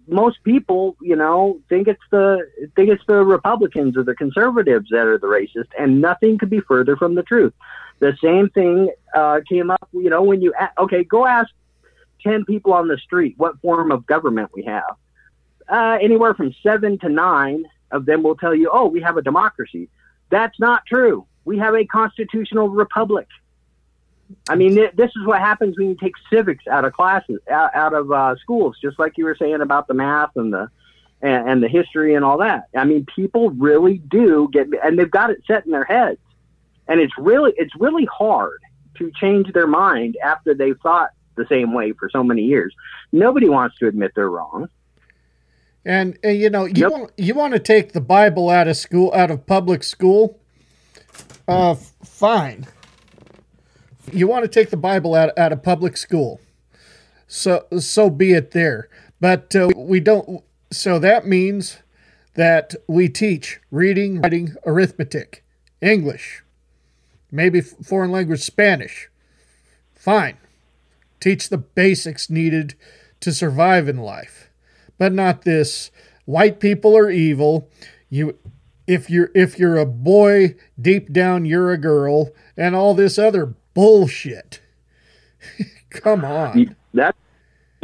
most 0.07 0.43
people, 0.43 0.95
you 1.01 1.15
know, 1.15 1.59
think 1.69 1.87
it's 1.87 2.03
the 2.11 2.47
think 2.75 2.89
it's 2.89 3.03
the 3.07 3.23
Republicans 3.23 3.97
or 3.97 4.03
the 4.03 4.15
conservatives 4.15 4.89
that 4.91 5.07
are 5.07 5.17
the 5.17 5.27
racist, 5.27 5.69
and 5.79 6.01
nothing 6.01 6.37
could 6.37 6.49
be 6.49 6.59
further 6.59 6.95
from 6.95 7.15
the 7.15 7.23
truth. 7.23 7.53
The 7.99 8.15
same 8.23 8.49
thing 8.49 8.91
uh, 9.15 9.41
came 9.47 9.71
up, 9.71 9.89
you 9.93 10.09
know, 10.09 10.21
when 10.21 10.41
you 10.41 10.53
okay, 10.77 11.03
go 11.03 11.25
ask 11.25 11.49
ten 12.21 12.45
people 12.45 12.73
on 12.73 12.87
the 12.87 12.97
street 12.97 13.35
what 13.37 13.59
form 13.61 13.91
of 13.91 14.05
government 14.05 14.51
we 14.53 14.63
have. 14.63 14.95
Uh, 15.67 15.97
anywhere 16.01 16.33
from 16.33 16.53
seven 16.61 16.99
to 16.99 17.09
nine 17.09 17.65
of 17.91 18.05
them 18.05 18.21
will 18.21 18.35
tell 18.35 18.53
you, 18.53 18.69
"Oh, 18.71 18.87
we 18.87 19.01
have 19.01 19.17
a 19.17 19.21
democracy." 19.21 19.89
That's 20.29 20.59
not 20.59 20.85
true. 20.85 21.25
We 21.45 21.57
have 21.59 21.75
a 21.75 21.85
constitutional 21.85 22.69
republic. 22.69 23.27
I 24.49 24.55
mean, 24.55 24.75
th- 24.75 24.93
this 24.95 25.11
is 25.15 25.25
what 25.25 25.39
happens 25.39 25.77
when 25.77 25.89
you 25.89 25.95
take 25.95 26.13
civics 26.31 26.67
out 26.67 26.85
of 26.85 26.93
classes, 26.93 27.39
out, 27.49 27.75
out 27.75 27.93
of 27.93 28.11
uh, 28.11 28.35
schools, 28.37 28.77
just 28.81 28.99
like 28.99 29.17
you 29.17 29.25
were 29.25 29.35
saying 29.35 29.61
about 29.61 29.87
the 29.87 29.93
math 29.93 30.31
and 30.35 30.53
the 30.53 30.69
and, 31.21 31.49
and 31.49 31.63
the 31.63 31.67
history 31.67 32.15
and 32.15 32.25
all 32.25 32.37
that. 32.39 32.65
I 32.75 32.83
mean, 32.83 33.05
people 33.15 33.49
really 33.51 33.97
do 33.97 34.49
get, 34.51 34.67
and 34.83 34.99
they've 34.99 35.09
got 35.09 35.29
it 35.29 35.41
set 35.47 35.65
in 35.65 35.71
their 35.71 35.85
heads, 35.85 36.19
and 36.87 36.99
it's 36.99 37.13
really 37.17 37.53
it's 37.57 37.73
really 37.79 38.05
hard 38.05 38.59
to 38.97 39.11
change 39.19 39.51
their 39.53 39.67
mind 39.67 40.17
after 40.23 40.53
they've 40.53 40.79
thought 40.83 41.09
the 41.35 41.45
same 41.47 41.73
way 41.73 41.93
for 41.93 42.09
so 42.09 42.23
many 42.23 42.43
years. 42.43 42.75
Nobody 43.11 43.49
wants 43.49 43.77
to 43.79 43.87
admit 43.87 44.11
they're 44.15 44.29
wrong. 44.29 44.69
And, 45.85 46.17
and 46.23 46.37
you 46.37 46.49
know, 46.49 46.65
you 46.65 46.89
want 46.89 47.11
you 47.17 47.33
want 47.33 47.53
to 47.53 47.59
take 47.59 47.91
the 47.91 48.01
Bible 48.01 48.49
out 48.49 48.67
of 48.67 48.77
school, 48.77 49.11
out 49.13 49.31
of 49.31 49.45
public 49.45 49.83
school. 49.83 50.39
Uh, 51.47 51.75
fine. 51.75 52.67
You 54.11 54.27
want 54.27 54.43
to 54.43 54.49
take 54.49 54.69
the 54.69 54.77
Bible 54.77 55.15
out 55.15 55.37
out 55.37 55.51
of 55.51 55.63
public 55.63 55.97
school. 55.97 56.39
So 57.27 57.65
so 57.79 58.09
be 58.09 58.33
it 58.33 58.51
there. 58.51 58.89
But 59.19 59.55
uh, 59.55 59.69
we 59.75 59.99
don't. 59.99 60.43
So 60.71 60.99
that 60.99 61.25
means 61.25 61.77
that 62.35 62.75
we 62.87 63.09
teach 63.09 63.59
reading, 63.71 64.21
writing, 64.21 64.55
arithmetic, 64.65 65.43
English, 65.81 66.43
maybe 67.31 67.61
foreign 67.61 68.11
language 68.11 68.41
Spanish. 68.41 69.09
Fine. 69.93 70.37
Teach 71.19 71.49
the 71.49 71.57
basics 71.57 72.29
needed 72.29 72.75
to 73.21 73.31
survive 73.31 73.87
in 73.87 73.97
life 73.97 74.49
but 74.97 75.11
not 75.13 75.41
this 75.41 75.91
white 76.25 76.59
people 76.59 76.95
are 76.97 77.09
evil 77.09 77.69
you 78.09 78.37
if 78.87 79.09
you're 79.09 79.31
if 79.35 79.59
you're 79.59 79.77
a 79.77 79.85
boy 79.85 80.55
deep 80.79 81.11
down 81.11 81.45
you're 81.45 81.71
a 81.71 81.77
girl 81.77 82.31
and 82.55 82.75
all 82.75 82.93
this 82.93 83.17
other 83.17 83.53
bullshit 83.73 84.61
come 85.89 86.23
on 86.23 86.75
That 86.93 87.15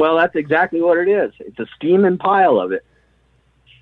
well, 0.00 0.16
that's 0.16 0.34
exactly 0.34 0.80
what 0.80 0.96
it 0.96 1.08
is. 1.08 1.30
It's 1.40 1.58
a 1.58 1.66
steaming 1.76 2.16
pile 2.16 2.58
of 2.58 2.72
it, 2.72 2.86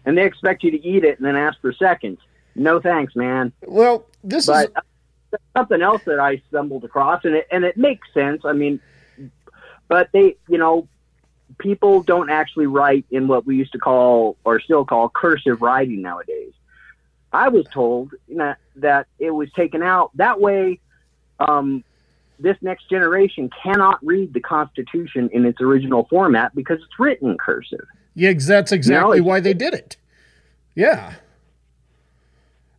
and 0.05 0.19
they 0.19 0.27
expect 0.27 0.65
you 0.65 0.73
to 0.73 0.85
eat 0.85 1.05
it 1.05 1.17
and 1.19 1.25
then 1.25 1.37
ask 1.37 1.61
for 1.61 1.73
seconds. 1.73 2.19
No 2.57 2.81
thanks, 2.81 3.15
man. 3.15 3.53
Well, 3.65 4.05
this 4.25 4.47
but 4.47 4.71
is 4.71 4.73
uh, 4.75 5.37
something 5.57 5.81
else 5.81 6.03
that 6.07 6.19
I 6.19 6.43
stumbled 6.49 6.83
across, 6.83 7.25
and 7.25 7.37
it 7.37 7.47
and 7.53 7.65
it 7.65 7.77
makes 7.77 8.13
sense. 8.13 8.45
I 8.45 8.53
mean, 8.53 8.81
but 9.87 10.09
they, 10.13 10.35
you 10.49 10.59
know, 10.59 10.89
people 11.59 12.03
don't 12.03 12.31
actually 12.31 12.67
write 12.67 13.07
in 13.13 13.29
what 13.29 13.47
we 13.47 13.55
used 13.55 13.73
to 13.73 13.79
call 13.79 14.37
or 14.43 14.59
still 14.59 14.85
call 14.85 15.09
cursive 15.09 15.63
writing 15.63 16.03
nowadays. 16.03 16.53
I 17.33 17.49
was 17.49 17.65
told 17.73 18.13
you 18.27 18.37
know, 18.37 18.55
that 18.77 19.07
it 19.21 19.31
was 19.31 19.53
taken 19.53 19.85
out 19.85 20.11
that 20.17 20.41
way. 20.41 20.81
Um, 21.39 21.85
this 22.39 22.57
next 22.61 22.89
generation 22.89 23.51
cannot 23.63 23.99
read 24.05 24.33
the 24.33 24.41
Constitution 24.41 25.29
in 25.33 25.45
its 25.45 25.61
original 25.61 26.07
format 26.09 26.55
because 26.55 26.79
it's 26.79 26.99
written 26.99 27.37
cursive. 27.39 27.87
yeah 28.15 28.33
that's 28.33 28.73
exactly 28.73 29.21
why 29.21 29.41
they 29.41 29.55
did 29.55 29.75
it. 29.75 29.97
Yeah. 30.75 31.15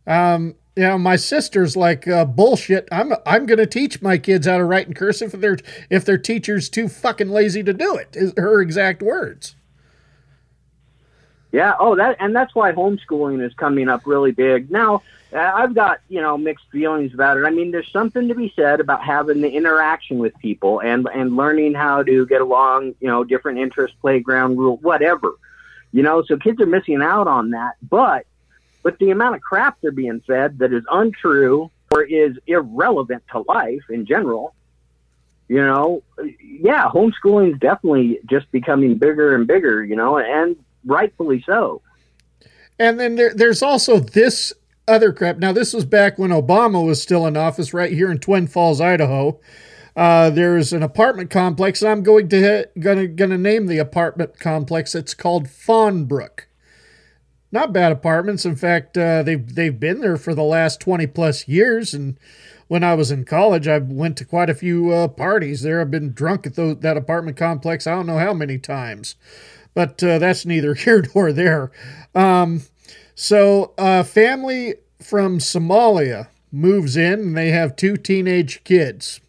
Um 0.06 0.54
you 0.76 0.84
know 0.84 0.98
my 0.98 1.16
sister's 1.16 1.76
like 1.76 2.06
uh, 2.08 2.24
bullshit. 2.24 2.88
I'm 2.90 3.12
i'm 3.26 3.46
gonna 3.46 3.66
teach 3.66 4.00
my 4.00 4.18
kids 4.18 4.46
how 4.46 4.56
to 4.56 4.64
write 4.64 4.86
in 4.86 4.94
cursive 4.94 5.34
if 5.34 5.40
their 5.40 5.58
if 5.90 6.04
their 6.04 6.18
teacher's 6.18 6.68
too 6.68 6.88
fucking 6.88 7.30
lazy 7.30 7.62
to 7.62 7.72
do 7.72 7.96
it 7.96 8.08
is 8.14 8.32
her 8.36 8.60
exact 8.60 9.02
words 9.02 9.56
Yeah. 11.52 11.74
Oh, 11.78 11.96
that 11.96 12.16
and 12.20 12.34
that's 12.34 12.54
why 12.54 12.72
homeschooling 12.72 13.44
is 13.44 13.52
coming 13.54 13.88
up 13.88 14.06
really 14.06 14.30
big 14.32 14.70
now. 14.70 15.02
uh, 15.32 15.38
I've 15.38 15.74
got 15.74 16.00
you 16.08 16.20
know 16.20 16.38
mixed 16.38 16.66
feelings 16.70 17.12
about 17.12 17.38
it. 17.38 17.44
I 17.44 17.50
mean, 17.50 17.70
there's 17.70 17.90
something 17.90 18.28
to 18.28 18.34
be 18.34 18.52
said 18.54 18.80
about 18.80 19.04
having 19.04 19.40
the 19.40 19.50
interaction 19.50 20.18
with 20.18 20.36
people 20.38 20.80
and 20.80 21.08
and 21.12 21.36
learning 21.36 21.74
how 21.74 22.02
to 22.02 22.26
get 22.26 22.40
along. 22.40 22.94
You 23.00 23.08
know, 23.08 23.24
different 23.24 23.58
interests, 23.58 23.96
playground 24.00 24.58
rule, 24.58 24.76
whatever. 24.78 25.32
You 25.92 26.02
know, 26.02 26.22
so 26.22 26.36
kids 26.36 26.60
are 26.60 26.66
missing 26.66 27.02
out 27.02 27.26
on 27.26 27.50
that. 27.50 27.74
But 27.82 28.26
but 28.82 28.98
the 28.98 29.10
amount 29.10 29.34
of 29.34 29.42
crap 29.42 29.78
they're 29.80 29.90
being 29.90 30.20
fed 30.20 30.58
that 30.60 30.72
is 30.72 30.84
untrue 30.90 31.70
or 31.92 32.02
is 32.02 32.36
irrelevant 32.46 33.24
to 33.32 33.40
life 33.40 33.82
in 33.90 34.06
general. 34.06 34.54
You 35.48 35.64
know, 35.64 36.04
yeah, 36.40 36.88
homeschooling 36.88 37.54
is 37.54 37.58
definitely 37.58 38.20
just 38.30 38.50
becoming 38.52 38.98
bigger 38.98 39.34
and 39.34 39.48
bigger. 39.48 39.84
You 39.84 39.96
know, 39.96 40.18
and 40.18 40.56
rightfully 40.84 41.42
so. 41.46 41.82
And 42.78 42.98
then 42.98 43.16
there, 43.16 43.34
there's 43.34 43.62
also 43.62 43.98
this 43.98 44.52
other 44.88 45.12
crap. 45.12 45.38
Now, 45.38 45.52
this 45.52 45.72
was 45.72 45.84
back 45.84 46.18
when 46.18 46.30
Obama 46.30 46.84
was 46.84 47.00
still 47.02 47.26
in 47.26 47.36
office, 47.36 47.72
right 47.74 47.92
here 47.92 48.10
in 48.10 48.18
Twin 48.18 48.46
Falls, 48.46 48.80
Idaho. 48.80 49.38
Uh, 49.96 50.30
there's 50.30 50.72
an 50.72 50.82
apartment 50.82 51.30
complex. 51.30 51.82
and 51.82 51.90
I'm 51.90 52.02
going 52.02 52.28
to 52.28 52.68
gonna 52.78 53.06
gonna 53.06 53.38
name 53.38 53.66
the 53.66 53.78
apartment 53.78 54.38
complex. 54.38 54.94
It's 54.94 55.14
called 55.14 55.48
Fawnbrook. 55.48 56.46
Not 57.52 57.72
bad 57.72 57.90
apartments. 57.92 58.44
In 58.44 58.56
fact, 58.56 58.96
uh, 58.96 59.22
they've 59.22 59.54
they've 59.54 59.78
been 59.78 60.00
there 60.00 60.16
for 60.16 60.34
the 60.34 60.44
last 60.44 60.80
20 60.80 61.06
plus 61.08 61.48
years. 61.48 61.92
And 61.92 62.18
when 62.70 62.84
I 62.84 62.94
was 62.94 63.10
in 63.10 63.24
college, 63.24 63.66
I 63.66 63.78
went 63.78 64.16
to 64.18 64.24
quite 64.24 64.48
a 64.48 64.54
few 64.54 64.92
uh, 64.92 65.08
parties 65.08 65.62
there. 65.62 65.80
I've 65.80 65.90
been 65.90 66.12
drunk 66.12 66.46
at 66.46 66.54
that 66.54 66.96
apartment 66.96 67.36
complex. 67.36 67.86
I 67.86 67.96
don't 67.96 68.06
know 68.06 68.18
how 68.18 68.32
many 68.32 68.58
times 68.58 69.16
but 69.74 70.02
uh, 70.02 70.18
that's 70.18 70.46
neither 70.46 70.74
here 70.86 71.04
nor 71.14 71.32
there. 71.32 71.70
Um, 72.14 72.62
so, 73.14 73.74
a 73.76 74.04
family 74.04 74.74
from 75.00 75.38
Somalia 75.38 76.28
moves 76.52 76.96
in 76.96 77.20
and 77.20 77.36
they 77.36 77.50
have 77.50 77.76
two 77.76 77.96
teenage 77.96 78.64
kids. 78.64 79.20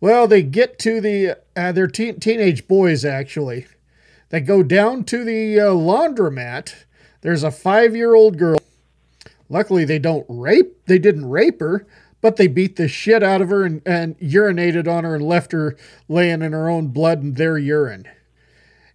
Well, 0.00 0.26
they 0.26 0.42
get 0.42 0.78
to 0.80 1.00
the, 1.00 1.38
uh, 1.56 1.72
they're 1.72 1.86
teen 1.86 2.20
teenage 2.20 2.68
boys 2.68 3.04
actually. 3.04 3.66
They 4.28 4.40
go 4.40 4.62
down 4.62 5.04
to 5.04 5.24
the 5.24 5.58
uh, 5.60 5.64
laundromat. 5.66 6.74
There's 7.22 7.42
a 7.42 7.50
five 7.50 7.96
year 7.96 8.14
old 8.14 8.38
girl. 8.38 8.58
Luckily, 9.48 9.84
they 9.84 10.00
don't 10.00 10.26
rape, 10.28 10.84
they 10.86 10.98
didn't 10.98 11.30
rape 11.30 11.60
her, 11.60 11.86
but 12.26 12.34
they 12.34 12.48
beat 12.48 12.74
the 12.74 12.88
shit 12.88 13.22
out 13.22 13.40
of 13.40 13.50
her 13.50 13.64
and, 13.64 13.80
and 13.86 14.18
urinated 14.18 14.88
on 14.88 15.04
her 15.04 15.14
and 15.14 15.24
left 15.24 15.52
her 15.52 15.76
laying 16.08 16.42
in 16.42 16.50
her 16.52 16.68
own 16.68 16.88
blood 16.88 17.22
and 17.22 17.36
their 17.36 17.56
urine 17.56 18.08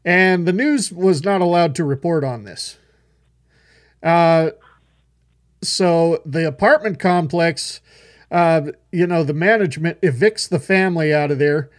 and 0.03 0.47
the 0.47 0.53
news 0.53 0.91
was 0.91 1.23
not 1.23 1.41
allowed 1.41 1.75
to 1.75 1.83
report 1.83 2.23
on 2.23 2.43
this. 2.43 2.77
Uh, 4.01 4.51
so 5.61 6.21
the 6.25 6.47
apartment 6.47 6.99
complex, 6.99 7.81
uh, 8.31 8.71
you 8.91 9.05
know, 9.05 9.23
the 9.23 9.33
management 9.33 10.01
evicts 10.01 10.49
the 10.49 10.59
family 10.59 11.13
out 11.13 11.29
of 11.29 11.37
there, 11.37 11.69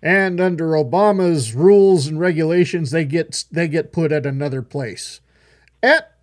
and 0.00 0.40
under 0.40 0.68
Obama's 0.70 1.54
rules 1.54 2.06
and 2.06 2.20
regulations, 2.20 2.92
they 2.92 3.04
get 3.04 3.44
they 3.50 3.66
get 3.66 3.92
put 3.92 4.12
at 4.12 4.26
another 4.26 4.62
place. 4.62 5.20
At 5.82 6.15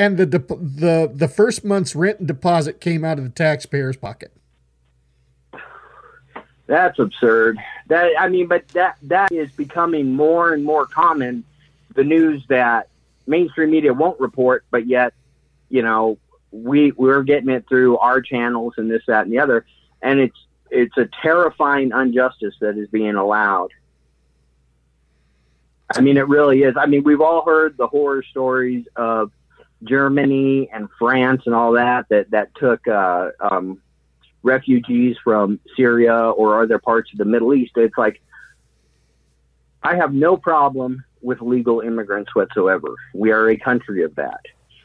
and 0.00 0.16
the 0.16 0.24
dep- 0.24 0.48
the 0.48 1.12
the 1.14 1.28
first 1.28 1.62
month's 1.62 1.94
rent 1.94 2.20
and 2.20 2.26
deposit 2.26 2.80
came 2.80 3.04
out 3.04 3.18
of 3.18 3.24
the 3.24 3.30
taxpayer's 3.30 3.98
pocket. 3.98 4.32
That's 6.66 6.98
absurd. 6.98 7.58
That 7.88 8.12
I 8.18 8.28
mean, 8.28 8.46
but 8.46 8.66
that 8.68 8.96
that 9.02 9.30
is 9.30 9.52
becoming 9.52 10.14
more 10.14 10.54
and 10.54 10.64
more 10.64 10.86
common. 10.86 11.44
The 11.94 12.04
news 12.04 12.42
that 12.48 12.88
mainstream 13.26 13.72
media 13.72 13.92
won't 13.92 14.18
report, 14.18 14.64
but 14.70 14.86
yet, 14.86 15.12
you 15.68 15.82
know, 15.82 16.16
we 16.50 16.92
we're 16.92 17.22
getting 17.22 17.50
it 17.50 17.68
through 17.68 17.98
our 17.98 18.22
channels 18.22 18.74
and 18.78 18.90
this, 18.90 19.02
that, 19.06 19.24
and 19.24 19.32
the 19.32 19.38
other, 19.38 19.66
and 20.00 20.18
it's 20.18 20.46
it's 20.70 20.96
a 20.96 21.10
terrifying 21.20 21.90
injustice 21.92 22.54
that 22.60 22.78
is 22.78 22.88
being 22.88 23.16
allowed. 23.16 23.72
I 25.94 26.00
mean, 26.00 26.16
it 26.16 26.26
really 26.28 26.62
is. 26.62 26.74
I 26.78 26.86
mean, 26.86 27.02
we've 27.02 27.20
all 27.20 27.44
heard 27.44 27.76
the 27.76 27.88
horror 27.88 28.22
stories 28.22 28.86
of 28.96 29.32
Germany 29.84 30.68
and 30.72 30.88
France 30.98 31.42
and 31.46 31.54
all 31.54 31.72
that 31.72 32.06
that 32.10 32.30
that 32.30 32.54
took 32.54 32.86
uh, 32.86 33.30
um, 33.40 33.80
refugees 34.42 35.16
from 35.22 35.60
Syria 35.76 36.14
or 36.14 36.62
other 36.62 36.78
parts 36.78 37.12
of 37.12 37.18
the 37.18 37.24
Middle 37.24 37.54
East. 37.54 37.72
It's 37.76 37.96
like 37.96 38.20
I 39.82 39.96
have 39.96 40.12
no 40.12 40.36
problem 40.36 41.04
with 41.22 41.40
legal 41.40 41.80
immigrants 41.80 42.34
whatsoever. 42.34 42.94
We 43.14 43.30
are 43.30 43.50
a 43.50 43.56
country 43.56 44.02
of 44.02 44.14
that. 44.16 44.40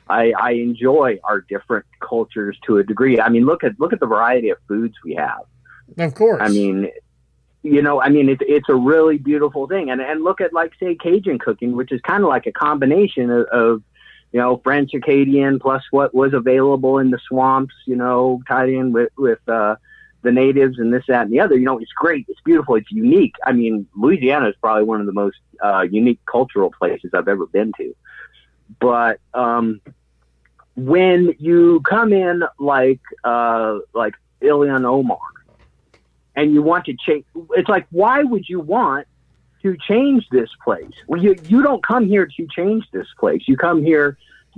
I, 0.08 0.34
I 0.40 0.52
enjoy 0.52 1.20
our 1.24 1.42
different 1.42 1.86
cultures 2.00 2.58
to 2.68 2.78
a 2.78 2.84
degree. 2.84 3.20
I 3.20 3.30
mean, 3.30 3.46
look 3.46 3.64
at 3.64 3.80
look 3.80 3.92
at 3.92 4.00
the 4.00 4.06
variety 4.06 4.50
of 4.50 4.58
foods 4.68 4.96
we 5.04 5.16
have. 5.16 5.42
Of 5.98 6.14
course. 6.14 6.42
I 6.42 6.50
mean, 6.50 6.90
you 7.64 7.82
know, 7.82 8.02
I 8.02 8.10
mean, 8.10 8.30
it's 8.30 8.42
it's 8.46 8.70
a 8.70 8.76
really 8.76 9.18
beautiful 9.18 9.68
thing. 9.68 9.90
And 9.90 10.02
and 10.02 10.24
look 10.24 10.42
at 10.42 10.54
like 10.54 10.74
say 10.80 10.96
Cajun 10.96 11.40
cooking, 11.40 11.76
which 11.76 11.92
is 11.92 12.02
kind 12.02 12.24
of 12.24 12.30
like 12.30 12.46
a 12.46 12.52
combination 12.52 13.32
of, 13.32 13.46
of 13.48 13.84
you 14.36 14.42
know 14.42 14.58
French 14.66 14.94
Acadian 14.94 15.60
plus 15.60 15.82
what 15.92 16.14
was 16.14 16.34
available 16.34 17.00
in 17.00 17.10
the 17.10 17.20
swamps. 17.26 17.74
You 17.86 17.96
know, 17.96 18.42
tied 18.50 18.68
in 18.68 18.92
with 18.92 19.10
with 19.18 19.40
uh, 19.48 19.78
the 20.24 20.32
natives 20.34 20.78
and 20.78 20.94
this, 20.94 21.06
that, 21.08 21.22
and 21.22 21.32
the 21.32 21.40
other. 21.40 21.58
You 21.58 21.64
know, 21.64 21.80
it's 21.80 21.94
great. 21.94 22.26
It's 22.28 22.42
beautiful. 22.42 22.76
It's 22.76 22.92
unique. 22.92 23.36
I 23.46 23.54
mean, 23.54 23.88
Louisiana 23.96 24.50
is 24.50 24.56
probably 24.60 24.84
one 24.84 25.00
of 25.00 25.06
the 25.06 25.14
most 25.14 25.38
uh, 25.64 25.86
unique 25.90 26.20
cultural 26.30 26.70
places 26.70 27.12
I've 27.14 27.30
ever 27.30 27.46
been 27.46 27.72
to. 27.78 27.96
But 28.82 29.22
um, 29.34 29.80
when 30.76 31.34
you 31.40 31.80
come 31.90 32.12
in 32.12 32.44
like 32.60 33.00
uh, 33.24 33.78
like 33.94 34.16
Ilhan 34.42 34.84
Omar, 34.84 35.18
and 36.36 36.54
you 36.54 36.62
want 36.62 36.84
to 36.88 36.98
change, 37.08 37.24
it's 37.52 37.70
like 37.70 37.88
why 37.90 38.22
would 38.22 38.50
you 38.50 38.60
want 38.60 39.08
to 39.66 39.76
change 39.78 40.30
this 40.30 40.50
place? 40.64 40.92
Well, 41.08 41.20
you 41.20 41.36
you 41.48 41.64
don't 41.64 41.84
come 41.84 42.06
here 42.06 42.28
to 42.28 42.48
change 42.56 42.86
this 42.92 43.08
place. 43.20 43.42
You 43.48 43.58
come 43.58 43.84
here 43.84 44.16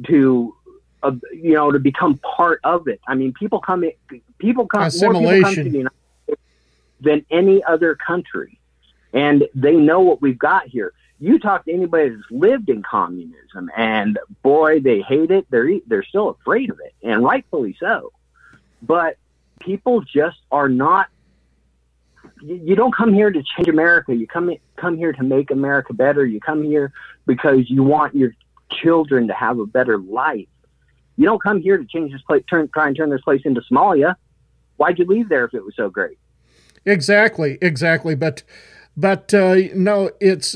to 0.07 0.53
uh, 1.01 1.13
you 1.31 1.53
know 1.53 1.71
to 1.71 1.79
become 1.79 2.17
part 2.17 2.59
of 2.65 2.89
it. 2.89 2.99
I 3.07 3.15
mean, 3.15 3.31
people 3.31 3.61
come 3.61 3.85
in, 3.85 3.93
people 4.37 4.67
come 4.67 4.81
more 4.81 5.13
people 5.13 5.41
come 5.41 5.55
to 5.55 5.63
the 5.63 5.77
United 5.77 5.97
States 6.25 6.41
than 6.99 7.25
any 7.31 7.63
other 7.63 7.95
country, 7.95 8.59
and 9.13 9.47
they 9.55 9.77
know 9.77 10.01
what 10.01 10.21
we've 10.21 10.37
got 10.37 10.67
here. 10.67 10.91
You 11.19 11.39
talk 11.39 11.63
to 11.65 11.71
anybody 11.71 12.09
that's 12.09 12.29
lived 12.29 12.69
in 12.69 12.83
communism, 12.83 13.71
and 13.77 14.19
boy, 14.43 14.81
they 14.81 14.99
hate 15.01 15.31
it. 15.31 15.47
They're 15.49 15.79
they're 15.87 16.03
still 16.03 16.31
afraid 16.31 16.69
of 16.69 16.81
it, 16.81 16.93
and 17.01 17.23
rightfully 17.23 17.77
so. 17.79 18.11
But 18.81 19.15
people 19.61 20.01
just 20.01 20.39
are 20.51 20.67
not. 20.67 21.07
You, 22.41 22.75
don't 22.75 22.95
come 22.95 23.13
here 23.13 23.31
to 23.31 23.43
change 23.55 23.67
America. 23.67 24.15
You 24.15 24.27
come 24.27 24.51
come 24.75 24.97
here 24.97 25.13
to 25.13 25.23
make 25.23 25.51
America 25.51 25.93
better. 25.93 26.25
You 26.25 26.39
come 26.39 26.63
here 26.63 26.91
because 27.25 27.69
you 27.69 27.83
want 27.83 28.15
your 28.15 28.31
children 28.71 29.27
to 29.27 29.33
have 29.33 29.59
a 29.59 29.65
better 29.65 29.97
life. 29.97 30.47
You 31.15 31.25
don't 31.25 31.41
come 31.41 31.61
here 31.61 31.77
to 31.77 31.85
change 31.85 32.11
this 32.11 32.21
place, 32.21 32.43
turn 32.49 32.69
try 32.73 32.87
and 32.87 32.95
turn 32.95 33.09
this 33.09 33.21
place 33.21 33.41
into 33.45 33.61
Somalia. 33.61 34.15
Why'd 34.77 34.99
you 34.99 35.05
leave 35.05 35.29
there 35.29 35.45
if 35.45 35.53
it 35.53 35.65
was 35.65 35.75
so 35.75 35.89
great? 35.89 36.17
Exactly, 36.85 37.57
exactly. 37.61 38.13
But, 38.15 38.43
but 38.95 39.33
uh, 39.33 39.55
no, 39.73 40.11
it's 40.21 40.55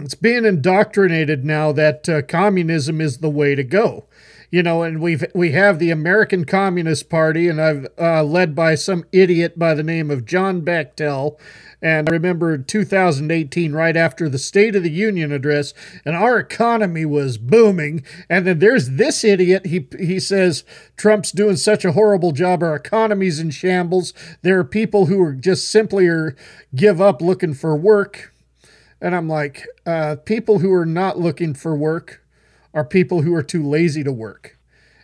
it's 0.00 0.16
being 0.16 0.44
indoctrinated 0.44 1.44
now 1.44 1.70
that 1.72 2.08
uh, 2.08 2.22
communism 2.22 3.00
is 3.00 3.18
the 3.18 3.30
way 3.30 3.54
to 3.54 3.62
go. 3.62 4.06
You 4.50 4.62
know, 4.62 4.82
and 4.82 5.00
we've 5.00 5.24
we 5.34 5.52
have 5.52 5.78
the 5.78 5.90
American 5.90 6.44
Communist 6.44 7.08
Party, 7.08 7.48
and 7.48 7.60
I've 7.60 7.86
uh, 7.98 8.22
led 8.22 8.54
by 8.54 8.74
some 8.74 9.04
idiot 9.12 9.58
by 9.58 9.74
the 9.74 9.82
name 9.82 10.10
of 10.10 10.24
John 10.24 10.62
Bachtell. 10.62 11.38
And 11.82 12.08
I 12.08 12.12
remember 12.12 12.56
2018, 12.56 13.72
right 13.74 13.94
after 13.94 14.26
the 14.28 14.38
State 14.38 14.74
of 14.74 14.82
the 14.82 14.90
Union 14.90 15.32
address, 15.32 15.74
and 16.06 16.16
our 16.16 16.38
economy 16.38 17.04
was 17.04 17.36
booming. 17.36 18.04
And 18.30 18.46
then 18.46 18.58
there's 18.58 18.90
this 18.90 19.22
idiot. 19.22 19.66
He 19.66 19.86
he 19.98 20.18
says 20.18 20.64
Trump's 20.96 21.30
doing 21.30 21.56
such 21.56 21.84
a 21.84 21.92
horrible 21.92 22.32
job. 22.32 22.62
Our 22.62 22.74
economy's 22.74 23.38
in 23.38 23.50
shambles. 23.50 24.14
There 24.42 24.58
are 24.58 24.64
people 24.64 25.06
who 25.06 25.20
are 25.22 25.34
just 25.34 25.68
simply 25.68 26.06
are 26.06 26.34
give 26.74 27.00
up 27.00 27.20
looking 27.20 27.54
for 27.54 27.76
work. 27.76 28.32
And 29.00 29.14
I'm 29.14 29.28
like, 29.28 29.66
uh, 29.84 30.16
people 30.24 30.60
who 30.60 30.72
are 30.72 30.86
not 30.86 31.18
looking 31.18 31.52
for 31.52 31.76
work 31.76 32.23
are 32.74 32.84
people 32.84 33.22
who 33.22 33.34
are 33.34 33.42
too 33.42 33.66
lazy 33.66 34.04
to 34.04 34.12
work. 34.12 34.58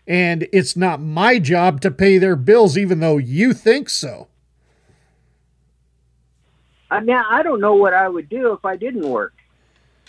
And 0.07 0.49
it's 0.53 0.77
not 0.77 1.01
my 1.01 1.39
job 1.39 1.81
to 1.83 1.91
pay 1.91 2.19
their 2.19 2.37
bills, 2.37 2.77
even 2.77 3.01
though 3.01 3.17
you 3.17 3.55
think 3.55 3.89
so. 3.89 4.27
Uh, 6.91 6.95
I 6.97 7.01
mean, 7.01 7.17
I 7.17 7.43
don't 7.43 7.61
know 7.61 7.77
what 7.77 7.95
I 7.95 8.09
would 8.09 8.29
do 8.29 8.53
if 8.53 8.65
I 8.65 8.77
didn't 8.77 9.09
work. 9.09 9.35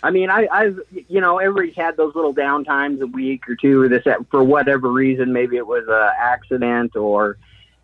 I 0.02 0.10
mean, 0.10 0.30
I, 0.30 0.48
I've, 0.50 0.80
you 0.90 1.20
know, 1.20 1.38
everybody's 1.38 1.76
had 1.76 1.96
those 1.96 2.16
little 2.16 2.34
downtimes 2.34 3.00
a 3.00 3.06
week 3.06 3.48
or 3.48 3.54
two 3.54 3.82
or 3.82 3.88
this, 3.88 4.04
for 4.32 4.42
whatever 4.42 4.90
reason. 4.90 5.32
Maybe 5.32 5.56
it 5.56 5.66
was 5.66 5.86
a 5.86 6.10
accident 6.18 6.96
or, 6.96 7.38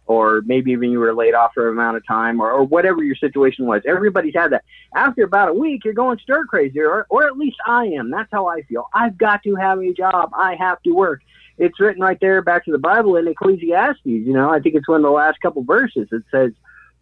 or 0.08 0.42
maybe 0.46 0.72
even 0.72 0.90
you 0.90 0.98
were 0.98 1.14
laid 1.14 1.34
off 1.34 1.52
for 1.52 1.68
an 1.68 1.74
amount 1.74 1.98
of 1.98 2.06
time 2.06 2.40
or, 2.40 2.50
or 2.50 2.64
whatever 2.64 3.04
your 3.04 3.14
situation 3.14 3.66
was. 3.66 3.82
Everybody's 3.86 4.34
had 4.34 4.52
that. 4.52 4.64
After 4.94 5.22
about 5.22 5.50
a 5.50 5.52
week, 5.52 5.84
you're 5.84 5.92
going 5.92 6.18
stir 6.18 6.46
crazy, 6.46 6.80
or, 6.80 7.06
or 7.10 7.26
at 7.26 7.36
least 7.36 7.58
I 7.66 7.84
am. 7.86 8.10
That's 8.10 8.30
how 8.32 8.48
I 8.48 8.62
feel. 8.62 8.88
I've 8.94 9.18
got 9.18 9.42
to 9.42 9.54
have 9.54 9.78
a 9.80 9.92
job. 9.92 10.30
I 10.34 10.56
have 10.56 10.82
to 10.84 10.92
work. 10.92 11.20
It's 11.58 11.78
written 11.78 12.02
right 12.02 12.18
there 12.20 12.40
back 12.40 12.64
to 12.64 12.72
the 12.72 12.78
Bible 12.78 13.16
in 13.16 13.28
Ecclesiastes. 13.28 14.00
You 14.04 14.32
know, 14.32 14.50
I 14.50 14.60
think 14.60 14.76
it's 14.76 14.88
one 14.88 14.96
of 14.96 15.02
the 15.02 15.10
last 15.10 15.40
couple 15.42 15.62
verses. 15.62 16.08
It 16.10 16.22
says, 16.30 16.52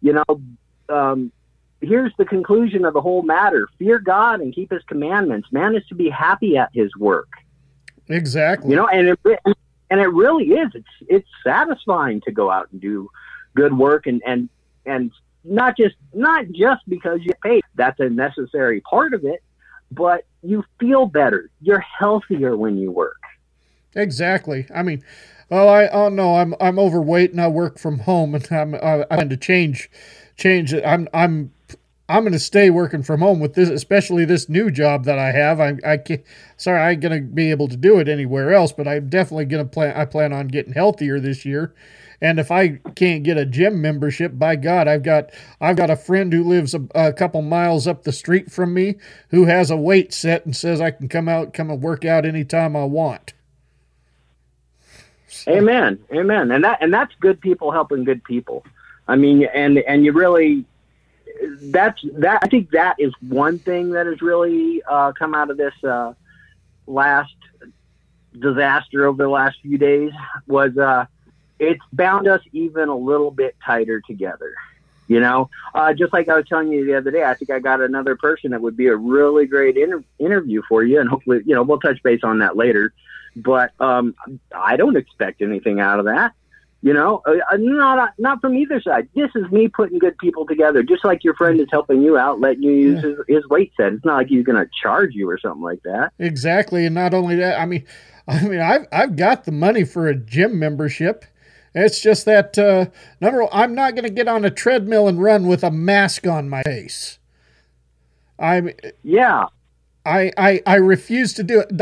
you 0.01 0.13
know, 0.13 0.41
um, 0.89 1.31
here's 1.79 2.11
the 2.17 2.25
conclusion 2.25 2.83
of 2.83 2.93
the 2.93 3.01
whole 3.01 3.21
matter 3.21 3.69
fear 3.79 3.99
God 3.99 4.41
and 4.41 4.53
keep 4.53 4.71
his 4.71 4.83
commandments. 4.83 5.47
Man 5.51 5.75
is 5.77 5.85
to 5.87 5.95
be 5.95 6.09
happy 6.09 6.57
at 6.57 6.71
his 6.73 6.93
work. 6.97 7.29
Exactly. 8.09 8.71
You 8.71 8.75
know, 8.75 8.87
and 8.87 9.09
it, 9.09 9.19
re- 9.23 9.37
and 9.89 9.99
it 9.99 10.07
really 10.07 10.45
is. 10.45 10.69
It's 10.73 10.87
it's 11.07 11.29
satisfying 11.43 12.21
to 12.21 12.31
go 12.31 12.51
out 12.51 12.69
and 12.71 12.81
do 12.81 13.09
good 13.55 13.77
work 13.77 14.07
and 14.07 14.21
and 14.25 14.49
and 14.85 15.11
not 15.43 15.77
just 15.77 15.95
not 16.13 16.45
just 16.51 16.87
because 16.87 17.19
you 17.23 17.31
paid. 17.43 17.63
That's 17.75 17.99
a 17.99 18.09
necessary 18.09 18.81
part 18.81 19.13
of 19.13 19.23
it, 19.25 19.41
but 19.91 20.25
you 20.43 20.63
feel 20.79 21.05
better. 21.05 21.49
You're 21.61 21.79
healthier 21.79 22.55
when 22.55 22.77
you 22.77 22.91
work. 22.91 23.21
Exactly. 23.95 24.67
I 24.73 24.83
mean, 24.83 25.03
oh, 25.49 25.67
I 25.67 25.89
oh 25.89 26.09
no, 26.09 26.35
I'm 26.35 26.53
I'm 26.59 26.77
overweight 26.79 27.31
and 27.31 27.41
I 27.41 27.47
work 27.47 27.79
from 27.79 27.99
home, 27.99 28.35
and 28.35 28.47
I'm 28.51 28.75
I, 28.75 29.05
I 29.09 29.15
had 29.15 29.29
to 29.29 29.37
change 29.37 29.89
change 30.35 30.73
it. 30.73 30.83
I'm 30.85 31.07
I'm 31.13 31.53
I'm 32.09 32.23
going 32.23 32.33
to 32.33 32.39
stay 32.39 32.69
working 32.69 33.03
from 33.03 33.19
home 33.19 33.39
with 33.41 33.53
this, 33.55 33.69
especially 33.69 34.23
this 34.23 34.47
new 34.47 34.71
job 34.71 35.03
that 35.05 35.19
I 35.19 35.31
have. 35.31 35.59
I 35.59 35.77
I 35.85 35.97
can't, 35.97 36.23
sorry, 36.55 36.79
I 36.79 36.91
ain't 36.91 37.01
going 37.01 37.21
to 37.21 37.27
be 37.27 37.51
able 37.51 37.67
to 37.67 37.75
do 37.75 37.99
it 37.99 38.07
anywhere 38.07 38.53
else, 38.53 38.71
but 38.71 38.87
I'm 38.87 39.09
definitely 39.09 39.45
going 39.45 39.65
to 39.65 39.69
plan. 39.69 39.95
I 39.95 40.05
plan 40.05 40.31
on 40.31 40.47
getting 40.47 40.73
healthier 40.73 41.19
this 41.19 41.45
year. 41.45 41.73
And 42.21 42.39
if 42.39 42.49
I 42.49 42.79
can't 42.95 43.23
get 43.23 43.37
a 43.37 43.45
gym 43.45 43.81
membership, 43.81 44.39
by 44.39 44.55
God, 44.55 44.87
I've 44.87 45.03
got 45.03 45.31
I've 45.61 45.75
got 45.75 45.89
a 45.89 45.95
friend 45.95 46.31
who 46.33 46.43
lives 46.43 46.73
a, 46.73 46.81
a 46.95 47.13
couple 47.13 47.41
miles 47.41 47.87
up 47.87 48.03
the 48.03 48.11
street 48.11 48.51
from 48.51 48.73
me 48.73 48.95
who 49.29 49.45
has 49.45 49.69
a 49.69 49.77
weight 49.77 50.13
set 50.13 50.45
and 50.45 50.55
says 50.55 50.81
I 50.81 50.91
can 50.91 51.09
come 51.09 51.27
out, 51.27 51.53
come 51.53 51.69
and 51.69 51.81
work 51.81 52.05
out 52.05 52.25
anytime 52.25 52.75
I 52.75 52.85
want. 52.85 53.33
Amen. 55.47 55.99
Amen. 56.11 56.51
And 56.51 56.63
that 56.63 56.81
and 56.81 56.93
that's 56.93 57.13
good 57.19 57.39
people 57.39 57.71
helping 57.71 58.03
good 58.03 58.23
people. 58.23 58.65
I 59.07 59.15
mean, 59.15 59.43
and 59.53 59.77
and 59.79 60.03
you 60.03 60.11
really 60.11 60.65
that's 61.61 62.01
that. 62.13 62.39
I 62.43 62.47
think 62.47 62.71
that 62.71 62.95
is 62.99 63.13
one 63.21 63.59
thing 63.59 63.91
that 63.91 64.05
has 64.05 64.21
really 64.21 64.81
uh, 64.83 65.11
come 65.13 65.33
out 65.33 65.49
of 65.49 65.57
this 65.57 65.73
uh, 65.83 66.13
last 66.85 67.35
disaster 68.37 69.05
over 69.05 69.23
the 69.23 69.29
last 69.29 69.57
few 69.61 69.77
days 69.77 70.11
was 70.47 70.77
uh, 70.77 71.05
it's 71.59 71.81
bound 71.91 72.27
us 72.27 72.41
even 72.51 72.89
a 72.89 72.95
little 72.95 73.31
bit 73.31 73.55
tighter 73.63 74.01
together. 74.01 74.53
You 75.07 75.21
know, 75.21 75.49
uh, 75.73 75.93
just 75.93 76.11
like 76.11 76.27
I 76.27 76.35
was 76.35 76.45
telling 76.49 76.67
you 76.67 76.85
the 76.85 76.95
other 76.95 77.11
day, 77.11 77.23
I 77.23 77.33
think 77.33 77.49
I 77.49 77.59
got 77.59 77.79
another 77.79 78.17
person 78.17 78.51
that 78.51 78.61
would 78.61 78.75
be 78.75 78.87
a 78.87 78.95
really 78.95 79.45
great 79.45 79.77
inter- 79.77 80.03
interview 80.19 80.61
for 80.67 80.83
you, 80.83 80.99
and 80.99 81.07
hopefully, 81.07 81.43
you 81.45 81.55
know, 81.55 81.63
we'll 81.63 81.79
touch 81.79 82.03
base 82.03 82.19
on 82.23 82.39
that 82.39 82.57
later. 82.57 82.93
But 83.33 83.71
um, 83.79 84.15
I 84.53 84.75
don't 84.75 84.97
expect 84.97 85.41
anything 85.41 85.79
out 85.79 85.99
of 85.99 86.05
that. 86.05 86.33
You 86.81 86.93
know, 86.93 87.23
uh, 87.25 87.57
not 87.57 88.13
not 88.19 88.39
from 88.39 88.55
either 88.55 88.79
side. 88.79 89.09
This 89.15 89.31
is 89.33 89.51
me 89.51 89.67
putting 89.67 89.97
good 89.97 90.17
people 90.19 90.45
together, 90.45 90.83
just 90.83 91.03
like 91.03 91.23
your 91.23 91.33
friend 91.33 91.59
is 91.59 91.67
helping 91.71 92.03
you 92.03 92.17
out, 92.17 92.39
letting 92.39 92.61
you 92.61 92.71
use 92.71 93.03
his, 93.03 93.17
his 93.27 93.47
weight 93.49 93.73
set. 93.75 93.93
It's 93.93 94.05
not 94.05 94.17
like 94.17 94.27
he's 94.27 94.45
going 94.45 94.63
to 94.63 94.69
charge 94.79 95.15
you 95.15 95.27
or 95.27 95.39
something 95.39 95.63
like 95.63 95.81
that. 95.83 96.11
Exactly, 96.19 96.85
and 96.85 96.93
not 96.93 97.15
only 97.15 97.35
that, 97.37 97.59
I 97.59 97.65
mean, 97.65 97.83
I 98.27 98.43
mean, 98.43 98.59
I've 98.59 98.85
I've 98.91 99.15
got 99.15 99.45
the 99.45 99.51
money 99.51 99.85
for 99.85 100.07
a 100.07 100.15
gym 100.15 100.59
membership, 100.59 101.25
It's 101.73 101.99
just 101.99 102.25
that 102.25 102.57
uh, 102.57 102.87
number. 103.19 103.41
One, 103.41 103.49
I'm 103.51 103.73
not 103.73 103.95
going 103.95 104.05
to 104.05 104.13
get 104.13 104.27
on 104.27 104.45
a 104.45 104.51
treadmill 104.51 105.07
and 105.07 105.21
run 105.21 105.47
with 105.47 105.63
a 105.63 105.71
mask 105.71 106.27
on 106.27 106.47
my 106.47 106.61
face. 106.63 107.17
I'm 108.39 108.69
yeah. 109.03 109.45
I 110.05 110.31
I 110.37 110.61
I 110.65 110.75
refuse 110.75 111.33
to 111.33 111.43
do 111.43 111.61
it. 111.61 111.81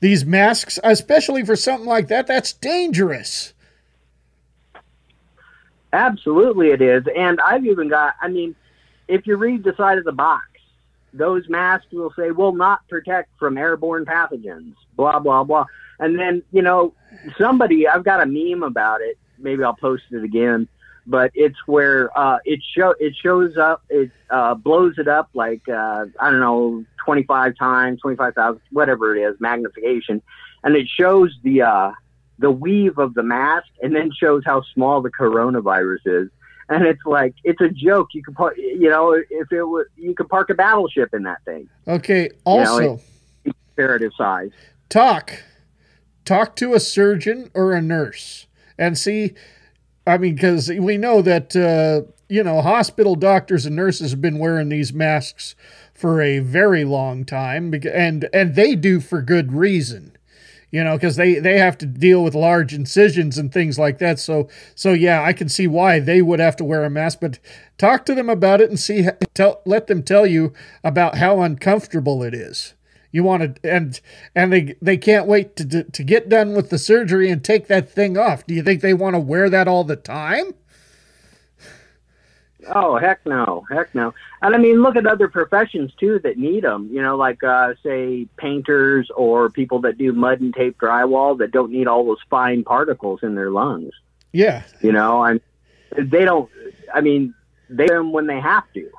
These 0.00 0.24
masks, 0.24 0.78
especially 0.82 1.44
for 1.44 1.54
something 1.54 1.86
like 1.86 2.08
that, 2.08 2.26
that's 2.26 2.52
dangerous. 2.52 3.51
Absolutely, 5.92 6.70
it 6.70 6.80
is. 6.80 7.04
And 7.14 7.40
I've 7.40 7.66
even 7.66 7.88
got, 7.88 8.14
I 8.20 8.28
mean, 8.28 8.54
if 9.08 9.26
you 9.26 9.36
read 9.36 9.62
the 9.62 9.74
side 9.76 9.98
of 9.98 10.04
the 10.04 10.12
box, 10.12 10.46
those 11.12 11.48
masks 11.48 11.92
will 11.92 12.12
say, 12.16 12.30
will 12.30 12.54
not 12.54 12.88
protect 12.88 13.38
from 13.38 13.58
airborne 13.58 14.06
pathogens, 14.06 14.74
blah, 14.96 15.18
blah, 15.18 15.44
blah. 15.44 15.66
And 15.98 16.18
then, 16.18 16.42
you 16.52 16.62
know, 16.62 16.94
somebody, 17.36 17.86
I've 17.86 18.04
got 18.04 18.22
a 18.22 18.26
meme 18.26 18.62
about 18.62 19.02
it. 19.02 19.18
Maybe 19.38 19.62
I'll 19.62 19.76
post 19.76 20.04
it 20.10 20.24
again. 20.24 20.68
But 21.04 21.32
it's 21.34 21.58
where 21.66 22.16
uh, 22.16 22.38
it 22.44 22.60
show 22.62 22.94
it 23.00 23.16
shows 23.16 23.56
up, 23.56 23.82
it 23.90 24.12
uh, 24.30 24.54
blows 24.54 24.98
it 24.98 25.08
up 25.08 25.30
like 25.34 25.68
uh, 25.68 26.06
I 26.20 26.30
don't 26.30 26.38
know, 26.38 26.84
twenty 27.04 27.24
five 27.24 27.56
times, 27.56 28.00
twenty 28.00 28.16
five 28.16 28.34
thousand, 28.36 28.60
whatever 28.70 29.16
it 29.16 29.20
is, 29.20 29.34
magnification, 29.40 30.22
and 30.62 30.76
it 30.76 30.86
shows 30.86 31.36
the 31.42 31.62
uh, 31.62 31.90
the 32.38 32.50
weave 32.50 32.98
of 32.98 33.14
the 33.14 33.22
mask 33.22 33.66
and 33.82 33.94
then 33.94 34.10
shows 34.18 34.42
how 34.44 34.62
small 34.74 35.00
the 35.02 35.10
coronavirus 35.10 36.00
is. 36.06 36.28
And 36.68 36.84
it's 36.86 37.04
like 37.04 37.34
it's 37.44 37.60
a 37.60 37.68
joke. 37.68 38.08
You 38.14 38.22
could 38.22 38.34
put, 38.36 38.56
you 38.56 38.88
know, 38.88 39.12
if 39.12 39.52
it 39.52 39.62
was, 39.62 39.86
you 39.96 40.14
could 40.14 40.28
park 40.28 40.48
a 40.50 40.54
battleship 40.54 41.10
in 41.12 41.24
that 41.24 41.44
thing. 41.44 41.68
Okay. 41.86 42.22
You 42.22 42.28
know, 42.28 42.34
Also, 42.44 42.94
it- 42.94 43.00
it's 43.44 43.58
comparative 43.76 44.12
size. 44.16 44.50
talk 44.88 45.42
talk 46.24 46.54
to 46.56 46.74
a 46.74 46.80
surgeon 46.80 47.50
or 47.54 47.72
a 47.72 47.82
nurse 47.82 48.46
and 48.78 48.96
see 48.96 49.32
i 50.06 50.16
mean 50.16 50.34
because 50.36 50.68
we 50.68 50.96
know 50.96 51.20
that 51.20 51.56
uh, 51.56 52.08
you 52.28 52.44
know 52.44 52.60
hospital 52.60 53.16
doctors 53.16 53.66
and 53.66 53.74
nurses 53.74 54.12
have 54.12 54.20
been 54.20 54.38
wearing 54.38 54.68
these 54.68 54.92
masks 54.92 55.56
for 55.92 56.22
a 56.22 56.38
very 56.38 56.84
long 56.84 57.24
time 57.24 57.74
and 57.92 58.28
and 58.32 58.54
they 58.54 58.76
do 58.76 59.00
for 59.00 59.20
good 59.20 59.52
reason 59.52 60.12
you 60.72 60.82
know 60.82 60.96
because 60.96 61.14
they 61.14 61.38
they 61.38 61.58
have 61.58 61.78
to 61.78 61.86
deal 61.86 62.24
with 62.24 62.34
large 62.34 62.74
incisions 62.74 63.38
and 63.38 63.52
things 63.52 63.78
like 63.78 63.98
that. 63.98 64.18
So 64.18 64.48
so 64.74 64.92
yeah 64.92 65.22
i 65.22 65.32
can 65.32 65.48
see 65.48 65.68
why 65.68 66.00
they 66.00 66.20
would 66.20 66.40
have 66.40 66.56
to 66.56 66.64
wear 66.64 66.82
a 66.82 66.90
mask 66.90 67.18
but 67.20 67.38
talk 67.78 68.04
to 68.06 68.14
them 68.14 68.28
about 68.28 68.60
it 68.60 68.70
and 68.70 68.80
see 68.80 69.06
tell 69.34 69.60
let 69.64 69.86
them 69.86 70.02
tell 70.02 70.26
you 70.26 70.52
about 70.82 71.18
how 71.18 71.40
uncomfortable 71.40 72.24
it 72.24 72.34
is. 72.34 72.74
You 73.12 73.22
want 73.22 73.62
to 73.62 73.70
and 73.70 74.00
and 74.34 74.52
they 74.52 74.74
they 74.80 74.96
can't 74.96 75.26
wait 75.26 75.54
to 75.56 75.68
to 75.68 75.84
to 75.84 76.02
get 76.02 76.30
done 76.30 76.54
with 76.54 76.70
the 76.70 76.78
surgery 76.78 77.30
and 77.30 77.44
take 77.44 77.66
that 77.68 77.90
thing 77.90 78.16
off. 78.16 78.46
Do 78.46 78.54
you 78.54 78.62
think 78.62 78.80
they 78.80 78.94
want 78.94 79.14
to 79.14 79.20
wear 79.20 79.50
that 79.50 79.68
all 79.68 79.84
the 79.84 79.96
time 79.96 80.54
Oh 82.68 82.96
heck 82.96 83.24
no, 83.26 83.64
heck 83.70 83.94
no. 83.94 84.14
And 84.40 84.54
I 84.54 84.58
mean, 84.58 84.82
look 84.82 84.96
at 84.96 85.06
other 85.06 85.28
professions 85.28 85.92
too 85.98 86.20
that 86.20 86.38
need 86.38 86.64
them. 86.64 86.88
You 86.92 87.02
know, 87.02 87.16
like 87.16 87.42
uh, 87.42 87.74
say 87.82 88.26
painters 88.36 89.10
or 89.16 89.50
people 89.50 89.80
that 89.80 89.98
do 89.98 90.12
mud 90.12 90.40
and 90.40 90.54
tape 90.54 90.78
drywall 90.78 91.38
that 91.38 91.50
don't 91.50 91.72
need 91.72 91.86
all 91.86 92.04
those 92.04 92.20
fine 92.30 92.64
particles 92.64 93.20
in 93.22 93.34
their 93.34 93.50
lungs. 93.50 93.92
yeah 94.32 94.62
You 94.80 94.92
know, 94.92 95.24
and 95.24 95.40
they 95.96 96.24
don't. 96.24 96.50
I 96.94 97.00
mean, 97.00 97.34
they 97.68 97.86
them 97.86 98.12
when 98.12 98.26
they 98.26 98.40
have 98.40 98.64
to, 98.74 98.90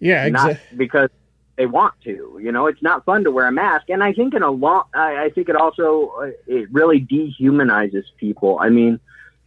yeah 0.00 0.28
not 0.28 0.50
exactly 0.50 0.76
because 0.76 1.10
they 1.56 1.66
want 1.66 1.94
to. 2.04 2.38
You 2.42 2.52
know, 2.52 2.66
it's 2.66 2.82
not 2.82 3.04
fun 3.04 3.24
to 3.24 3.30
wear 3.30 3.46
a 3.46 3.52
mask, 3.52 3.90
and 3.90 4.02
I 4.02 4.12
think 4.12 4.34
in 4.34 4.42
a 4.42 4.50
long, 4.50 4.84
I, 4.94 5.24
I 5.24 5.30
think 5.30 5.48
it 5.48 5.56
also 5.56 6.12
uh, 6.20 6.30
it 6.46 6.72
really 6.72 7.00
dehumanizes 7.00 8.04
people. 8.16 8.58
I 8.60 8.68
mean, 8.70 9.00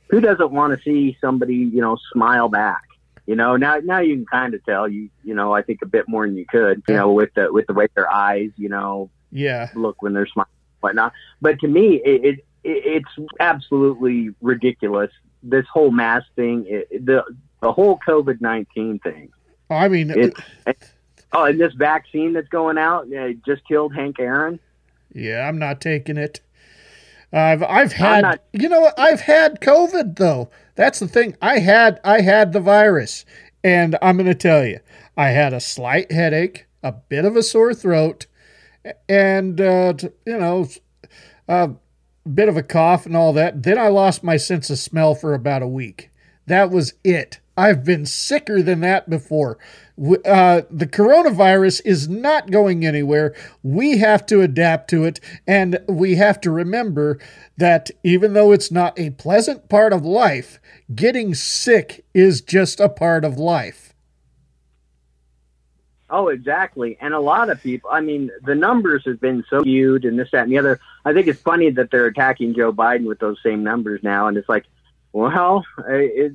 who 0.09 0.21
doesn't 0.21 0.51
want 0.51 0.77
to 0.77 0.83
see 0.83 1.17
somebody 1.21 1.55
you 1.55 1.81
know 1.81 1.97
smile 2.11 2.49
back? 2.49 2.83
You 3.25 3.35
know, 3.35 3.55
now 3.55 3.77
now 3.77 3.99
you 3.99 4.15
can 4.15 4.25
kind 4.25 4.53
of 4.53 4.65
tell 4.65 4.87
you 4.87 5.09
you 5.23 5.33
know 5.33 5.53
I 5.53 5.61
think 5.61 5.81
a 5.81 5.85
bit 5.85 6.07
more 6.07 6.25
than 6.25 6.35
you 6.35 6.45
could. 6.45 6.83
You 6.87 6.95
know, 6.95 7.13
with 7.13 7.33
the 7.35 7.51
with 7.51 7.67
the 7.67 7.73
way 7.73 7.87
their 7.95 8.11
eyes 8.11 8.51
you 8.57 8.69
know 8.69 9.09
yeah 9.31 9.69
look 9.75 10.01
when 10.01 10.13
they're 10.13 10.27
smiling 10.27 10.49
and 10.49 10.81
whatnot. 10.81 11.13
But 11.41 11.59
to 11.59 11.67
me, 11.67 12.01
it, 12.03 12.25
it, 12.25 12.45
it 12.63 13.03
it's 13.13 13.29
absolutely 13.39 14.31
ridiculous. 14.41 15.11
This 15.41 15.65
whole 15.71 15.91
mask 15.91 16.27
thing, 16.35 16.65
it, 16.67 17.05
the 17.05 17.23
the 17.61 17.71
whole 17.71 17.99
COVID 18.05 18.41
nineteen 18.41 18.99
thing. 18.99 19.29
i 19.69 19.87
mean 19.87 20.09
It's, 20.11 20.39
oh, 21.31 21.45
and 21.45 21.59
this 21.59 21.73
vaccine 21.73 22.33
that's 22.33 22.49
going 22.49 22.77
out 22.77 23.11
uh, 23.13 23.29
just 23.45 23.65
killed 23.67 23.95
Hank 23.95 24.19
Aaron. 24.19 24.59
Yeah, 25.13 25.47
I'm 25.47 25.59
not 25.59 25.79
taking 25.79 26.17
it. 26.17 26.41
I've 27.33 27.63
I've 27.63 27.93
had 27.93 28.21
not- 28.21 28.43
you 28.53 28.69
know 28.69 28.81
what 28.81 28.97
I've 28.99 29.21
had 29.21 29.59
COVID 29.59 30.17
though. 30.17 30.49
That's 30.75 30.99
the 30.99 31.07
thing. 31.07 31.35
I 31.41 31.59
had 31.59 31.99
I 32.03 32.21
had 32.21 32.53
the 32.53 32.59
virus, 32.59 33.25
and 33.63 33.97
I'm 34.01 34.17
going 34.17 34.27
to 34.27 34.35
tell 34.35 34.65
you, 34.65 34.79
I 35.17 35.29
had 35.29 35.53
a 35.53 35.59
slight 35.59 36.11
headache, 36.11 36.67
a 36.83 36.91
bit 36.91 37.25
of 37.25 37.35
a 37.35 37.43
sore 37.43 37.73
throat, 37.73 38.27
and 39.09 39.59
uh, 39.59 39.93
you 40.25 40.37
know, 40.37 40.67
a 41.47 41.71
bit 42.31 42.49
of 42.49 42.57
a 42.57 42.63
cough 42.63 43.05
and 43.05 43.15
all 43.15 43.33
that. 43.33 43.63
Then 43.63 43.77
I 43.77 43.87
lost 43.87 44.23
my 44.23 44.37
sense 44.37 44.69
of 44.69 44.77
smell 44.79 45.15
for 45.15 45.33
about 45.33 45.61
a 45.61 45.67
week. 45.67 46.11
That 46.45 46.69
was 46.69 46.93
it. 47.03 47.39
I've 47.55 47.83
been 47.83 48.05
sicker 48.05 48.61
than 48.61 48.79
that 48.81 49.09
before. 49.09 49.57
Uh, 50.25 50.63
the 50.71 50.87
coronavirus 50.87 51.81
is 51.85 52.09
not 52.09 52.49
going 52.49 52.83
anywhere. 52.83 53.35
We 53.61 53.99
have 53.99 54.25
to 54.27 54.41
adapt 54.41 54.89
to 54.89 55.03
it, 55.03 55.19
and 55.45 55.79
we 55.87 56.15
have 56.15 56.41
to 56.41 56.51
remember 56.51 57.19
that 57.57 57.91
even 58.03 58.33
though 58.33 58.51
it's 58.51 58.71
not 58.71 58.97
a 58.99 59.11
pleasant 59.11 59.69
part 59.69 59.93
of 59.93 60.03
life, 60.03 60.59
getting 60.95 61.35
sick 61.35 62.05
is 62.13 62.41
just 62.41 62.79
a 62.79 62.89
part 62.89 63.23
of 63.23 63.37
life. 63.37 63.93
Oh, 66.09 66.27
exactly. 66.27 66.97
And 67.01 67.13
a 67.13 67.19
lot 67.19 67.49
of 67.49 67.61
people, 67.61 67.89
I 67.91 68.01
mean, 68.01 68.29
the 68.43 68.53
numbers 68.53 69.03
have 69.05 69.19
been 69.19 69.43
so 69.49 69.61
skewed 69.61 70.05
and 70.05 70.17
this, 70.17 70.29
that, 70.31 70.43
and 70.43 70.51
the 70.51 70.59
other. 70.59 70.79
I 71.05 71.13
think 71.13 71.27
it's 71.27 71.41
funny 71.41 71.71
that 71.71 71.89
they're 71.89 72.05
attacking 72.05 72.53
Joe 72.53 72.71
Biden 72.71 73.05
with 73.05 73.19
those 73.19 73.37
same 73.43 73.63
numbers 73.63 74.01
now. 74.03 74.27
And 74.27 74.37
it's 74.37 74.47
like, 74.47 74.65
well, 75.13 75.63
I, 75.77 75.93
it, 75.93 76.33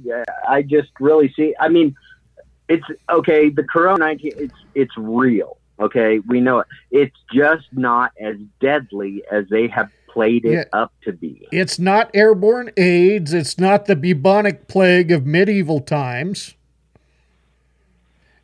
I 0.48 0.62
just 0.62 0.90
really 1.00 1.32
see, 1.36 1.54
I 1.60 1.68
mean, 1.68 1.94
it's 2.68 2.86
okay. 3.10 3.50
The 3.50 3.62
Corona 3.64 3.98
19, 3.98 4.32
it's, 4.36 4.54
it's 4.74 4.96
real. 4.96 5.58
Okay. 5.80 6.20
We 6.20 6.40
know 6.40 6.60
it. 6.60 6.66
It's 6.90 7.16
just 7.32 7.66
not 7.72 8.12
as 8.20 8.36
deadly 8.60 9.22
as 9.30 9.44
they 9.48 9.68
have 9.68 9.90
played 10.10 10.44
it 10.44 10.52
Yeah. 10.52 10.64
up 10.72 10.92
to 11.04 11.12
be. 11.12 11.46
It's 11.52 11.78
not 11.78 12.10
airborne 12.14 12.70
AIDS. 12.76 13.32
It's 13.32 13.58
not 13.58 13.86
the 13.86 13.94
bubonic 13.94 14.66
plague 14.68 15.12
of 15.12 15.24
medieval 15.26 15.80
times. 15.80 16.54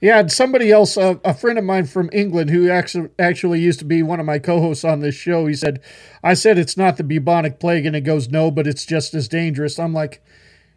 Yeah, 0.04 0.18
and 0.18 0.30
somebody 0.30 0.70
else, 0.70 0.98
uh, 0.98 1.14
a 1.24 1.32
friend 1.32 1.58
of 1.58 1.64
mine 1.64 1.86
from 1.86 2.10
England 2.12 2.50
who 2.50 2.68
actually 2.68 3.08
actually 3.18 3.60
used 3.60 3.78
to 3.78 3.86
be 3.86 4.02
one 4.02 4.20
of 4.20 4.26
my 4.26 4.38
co-hosts 4.38 4.84
on 4.84 5.00
this 5.00 5.14
show, 5.14 5.46
he 5.46 5.54
said, 5.54 5.80
"I 6.22 6.34
said 6.34 6.58
it's 6.58 6.76
not 6.76 6.98
the 6.98 7.02
bubonic 7.02 7.58
plague," 7.58 7.86
and 7.86 7.94
he 7.94 8.02
goes, 8.02 8.28
"No, 8.28 8.50
but 8.50 8.66
it's 8.66 8.84
just 8.84 9.14
as 9.14 9.28
dangerous." 9.28 9.78
I'm 9.78 9.94
like, 9.94 10.20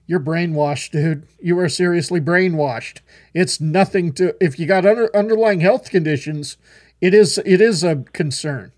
"You're 0.06 0.22
brainwashed, 0.22 0.92
dude. 0.92 1.24
You 1.42 1.60
are 1.60 1.68
seriously 1.68 2.22
brainwashed. 2.22 3.00
It's 3.34 3.60
nothing 3.60 4.14
to 4.14 4.34
if 4.40 4.58
you 4.58 4.66
got 4.66 4.86
under, 4.86 5.14
underlying 5.14 5.60
health 5.60 5.90
conditions, 5.90 6.56
it 7.02 7.14
is 7.14 7.38
it 7.40 7.60
is 7.60 7.84
a 7.84 8.06
concern, 8.14 8.72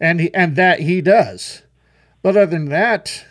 and 0.00 0.18
he, 0.18 0.34
and 0.34 0.56
that 0.56 0.80
he 0.80 1.00
does. 1.00 1.62
But 2.20 2.36
other 2.36 2.46
than 2.46 2.64
that." 2.70 3.26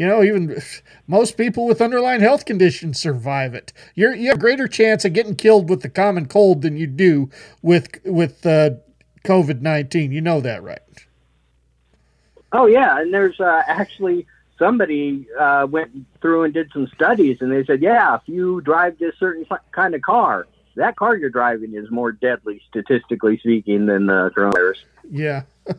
You 0.00 0.06
know, 0.06 0.22
even 0.22 0.58
most 1.06 1.36
people 1.36 1.66
with 1.66 1.82
underlying 1.82 2.22
health 2.22 2.46
conditions 2.46 2.98
survive 2.98 3.52
it. 3.52 3.74
You're, 3.94 4.14
you 4.14 4.28
have 4.28 4.38
a 4.38 4.40
greater 4.40 4.66
chance 4.66 5.04
of 5.04 5.12
getting 5.12 5.36
killed 5.36 5.68
with 5.68 5.82
the 5.82 5.90
common 5.90 6.24
cold 6.24 6.62
than 6.62 6.78
you 6.78 6.86
do 6.86 7.28
with 7.60 7.86
with 8.06 8.46
uh, 8.46 8.70
COVID 9.26 9.60
nineteen. 9.60 10.10
You 10.10 10.22
know 10.22 10.40
that, 10.40 10.62
right? 10.62 10.80
Oh 12.50 12.64
yeah, 12.64 12.98
and 12.98 13.12
there's 13.12 13.38
uh, 13.40 13.62
actually 13.66 14.26
somebody 14.58 15.26
uh, 15.38 15.66
went 15.68 15.90
through 16.22 16.44
and 16.44 16.54
did 16.54 16.70
some 16.72 16.86
studies, 16.94 17.36
and 17.42 17.52
they 17.52 17.62
said, 17.66 17.82
yeah, 17.82 18.14
if 18.14 18.22
you 18.24 18.62
drive 18.62 18.98
this 18.98 19.14
certain 19.18 19.44
kind 19.72 19.94
of 19.94 20.00
car, 20.00 20.46
that 20.76 20.96
car 20.96 21.14
you're 21.14 21.28
driving 21.28 21.74
is 21.74 21.90
more 21.90 22.10
deadly, 22.10 22.62
statistically 22.70 23.36
speaking, 23.36 23.84
than 23.84 24.06
the 24.06 24.30
coronavirus. 24.34 24.78
Yeah. 25.10 25.42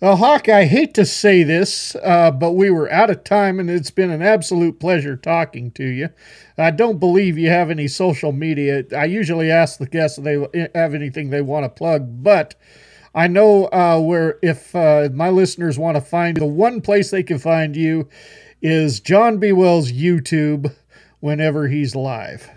Well, 0.00 0.14
Hawk, 0.14 0.48
I 0.48 0.66
hate 0.66 0.94
to 0.94 1.04
say 1.04 1.42
this, 1.42 1.96
uh, 2.04 2.30
but 2.30 2.52
we 2.52 2.70
were 2.70 2.88
out 2.88 3.10
of 3.10 3.24
time, 3.24 3.58
and 3.58 3.68
it's 3.68 3.90
been 3.90 4.10
an 4.10 4.22
absolute 4.22 4.78
pleasure 4.78 5.16
talking 5.16 5.72
to 5.72 5.84
you. 5.84 6.10
I 6.56 6.70
don't 6.70 7.00
believe 7.00 7.36
you 7.36 7.48
have 7.48 7.68
any 7.68 7.88
social 7.88 8.30
media. 8.30 8.84
I 8.96 9.06
usually 9.06 9.50
ask 9.50 9.80
the 9.80 9.86
guests 9.86 10.16
if 10.16 10.22
they 10.22 10.68
have 10.72 10.94
anything 10.94 11.30
they 11.30 11.40
want 11.42 11.64
to 11.64 11.68
plug, 11.68 12.22
but 12.22 12.54
I 13.12 13.26
know 13.26 13.64
uh, 13.72 13.98
where 13.98 14.38
if 14.40 14.72
uh, 14.76 15.08
my 15.12 15.30
listeners 15.30 15.80
want 15.80 15.96
to 15.96 16.00
find 16.00 16.36
the 16.36 16.46
one 16.46 16.80
place 16.80 17.10
they 17.10 17.24
can 17.24 17.40
find 17.40 17.74
you 17.74 18.08
is 18.62 19.00
John 19.00 19.38
B. 19.38 19.50
Wells 19.50 19.90
YouTube 19.90 20.72
whenever 21.18 21.66
he's 21.66 21.96
live. 21.96 22.48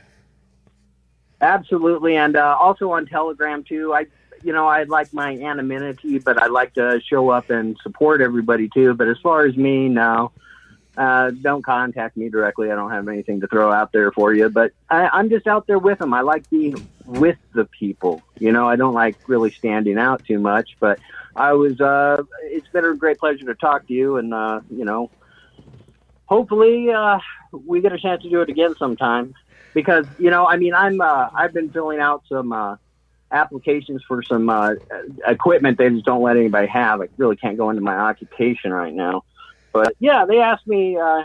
Absolutely, 1.41 2.17
and 2.17 2.35
uh, 2.35 2.55
also 2.59 2.91
on 2.91 3.07
Telegram 3.07 3.63
too. 3.63 3.95
I, 3.95 4.05
you 4.43 4.53
know, 4.53 4.67
I 4.67 4.83
like 4.83 5.13
my 5.13 5.31
anonymity, 5.31 6.19
but 6.19 6.41
I 6.41 6.47
like 6.47 6.73
to 6.75 7.01
show 7.05 7.29
up 7.29 7.49
and 7.49 7.77
support 7.81 8.21
everybody 8.21 8.69
too. 8.69 8.93
But 8.93 9.07
as 9.07 9.17
far 9.19 9.45
as 9.45 9.55
me, 9.55 9.89
no. 9.89 10.31
Uh, 10.97 11.31
don't 11.31 11.63
contact 11.63 12.17
me 12.17 12.27
directly. 12.27 12.69
I 12.69 12.75
don't 12.75 12.91
have 12.91 13.07
anything 13.07 13.39
to 13.41 13.47
throw 13.47 13.71
out 13.71 13.93
there 13.93 14.11
for 14.11 14.33
you, 14.33 14.49
but 14.49 14.73
I, 14.89 15.07
I'm 15.07 15.29
just 15.29 15.47
out 15.47 15.65
there 15.65 15.79
with 15.79 15.99
them. 15.99 16.13
I 16.13 16.19
like 16.19 16.49
being 16.49 16.75
with 17.05 17.37
the 17.53 17.63
people. 17.63 18.21
You 18.39 18.51
know, 18.51 18.67
I 18.67 18.75
don't 18.75 18.93
like 18.93 19.15
really 19.27 19.51
standing 19.51 19.97
out 19.97 20.25
too 20.25 20.37
much, 20.37 20.75
but 20.81 20.99
I 21.35 21.53
was, 21.53 21.79
uh, 21.79 22.23
it's 22.43 22.67
been 22.67 22.83
a 22.83 22.93
great 22.93 23.19
pleasure 23.19 23.45
to 23.45 23.55
talk 23.55 23.87
to 23.87 23.93
you 23.93 24.17
and, 24.17 24.33
uh, 24.33 24.59
you 24.69 24.83
know, 24.83 25.09
hopefully, 26.25 26.89
uh, 26.89 27.19
we 27.53 27.79
get 27.79 27.93
a 27.93 27.97
chance 27.97 28.21
to 28.23 28.29
do 28.29 28.41
it 28.41 28.49
again 28.49 28.75
sometime 28.77 29.33
because, 29.73 30.05
you 30.19 30.29
know, 30.29 30.45
I 30.45 30.57
mean, 30.57 30.73
I'm, 30.73 30.99
uh, 30.99 31.29
I've 31.33 31.53
been 31.53 31.69
filling 31.69 31.99
out 31.99 32.23
some, 32.27 32.51
uh, 32.51 32.75
applications 33.31 34.03
for 34.07 34.23
some, 34.23 34.49
uh, 34.49 34.73
equipment 35.27 35.77
they 35.77 35.89
just 35.89 36.05
don't 36.05 36.21
let 36.21 36.37
anybody 36.37 36.67
have. 36.67 37.01
I 37.01 37.07
really 37.17 37.35
can't 37.35 37.57
go 37.57 37.69
into 37.69 37.81
my 37.81 37.95
occupation 37.95 38.71
right 38.73 38.93
now. 38.93 39.23
But 39.71 39.95
yeah, 39.99 40.25
they 40.25 40.39
asked 40.39 40.67
me, 40.67 40.97
uh, 40.97 41.23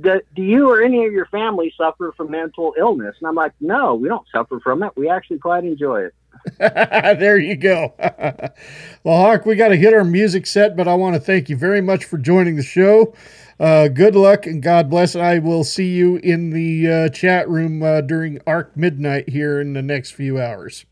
do, 0.00 0.20
do 0.34 0.42
you 0.42 0.70
or 0.70 0.82
any 0.82 1.06
of 1.06 1.12
your 1.12 1.26
family 1.26 1.72
suffer 1.76 2.12
from 2.16 2.30
mental 2.30 2.74
illness? 2.78 3.16
And 3.18 3.28
I'm 3.28 3.34
like, 3.34 3.52
no, 3.60 3.94
we 3.94 4.08
don't 4.08 4.26
suffer 4.32 4.60
from 4.60 4.82
it. 4.82 4.92
We 4.96 5.08
actually 5.08 5.38
quite 5.38 5.64
enjoy 5.64 6.04
it. 6.04 6.14
there 6.58 7.38
you 7.38 7.56
go. 7.56 7.94
well, 7.98 9.16
Hawk, 9.16 9.46
we 9.46 9.56
got 9.56 9.68
to 9.68 9.76
hit 9.76 9.94
our 9.94 10.04
music 10.04 10.46
set, 10.46 10.76
but 10.76 10.86
I 10.86 10.94
want 10.94 11.14
to 11.14 11.20
thank 11.20 11.48
you 11.48 11.56
very 11.56 11.80
much 11.80 12.04
for 12.04 12.18
joining 12.18 12.56
the 12.56 12.62
show. 12.62 13.14
Uh, 13.58 13.88
good 13.88 14.14
luck 14.14 14.46
and 14.46 14.62
God 14.62 14.90
bless. 14.90 15.14
And 15.14 15.24
I 15.24 15.38
will 15.38 15.64
see 15.64 15.88
you 15.88 16.16
in 16.16 16.50
the 16.50 16.90
uh, 16.90 17.08
chat 17.08 17.48
room 17.48 17.82
uh, 17.82 18.02
during 18.02 18.40
Arc 18.46 18.76
Midnight 18.76 19.30
here 19.30 19.60
in 19.60 19.72
the 19.72 19.82
next 19.82 20.12
few 20.12 20.40
hours. 20.40 20.84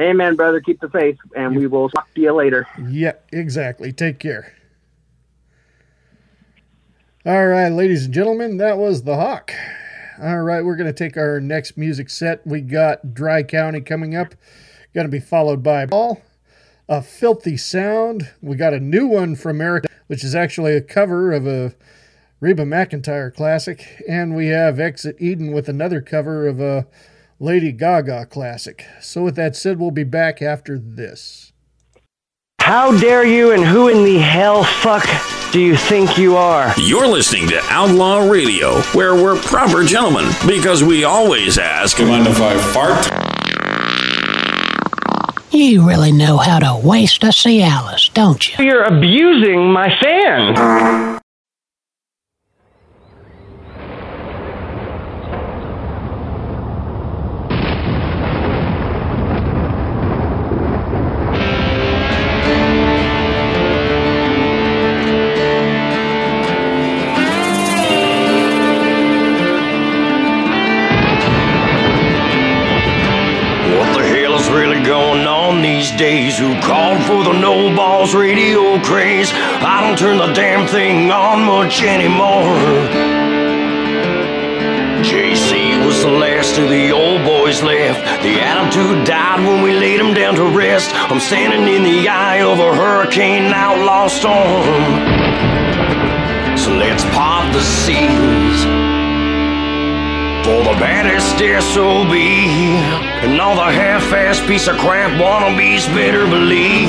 Amen, 0.00 0.36
brother. 0.36 0.60
Keep 0.60 0.80
the 0.80 0.88
faith, 0.88 1.18
and 1.34 1.56
we 1.56 1.66
will 1.66 1.88
talk 1.88 2.12
to 2.14 2.20
you 2.20 2.32
later. 2.32 2.68
Yeah, 2.88 3.14
exactly. 3.32 3.92
Take 3.92 4.20
care. 4.20 4.54
All 7.26 7.48
right, 7.48 7.68
ladies 7.68 8.04
and 8.04 8.14
gentlemen, 8.14 8.58
that 8.58 8.78
was 8.78 9.02
the 9.02 9.16
Hawk. 9.16 9.52
All 10.22 10.42
right, 10.42 10.64
we're 10.64 10.76
going 10.76 10.86
to 10.86 10.92
take 10.92 11.16
our 11.16 11.40
next 11.40 11.76
music 11.76 12.10
set. 12.10 12.46
We 12.46 12.60
got 12.60 13.12
Dry 13.12 13.42
County 13.42 13.80
coming 13.80 14.14
up. 14.14 14.34
Going 14.94 15.06
to 15.06 15.10
be 15.10 15.20
followed 15.20 15.62
by 15.62 15.84
Ball, 15.84 16.22
a 16.88 17.02
Filthy 17.02 17.56
Sound. 17.56 18.30
We 18.40 18.56
got 18.56 18.72
a 18.72 18.80
new 18.80 19.06
one 19.06 19.36
from 19.36 19.56
America, 19.56 19.88
which 20.06 20.24
is 20.24 20.34
actually 20.34 20.74
a 20.74 20.80
cover 20.80 21.32
of 21.32 21.46
a 21.46 21.74
Reba 22.40 22.64
McEntire 22.64 23.34
classic. 23.34 24.02
And 24.08 24.34
we 24.34 24.46
have 24.48 24.80
Exit 24.80 25.16
Eden 25.20 25.52
with 25.52 25.68
another 25.68 26.00
cover 26.00 26.46
of 26.46 26.60
a 26.60 26.86
Lady 27.38 27.72
Gaga 27.72 28.26
classic. 28.26 28.84
So, 29.00 29.22
with 29.22 29.36
that 29.36 29.54
said, 29.54 29.78
we'll 29.78 29.90
be 29.90 30.04
back 30.04 30.40
after 30.40 30.78
this. 30.78 31.52
How 32.60 32.98
dare 32.98 33.24
you 33.24 33.52
and 33.52 33.64
who 33.64 33.88
in 33.88 34.04
the 34.04 34.18
hell 34.18 34.64
fuck 34.64 35.06
do 35.52 35.60
you 35.60 35.76
think 35.76 36.18
you 36.18 36.36
are? 36.36 36.74
You're 36.76 37.06
listening 37.06 37.48
to 37.48 37.60
Outlaw 37.70 38.28
Radio, 38.28 38.80
where 38.92 39.14
we're 39.14 39.40
proper 39.40 39.84
gentlemen 39.84 40.28
because 40.46 40.84
we 40.84 41.04
always 41.04 41.56
ask. 41.56 41.98
Mind 42.00 42.26
if 42.26 42.40
I 42.40 42.58
fart? 42.58 43.27
You 45.50 45.88
really 45.88 46.12
know 46.12 46.36
how 46.36 46.58
to 46.58 46.86
waste 46.86 47.24
a 47.24 47.28
Cialis, 47.28 48.12
don't 48.12 48.58
you? 48.58 48.64
You're 48.64 48.84
abusing 48.84 49.72
my 49.72 49.88
fans. 50.00 51.17
Days? 75.98 76.38
Who 76.38 76.58
called 76.60 77.02
for 77.02 77.24
the 77.24 77.38
no 77.38 77.74
balls 77.74 78.14
radio 78.14 78.80
craze? 78.82 79.30
I 79.32 79.80
don't 79.82 79.98
turn 79.98 80.16
the 80.16 80.32
damn 80.32 80.66
thing 80.68 81.10
on 81.10 81.44
much 81.44 81.82
anymore. 81.82 82.54
JC 85.02 85.84
was 85.84 86.00
the 86.02 86.10
last 86.10 86.56
of 86.58 86.68
the 86.68 86.92
old 86.92 87.24
boys 87.24 87.62
left. 87.62 88.22
The 88.22 88.40
attitude 88.40 89.06
died 89.06 89.40
when 89.40 89.62
we 89.62 89.72
laid 89.72 90.00
him 90.00 90.14
down 90.14 90.36
to 90.36 90.44
rest. 90.44 90.94
I'm 90.94 91.20
standing 91.20 91.66
in 91.74 91.82
the 91.82 92.08
eye 92.08 92.42
of 92.42 92.60
a 92.60 92.74
hurricane 92.74 93.52
outlaw 93.52 94.06
storm. 94.06 94.64
So 96.56 96.72
let's 96.74 97.04
pop 97.06 97.52
the 97.52 97.62
seas 97.62 98.97
for 100.48 100.64
the 100.64 100.80
baddest 100.80 101.36
SOB 101.74 102.10
and 102.10 103.38
all 103.38 103.54
the 103.54 103.70
half-assed 103.70 104.48
piece 104.48 104.66
of 104.66 104.78
crap 104.78 105.10
wannabes 105.20 105.86
better 105.94 106.24
believe. 106.24 106.88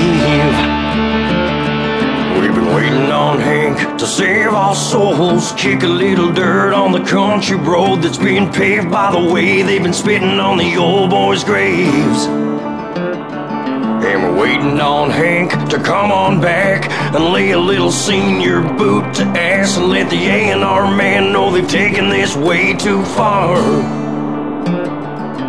We've 2.39 2.55
been 2.55 2.73
waiting 2.73 3.11
on 3.11 3.41
Hank 3.41 3.99
to 3.99 4.07
save 4.07 4.53
our 4.53 4.73
souls, 4.73 5.51
kick 5.57 5.83
a 5.83 5.87
little 5.87 6.31
dirt 6.31 6.73
on 6.73 6.93
the 6.93 7.03
country 7.03 7.57
road 7.57 7.97
that's 7.97 8.17
being 8.17 8.49
paved 8.49 8.89
by 8.89 9.11
the 9.11 9.33
way 9.33 9.61
they've 9.61 9.83
been 9.83 9.91
spitting 9.91 10.39
on 10.39 10.57
the 10.57 10.77
old 10.77 11.09
boys' 11.09 11.43
graves. 11.43 12.58
And 14.09 14.23
we're 14.23 14.41
waiting 14.41 14.79
on 14.81 15.11
Hank 15.11 15.51
to 15.69 15.77
come 15.77 16.11
on 16.11 16.41
back 16.41 16.89
and 17.13 17.25
lay 17.25 17.51
a 17.51 17.59
little 17.59 17.91
senior 17.91 18.61
boot 18.61 19.13
to 19.13 19.23
ass 19.23 19.77
and 19.77 19.89
let 19.89 20.09
the 20.09 20.25
A&R 20.25 20.95
man 20.95 21.31
know 21.31 21.51
they've 21.51 21.69
taken 21.69 22.09
this 22.09 22.35
way 22.35 22.73
too 22.73 23.05
far. 23.05 23.55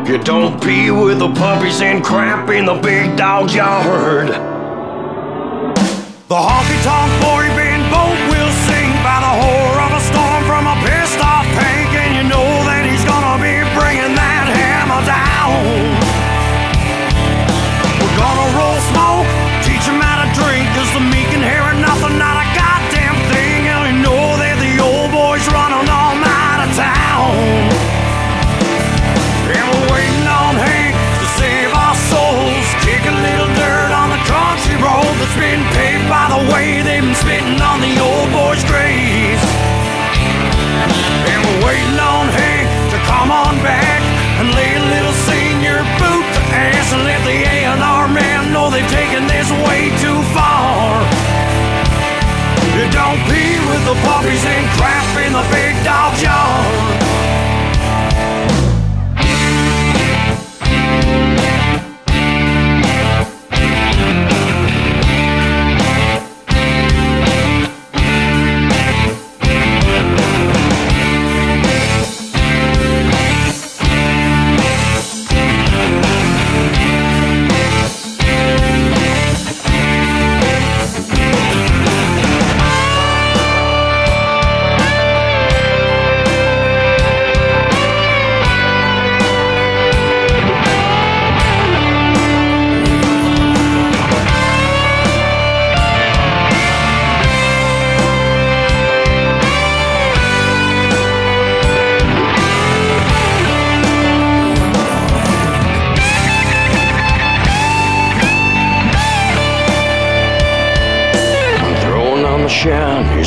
You 0.06 0.18
don't 0.18 0.62
pee 0.62 0.90
with 0.90 1.20
the 1.20 1.32
puppies 1.32 1.80
and 1.80 2.04
crap 2.04 2.50
in 2.50 2.66
the 2.66 2.74
big 2.74 3.16
dog 3.16 3.50
yard. 3.50 4.28
The 6.28 6.36
honky 6.36 6.82
tonk 6.84 7.22
boy 7.22 7.49
puppies 54.20 54.44
and 54.44 54.66
crap 54.76 55.26
in 55.26 55.32
the 55.32 55.42
big 55.50 55.69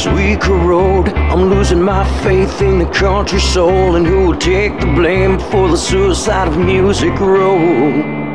as 0.05 0.13
we 0.15 0.35
corrode. 0.37 1.09
I'm 1.09 1.49
losing 1.49 1.81
my 1.81 2.03
faith 2.23 2.61
in 2.61 2.79
the 2.79 2.85
country 2.85 3.39
soul 3.39 3.95
and 3.95 4.05
who 4.05 4.27
will 4.27 4.37
take 4.37 4.79
the 4.79 4.87
blame 4.87 5.39
for 5.39 5.69
the 5.69 5.77
suicide 5.77 6.47
of 6.47 6.57
Music 6.57 7.19
road? 7.19 8.32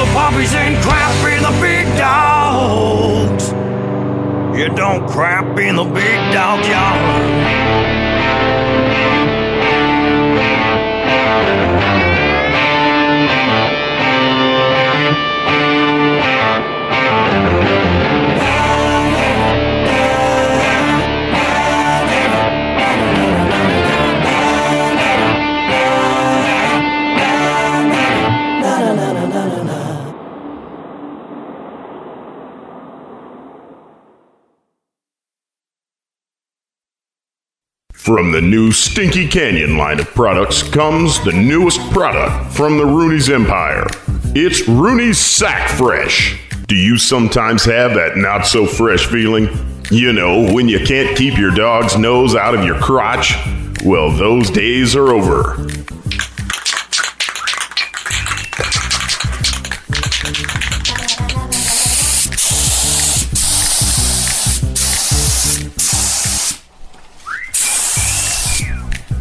the 0.00 0.12
puppies 0.12 0.54
and 0.54 0.82
crap 0.82 1.14
in 1.30 1.42
the 1.42 1.60
big 1.60 1.86
dogs. 1.98 3.50
You 4.58 4.74
don't 4.74 5.06
crap 5.06 5.58
in 5.58 5.76
the 5.76 5.84
big 5.84 6.32
dog, 6.32 6.64
y'all. 6.64 7.99
From 38.10 38.32
the 38.32 38.40
new 38.40 38.72
Stinky 38.72 39.28
Canyon 39.28 39.76
line 39.76 40.00
of 40.00 40.08
products 40.16 40.64
comes 40.64 41.22
the 41.22 41.32
newest 41.32 41.78
product 41.92 42.52
from 42.52 42.76
the 42.76 42.84
Rooney's 42.84 43.30
Empire. 43.30 43.86
It's 44.34 44.66
Rooney's 44.66 45.16
Sack 45.16 45.68
Fresh. 45.68 46.36
Do 46.66 46.74
you 46.74 46.98
sometimes 46.98 47.64
have 47.66 47.94
that 47.94 48.16
not 48.16 48.48
so 48.48 48.66
fresh 48.66 49.06
feeling? 49.06 49.48
You 49.92 50.12
know, 50.12 50.52
when 50.52 50.68
you 50.68 50.84
can't 50.84 51.16
keep 51.16 51.38
your 51.38 51.52
dog's 51.52 51.96
nose 51.96 52.34
out 52.34 52.52
of 52.52 52.64
your 52.64 52.80
crotch? 52.80 53.36
Well, 53.84 54.10
those 54.10 54.50
days 54.50 54.96
are 54.96 55.12
over. 55.14 55.68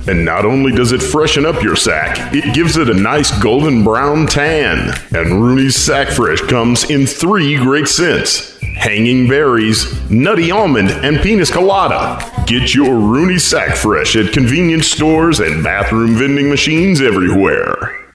And 0.10 0.26
not 0.26 0.44
only 0.44 0.72
does 0.72 0.92
it 0.92 1.04
freshen 1.04 1.46
up 1.46 1.62
your 1.62 1.76
sack, 1.76 2.34
it 2.34 2.56
gives 2.56 2.78
it 2.78 2.90
a 2.90 2.94
nice 2.96 3.30
golden 3.44 3.84
brown 3.84 4.26
tan. 4.26 4.92
And 5.14 5.40
Rooney's 5.40 5.76
Sack 5.76 6.08
Fresh 6.08 6.42
comes 6.42 6.90
in 6.90 7.06
three 7.06 7.58
great 7.58 7.88
scents 7.88 8.60
hanging 8.60 9.28
berries, 9.28 10.10
nutty 10.10 10.50
almond, 10.50 10.90
and 10.90 11.20
penis 11.20 11.52
colada. 11.52 12.18
Get 12.48 12.74
your 12.74 12.96
Rooney 12.96 13.38
Sack 13.38 13.76
Fresh 13.76 14.16
at 14.16 14.34
convenience 14.34 14.88
stores 14.88 15.40
and 15.42 15.64
bathroom 15.64 16.16
vending 16.16 16.50
machines 16.50 17.02
everywhere. 17.02 18.09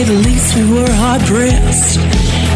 Say 0.00 0.14
the 0.14 0.20
least, 0.28 0.56
we 0.56 0.64
were 0.72 0.92
hard 1.02 1.20
pressed. 1.28 1.98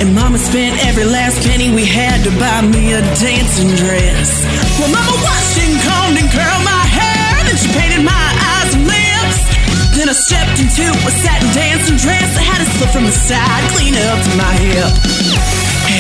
And 0.01 0.15
Mama 0.15 0.39
spent 0.39 0.81
every 0.87 1.05
last 1.05 1.45
penny 1.47 1.69
we 1.75 1.85
had 1.85 2.25
to 2.25 2.33
buy 2.41 2.61
me 2.63 2.93
a 2.93 3.01
dancing 3.21 3.73
dress. 3.77 4.45
Well, 4.79 4.89
Mama 4.89 5.15
washed 5.21 5.59
and 5.61 5.77
combed 5.85 6.17
and 6.21 6.29
curled 6.33 6.65
my 6.65 6.85
hair, 6.89 7.45
then 7.45 7.57
she 7.57 7.69
painted 7.73 8.03
my 8.05 8.27
eyes 8.57 8.71
and 8.77 8.85
lips. 8.89 9.39
Then 9.97 10.09
I 10.09 10.17
stepped 10.17 10.59
into 10.61 10.85
a 10.89 11.13
satin 11.23 11.49
dancing 11.53 11.99
dress 12.01 12.29
that 12.35 12.45
had 12.45 12.61
a 12.65 12.69
slip 12.77 12.91
from 12.91 13.05
the 13.05 13.15
side, 13.15 13.63
clean 13.73 13.95
up 14.09 14.19
to 14.25 14.33
my 14.41 14.55
hip. 14.65 14.93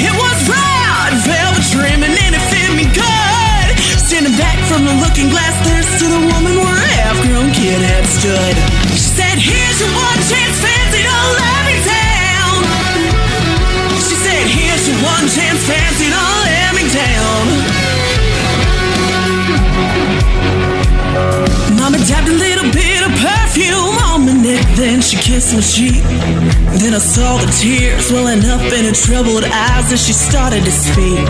It 0.01 0.15
was 0.17 0.37
red 0.49 1.13
velvet 1.29 1.65
trimming 1.71 2.15
and 2.15 2.33
it 2.35 2.45
fit 2.49 2.73
me 2.73 2.87
good. 2.89 3.69
Standing 4.01 4.37
back 4.41 4.59
from 4.67 4.85
the 4.89 4.95
looking 5.03 5.29
glass, 5.29 5.55
there 5.67 5.83
stood 5.83 6.13
a 6.15 6.23
woman 6.25 6.57
where 6.57 6.79
a 6.79 6.89
half-grown 7.05 7.53
kid 7.53 7.81
had 7.85 8.05
stood. 8.07 9.04
Said, 9.15 9.39
"Here's 9.39 9.79
your 9.81 9.93
one 9.95 10.21
chance, 10.31 10.57
fancy, 10.65 11.03
don't 11.11 11.35
let 11.43 11.61
me 11.69 11.77
down." 11.87 12.55
She 14.07 14.15
said, 14.25 14.45
"Here's 14.57 14.89
your 14.89 14.99
one 15.15 15.27
chance, 15.37 15.61
fancy, 15.71 16.07
don't 16.11 16.41
let 16.51 16.71
me 16.75 16.85
down." 17.01 17.43
Mama 21.79 21.99
dabbed 22.09 22.29
a 22.29 22.33
little 22.33 22.69
bit 22.73 23.01
of 23.07 23.13
perfume 23.23 23.94
neck, 24.45 24.65
then 24.77 25.01
she 25.01 25.17
kissed 25.17 25.57
my 25.57 25.65
cheek. 25.65 26.05
Then 26.77 26.93
I 26.93 27.01
saw 27.01 27.41
the 27.41 27.49
tears 27.49 28.13
welling 28.13 28.45
up 28.45 28.61
in 28.77 28.85
her 28.85 28.93
troubled 28.93 29.45
eyes 29.49 29.89
as 29.89 30.05
she 30.05 30.13
started 30.13 30.63
to 30.69 30.75
speak. 30.75 31.25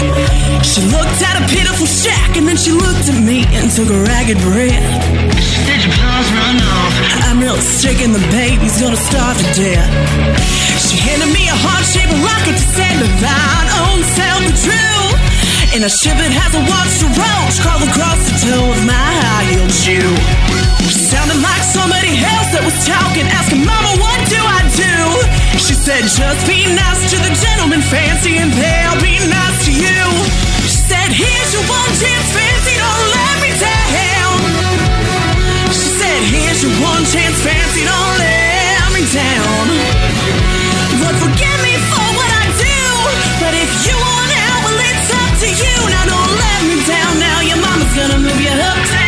She 0.66 0.82
looked 0.90 1.22
at 1.22 1.38
a 1.38 1.44
pitiful 1.46 1.86
shack 1.86 2.34
and 2.34 2.50
then 2.50 2.58
she 2.58 2.74
looked 2.74 3.06
at 3.06 3.18
me 3.22 3.46
and 3.54 3.70
took 3.70 3.86
a 3.86 4.00
ragged 4.10 4.42
breath. 4.42 4.82
She 5.38 5.62
did 5.62 5.86
your 5.86 5.94
paws 5.94 6.28
run 6.34 6.58
off? 6.58 6.92
I'm 7.30 7.38
real 7.38 7.56
sick 7.62 8.02
and 8.02 8.10
the 8.10 8.24
baby's 8.34 8.82
gonna 8.82 8.98
starve 8.98 9.38
to 9.38 9.46
death. 9.54 9.90
She 10.82 10.98
handed 10.98 11.30
me 11.30 11.46
a 11.46 11.54
heart-shaped 11.54 12.10
rocket 12.18 12.58
to 12.58 12.66
send 12.74 12.98
to 12.98 13.08
thine 13.22 13.68
own 13.86 14.02
self 14.18 14.42
the 14.42 14.54
truth. 14.58 15.18
And 15.70 15.86
I 15.86 15.90
shivered 15.90 16.34
as 16.34 16.50
I 16.50 16.62
watched 16.66 16.98
a 17.06 17.08
roach 17.14 17.56
crawl 17.62 17.78
across 17.78 18.20
the 18.26 18.34
toe 18.42 18.66
of 18.74 18.80
my 18.82 19.06
high 19.22 19.46
heeled 19.54 19.70
shoe. 19.70 20.63
Sounded 20.84 21.40
like 21.40 21.64
somebody 21.64 22.20
else 22.20 22.52
that 22.52 22.60
was 22.60 22.76
talking, 22.84 23.24
asking, 23.32 23.64
Mama, 23.64 23.96
what 23.96 24.20
do 24.28 24.36
I 24.36 24.60
do? 24.76 24.96
She 25.56 25.72
said, 25.72 26.04
Just 26.04 26.44
be 26.44 26.68
nice 26.68 27.08
to 27.08 27.16
the 27.24 27.32
gentleman, 27.32 27.80
fancy, 27.80 28.36
and 28.36 28.52
they'll 28.52 29.00
be 29.00 29.16
nice 29.24 29.64
to 29.64 29.72
you. 29.72 30.04
She 30.68 30.76
said, 30.84 31.08
Here's 31.08 31.50
your 31.56 31.64
one 31.64 31.92
chance, 31.96 32.28
fancy, 32.36 32.76
don't 32.76 33.06
let 33.16 33.34
me 33.40 33.50
down. 33.56 34.36
She 35.72 35.88
said, 35.88 36.20
Here's 36.28 36.60
your 36.60 36.74
one 36.84 37.04
chance, 37.08 37.38
fancy, 37.40 37.82
don't 37.88 38.14
let 38.20 38.84
me 38.92 39.02
down. 39.08 39.64
Lord, 41.00 41.16
forgive 41.16 41.58
me 41.64 41.74
for 41.88 42.06
what 42.12 42.28
I 42.28 42.44
do, 42.60 42.80
but 43.40 43.52
if 43.56 43.70
you 43.88 43.96
want 43.96 44.32
out, 44.36 44.58
well, 44.68 44.80
it's 44.84 45.08
up 45.16 45.32
to 45.32 45.48
you. 45.48 45.76
Now, 45.88 46.04
don't 46.12 46.32
let 46.36 46.60
me 46.68 46.76
down. 46.84 47.12
Now, 47.24 47.38
your 47.40 47.60
mama's 47.62 47.92
gonna 47.96 48.20
move 48.20 48.36
you 48.36 48.52
uptown. 48.52 49.03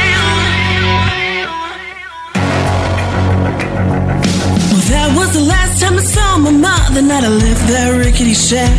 That 4.90 5.10
was 5.18 5.34
the 5.34 5.42
last 5.42 5.82
time 5.82 5.98
I 5.98 6.04
saw 6.04 6.38
my 6.38 6.54
mother. 6.54 7.02
Night 7.02 7.24
I 7.24 7.32
left 7.32 7.64
that 7.70 7.90
rickety 7.98 8.34
shack. 8.34 8.70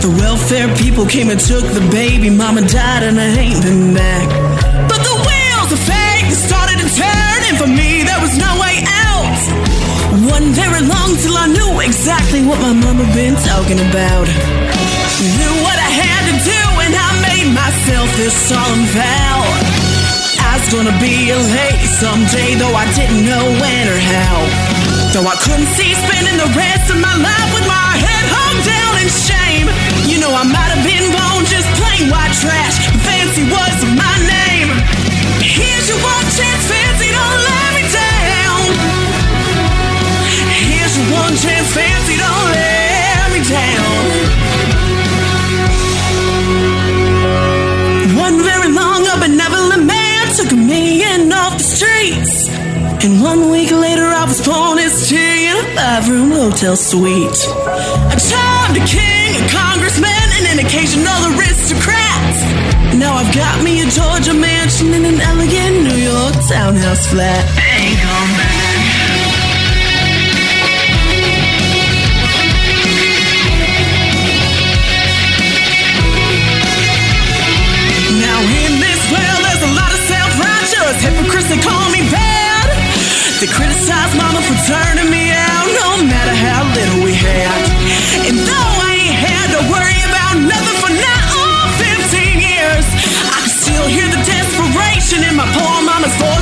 The 0.00 0.08
welfare 0.16 0.72
people 0.80 1.04
came 1.04 1.28
and 1.28 1.40
took 1.40 1.64
the 1.76 1.84
baby. 1.92 2.30
Mama 2.30 2.64
died 2.64 3.02
and 3.04 3.20
I 3.20 3.28
ain't 3.36 3.60
been 3.60 3.92
back. 3.92 4.26
But 4.88 5.00
the 5.04 5.16
wheels 5.20 5.70
of 5.74 5.80
fate 5.84 6.32
started 6.32 6.80
to 6.80 6.88
turn, 6.88 7.40
and 7.52 7.56
for 7.60 7.68
me 7.68 8.02
there 8.08 8.20
was 8.24 8.34
no 8.40 8.50
way 8.56 8.80
out. 9.04 9.36
Wasn't 10.32 10.56
very 10.56 10.82
long 10.86 11.10
till 11.20 11.36
I 11.36 11.46
knew 11.48 11.72
exactly 11.84 12.40
what 12.48 12.60
my 12.64 12.72
mama 12.72 13.04
been 13.12 13.36
talking 13.36 13.80
about. 13.92 14.26
Knew 15.22 15.54
what 15.62 15.76
I 15.76 15.90
had 15.92 16.22
to 16.30 16.36
do, 16.40 16.62
and 16.88 16.92
I 16.96 17.08
made 17.20 17.48
myself 17.52 18.08
this 18.16 18.34
solemn 18.34 18.86
vow. 18.96 19.38
I 20.40 20.56
was 20.56 20.68
gonna 20.72 20.96
be 21.00 21.30
a 21.30 21.38
lady 21.38 21.88
someday, 22.00 22.56
though 22.56 22.74
I 22.74 22.86
didn't 22.96 23.24
know 23.28 23.44
when 23.60 23.84
or 23.92 24.00
how. 24.00 24.71
Though 25.12 25.28
I 25.28 25.36
couldn't 25.36 25.68
see 25.76 25.92
spending 25.92 26.40
the 26.40 26.48
rest 26.56 26.88
of 26.88 26.96
my 26.96 27.12
life 27.20 27.50
with 27.52 27.68
my 27.68 27.92
head 28.00 28.24
hung 28.32 28.56
down 28.64 28.96
in 28.96 29.12
shame. 29.12 29.68
You 30.08 30.16
know, 30.24 30.32
I 30.32 30.40
might 30.40 30.72
have 30.72 30.80
been 30.80 31.04
born 31.12 31.44
just 31.44 31.68
plain 31.76 32.08
white 32.08 32.32
trash. 32.40 32.80
Fancy 33.04 33.44
was 33.44 33.76
my 33.92 34.16
name. 34.24 34.72
Here's 35.44 35.92
your 35.92 36.00
one 36.00 36.24
chance, 36.32 36.64
fancy, 36.64 37.12
don't 37.12 37.40
let 37.44 37.70
me 37.76 37.84
down. 37.92 38.72
Here's 40.48 40.96
your 40.96 41.08
one 41.12 41.36
chance, 41.36 41.68
fancy, 41.76 42.16
don't 42.16 42.48
let 42.56 43.28
me 43.36 43.40
down. 43.44 44.71
One 53.22 53.50
week 53.50 53.70
later, 53.70 54.04
I 54.04 54.24
was 54.24 54.40
pouring 54.40 54.82
his 54.82 55.08
tea 55.08 55.46
in 55.46 55.56
a 55.56 55.66
five 55.76 56.08
room 56.08 56.30
hotel 56.30 56.76
suite. 56.76 57.38
I 58.10 58.18
charmed 58.18 58.76
a 58.76 58.84
king, 58.84 59.38
a 59.38 59.46
congressman, 59.48 60.26
and 60.36 60.44
an 60.52 60.58
occasional 60.66 61.20
aristocrat. 61.38 62.34
Now 62.98 63.14
I've 63.14 63.32
got 63.34 63.62
me 63.62 63.80
a 63.80 63.88
Georgia 63.88 64.34
mansion 64.34 64.92
and 64.92 65.06
an 65.06 65.20
elegant 65.20 65.86
New 65.86 66.00
York 66.02 66.34
townhouse 66.50 67.06
flat. 67.06 67.71
For 84.46 84.58
turning 84.66 85.10
me 85.10 85.30
out, 85.30 85.66
no 85.70 86.02
matter 86.02 86.34
how 86.34 86.66
little 86.74 87.00
we 87.06 87.14
had. 87.14 87.58
And 88.26 88.36
though 88.42 88.72
I 88.82 88.92
ain't 88.98 89.18
had 89.18 89.48
to 89.54 89.60
worry 89.70 90.00
about 90.10 90.34
nothing 90.42 90.78
for 90.82 90.92
now 90.92 91.26
or 91.38 91.66
15 91.78 92.42
years, 92.42 92.84
I 93.30 93.38
can 93.42 93.52
still 93.52 93.86
hear 93.86 94.08
the 94.10 94.22
desperation 94.26 95.22
in 95.28 95.34
my 95.38 95.46
poor 95.54 95.76
mama's 95.86 96.14
voice 96.18 96.41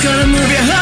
mama's 0.00 0.04
gonna 0.04 0.26
move 0.26 0.50
you 0.50 0.58
uptown. 0.58 0.80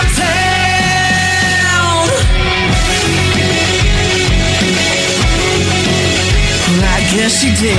Well, 6.68 6.84
I 6.84 7.00
guess 7.12 7.32
she 7.40 7.50
did. 7.54 7.78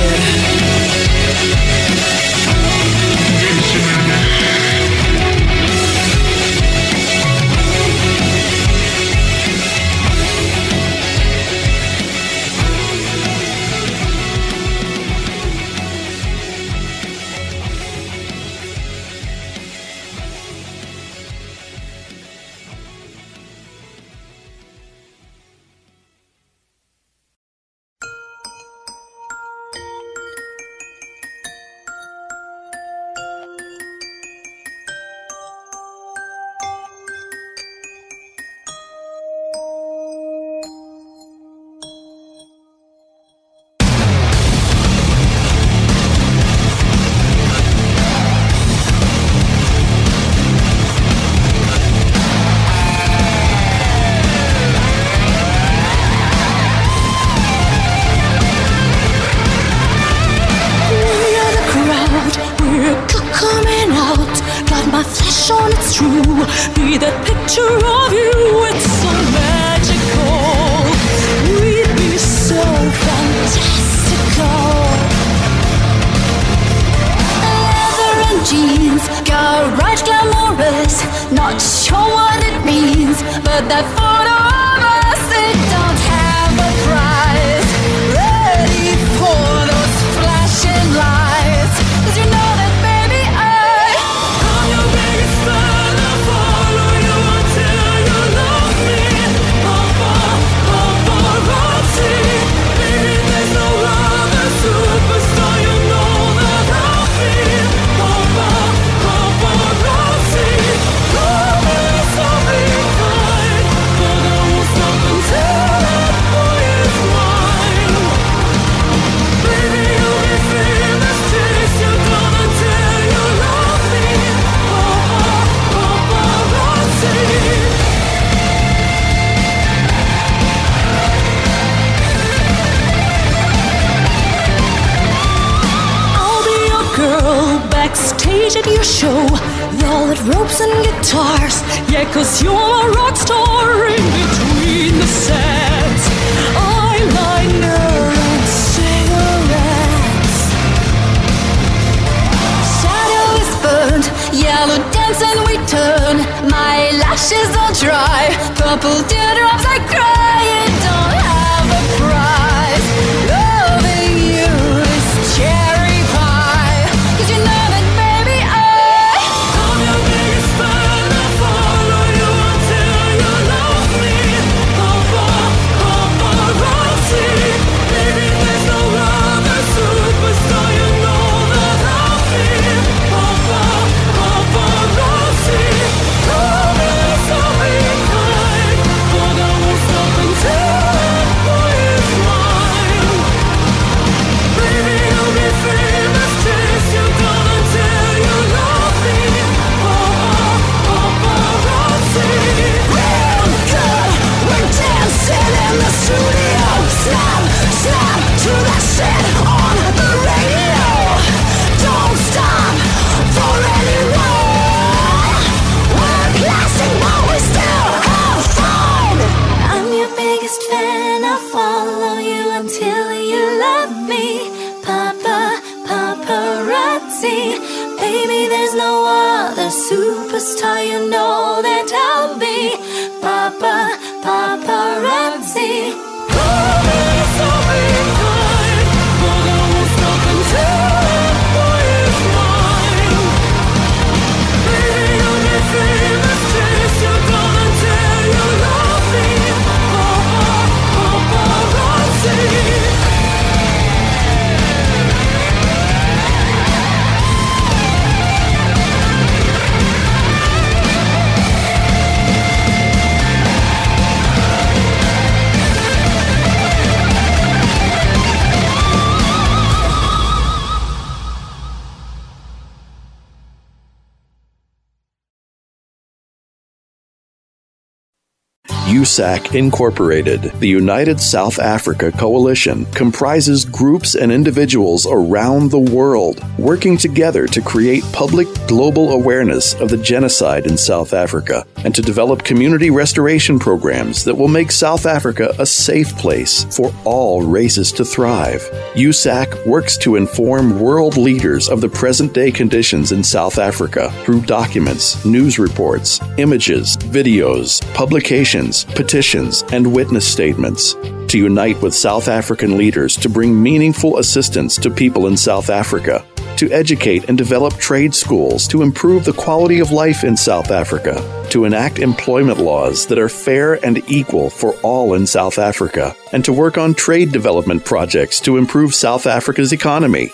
USAC 279.10 279.56
Incorporated, 279.56 280.42
the 280.60 280.68
United 280.68 281.20
South 281.20 281.58
Africa 281.58 282.12
Coalition, 282.12 282.84
comprises 282.92 283.64
groups 283.64 284.14
and 284.14 284.30
individuals 284.30 285.04
around 285.04 285.72
the 285.72 285.80
world 285.80 286.40
working 286.56 286.96
together 286.96 287.48
to 287.48 287.60
create 287.60 288.04
public 288.12 288.46
global 288.68 289.10
awareness 289.10 289.74
of 289.74 289.88
the 289.88 289.96
genocide 289.96 290.64
in 290.64 290.76
South 290.76 291.12
Africa 291.12 291.66
and 291.78 291.92
to 291.92 292.02
develop 292.02 292.44
community 292.44 292.90
restoration 292.90 293.58
programs 293.58 294.22
that 294.22 294.36
will 294.36 294.46
make 294.46 294.70
South 294.70 295.06
Africa 295.06 295.52
a 295.58 295.66
safe 295.66 296.16
place 296.16 296.64
for 296.76 296.94
all 297.04 297.42
races 297.42 297.90
to 297.90 298.04
thrive. 298.04 298.62
USAC 298.94 299.64
works 299.66 299.96
to 299.98 300.16
inform 300.16 300.80
world 300.80 301.16
leaders 301.16 301.68
of 301.68 301.80
the 301.80 301.88
present 301.88 302.32
day 302.32 302.50
conditions 302.50 303.12
in 303.12 303.22
South 303.22 303.58
Africa 303.58 304.10
through 304.24 304.40
documents, 304.40 305.24
news 305.24 305.60
reports, 305.60 306.18
images, 306.38 306.96
videos, 306.96 307.80
publications, 307.94 308.84
petitions, 308.84 309.62
and 309.70 309.94
witness 309.94 310.26
statements. 310.26 310.94
To 311.28 311.38
unite 311.38 311.80
with 311.80 311.94
South 311.94 312.26
African 312.26 312.76
leaders 312.76 313.16
to 313.18 313.28
bring 313.28 313.62
meaningful 313.62 314.18
assistance 314.18 314.76
to 314.78 314.90
people 314.90 315.28
in 315.28 315.36
South 315.36 315.70
Africa. 315.70 316.26
To 316.60 316.70
educate 316.70 317.28
and 317.30 317.38
develop 317.38 317.78
trade 317.78 318.14
schools 318.14 318.68
to 318.68 318.82
improve 318.82 319.24
the 319.24 319.32
quality 319.32 319.80
of 319.80 319.92
life 319.92 320.24
in 320.24 320.36
South 320.36 320.70
Africa. 320.70 321.46
To 321.48 321.64
enact 321.64 321.98
employment 321.98 322.58
laws 322.58 323.06
that 323.06 323.18
are 323.18 323.30
fair 323.30 323.82
and 323.82 324.02
equal 324.10 324.50
for 324.50 324.74
all 324.82 325.14
in 325.14 325.26
South 325.26 325.58
Africa. 325.58 326.14
And 326.32 326.44
to 326.44 326.52
work 326.52 326.76
on 326.76 326.92
trade 326.92 327.32
development 327.32 327.86
projects 327.86 328.40
to 328.40 328.58
improve 328.58 328.94
South 328.94 329.26
Africa's 329.26 329.72
economy. 329.72 330.32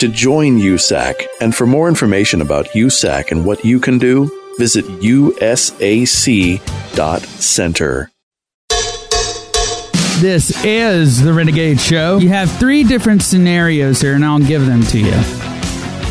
To 0.00 0.08
join 0.08 0.58
USAC 0.58 1.24
and 1.40 1.54
for 1.54 1.64
more 1.64 1.88
information 1.88 2.40
about 2.40 2.66
USAC 2.70 3.30
and 3.30 3.44
what 3.44 3.64
you 3.64 3.78
can 3.78 3.98
do, 3.98 4.28
visit 4.58 4.84
usac.center. 4.84 5.30
This 10.20 10.64
is 10.64 11.22
the 11.22 11.32
Renegade 11.32 11.78
Show. 11.78 12.18
You 12.18 12.30
have 12.30 12.50
three 12.58 12.82
different 12.82 13.22
scenarios 13.22 14.00
here, 14.00 14.14
and 14.14 14.24
I'll 14.24 14.40
give 14.40 14.66
them 14.66 14.82
to 14.82 14.98
you. 14.98 15.47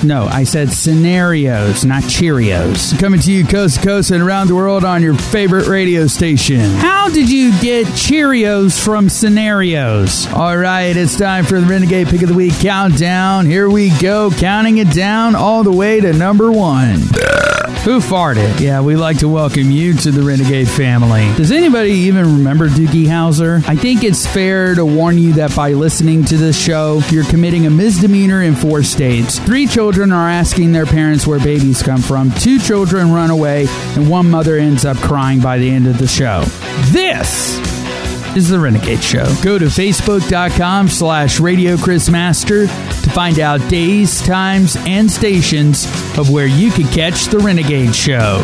No, 0.04 0.26
I 0.28 0.44
said 0.44 0.72
scenarios, 0.72 1.84
not 1.84 2.04
Cheerios. 2.04 2.98
Coming 3.00 3.20
to 3.22 3.32
you 3.32 3.46
coast 3.46 3.80
to 3.80 3.82
coast 3.86 4.12
and 4.12 4.22
around 4.22 4.48
the 4.48 4.56
world 4.56 4.86
on 4.86 5.02
your 5.02 5.16
favorite 5.16 5.68
radio 5.68 6.08
station. 6.08 6.62
How 6.76 7.10
did 7.10 7.32
you 7.32 7.52
get 7.60 7.88
Cheerios 7.88 8.82
from 8.84 9.10
scenarios? 9.10 10.28
All 10.28 10.56
right, 10.58 10.96
it's 10.96 11.18
time 11.18 11.46
for 11.46 11.60
the 11.60 11.66
Renegade 11.66 12.08
Pick 12.08 12.22
of 12.22 12.30
the 12.30 12.36
Week 12.36 12.54
countdown. 12.60 13.46
Here 13.48 13.70
we 13.70 13.90
go, 14.00 14.30
counting 14.30 14.78
it 14.78 14.92
down 14.92 15.36
all 15.36 15.64
the 15.64 15.72
way 15.72 16.00
to 16.00 16.14
number 16.14 16.52
one. 16.52 17.02
Who 17.84 18.00
farted? 18.00 18.60
Yeah, 18.60 18.82
we 18.82 18.98
like 18.98 19.20
to 19.20 19.30
welcome 19.30 19.72
you 19.72 19.94
to 19.94 20.12
the 20.12 20.22
Renegade 20.22 20.68
family. 20.68 21.34
Does 21.38 21.54
anybody 21.54 21.92
even 21.92 22.38
remember 22.38 22.68
Doogie 22.68 23.06
Howser? 23.06 23.64
I 23.68 23.78
think 23.78 24.04
it's 24.04 24.28
fair 24.28 24.76
to 24.76 24.86
warn 24.86 25.18
you 25.18 25.34
that 25.34 25.56
by 25.56 25.72
listening 25.72 26.26
to 26.26 26.36
this 26.36 26.62
show, 26.62 27.02
you're 27.12 27.24
committing 27.26 27.66
a 27.66 27.70
misdemeanor 27.70 28.44
in 28.44 28.56
four 28.56 28.84
states. 28.84 29.40
Three 29.40 29.68
children 29.68 29.87
are 29.96 30.30
asking 30.30 30.74
their 30.74 30.86
parents 30.86 31.26
where 31.26 31.40
babies 31.40 31.82
come 31.82 32.02
from, 32.02 32.30
two 32.32 32.60
children 32.60 33.14
run 33.14 33.30
away, 33.30 33.68
and 33.96 34.10
one 34.10 34.30
mother 34.30 34.58
ends 34.58 34.84
up 34.84 34.98
crying 34.98 35.40
by 35.40 35.58
the 35.58 35.70
end 35.70 35.88
of 35.88 35.98
the 35.98 36.08
show. 36.08 36.42
This 36.92 37.58
is 38.36 38.50
the 38.50 38.60
Renegade 38.60 39.02
Show. 39.02 39.26
Go 39.42 39.58
to 39.58 39.66
facebook.com 39.66 40.90
slash 40.90 41.40
Radio 41.40 41.78
Chris 41.78 42.10
Master 42.10 42.68
to 42.68 43.10
find 43.12 43.40
out 43.40 43.62
days, 43.70 44.22
times, 44.22 44.76
and 44.82 45.10
stations 45.10 45.86
of 46.18 46.30
where 46.30 46.48
you 46.48 46.70
can 46.70 46.88
catch 46.88 47.28
the 47.28 47.40
Renegade 47.40 47.96
Show. 47.96 48.44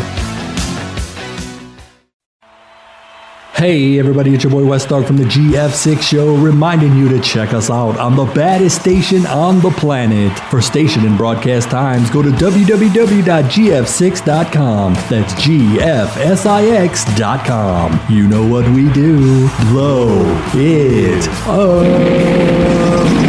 Hey 3.64 3.98
everybody, 3.98 4.34
it's 4.34 4.44
your 4.44 4.50
boy 4.50 4.66
West 4.66 4.90
Dog 4.90 5.06
from 5.06 5.16
the 5.16 5.24
GF6 5.24 6.02
Show, 6.02 6.36
reminding 6.36 6.98
you 6.98 7.08
to 7.08 7.18
check 7.18 7.54
us 7.54 7.70
out 7.70 7.98
on 7.98 8.14
the 8.14 8.26
baddest 8.26 8.82
station 8.82 9.24
on 9.24 9.60
the 9.60 9.70
planet. 9.70 10.38
For 10.50 10.60
station 10.60 11.06
and 11.06 11.16
broadcast 11.16 11.70
times, 11.70 12.10
go 12.10 12.20
to 12.20 12.28
www.gf6.com. 12.28 14.94
That's 15.08 15.42
G-F-S-I-X.com. 15.42 18.00
You 18.10 18.28
know 18.28 18.46
what 18.46 18.68
we 18.68 18.92
do. 18.92 19.48
Blow 19.70 20.10
it 20.52 21.26
up. 21.48 23.23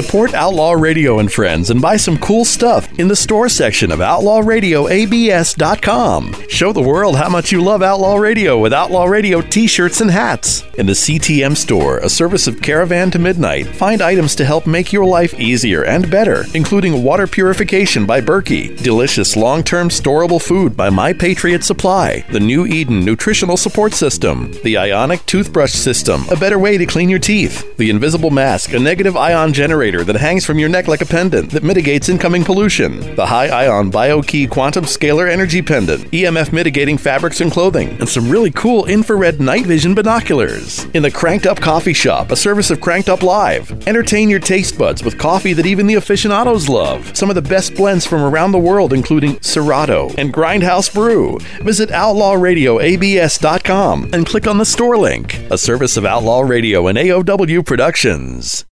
Support 0.00 0.32
Outlaw 0.32 0.72
Radio 0.72 1.18
and 1.18 1.30
Friends 1.30 1.68
and 1.68 1.82
buy 1.82 1.98
some 1.98 2.16
cool 2.16 2.46
stuff 2.46 2.88
in 2.98 3.08
the 3.08 3.14
store 3.14 3.50
section 3.50 3.92
of 3.92 3.98
OutlawRadioABS.com. 3.98 6.48
Show 6.48 6.72
the 6.72 6.80
world 6.80 7.16
how 7.16 7.28
much 7.28 7.52
you 7.52 7.62
love 7.62 7.82
Outlaw 7.82 8.16
Radio 8.16 8.58
with 8.58 8.72
Outlaw 8.72 9.04
Radio 9.04 9.42
t 9.42 9.66
shirts 9.66 10.00
and 10.00 10.10
hats. 10.10 10.64
In 10.78 10.86
the 10.86 10.94
CTM 10.94 11.54
store, 11.54 11.98
a 11.98 12.08
service 12.08 12.46
of 12.46 12.62
Caravan 12.62 13.10
to 13.10 13.18
Midnight, 13.18 13.66
find 13.66 14.00
items 14.00 14.34
to 14.36 14.46
help 14.46 14.66
make 14.66 14.90
your 14.90 15.04
life 15.04 15.38
easier 15.38 15.84
and 15.84 16.10
better, 16.10 16.44
including 16.54 17.04
water 17.04 17.26
purification 17.26 18.06
by 18.06 18.22
Berkey, 18.22 18.82
delicious 18.82 19.36
long 19.36 19.62
term 19.62 19.90
storable 19.90 20.40
food 20.40 20.78
by 20.78 20.88
My 20.88 21.12
Patriot 21.12 21.62
Supply, 21.62 22.24
the 22.32 22.40
New 22.40 22.64
Eden 22.64 23.04
Nutritional 23.04 23.58
Support 23.58 23.92
System, 23.92 24.50
the 24.64 24.78
Ionic 24.78 25.26
Toothbrush 25.26 25.72
System, 25.72 26.24
a 26.30 26.36
better 26.36 26.58
way 26.58 26.78
to 26.78 26.86
clean 26.86 27.10
your 27.10 27.18
teeth, 27.18 27.76
the 27.76 27.90
Invisible 27.90 28.30
Mask, 28.30 28.72
a 28.72 28.78
negative 28.78 29.14
ion 29.14 29.52
generator 29.52 29.89
that 29.98 30.16
hangs 30.16 30.46
from 30.46 30.58
your 30.58 30.68
neck 30.68 30.88
like 30.88 31.00
a 31.00 31.06
pendant 31.06 31.50
that 31.50 31.64
mitigates 31.64 32.08
incoming 32.08 32.44
pollution, 32.44 33.00
the 33.16 33.26
High 33.26 33.48
Ion 33.48 33.90
BioKey 33.90 34.48
Quantum 34.48 34.84
Scalar 34.84 35.28
Energy 35.28 35.60
Pendant, 35.60 36.08
EMF 36.12 36.52
mitigating 36.52 36.96
fabrics 36.96 37.40
and 37.40 37.50
clothing, 37.50 37.88
and 37.98 38.08
some 38.08 38.30
really 38.30 38.52
cool 38.52 38.86
infrared 38.86 39.40
night 39.40 39.66
vision 39.66 39.92
binoculars. 39.94 40.84
In 40.94 41.02
the 41.02 41.10
Cranked 41.10 41.46
Up 41.46 41.60
Coffee 41.60 41.92
Shop, 41.92 42.30
a 42.30 42.36
service 42.36 42.70
of 42.70 42.80
Cranked 42.80 43.08
Up 43.08 43.24
Live. 43.24 43.72
Entertain 43.88 44.30
your 44.30 44.38
taste 44.38 44.78
buds 44.78 45.02
with 45.02 45.18
coffee 45.18 45.52
that 45.52 45.66
even 45.66 45.88
the 45.88 45.96
aficionados 45.96 46.68
love. 46.68 47.16
Some 47.16 47.28
of 47.28 47.34
the 47.34 47.42
best 47.42 47.74
blends 47.74 48.06
from 48.06 48.22
around 48.22 48.52
the 48.52 48.58
world, 48.58 48.92
including 48.92 49.42
Serato 49.42 50.10
and 50.16 50.32
Grindhouse 50.32 50.94
Brew. 50.94 51.38
Visit 51.62 51.88
OutlawRadioABS.com 51.90 54.10
and 54.12 54.24
click 54.24 54.46
on 54.46 54.58
the 54.58 54.64
store 54.64 54.96
link, 54.96 55.34
a 55.50 55.58
service 55.58 55.96
of 55.96 56.04
Outlaw 56.04 56.42
Radio 56.42 56.86
and 56.86 56.96
AOW 56.96 57.66
Productions. 57.66 58.64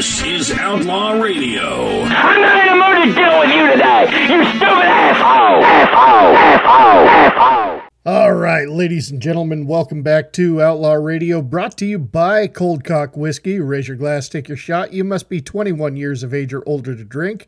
This 0.00 0.22
is 0.22 0.50
Outlaw 0.52 1.20
Radio. 1.20 2.00
I'm 2.04 2.40
not 2.40 2.66
in 2.66 2.68
the 2.68 2.86
mood 2.86 3.14
to 3.14 3.20
deal 3.20 3.38
with 3.38 3.50
you 3.50 3.70
today, 3.70 4.04
you 4.32 4.44
stupid 4.46 4.86
asshole! 4.86 5.62
Asshole! 5.62 6.36
Asshole! 6.38 7.06
Asshole! 7.06 7.82
All 8.06 8.32
right, 8.32 8.66
ladies 8.66 9.10
and 9.10 9.20
gentlemen, 9.20 9.66
welcome 9.66 10.02
back 10.02 10.32
to 10.32 10.62
Outlaw 10.62 10.94
Radio, 10.94 11.42
brought 11.42 11.76
to 11.76 11.84
you 11.84 11.98
by 11.98 12.46
Cold 12.46 12.82
Cock 12.82 13.14
Whiskey. 13.14 13.60
Raise 13.60 13.88
your 13.88 13.96
glass, 13.98 14.30
take 14.30 14.48
your 14.48 14.56
shot. 14.56 14.94
You 14.94 15.04
must 15.04 15.28
be 15.28 15.42
21 15.42 15.98
years 15.98 16.22
of 16.22 16.32
age 16.32 16.54
or 16.54 16.66
older 16.66 16.96
to 16.96 17.04
drink. 17.04 17.46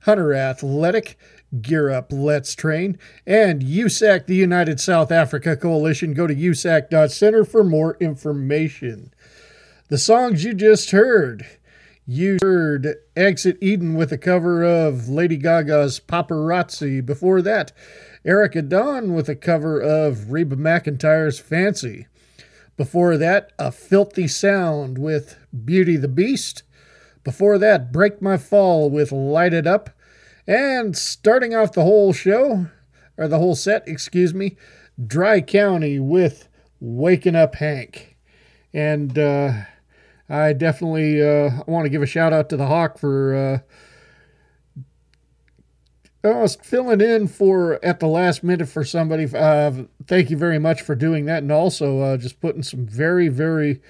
Hunter 0.00 0.34
Athletic, 0.34 1.16
Gear 1.60 1.88
Up, 1.88 2.10
Let's 2.10 2.56
Train, 2.56 2.98
and 3.28 3.62
USAC, 3.62 4.26
the 4.26 4.34
United 4.34 4.80
South 4.80 5.12
Africa 5.12 5.56
Coalition. 5.56 6.14
Go 6.14 6.26
to 6.26 6.34
usac.center 6.34 7.44
for 7.44 7.62
more 7.62 7.96
information. 8.00 9.14
The 9.86 9.98
songs 9.98 10.42
you 10.42 10.52
just 10.52 10.90
heard. 10.90 11.46
You 12.14 12.36
heard 12.42 12.96
Exit 13.16 13.56
Eden 13.62 13.94
with 13.94 14.12
a 14.12 14.18
cover 14.18 14.62
of 14.62 15.08
Lady 15.08 15.38
Gaga's 15.38 15.98
Paparazzi. 15.98 17.00
Before 17.00 17.40
that, 17.40 17.72
Erica 18.22 18.60
Dawn 18.60 19.14
with 19.14 19.30
a 19.30 19.34
cover 19.34 19.80
of 19.80 20.30
Reba 20.30 20.56
McEntire's 20.56 21.38
Fancy. 21.38 22.06
Before 22.76 23.16
that, 23.16 23.54
A 23.58 23.72
Filthy 23.72 24.28
Sound 24.28 24.98
with 24.98 25.38
Beauty 25.64 25.96
the 25.96 26.06
Beast. 26.06 26.64
Before 27.24 27.56
that, 27.56 27.92
Break 27.92 28.20
My 28.20 28.36
Fall 28.36 28.90
with 28.90 29.10
Light 29.10 29.54
It 29.54 29.66
Up. 29.66 29.88
And 30.46 30.94
starting 30.94 31.54
off 31.54 31.72
the 31.72 31.84
whole 31.84 32.12
show, 32.12 32.66
or 33.16 33.26
the 33.26 33.38
whole 33.38 33.54
set, 33.54 33.88
excuse 33.88 34.34
me, 34.34 34.58
Dry 35.02 35.40
County 35.40 35.98
with 35.98 36.50
Waking 36.78 37.36
Up 37.36 37.54
Hank. 37.54 38.18
And 38.74 39.18
uh, 39.18 39.62
I 40.28 40.52
definitely 40.52 41.22
uh, 41.22 41.62
want 41.66 41.84
to 41.84 41.90
give 41.90 42.02
a 42.02 42.06
shout 42.06 42.32
out 42.32 42.48
to 42.50 42.56
the 42.56 42.66
Hawk 42.66 42.98
for 42.98 43.34
uh, 43.34 43.58
uh, 46.24 46.48
filling 46.62 47.00
in 47.00 47.28
for 47.28 47.84
at 47.84 48.00
the 48.00 48.06
last 48.06 48.44
minute 48.44 48.68
for 48.68 48.84
somebody. 48.84 49.26
Uh, 49.34 49.84
thank 50.06 50.30
you 50.30 50.36
very 50.36 50.58
much 50.58 50.80
for 50.80 50.94
doing 50.94 51.24
that, 51.26 51.42
and 51.42 51.50
also 51.50 52.00
uh, 52.00 52.16
just 52.16 52.40
putting 52.40 52.62
some 52.62 52.86
very, 52.86 53.28
very 53.28 53.80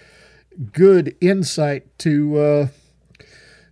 good 0.72 1.16
insight 1.20 1.98
to 1.98 2.38
uh, 2.38 2.66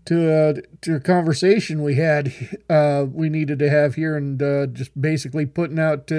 to 0.04 0.32
uh, 0.32 0.54
to 0.82 0.94
a 0.96 1.00
conversation 1.00 1.82
we 1.82 1.94
had 1.94 2.32
uh, 2.68 3.06
we 3.10 3.28
needed 3.28 3.58
to 3.58 3.70
have 3.70 3.94
here, 3.94 4.16
and 4.16 4.38
just 4.74 5.00
basically 5.00 5.46
putting 5.46 5.78
out 5.78 6.10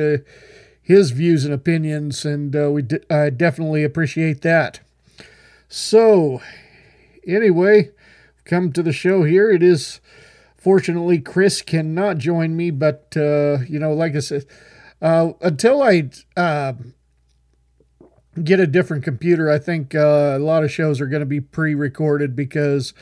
his 0.82 1.12
views 1.12 1.46
and 1.46 1.54
opinions, 1.54 2.26
and 2.26 2.54
we 2.74 2.82
d- 2.82 3.00
I 3.10 3.30
definitely 3.30 3.84
appreciate 3.84 4.42
that. 4.42 4.80
So, 5.74 6.42
anyway, 7.26 7.92
come 8.44 8.74
to 8.74 8.84
the 8.84 8.92
show 8.92 9.24
here. 9.24 9.50
It 9.50 9.64
is 9.64 10.02
fortunately 10.58 11.20
Chris 11.20 11.62
cannot 11.62 12.18
join 12.18 12.58
me, 12.58 12.72
but 12.72 13.14
uh, 13.16 13.60
you 13.70 13.80
know, 13.80 13.94
like 13.94 14.14
I 14.14 14.20
said, 14.20 14.46
uh, 15.02 15.32
until 15.40 15.82
I 15.82 16.10
uh, 16.36 16.74
get 18.44 18.60
a 18.60 18.68
different 18.68 19.06
computer, 19.06 19.50
I 19.50 19.60
think 19.60 19.96
uh, 19.96 20.36
a 20.36 20.40
lot 20.40 20.66
of 20.66 20.74
shows 20.74 21.00
are 21.00 21.08
going 21.08 21.22
to 21.22 21.26
be 21.26 21.40
pre-recorded 21.40 22.36
because 22.36 22.94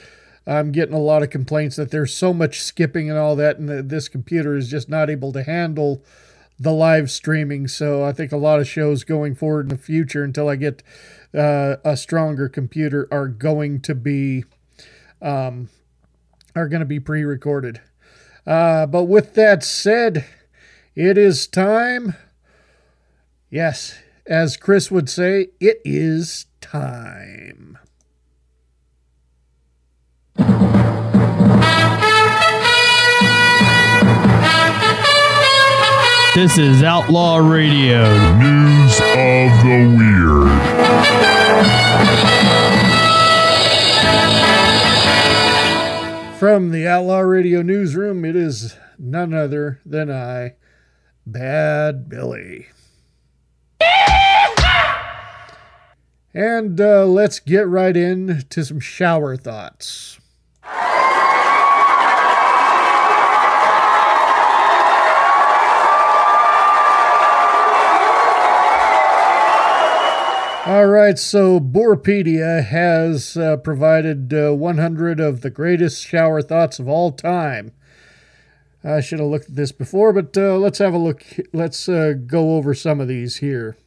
I'm 0.45 0.71
getting 0.71 0.93
a 0.93 0.99
lot 0.99 1.23
of 1.23 1.31
complaints 1.31 1.75
that 1.77 1.89
there's 1.89 2.13
so 2.13 2.35
much 2.35 2.61
skipping 2.61 3.09
and 3.09 3.17
all 3.17 3.35
that, 3.37 3.57
and 3.57 3.89
this 3.89 4.07
computer 4.07 4.55
is 4.55 4.69
just 4.69 4.87
not 4.87 5.09
able 5.09 5.31
to 5.33 5.41
handle 5.41 6.03
the 6.59 6.71
live 6.71 7.09
streaming. 7.09 7.67
So 7.67 8.03
I 8.03 8.11
think 8.11 8.31
a 8.31 8.37
lot 8.37 8.59
of 8.59 8.67
shows 8.67 9.03
going 9.03 9.33
forward 9.33 9.71
in 9.71 9.75
the 9.75 9.83
future, 9.83 10.23
until 10.23 10.47
I 10.47 10.55
get 10.55 10.83
uh, 11.33 11.75
a 11.83 11.95
stronger 11.95 12.49
computer, 12.49 13.07
are 13.11 13.27
going 13.27 13.81
to 13.81 13.95
be 13.95 14.45
um, 15.21 15.69
are 16.55 16.67
going 16.67 16.79
to 16.79 16.85
be 16.85 16.99
pre-recorded. 16.99 17.81
Uh, 18.45 18.85
but 18.85 19.03
with 19.03 19.35
that 19.35 19.63
said, 19.63 20.25
it 20.95 21.17
is 21.17 21.47
time. 21.47 22.15
Yes, 23.49 23.99
as 24.25 24.57
Chris 24.57 24.89
would 24.91 25.09
say, 25.09 25.49
it 25.59 25.81
is 25.83 26.45
time. 26.61 27.77
This 36.35 36.57
is 36.57 36.83
Outlaw 36.83 37.37
Radio. 37.37 38.68
Of 38.97 39.63
the 39.63 39.85
Weird. 39.97 40.49
From 46.39 46.71
the 46.71 46.87
Outlaw 46.87 47.19
Radio 47.19 47.61
newsroom, 47.61 48.25
it 48.25 48.35
is 48.35 48.75
none 48.97 49.33
other 49.33 49.79
than 49.85 50.09
I, 50.09 50.55
Bad 51.25 52.09
Billy. 52.09 52.67
And 56.33 56.79
uh, 56.79 57.05
let's 57.05 57.39
get 57.39 57.67
right 57.67 57.95
into 57.95 58.63
some 58.63 58.79
shower 58.79 59.35
thoughts. 59.35 60.18
All 70.69 70.85
right, 70.85 71.17
so 71.17 71.59
Boarpedia 71.59 72.63
has 72.63 73.35
uh, 73.35 73.57
provided 73.57 74.31
uh, 74.31 74.53
100 74.53 75.19
of 75.19 75.41
the 75.41 75.49
greatest 75.49 76.05
shower 76.05 76.43
thoughts 76.43 76.77
of 76.77 76.87
all 76.87 77.11
time. 77.11 77.71
I 78.83 79.01
should 79.01 79.17
have 79.17 79.29
looked 79.29 79.49
at 79.49 79.55
this 79.55 79.71
before, 79.71 80.13
but 80.13 80.37
uh, 80.37 80.57
let's 80.57 80.77
have 80.77 80.93
a 80.93 80.99
look. 80.99 81.25
Let's 81.53 81.89
uh, 81.89 82.13
go 82.23 82.55
over 82.55 82.75
some 82.75 83.01
of 83.01 83.07
these 83.07 83.37
here. 83.37 83.77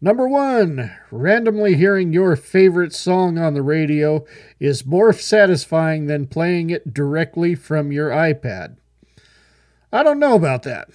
Number 0.00 0.26
one, 0.26 0.90
randomly 1.12 1.76
hearing 1.76 2.12
your 2.12 2.34
favorite 2.34 2.92
song 2.92 3.38
on 3.38 3.54
the 3.54 3.62
radio 3.62 4.24
is 4.58 4.84
more 4.84 5.12
satisfying 5.12 6.06
than 6.06 6.26
playing 6.26 6.70
it 6.70 6.92
directly 6.92 7.54
from 7.54 7.92
your 7.92 8.10
iPad. 8.10 8.76
I 9.92 10.02
don't 10.02 10.18
know 10.18 10.34
about 10.34 10.64
that. 10.64 10.88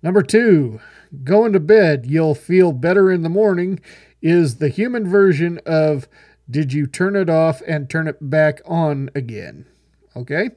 Number 0.00 0.22
two, 0.22 0.80
going 1.24 1.52
to 1.52 1.60
bed, 1.60 2.06
you'll 2.06 2.34
feel 2.34 2.72
better 2.72 3.10
in 3.10 3.22
the 3.22 3.28
morning 3.28 3.80
is 4.20 4.56
the 4.56 4.68
human 4.68 5.08
version 5.08 5.60
of 5.66 6.08
did 6.50 6.72
you 6.72 6.86
turn 6.86 7.16
it 7.16 7.28
off 7.28 7.62
and 7.66 7.88
turn 7.88 8.08
it 8.08 8.18
back 8.20 8.60
on 8.64 9.10
again? 9.14 9.66
Okay. 10.16 10.50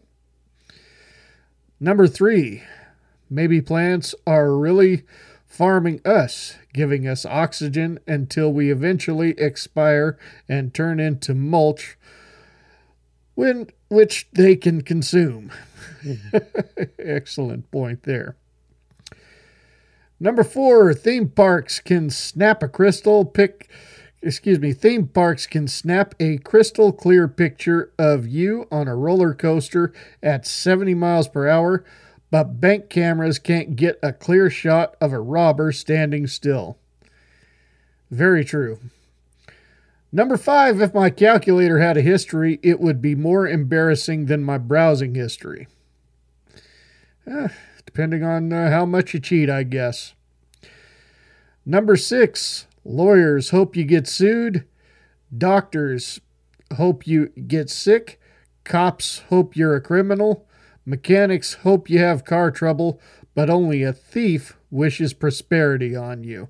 Number 1.79 2.07
three, 2.07 2.63
maybe 3.29 3.61
plants 3.61 4.15
are 4.25 4.55
really 4.55 5.03
farming 5.45 6.01
us, 6.05 6.57
giving 6.73 7.07
us 7.07 7.25
oxygen 7.25 7.99
until 8.07 8.51
we 8.51 8.71
eventually 8.71 9.31
expire 9.37 10.17
and 10.49 10.73
turn 10.73 10.99
into 10.99 11.33
mulch 11.33 11.97
when 13.35 13.67
which 13.89 14.27
they 14.33 14.55
can 14.55 14.81
consume. 14.81 15.51
Excellent 16.99 17.69
point 17.71 18.03
there. 18.03 18.35
Number 20.19 20.43
four, 20.43 20.93
theme 20.93 21.29
parks 21.29 21.79
can 21.79 22.09
snap 22.09 22.63
a 22.63 22.67
crystal 22.67 23.25
pic. 23.25 23.69
Excuse 24.21 24.59
me, 24.59 24.71
theme 24.73 25.07
parks 25.07 25.45
can 25.45 25.67
snap 25.67 26.15
a 26.19 26.37
crystal 26.37 26.91
clear 26.91 27.27
picture 27.27 27.91
of 27.99 28.25
you 28.27 28.67
on 28.71 28.87
a 28.87 28.95
roller 28.95 29.33
coaster 29.33 29.93
at 30.23 30.47
70 30.47 30.93
miles 30.93 31.27
per 31.27 31.47
hour, 31.47 31.83
but 32.31 32.59
bank 32.59 32.89
cameras 32.89 33.39
can't 33.39 33.75
get 33.75 33.99
a 34.01 34.13
clear 34.13 34.49
shot 34.49 34.95
of 35.01 35.11
a 35.11 35.19
robber 35.19 35.71
standing 35.71 36.27
still. 36.27 36.77
Very 38.09 38.45
true. 38.45 38.79
Number 40.11 40.37
five, 40.37 40.81
if 40.81 40.93
my 40.93 41.09
calculator 41.09 41.79
had 41.79 41.97
a 41.97 42.01
history, 42.01 42.59
it 42.63 42.79
would 42.79 43.01
be 43.01 43.15
more 43.15 43.45
embarrassing 43.47 44.27
than 44.27 44.43
my 44.43 44.57
browsing 44.57 45.13
history. 45.13 45.67
Eh, 47.27 47.49
depending 47.95 48.25
on 48.25 48.51
uh, 48.51 48.69
how 48.69 48.85
much 48.85 49.13
you 49.13 49.21
cheat, 49.21 49.49
I 49.49 49.63
guess. 49.63 50.15
Number 51.65 51.95
six, 51.95 52.67
lawyers 52.83 53.51
hope 53.51 53.77
you 53.77 53.85
get 53.85 54.05
sued. 54.05 54.65
Doctors 55.35 56.19
hope 56.75 57.07
you 57.07 57.27
get 57.29 57.69
sick. 57.69 58.19
Cops 58.65 59.19
hope 59.29 59.55
you're 59.55 59.77
a 59.77 59.81
criminal. 59.81 60.45
Mechanics 60.85 61.53
hope 61.63 61.89
you 61.89 61.99
have 61.99 62.25
car 62.25 62.51
trouble, 62.51 62.99
but 63.33 63.49
only 63.49 63.81
a 63.81 63.93
thief 63.93 64.57
wishes 64.69 65.13
prosperity 65.13 65.95
on 65.95 66.25
you. 66.25 66.49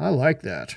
I 0.00 0.08
like 0.08 0.42
that. 0.42 0.74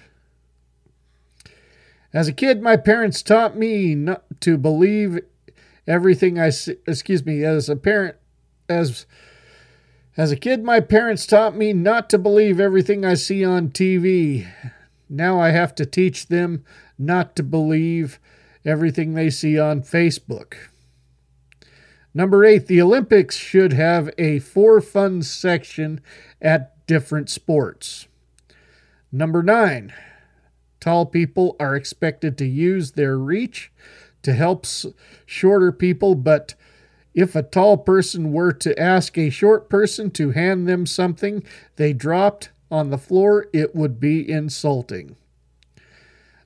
As 2.14 2.28
a 2.28 2.34
kid, 2.34 2.62
my 2.62 2.78
parents 2.78 3.24
taught 3.24 3.58
me 3.58 3.95
not 3.95 4.24
to 4.42 4.56
believe 4.56 5.20
everything 5.88 6.38
I 6.38 6.52
see. 6.52 6.76
Excuse 6.86 7.26
me. 7.26 7.44
As 7.44 7.70
a 7.70 7.76
parent, 7.76 8.18
as 8.69 9.06
as 10.18 10.32
a 10.32 10.38
kid, 10.38 10.64
my 10.64 10.80
parents 10.80 11.27
taught 11.27 11.58
me 11.58 11.74
not 11.74 12.10
to 12.10 12.18
believe 12.18 12.60
everything 12.60 13.03
I 13.03 13.16
see 13.16 13.44
on 13.44 13.69
TV. 13.69 14.48
Now 15.10 15.42
I 15.42 15.50
have 15.50 15.76
to 15.76 15.85
teach 15.85 16.27
them 16.27 16.64
not 16.98 17.35
to 17.35 17.44
believe 17.44 18.18
everything 18.64 19.14
they 19.14 19.30
see 19.30 19.60
on 19.60 19.82
Facebook. 19.82 20.56
Number 22.14 22.45
eight, 22.45 22.68
the 22.68 22.82
Olympics 22.82 23.35
should 23.35 23.74
have 23.74 24.10
a 24.18 24.40
for 24.40 24.80
fun 24.80 25.22
section 25.22 26.00
at 26.42 26.88
different 26.88 27.30
sports. 27.30 28.08
Number 29.11 29.44
nine, 29.44 29.94
tall 30.80 31.06
people 31.06 31.58
are 31.60 31.76
expected 31.76 32.38
to 32.38 32.45
use 32.45 32.92
their 32.92 33.18
reach 33.18 33.69
to 34.24 34.34
help 34.34 34.66
shorter 35.26 35.74
people, 35.74 36.16
but 36.16 36.56
if 37.16 37.34
a 37.34 37.42
tall 37.42 37.77
person 37.77 38.34
were 38.34 38.52
to 38.52 38.77
ask 38.77 39.18
a 39.18 39.30
short 39.30 39.69
person 39.69 40.11
to 40.11 40.32
hand 40.32 40.68
them 40.68 40.85
something 40.85 41.44
they 41.77 41.94
dropped 41.94 42.50
on 42.69 42.90
the 42.90 42.98
floor, 42.98 43.48
it 43.53 43.74
would 43.74 44.00
be 44.00 44.30
insulting. 44.30 45.16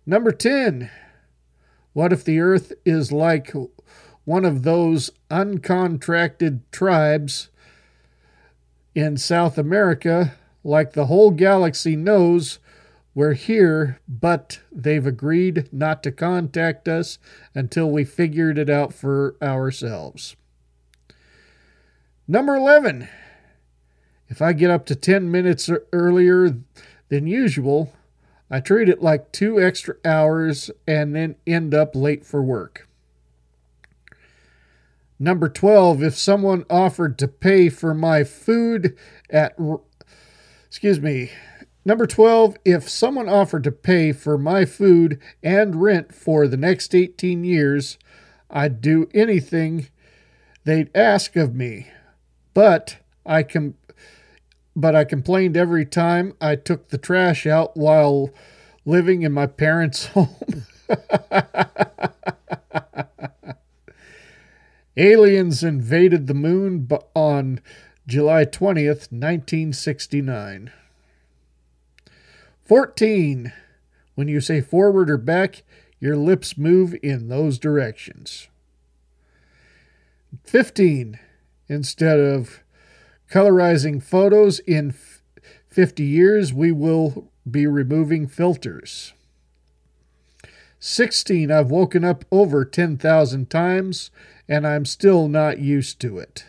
Number 0.05 0.31
10. 0.31 0.91
What 1.93 2.13
if 2.13 2.23
the 2.23 2.39
earth 2.39 2.71
is 2.85 3.11
like 3.11 3.51
one 4.25 4.45
of 4.45 4.61
those 4.61 5.09
uncontracted 5.31 6.61
tribes 6.71 7.49
in 8.93 9.17
South 9.17 9.57
America, 9.57 10.35
like 10.63 10.93
the 10.93 11.07
whole 11.07 11.31
galaxy 11.31 11.95
knows 11.95 12.59
we're 13.15 13.33
here, 13.33 13.99
but 14.07 14.59
they've 14.71 15.05
agreed 15.05 15.67
not 15.73 16.03
to 16.03 16.11
contact 16.11 16.87
us 16.87 17.17
until 17.55 17.89
we 17.89 18.03
figured 18.03 18.59
it 18.59 18.69
out 18.69 18.93
for 18.93 19.35
ourselves. 19.41 20.35
Number 22.31 22.55
11. 22.55 23.09
If 24.27 24.39
I 24.39 24.53
get 24.53 24.69
up 24.69 24.85
to 24.85 24.95
10 24.95 25.31
minutes 25.31 25.67
er, 25.67 25.87
earlier 25.91 26.59
than 27.07 27.25
usual, 27.25 27.91
I 28.51 28.59
treat 28.59 28.87
it 28.87 29.01
like 29.01 29.31
two 29.31 29.59
extra 29.59 29.95
hours 30.05 30.69
and 30.87 31.15
then 31.15 31.37
end 31.47 31.73
up 31.73 31.95
late 31.95 32.23
for 32.23 32.43
work. 32.43 32.87
Number 35.17 35.49
12. 35.49 36.03
If 36.03 36.15
someone 36.19 36.65
offered 36.69 37.17
to 37.17 37.27
pay 37.27 37.67
for 37.67 37.95
my 37.95 38.23
food 38.23 38.95
at. 39.31 39.57
Excuse 40.67 41.01
me. 41.01 41.31
Number 41.83 42.05
12. 42.05 42.57
If 42.63 42.87
someone 42.87 43.27
offered 43.27 43.63
to 43.63 43.71
pay 43.71 44.11
for 44.11 44.37
my 44.37 44.65
food 44.65 45.19
and 45.41 45.81
rent 45.81 46.13
for 46.13 46.47
the 46.47 46.57
next 46.57 46.93
18 46.93 47.43
years, 47.43 47.97
I'd 48.51 48.81
do 48.81 49.09
anything 49.15 49.87
they'd 50.63 50.95
ask 50.95 51.35
of 51.35 51.55
me 51.55 51.87
but 52.59 52.97
I 53.25 53.43
com- 53.43 53.75
but 54.75 54.93
I 54.93 55.05
complained 55.05 55.55
every 55.55 55.85
time 55.85 56.33
I 56.41 56.57
took 56.57 56.89
the 56.89 56.97
trash 56.97 57.47
out 57.47 57.77
while 57.77 58.31
living 58.83 59.21
in 59.21 59.31
my 59.31 59.47
parents' 59.47 60.07
home. 60.13 60.65
Aliens 64.97 65.63
invaded 65.63 66.27
the 66.27 66.33
moon 66.33 66.89
on 67.15 67.61
July 68.05 68.43
20th, 68.43 69.09
1969. 69.09 70.73
14. 72.65 73.53
When 74.15 74.27
you 74.27 74.41
say 74.41 74.59
forward 74.59 75.09
or 75.09 75.17
back, 75.17 75.63
your 76.01 76.17
lips 76.17 76.57
move 76.57 76.93
in 77.01 77.29
those 77.29 77.57
directions. 77.57 78.49
15 80.43 81.19
instead 81.69 82.19
of 82.19 82.61
colorizing 83.31 84.01
photos 84.03 84.59
in 84.59 84.93
50 85.69 86.03
years, 86.03 86.51
we 86.51 86.71
will 86.71 87.31
be 87.49 87.67
removing 87.67 88.27
filters. 88.27 89.13
16. 90.79 91.51
I've 91.51 91.69
woken 91.69 92.03
up 92.03 92.25
over 92.31 92.65
10,000 92.65 93.49
times 93.49 94.11
and 94.47 94.65
I'm 94.65 94.85
still 94.85 95.27
not 95.27 95.59
used 95.59 95.99
to 96.01 96.17
it. 96.17 96.45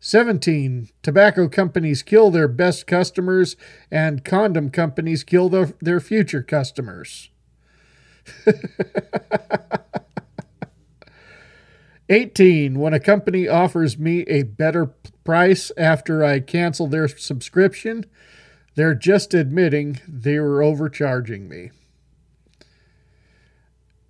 17. 0.00 0.90
Tobacco 1.02 1.48
companies 1.48 2.02
kill 2.02 2.30
their 2.30 2.48
best 2.48 2.86
customers 2.86 3.56
and 3.90 4.24
condom 4.24 4.70
companies 4.70 5.24
kill 5.24 5.48
their, 5.48 5.72
their 5.80 6.00
future 6.00 6.42
customers. 6.42 7.30
18. 12.08 12.78
When 12.78 12.94
a 12.94 13.00
company 13.00 13.48
offers 13.48 13.98
me 13.98 14.20
a 14.22 14.44
better 14.44 14.86
price 15.24 15.72
after 15.76 16.24
I 16.24 16.40
cancel 16.40 16.86
their 16.86 17.08
subscription, 17.08 18.04
they're 18.74 18.94
just 18.94 19.34
admitting 19.34 20.00
they 20.06 20.38
were 20.38 20.62
overcharging 20.62 21.48
me. 21.48 21.70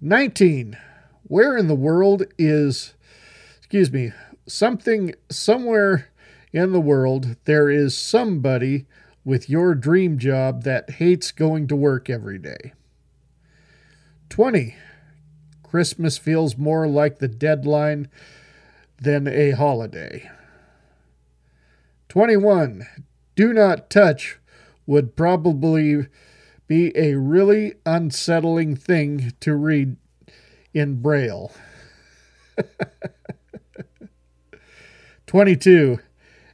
19. 0.01 0.77
Where 1.23 1.57
in 1.57 1.69
the 1.69 1.75
world 1.75 2.25
is, 2.39 2.95
excuse 3.59 3.91
me, 3.91 4.13
something, 4.47 5.15
somewhere 5.31 6.09
in 6.53 6.73
the 6.73 6.81
world, 6.81 7.37
there 7.45 7.71
is 7.71 7.97
somebody 7.97 8.87
with 9.25 9.51
your 9.51 9.75
dream 9.75 10.19
job 10.19 10.63
that 10.63 10.91
hates 10.91 11.33
going 11.33 11.67
to 11.67 11.77
work 11.77 12.09
every 12.09 12.39
day. 12.39 12.73
20. 14.29 14.77
Christmas 15.77 16.17
feels 16.17 16.57
more 16.57 16.89
like 16.89 17.19
the 17.19 17.29
deadline 17.29 18.09
than 18.99 19.29
a 19.29 19.51
holiday. 19.51 20.31
21. 22.09 22.87
Do 23.35 23.53
not 23.53 23.91
touch 23.91 24.39
would 24.87 25.17
probably 25.17 26.07
be 26.67 26.97
a 26.97 27.17
really 27.17 27.75
unsettling 27.85 28.75
thing 28.75 29.35
to 29.41 29.55
read 29.55 29.97
in 30.73 31.03
Braille. 31.03 31.53
22. 35.27 35.99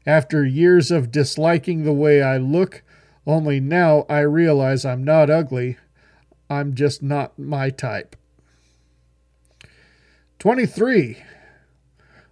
After 0.05 0.45
years 0.45 0.91
of 0.91 1.13
disliking 1.13 1.85
the 1.85 1.93
way 1.93 2.21
I 2.21 2.39
look, 2.39 2.83
only 3.25 3.61
now 3.61 4.05
I 4.09 4.23
realize 4.23 4.85
I'm 4.85 5.05
not 5.05 5.31
ugly. 5.31 5.77
I'm 6.51 6.75
just 6.75 7.05
not 7.05 7.39
my 7.39 7.71
type. 7.71 8.17
23. 10.43 11.23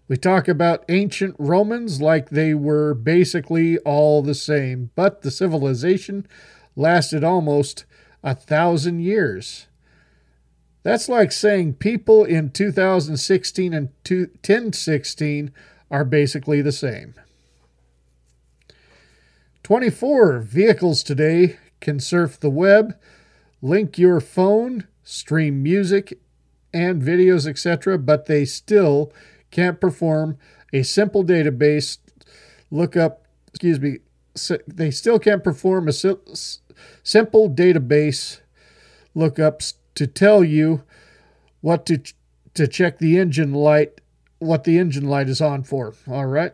We 0.08 0.16
talk 0.16 0.48
about 0.48 0.84
ancient 0.88 1.36
Romans 1.38 2.02
like 2.02 2.30
they 2.30 2.54
were 2.54 2.92
basically 2.92 3.78
all 3.78 4.20
the 4.20 4.34
same, 4.34 4.90
but 4.96 5.22
the 5.22 5.30
civilization 5.30 6.26
lasted 6.74 7.22
almost 7.22 7.84
a 8.24 8.34
thousand 8.34 8.98
years. 8.98 9.68
That's 10.82 11.08
like 11.08 11.30
saying 11.30 11.74
people 11.74 12.24
in 12.24 12.50
2016 12.50 13.72
and 13.72 13.90
1016 14.04 15.52
are 15.88 16.04
basically 16.04 16.60
the 16.62 16.72
same. 16.72 17.14
24. 19.62 20.40
Vehicles 20.40 21.04
today 21.04 21.58
can 21.80 22.00
surf 22.00 22.40
the 22.40 22.50
web, 22.50 22.98
link 23.62 23.98
your 23.98 24.18
phone, 24.18 24.88
stream 25.04 25.62
music, 25.62 26.18
and 26.72 27.02
videos, 27.02 27.46
etc., 27.46 27.98
but 27.98 28.26
they 28.26 28.44
still 28.44 29.12
can't 29.50 29.80
perform 29.80 30.38
a 30.72 30.82
simple 30.82 31.24
database 31.24 31.98
lookup. 32.70 33.26
Excuse 33.48 33.80
me. 33.80 33.98
They 34.66 34.90
still 34.90 35.18
can't 35.18 35.42
perform 35.42 35.88
a 35.88 35.92
simple 35.92 37.50
database 37.50 38.40
lookups 39.14 39.74
to 39.96 40.06
tell 40.06 40.44
you 40.44 40.84
what 41.60 41.84
to 41.86 42.00
to 42.54 42.66
check 42.66 42.98
the 42.98 43.18
engine 43.18 43.52
light, 43.52 44.00
what 44.38 44.64
the 44.64 44.78
engine 44.78 45.04
light 45.04 45.28
is 45.28 45.40
on 45.40 45.62
for. 45.62 45.94
All 46.08 46.26
right. 46.26 46.52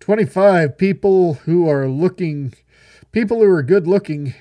25 0.00 0.76
people 0.76 1.34
who 1.44 1.68
are 1.68 1.88
looking 1.88 2.52
people 3.12 3.38
who 3.38 3.50
are 3.50 3.62
good 3.62 3.86
looking 3.86 4.34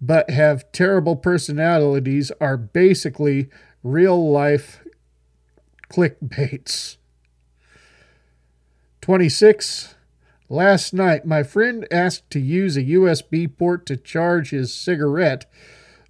but 0.00 0.30
have 0.30 0.70
terrible 0.72 1.16
personalities 1.16 2.32
are 2.40 2.56
basically 2.56 3.48
real 3.82 4.30
life 4.30 4.82
clickbaits. 5.90 6.96
26. 9.00 9.94
Last 10.48 10.92
night, 10.92 11.24
my 11.24 11.42
friend 11.42 11.86
asked 11.90 12.28
to 12.30 12.40
use 12.40 12.76
a 12.76 12.82
USB 12.82 13.46
port 13.56 13.86
to 13.86 13.96
charge 13.96 14.50
his 14.50 14.74
cigarette, 14.74 15.46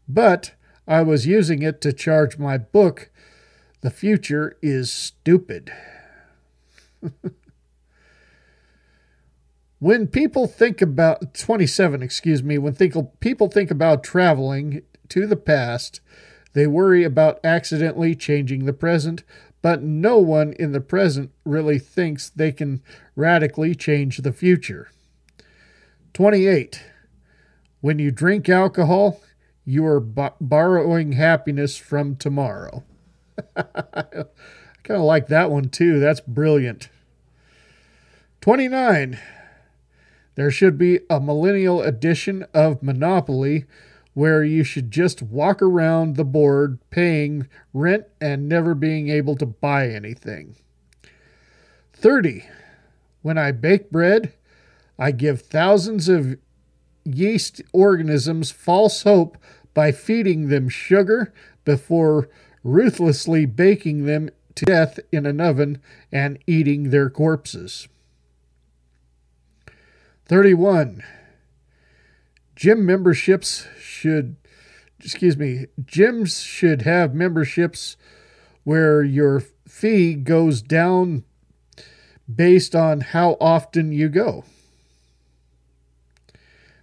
but 0.09 0.55
I 0.89 1.03
was 1.03 1.27
using 1.27 1.63
it 1.63 1.81
to 1.83 1.93
charge 1.93 2.39
my 2.39 2.59
book. 2.59 3.11
The 3.83 3.91
future 3.91 4.57
is 4.63 4.91
stupid. 4.91 5.73
when 9.81 10.07
people 10.07 10.47
think 10.47 10.83
about 10.83 11.35
27, 11.35 12.03
excuse 12.03 12.43
me, 12.43 12.59
when 12.59 12.75
think, 12.75 12.95
people 13.19 13.49
think 13.49 13.71
about 13.71 14.05
traveling 14.05 14.83
to 15.09 15.27
the 15.27 15.37
past, 15.37 16.01
they 16.53 16.67
worry 16.67 17.03
about 17.03 17.41
accidentally 17.43 18.15
changing 18.15 18.67
the 18.67 18.75
present, 18.75 19.25
but 19.63 19.83
no 19.83 20.19
one 20.19 20.53
in 20.53 20.73
the 20.73 20.83
present 20.83 21.31
really 21.45 21.79
thinks 21.79 22.29
they 22.29 22.53
can 22.53 22.83
radically 23.17 23.75
change 23.75 24.19
the 24.19 24.33
future. 24.33 24.91
28. 26.13 26.83
When 27.81 27.99
you 27.99 28.11
drink 28.11 28.51
alcohol, 28.51 29.23
you 29.65 29.87
are 29.87 30.01
b- 30.01 30.29
borrowing 30.41 31.13
happiness 31.13 31.79
from 31.79 32.17
tomorrow. 32.17 32.85
I 33.57 34.25
kind 34.83 35.01
of 35.01 35.03
like 35.03 35.29
that 35.29 35.51
one 35.51 35.71
too. 35.71 35.99
That's 35.99 36.21
brilliant. 36.21 36.91
29. 38.43 39.19
There 40.35 40.51
should 40.51 40.79
be 40.79 41.01
a 41.09 41.21
millennial 41.21 41.83
edition 41.83 42.45
of 42.55 42.83
Monopoly 42.83 43.65
where 44.15 44.43
you 44.43 44.65
should 44.65 44.91
just 44.91 45.23
walk 45.23 45.63
around 45.63 46.17
the 46.17 46.25
board 46.25 46.79
paying 46.91 47.49
rent 47.73 48.05
and 48.21 48.49
never 48.49 48.75
being 48.75 49.09
able 49.09 49.37
to 49.37 49.47
buy 49.47 49.89
anything. 49.89 50.57
30. 51.93 52.45
When 53.23 53.39
I 53.39 53.53
bake 53.53 53.91
bread, 53.91 54.33
I 54.99 55.13
give 55.13 55.43
thousands 55.43 56.09
of 56.09 56.39
yeast 57.05 57.63
organisms 57.73 58.51
false 58.51 59.03
hope 59.03 59.37
by 59.75 59.93
feeding 59.93 60.49
them 60.49 60.69
sugar 60.69 61.33
before 61.65 62.29
ruthlessly 62.63 63.47
baking 63.47 64.05
them 64.05 64.31
to 64.55 64.65
death 64.65 64.99
in 65.13 65.27
an 65.27 65.41
oven 65.41 65.81
and 66.13 66.39
eating 66.47 66.91
their 66.91 67.09
corpses. 67.09 67.89
31. 70.31 71.03
Gym 72.55 72.87
memberships 72.87 73.67
should, 73.81 74.37
excuse 75.01 75.37
me, 75.37 75.67
gyms 75.83 76.47
should 76.47 76.83
have 76.83 77.13
memberships 77.13 77.97
where 78.63 79.03
your 79.03 79.41
fee 79.67 80.15
goes 80.15 80.63
down 80.63 81.25
based 82.33 82.77
on 82.77 83.01
how 83.01 83.37
often 83.41 83.91
you 83.91 84.09
go. 84.09 84.45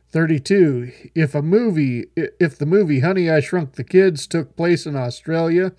32. 0.10 0.92
If 1.16 1.34
a 1.34 1.42
movie 1.42 2.08
if 2.18 2.58
the 2.58 2.66
movie 2.66 3.00
Honey 3.00 3.32
I 3.32 3.40
Shrunk 3.40 3.76
the 3.76 3.86
Kids 3.86 4.28
took 4.28 4.58
place 4.58 4.86
in 4.86 4.98
Australia, 4.98 5.72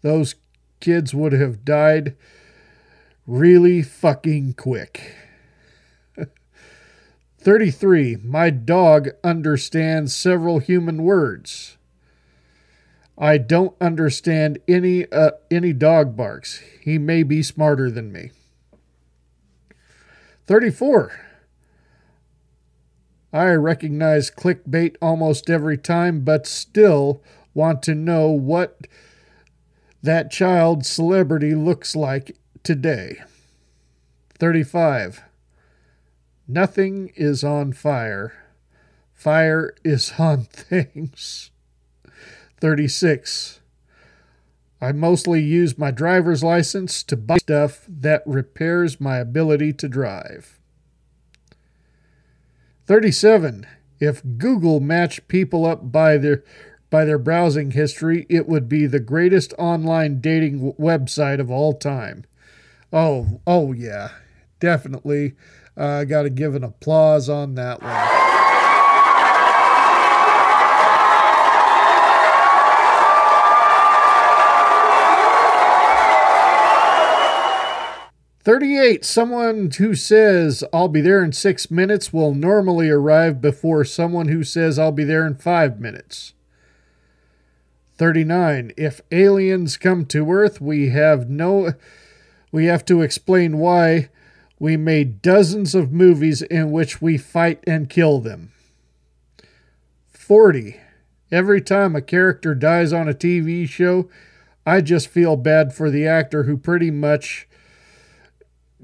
those 0.00 0.36
kids 0.80 1.14
would 1.14 1.34
have 1.34 1.66
died 1.66 2.16
really 3.26 3.82
fucking 3.82 4.54
quick. 4.54 5.14
33. 7.40 8.18
My 8.22 8.50
dog 8.50 9.08
understands 9.24 10.14
several 10.14 10.58
human 10.58 11.02
words. 11.02 11.78
I 13.16 13.38
don't 13.38 13.74
understand 13.80 14.58
any 14.68 15.10
uh, 15.10 15.32
any 15.50 15.72
dog 15.72 16.16
barks. 16.16 16.60
He 16.82 16.98
may 16.98 17.22
be 17.22 17.42
smarter 17.42 17.90
than 17.90 18.12
me. 18.12 18.32
34. 20.46 21.18
I 23.32 23.50
recognize 23.52 24.30
clickbait 24.30 24.96
almost 25.00 25.48
every 25.48 25.78
time, 25.78 26.20
but 26.20 26.46
still 26.46 27.22
want 27.54 27.82
to 27.84 27.94
know 27.94 28.28
what 28.28 28.86
that 30.02 30.30
child 30.30 30.84
celebrity 30.84 31.54
looks 31.54 31.96
like 31.96 32.36
today. 32.62 33.22
35. 34.38 35.22
Nothing 36.52 37.12
is 37.14 37.44
on 37.44 37.72
fire. 37.72 38.32
Fire 39.14 39.72
is 39.84 40.14
on 40.18 40.44
things. 40.44 41.52
36. 42.60 43.60
I 44.80 44.90
mostly 44.90 45.40
use 45.40 45.78
my 45.78 45.92
driver's 45.92 46.42
license 46.42 47.04
to 47.04 47.16
buy 47.16 47.36
stuff 47.38 47.84
that 47.86 48.24
repairs 48.26 49.00
my 49.00 49.18
ability 49.18 49.74
to 49.74 49.88
drive. 49.88 50.58
37. 52.86 53.66
If 54.00 54.22
Google 54.38 54.80
matched 54.80 55.28
people 55.28 55.64
up 55.64 55.92
by 55.92 56.16
their 56.16 56.42
by 56.88 57.04
their 57.04 57.18
browsing 57.18 57.70
history, 57.70 58.26
it 58.28 58.48
would 58.48 58.68
be 58.68 58.86
the 58.86 58.98
greatest 58.98 59.54
online 59.56 60.20
dating 60.20 60.72
website 60.72 61.38
of 61.38 61.48
all 61.48 61.74
time. 61.74 62.24
Oh, 62.92 63.40
oh 63.46 63.72
yeah. 63.72 64.10
Definitely 64.58 65.34
I 65.80 66.02
uh, 66.02 66.04
got 66.04 66.24
to 66.24 66.30
give 66.30 66.54
an 66.54 66.62
applause 66.62 67.30
on 67.30 67.54
that 67.54 67.80
one. 67.80 67.90
Thirty-eight. 78.44 79.06
Someone 79.06 79.70
who 79.70 79.94
says 79.94 80.62
I'll 80.70 80.88
be 80.88 81.00
there 81.00 81.24
in 81.24 81.32
six 81.32 81.70
minutes 81.70 82.12
will 82.12 82.34
normally 82.34 82.90
arrive 82.90 83.40
before 83.40 83.86
someone 83.86 84.28
who 84.28 84.44
says 84.44 84.78
I'll 84.78 84.92
be 84.92 85.04
there 85.04 85.26
in 85.26 85.36
five 85.36 85.80
minutes. 85.80 86.34
39 87.96 88.72
if 88.78 89.02
aliens 89.12 89.76
come 89.76 90.06
to 90.06 90.30
earth 90.32 90.58
we 90.58 90.88
have 90.88 91.28
no 91.28 91.74
we 92.50 92.64
have 92.64 92.82
to 92.82 93.02
explain 93.02 93.58
why 93.58 94.08
we 94.60 94.76
made 94.76 95.22
dozens 95.22 95.74
of 95.74 95.90
movies 95.90 96.42
in 96.42 96.70
which 96.70 97.00
we 97.00 97.16
fight 97.16 97.64
and 97.66 97.88
kill 97.88 98.20
them. 98.20 98.52
40. 100.12 100.78
Every 101.32 101.62
time 101.62 101.96
a 101.96 102.02
character 102.02 102.54
dies 102.54 102.92
on 102.92 103.08
a 103.08 103.14
TV 103.14 103.66
show, 103.66 104.10
I 104.66 104.82
just 104.82 105.08
feel 105.08 105.36
bad 105.36 105.72
for 105.72 105.90
the 105.90 106.06
actor 106.06 106.42
who 106.42 106.58
pretty 106.58 106.90
much 106.90 107.48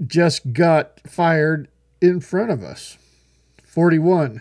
just 0.05 0.55
got 0.55 1.01
fired 1.07 1.69
in 2.01 2.21
front 2.21 2.51
of 2.51 2.63
us. 2.63 2.97
41. 3.63 4.41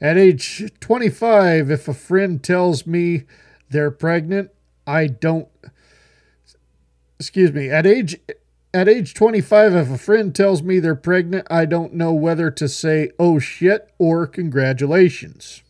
At 0.00 0.18
age 0.18 0.72
25, 0.80 1.70
if 1.70 1.86
a 1.86 1.94
friend 1.94 2.42
tells 2.42 2.84
me 2.84 3.24
they're 3.68 3.92
pregnant, 3.92 4.50
I 4.88 5.06
don't. 5.06 5.48
Excuse 7.20 7.52
me. 7.52 7.70
At 7.70 7.86
age 7.86 8.18
at 8.72 8.88
age 8.88 9.14
25, 9.14 9.74
if 9.74 9.90
a 9.90 9.98
friend 9.98 10.34
tells 10.34 10.62
me 10.62 10.78
they're 10.78 10.94
pregnant, 10.94 11.46
I 11.50 11.64
don't 11.64 11.94
know 11.94 12.12
whether 12.12 12.50
to 12.52 12.68
say, 12.68 13.10
oh 13.18 13.38
shit, 13.38 13.92
or 13.98 14.26
congratulations. 14.26 15.62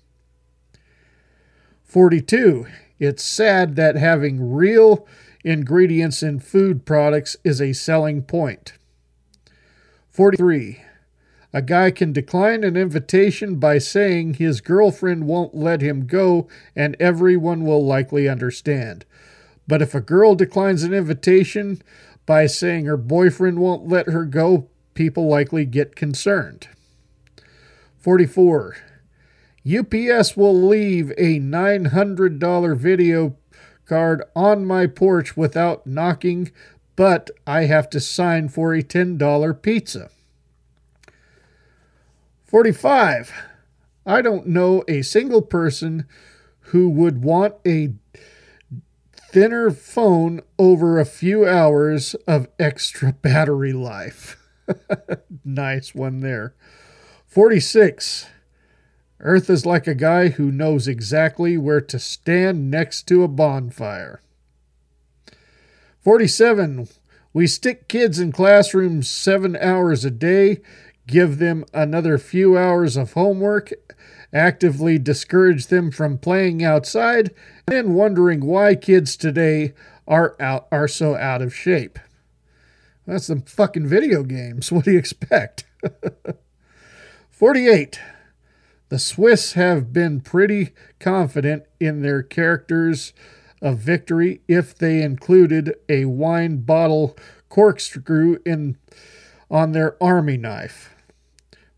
42. 1.84 2.66
It's 2.98 3.24
sad 3.24 3.76
that 3.76 3.96
having 3.96 4.52
real 4.52 5.06
ingredients 5.44 6.22
in 6.22 6.40
food 6.40 6.84
products 6.84 7.36
is 7.42 7.60
a 7.60 7.72
selling 7.72 8.22
point. 8.22 8.74
43. 10.10 10.82
A 11.52 11.62
guy 11.62 11.90
can 11.90 12.12
decline 12.12 12.62
an 12.62 12.76
invitation 12.76 13.56
by 13.56 13.78
saying 13.78 14.34
his 14.34 14.60
girlfriend 14.60 15.26
won't 15.26 15.54
let 15.54 15.80
him 15.80 16.06
go, 16.06 16.46
and 16.76 16.96
everyone 17.00 17.64
will 17.64 17.84
likely 17.84 18.28
understand. 18.28 19.04
But 19.66 19.82
if 19.82 19.94
a 19.94 20.00
girl 20.00 20.34
declines 20.34 20.84
an 20.84 20.94
invitation, 20.94 21.82
by 22.30 22.46
saying 22.46 22.84
her 22.84 22.96
boyfriend 22.96 23.58
won't 23.58 23.88
let 23.88 24.06
her 24.06 24.24
go, 24.24 24.68
people 24.94 25.26
likely 25.26 25.64
get 25.64 25.96
concerned. 25.96 26.68
44. 27.98 28.76
UPS 29.66 30.36
will 30.36 30.54
leave 30.54 31.10
a 31.18 31.40
$900 31.40 32.76
video 32.76 33.36
card 33.84 34.22
on 34.36 34.64
my 34.64 34.86
porch 34.86 35.36
without 35.36 35.88
knocking, 35.88 36.52
but 36.94 37.32
I 37.48 37.64
have 37.64 37.90
to 37.90 37.98
sign 37.98 38.48
for 38.48 38.74
a 38.74 38.82
$10 38.84 39.60
pizza. 39.60 40.08
45. 42.44 43.32
I 44.06 44.22
don't 44.22 44.46
know 44.46 44.84
a 44.86 45.02
single 45.02 45.42
person 45.42 46.06
who 46.60 46.88
would 46.90 47.24
want 47.24 47.56
a 47.66 47.94
thinner 49.32 49.70
phone 49.70 50.40
over 50.58 50.98
a 50.98 51.04
few 51.04 51.46
hours 51.46 52.14
of 52.26 52.48
extra 52.58 53.12
battery 53.12 53.72
life. 53.72 54.36
nice 55.44 55.94
one 55.94 56.18
there. 56.18 56.52
46. 57.26 58.26
Earth 59.20 59.48
is 59.48 59.64
like 59.64 59.86
a 59.86 59.94
guy 59.94 60.30
who 60.30 60.50
knows 60.50 60.88
exactly 60.88 61.56
where 61.56 61.80
to 61.80 61.98
stand 61.98 62.72
next 62.72 63.06
to 63.06 63.22
a 63.22 63.28
bonfire. 63.28 64.20
47. 66.00 66.88
We 67.32 67.46
stick 67.46 67.86
kids 67.86 68.18
in 68.18 68.32
classrooms 68.32 69.08
seven 69.08 69.54
hours 69.54 70.04
a 70.04 70.10
day, 70.10 70.58
give 71.06 71.38
them 71.38 71.64
another 71.72 72.18
few 72.18 72.58
hours 72.58 72.96
of 72.96 73.12
homework, 73.12 73.70
actively 74.32 74.98
discourage 74.98 75.66
them 75.66 75.90
from 75.90 76.18
playing 76.18 76.62
outside, 76.62 77.34
and 77.66 77.94
wondering 77.94 78.44
why 78.44 78.74
kids 78.74 79.16
today 79.16 79.72
are 80.06 80.36
out 80.40 80.66
are 80.72 80.88
so 80.88 81.16
out 81.16 81.42
of 81.42 81.54
shape. 81.54 81.98
That's 83.06 83.28
the 83.28 83.42
fucking 83.46 83.86
video 83.86 84.22
games. 84.22 84.70
What 84.72 84.84
do 84.84 84.92
you 84.92 84.98
expect? 84.98 85.64
48. 87.30 88.00
The 88.88 88.98
Swiss 88.98 89.52
have 89.54 89.92
been 89.92 90.20
pretty 90.20 90.70
confident 90.98 91.64
in 91.78 92.02
their 92.02 92.22
characters 92.22 93.12
of 93.62 93.78
victory 93.78 94.40
if 94.48 94.74
they 94.74 95.02
included 95.02 95.74
a 95.88 96.06
wine 96.06 96.58
bottle 96.58 97.16
corkscrew 97.48 98.38
in 98.44 98.76
on 99.50 99.72
their 99.72 100.02
army 100.02 100.36
knife. 100.36 100.94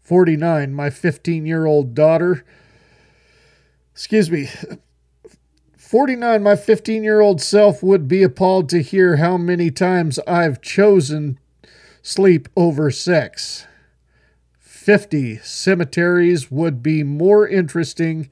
49. 0.02 0.74
My 0.74 0.90
15 0.90 1.46
year 1.46 1.64
old 1.64 1.94
daughter, 1.94 2.44
excuse 3.92 4.30
me, 4.30 4.48
49. 5.76 6.42
My 6.42 6.56
15 6.56 7.02
year 7.02 7.20
old 7.20 7.40
self 7.40 7.82
would 7.82 8.08
be 8.08 8.22
appalled 8.22 8.68
to 8.70 8.82
hear 8.82 9.16
how 9.16 9.36
many 9.36 9.70
times 9.70 10.18
I've 10.26 10.60
chosen 10.60 11.38
sleep 12.02 12.48
over 12.56 12.90
sex. 12.90 13.66
50 14.58 15.38
cemeteries 15.38 16.50
would 16.50 16.82
be 16.82 17.04
more 17.04 17.46
interesting 17.46 18.28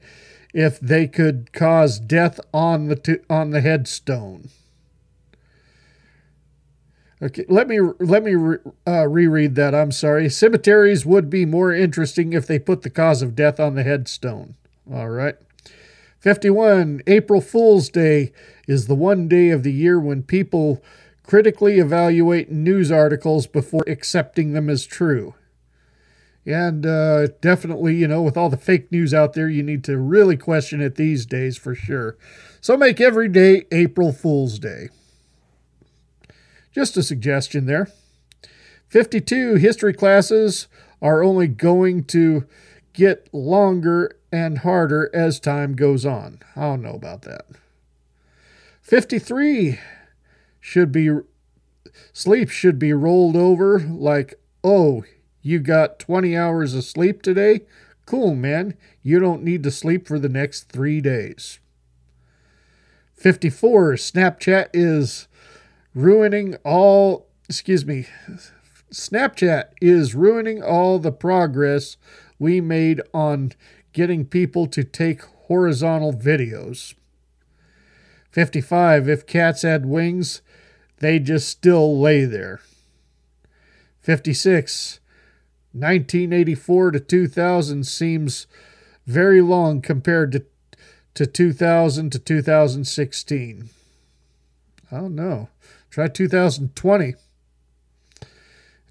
if 0.53 0.79
they 0.81 1.07
could 1.07 1.53
cause 1.53 1.99
death 1.99 2.39
on 2.53 2.87
the 2.87 2.95
t- 2.97 3.17
on 3.29 3.51
the 3.51 3.61
headstone. 3.61 4.49
Okay, 7.23 7.45
let 7.47 7.67
me 7.67 7.79
let 7.99 8.23
me 8.23 8.33
re, 8.33 8.57
uh, 8.87 9.07
reread 9.07 9.55
that. 9.55 9.75
I'm 9.75 9.91
sorry. 9.91 10.27
Cemeteries 10.29 11.05
would 11.05 11.29
be 11.29 11.45
more 11.45 11.71
interesting 11.71 12.33
if 12.33 12.47
they 12.47 12.57
put 12.57 12.81
the 12.81 12.89
cause 12.89 13.21
of 13.21 13.35
death 13.35 13.59
on 13.59 13.75
the 13.75 13.83
headstone. 13.83 14.55
All 14.91 15.09
right. 15.09 15.35
51. 16.19 17.01
April 17.07 17.41
Fool's 17.41 17.89
Day 17.89 18.31
is 18.67 18.87
the 18.87 18.95
one 18.95 19.27
day 19.27 19.49
of 19.49 19.63
the 19.63 19.71
year 19.71 19.99
when 19.99 20.23
people 20.23 20.81
critically 21.23 21.79
evaluate 21.79 22.51
news 22.51 22.91
articles 22.91 23.47
before 23.47 23.83
accepting 23.87 24.53
them 24.53 24.69
as 24.69 24.85
true. 24.85 25.35
And 26.45 26.85
uh, 26.85 27.27
definitely, 27.39 27.95
you 27.95 28.07
know, 28.07 28.23
with 28.23 28.35
all 28.35 28.49
the 28.49 28.57
fake 28.57 28.91
news 28.91 29.13
out 29.13 29.33
there, 29.33 29.47
you 29.47 29.61
need 29.61 29.83
to 29.83 29.97
really 29.97 30.37
question 30.37 30.81
it 30.81 30.95
these 30.95 31.27
days 31.27 31.55
for 31.55 31.75
sure. 31.75 32.17
So 32.61 32.75
make 32.75 32.99
every 32.99 33.27
day 33.27 33.65
April 33.71 34.11
Fool's 34.11 34.57
Day. 34.57 34.89
Just 36.71 36.97
a 36.97 37.03
suggestion 37.03 37.65
there. 37.65 37.89
52 38.87 39.55
history 39.55 39.93
classes 39.93 40.67
are 41.01 41.23
only 41.23 41.47
going 41.47 42.03
to 42.05 42.45
get 42.93 43.29
longer 43.33 44.17
and 44.31 44.59
harder 44.59 45.09
as 45.13 45.39
time 45.39 45.75
goes 45.75 46.05
on. 46.05 46.39
I 46.55 46.61
don't 46.61 46.81
know 46.81 46.93
about 46.93 47.23
that. 47.23 47.45
53 48.81 49.79
should 50.59 50.91
be 50.91 51.09
sleep 52.13 52.49
should 52.49 52.79
be 52.79 52.93
rolled 52.93 53.35
over 53.35 53.79
like, 53.79 54.35
"Oh, 54.63 55.03
you 55.41 55.59
got 55.59 55.99
20 55.99 56.35
hours 56.35 56.73
of 56.73 56.83
sleep 56.83 57.21
today? 57.21 57.61
Cool, 58.05 58.35
man. 58.35 58.75
You 59.01 59.19
don't 59.19 59.43
need 59.43 59.63
to 59.63 59.71
sleep 59.71 60.07
for 60.07 60.19
the 60.19 60.29
next 60.29 60.71
3 60.71 61.01
days." 61.01 61.59
54 63.13 63.93
Snapchat 63.93 64.67
is 64.73 65.27
ruining 65.93 66.55
all, 66.63 67.27
excuse 67.47 67.85
me, 67.85 68.07
Snapchat 68.91 69.69
is 69.81 70.15
ruining 70.15 70.61
all 70.61 70.99
the 70.99 71.11
progress 71.11 71.97
we 72.39 72.59
made 72.59 73.01
on 73.13 73.53
getting 73.93 74.25
people 74.25 74.67
to 74.67 74.83
take 74.83 75.21
horizontal 75.21 76.13
videos. 76.13 76.93
55. 78.31 79.09
If 79.09 79.25
cats 79.25 79.63
had 79.63 79.85
wings, 79.85 80.41
they 80.99 81.19
just 81.19 81.49
still 81.49 81.99
lay 81.99 82.25
there. 82.25 82.61
56. 84.01 84.99
1984 85.73 86.91
to 86.91 86.99
2000 86.99 87.85
seems 87.85 88.47
very 89.05 89.41
long 89.41 89.81
compared 89.81 90.31
to, 90.33 90.45
to 91.13 91.25
2000 91.25 92.11
to 92.11 92.19
2016. 92.19 93.69
I 94.91 94.97
don't 94.97 95.15
know. 95.15 95.49
Try 95.91 96.07
2020. 96.07 97.15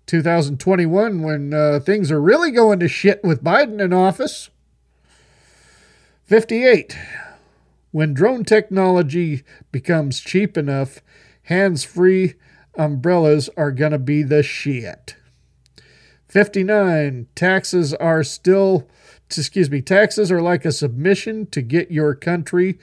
2021 0.05 1.23
when 1.23 1.55
uh, 1.55 1.81
things 1.81 2.11
are 2.11 2.21
really 2.21 2.51
going 2.51 2.79
to 2.79 2.89
shit 2.89 3.25
with 3.25 3.43
Biden 3.43 3.81
in 3.81 3.95
office. 3.95 4.51
58. 6.27 6.99
When 7.91 8.13
drone 8.13 8.45
technology 8.45 9.45
becomes 9.73 10.21
cheap 10.21 10.59
enough, 10.59 11.01
hands 11.45 11.85
free 11.85 12.35
umbrellas 12.77 13.49
are 13.57 13.73
going 13.73 13.93
to 13.93 13.99
be 13.99 14.23
the 14.23 14.43
shit. 14.43 15.17
59. 16.29 17.29
Taxes 17.35 17.95
are 17.95 18.23
still, 18.23 18.87
excuse 19.27 19.71
me, 19.71 19.81
taxes 19.81 20.31
are 20.31 20.43
like 20.43 20.67
a 20.67 20.73
submission 20.73 21.47
to 21.47 21.63
get 21.63 21.91
your 21.91 22.15
country 22.15 22.79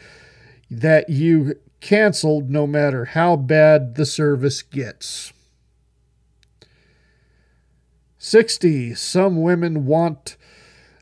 that 0.71 1.07
you 1.07 1.53
canceled 1.79 2.49
no 2.49 2.67
matter 2.67 3.05
how 3.05 3.35
bad 3.35 3.95
the 3.95 4.05
service 4.05 4.61
gets. 4.61 5.33
60. 8.17 8.95
Some 8.95 9.41
women 9.41 9.85
want 9.85 10.37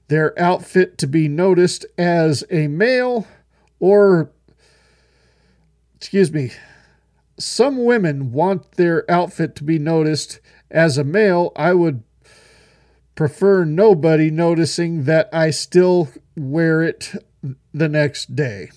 their 0.07 0.39
outfit 0.39 0.97
to 0.99 1.07
be 1.07 1.27
noticed 1.27 1.85
as 1.97 2.43
a 2.51 2.67
male 2.67 3.25
or, 3.79 4.31
excuse 5.95 6.31
me, 6.31 6.51
some 7.37 7.83
women 7.83 8.31
want 8.31 8.73
their 8.73 9.09
outfit 9.09 9.55
to 9.55 9.63
be 9.63 9.79
noticed 9.79 10.39
as 10.69 10.97
a 10.97 11.03
male. 11.03 11.51
I 11.55 11.73
would 11.73 12.03
prefer 13.15 13.65
nobody 13.65 14.29
noticing 14.29 15.05
that 15.05 15.29
I 15.33 15.49
still 15.49 16.09
wear 16.35 16.81
it 16.81 17.13
the 17.73 17.89
next 17.89 18.35
day. 18.35 18.71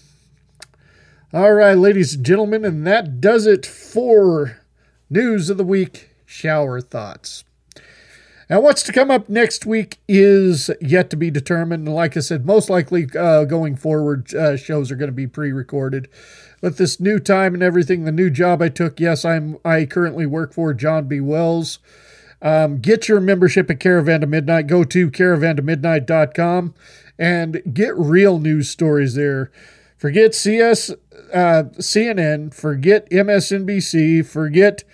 All 1.31 1.53
right, 1.53 1.77
ladies 1.77 2.15
and 2.15 2.25
gentlemen, 2.25 2.65
and 2.65 2.87
that 2.87 3.21
does 3.21 3.47
it 3.47 3.67
for 3.67 4.63
News 5.11 5.51
of 5.51 5.59
the 5.59 5.65
Week 5.65 6.09
Shower 6.25 6.81
Thoughts. 6.81 7.45
Now, 8.49 8.63
what's 8.63 8.83
to 8.85 8.95
come 8.95 9.11
up 9.11 9.29
next 9.29 9.67
week 9.67 9.99
is 10.09 10.71
yet 10.81 11.11
to 11.11 11.17
be 11.17 11.31
determined. 11.31 11.87
Like 11.87 12.17
I 12.17 12.21
said, 12.21 12.47
most 12.47 12.71
likely 12.71 13.09
uh, 13.15 13.45
going 13.45 13.77
forward, 13.77 14.35
uh, 14.35 14.57
shows 14.57 14.91
are 14.91 14.97
going 14.97 15.11
to 15.11 15.15
be 15.15 15.27
pre-recorded. 15.27 16.09
But 16.63 16.79
this 16.79 16.99
new 16.99 17.19
time 17.19 17.53
and 17.53 17.63
everything, 17.63 18.05
the 18.05 18.11
new 18.11 18.31
job 18.31 18.63
I 18.63 18.71
took, 18.71 18.99
yes, 18.99 19.27
I'm 19.27 19.59
I 19.67 19.85
currently 19.85 20.25
work 20.25 20.55
for 20.55 20.73
John 20.73 21.09
B. 21.09 21.21
Wells. 21.21 21.79
Um, 22.41 22.79
get 22.79 23.07
your 23.07 23.21
membership 23.21 23.71
at 23.71 23.81
Caravan 23.81 24.23
to 24.23 24.27
Midnight. 24.27 24.67
Go 24.67 24.83
to 24.83 25.11
caravantomidnight.com 25.11 26.73
and 27.19 27.63
get 27.75 27.95
real 27.99 28.39
news 28.39 28.71
stories 28.71 29.15
there. 29.15 29.51
Forget 29.99 30.33
CS, 30.33 30.91
uh, 31.35 31.65
CNN, 31.79 32.55
forget 32.55 33.11
MSNBC, 33.11 34.25
forget 34.25 34.85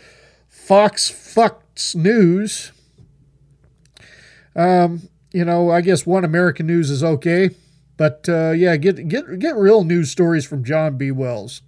Fox 0.49 1.11
Fox 1.11 1.95
News. 1.95 2.73
Um, 4.57 5.11
you 5.31 5.45
know, 5.45 5.71
I 5.71 5.83
guess 5.83 6.07
One 6.07 6.25
American 6.25 6.67
News 6.67 6.91
is 6.91 7.05
okay, 7.05 7.51
but 7.99 8.27
uh, 8.31 8.53
yeah, 8.53 8.77
get 8.77 9.07
get 9.07 9.39
get 9.39 9.57
real 9.57 9.85
news 9.85 10.11
stories 10.11 10.47
from 10.47 10.65
John 10.65 10.97
B. 10.97 11.11
Wells. 11.11 11.61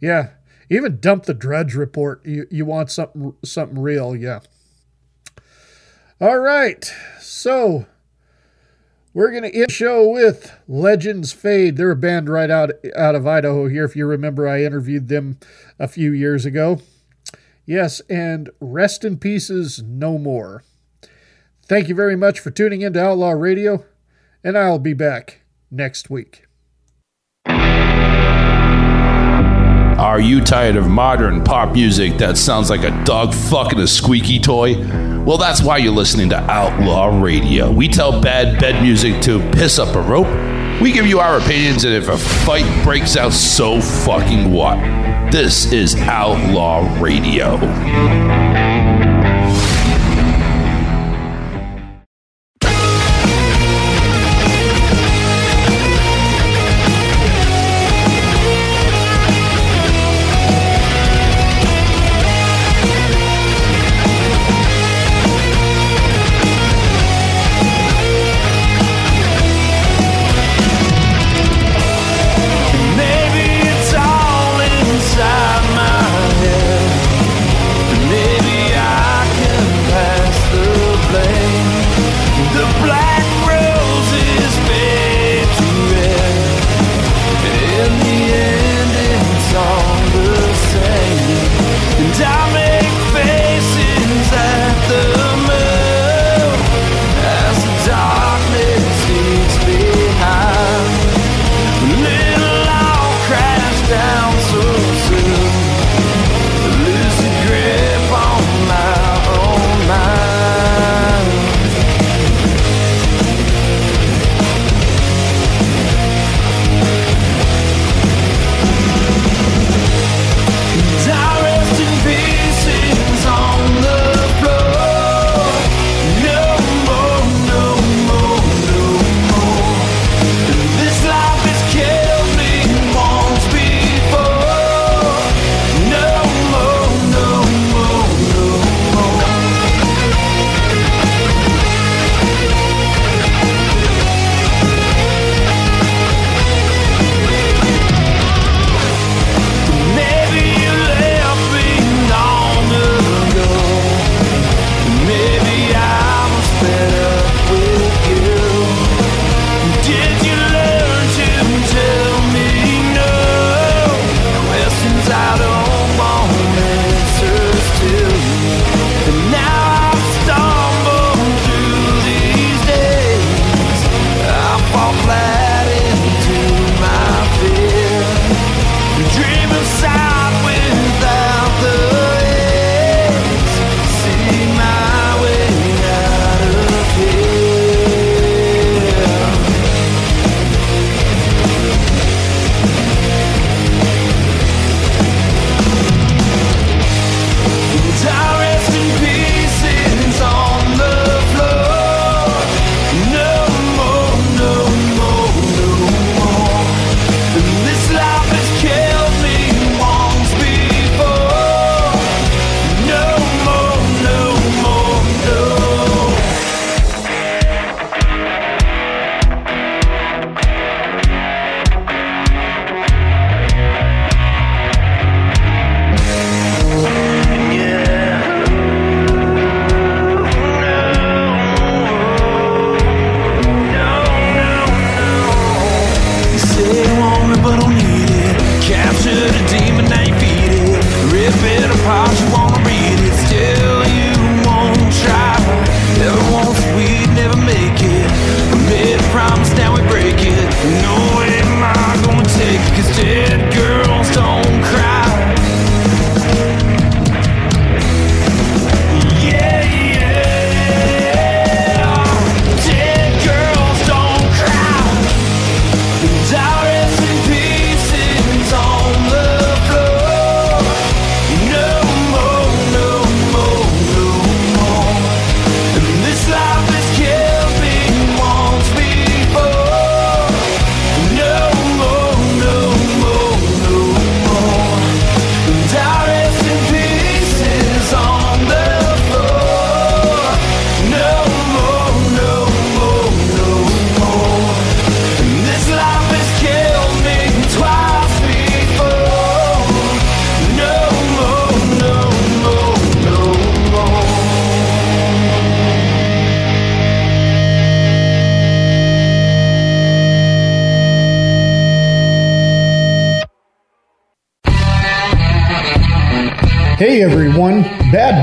Yeah, 0.00 0.30
even 0.70 1.00
dump 1.00 1.24
the 1.24 1.34
Drudge 1.34 1.74
Report. 1.74 2.24
You 2.24 2.46
you 2.52 2.64
want 2.64 2.92
something 2.92 3.34
something 3.44 3.80
real? 3.80 4.14
Yeah. 4.14 4.40
All 6.20 6.38
right, 6.38 6.84
so 7.20 7.86
We're 9.16 9.30
going 9.30 9.44
to 9.44 9.58
end 9.58 9.72
show 9.72 10.06
with 10.06 10.54
Legends 10.68 11.32
Fade. 11.32 11.78
They're 11.78 11.92
a 11.92 11.96
band 11.96 12.28
right 12.28 12.50
out, 12.50 12.72
out 12.94 13.14
of 13.14 13.26
Idaho 13.26 13.66
here. 13.66 13.84
If 13.84 13.96
you 13.96 14.04
remember, 14.04 14.46
I 14.46 14.62
interviewed 14.62 15.08
them 15.08 15.38
a 15.78 15.88
few 15.88 16.12
years 16.12 16.44
ago. 16.44 16.82
Yes, 17.64 18.00
and 18.10 18.50
rest 18.60 19.06
in 19.06 19.16
pieces, 19.16 19.82
no 19.82 20.18
more. 20.18 20.64
Thank 21.64 21.88
you 21.88 21.94
very 21.94 22.14
much 22.14 22.40
for 22.40 22.50
tuning 22.50 22.82
into 22.82 23.02
Outlaw 23.02 23.30
Radio, 23.30 23.86
and 24.44 24.58
I'll 24.58 24.78
be 24.78 24.92
back 24.92 25.40
next 25.70 26.10
week. 26.10 26.45
Are 29.98 30.20
you 30.20 30.42
tired 30.42 30.76
of 30.76 30.88
modern 30.88 31.42
pop 31.42 31.72
music 31.72 32.18
that 32.18 32.36
sounds 32.36 32.68
like 32.68 32.82
a 32.82 32.90
dog 33.04 33.32
fucking 33.32 33.80
a 33.80 33.86
squeaky 33.86 34.38
toy? 34.38 34.76
Well, 35.24 35.38
that's 35.38 35.62
why 35.62 35.78
you're 35.78 35.94
listening 35.94 36.28
to 36.30 36.36
Outlaw 36.36 37.18
Radio. 37.18 37.70
We 37.70 37.88
tell 37.88 38.20
bad 38.20 38.60
bed 38.60 38.82
music 38.82 39.22
to 39.22 39.40
piss 39.52 39.78
up 39.78 39.96
a 39.96 40.02
rope. 40.02 40.26
We 40.82 40.92
give 40.92 41.06
you 41.06 41.18
our 41.20 41.38
opinions, 41.38 41.84
and 41.84 41.94
if 41.94 42.08
a 42.08 42.18
fight 42.18 42.84
breaks 42.84 43.16
out, 43.16 43.32
so 43.32 43.80
fucking 43.80 44.52
what? 44.52 44.76
This 45.32 45.72
is 45.72 45.94
Outlaw 45.96 47.00
Radio. 47.00 47.56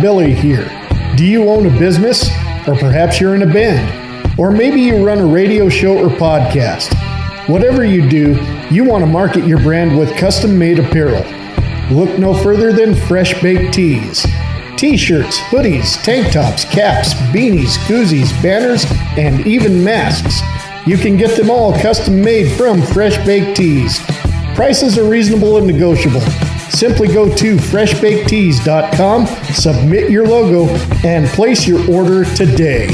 Billy 0.02 0.34
here. 0.34 0.66
Do 1.18 1.26
you 1.26 1.50
own 1.50 1.66
a 1.66 1.80
business? 1.80 2.30
Or 2.68 2.76
perhaps 2.76 3.20
you're 3.20 3.36
in 3.36 3.42
a 3.42 3.54
band? 3.54 4.40
Or 4.40 4.50
maybe 4.50 4.80
you 4.80 5.06
run 5.06 5.20
a 5.20 5.26
radio 5.26 5.68
show 5.68 5.98
or 5.98 6.10
podcast? 6.10 6.94
Whatever 7.50 7.84
you 7.84 8.10
do, 8.10 8.40
you 8.72 8.86
want 8.86 9.04
to 9.04 9.06
market 9.06 9.46
your 9.46 9.60
brand 9.60 9.98
with 9.98 10.16
custom 10.16 10.58
made 10.58 10.80
apparel. 10.80 11.24
Look 11.92 12.18
no 12.18 12.34
further 12.34 12.72
than 12.72 12.96
Fresh 12.96 13.42
Baked 13.42 13.74
Tees. 13.74 14.26
T 14.78 14.96
shirts, 14.96 15.38
hoodies, 15.40 16.02
tank 16.02 16.32
tops, 16.32 16.64
caps, 16.66 17.14
beanies, 17.34 17.76
koozies, 17.86 18.32
banners, 18.42 18.86
and 19.18 19.46
even 19.46 19.84
masks. 19.84 20.40
You 20.88 20.98
can 20.98 21.18
get 21.18 21.36
them 21.38 21.50
all 21.50 21.74
custom 21.74 22.22
made 22.22 22.52
from 22.58 22.82
Fresh 22.82 23.18
Baked 23.26 23.58
Tees. 23.58 24.00
Prices 24.56 24.98
are 24.98 25.10
reasonable 25.10 25.58
and 25.58 25.68
negotiable. 25.68 26.22
Simply 26.74 27.08
go 27.08 27.34
to 27.36 27.56
freshbakedtees.com, 27.56 29.28
submit 29.54 30.10
your 30.10 30.26
logo, 30.26 30.68
and 31.06 31.28
place 31.28 31.68
your 31.68 31.90
order 31.90 32.26
today. 32.36 32.88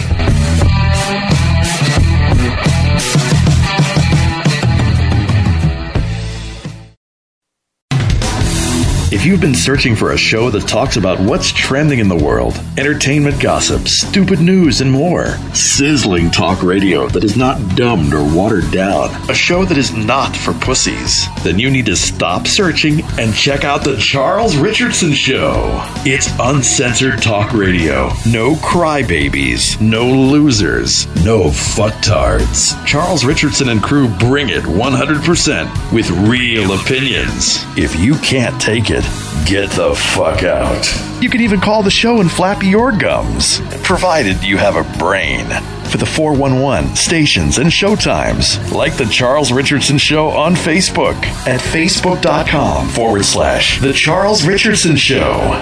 If 9.20 9.26
you've 9.26 9.42
been 9.42 9.54
searching 9.54 9.98
for 9.98 10.14
a 10.14 10.18
show 10.18 10.50
that 10.50 10.66
talks 10.66 10.96
about 10.96 11.20
what's 11.20 11.52
trending 11.52 12.00
in 12.00 12.08
the 12.08 12.16
world, 12.16 12.58
entertainment 12.78 13.42
gossip, 13.42 13.86
stupid 13.86 14.40
news, 14.40 14.80
and 14.80 14.90
more, 14.90 15.32
sizzling 15.54 16.32
talk 16.32 16.64
radio 16.64 17.06
that 17.10 17.26
is 17.26 17.36
not 17.36 17.76
dumbed 17.76 18.14
or 18.14 18.24
watered 18.34 18.72
down, 18.72 19.10
a 19.30 19.34
show 19.34 19.66
that 19.66 19.78
is 19.78 19.94
not 19.94 20.34
for 20.38 20.54
pussies, 20.54 21.28
then 21.44 21.60
you 21.60 21.70
need 21.70 21.88
to 21.88 21.98
stop 21.98 22.48
searching 22.48 23.02
and 23.20 23.36
check 23.36 23.66
out 23.66 23.84
The 23.84 23.98
Charles 23.98 24.56
Richardson 24.56 25.12
Show. 25.12 25.68
It's 26.06 26.30
uncensored 26.40 27.22
talk 27.22 27.52
radio. 27.52 28.12
No 28.26 28.56
crybabies, 28.56 29.82
no 29.82 30.08
losers, 30.08 31.08
no 31.26 31.50
fucktards. 31.50 32.74
Charles 32.86 33.26
Richardson 33.26 33.68
and 33.68 33.84
crew 33.84 34.08
bring 34.18 34.48
it 34.48 34.64
100% 34.64 35.79
with 35.92 36.10
real 36.12 36.74
opinions. 36.74 37.64
If 37.78 38.00
you 38.00 38.16
can't 38.16 38.60
take 38.62 38.90
it, 38.90 39.04
get 39.46 39.70
the 39.72 39.96
fuck 39.96 40.44
out. 40.44 41.22
You 41.22 41.30
can 41.30 41.42
even 41.42 41.60
call 41.60 41.82
the 41.84 41.92
show 41.92 42.22
and 42.22 42.32
flap 42.32 42.64
your 42.64 42.92
gums, 42.92 43.60
provided 43.84 44.44
you 44.44 44.58
have 44.58 44.76
a 44.76 44.98
brain. 45.00 45.46
For 45.90 45.98
the 45.98 46.06
411 46.06 46.96
stations 46.96 47.58
and 47.58 47.68
showtimes, 47.70 48.72
like 48.72 48.96
The 48.96 49.06
Charles 49.06 49.52
Richardson 49.52 49.98
Show 49.98 50.28
on 50.30 50.54
Facebook 50.54 51.16
at 51.48 51.60
facebook.com 51.60 52.90
forward 52.90 53.26
slash 53.26 53.80
The 53.82 53.92
Charles 53.94 54.46
Richardson 54.46 54.96
Show. 54.96 55.60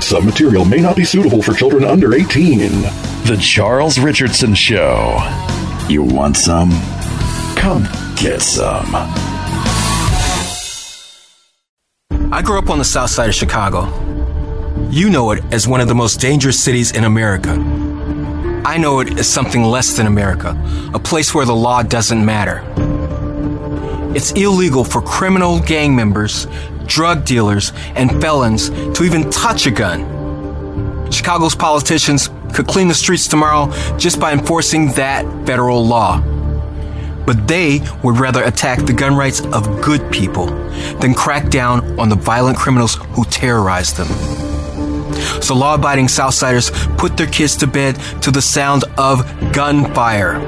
Some 0.00 0.24
material 0.26 0.64
may 0.64 0.78
not 0.78 0.96
be 0.96 1.04
suitable 1.04 1.42
for 1.42 1.54
children 1.54 1.84
under 1.84 2.12
18. 2.12 2.58
The 3.24 3.38
Charles 3.40 4.00
Richardson 4.00 4.54
Show. 4.54 5.16
You 5.88 6.02
want 6.02 6.36
some? 6.36 6.70
Come 7.54 7.84
get 8.16 8.42
some. 8.42 9.41
I 12.32 12.40
grew 12.40 12.58
up 12.58 12.70
on 12.70 12.78
the 12.78 12.84
south 12.84 13.10
side 13.10 13.28
of 13.28 13.34
Chicago. 13.34 13.84
You 14.88 15.10
know 15.10 15.32
it 15.32 15.44
as 15.52 15.68
one 15.68 15.82
of 15.82 15.88
the 15.88 15.94
most 15.94 16.18
dangerous 16.18 16.58
cities 16.58 16.92
in 16.92 17.04
America. 17.04 17.50
I 18.64 18.78
know 18.78 19.00
it 19.00 19.18
as 19.18 19.28
something 19.28 19.62
less 19.62 19.98
than 19.98 20.06
America, 20.06 20.58
a 20.94 20.98
place 20.98 21.34
where 21.34 21.44
the 21.44 21.54
law 21.54 21.82
doesn't 21.82 22.24
matter. 22.24 22.64
It's 24.16 24.32
illegal 24.32 24.82
for 24.82 25.02
criminal 25.02 25.60
gang 25.60 25.94
members, 25.94 26.46
drug 26.86 27.26
dealers, 27.26 27.74
and 27.96 28.18
felons 28.22 28.70
to 28.70 29.04
even 29.04 29.28
touch 29.28 29.66
a 29.66 29.70
gun. 29.70 31.12
Chicago's 31.12 31.54
politicians 31.54 32.30
could 32.54 32.66
clean 32.66 32.88
the 32.88 32.94
streets 32.94 33.28
tomorrow 33.28 33.70
just 33.98 34.18
by 34.18 34.32
enforcing 34.32 34.90
that 34.92 35.26
federal 35.46 35.86
law. 35.86 36.22
But 37.26 37.46
they 37.46 37.80
would 38.02 38.18
rather 38.18 38.44
attack 38.44 38.84
the 38.84 38.92
gun 38.92 39.14
rights 39.14 39.40
of 39.46 39.80
good 39.80 40.10
people 40.10 40.46
than 41.00 41.14
crack 41.14 41.50
down 41.50 41.98
on 41.98 42.08
the 42.08 42.16
violent 42.16 42.56
criminals 42.56 42.94
who 43.14 43.24
terrorize 43.24 43.92
them. 43.92 44.08
So 45.40 45.54
law 45.54 45.74
abiding 45.74 46.06
Southsiders 46.06 46.70
put 46.96 47.16
their 47.16 47.26
kids 47.26 47.56
to 47.56 47.66
bed 47.66 47.96
to 48.22 48.30
the 48.30 48.42
sound 48.42 48.84
of 48.96 49.24
gunfire, 49.52 50.38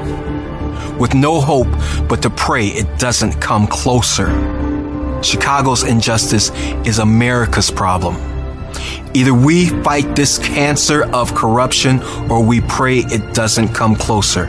with 0.98 1.14
no 1.14 1.40
hope 1.40 1.68
but 2.08 2.22
to 2.22 2.30
pray 2.30 2.66
it 2.66 2.98
doesn't 2.98 3.40
come 3.40 3.66
closer. 3.66 4.28
Chicago's 5.22 5.84
injustice 5.84 6.50
is 6.86 6.98
America's 6.98 7.70
problem. 7.70 8.16
Either 9.14 9.32
we 9.32 9.68
fight 9.82 10.16
this 10.16 10.38
cancer 10.38 11.04
of 11.14 11.34
corruption 11.34 12.02
or 12.30 12.44
we 12.44 12.60
pray 12.62 12.98
it 12.98 13.34
doesn't 13.34 13.68
come 13.68 13.94
closer. 13.94 14.46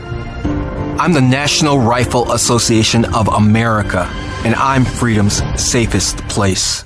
I'm 0.97 1.11
the 1.11 1.19
National 1.19 1.77
Rifle 1.77 2.31
Association 2.31 3.03
of 3.13 3.27
America, 3.27 4.05
and 4.45 4.55
I'm 4.55 4.85
freedom's 4.85 5.43
safest 5.61 6.19
place. 6.29 6.85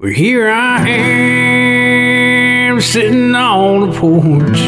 Well, 0.00 0.12
here 0.12 0.50
I 0.50 0.88
am 0.88 2.80
sitting 2.80 3.34
on 3.34 3.90
the 3.90 3.98
porch, 3.98 4.60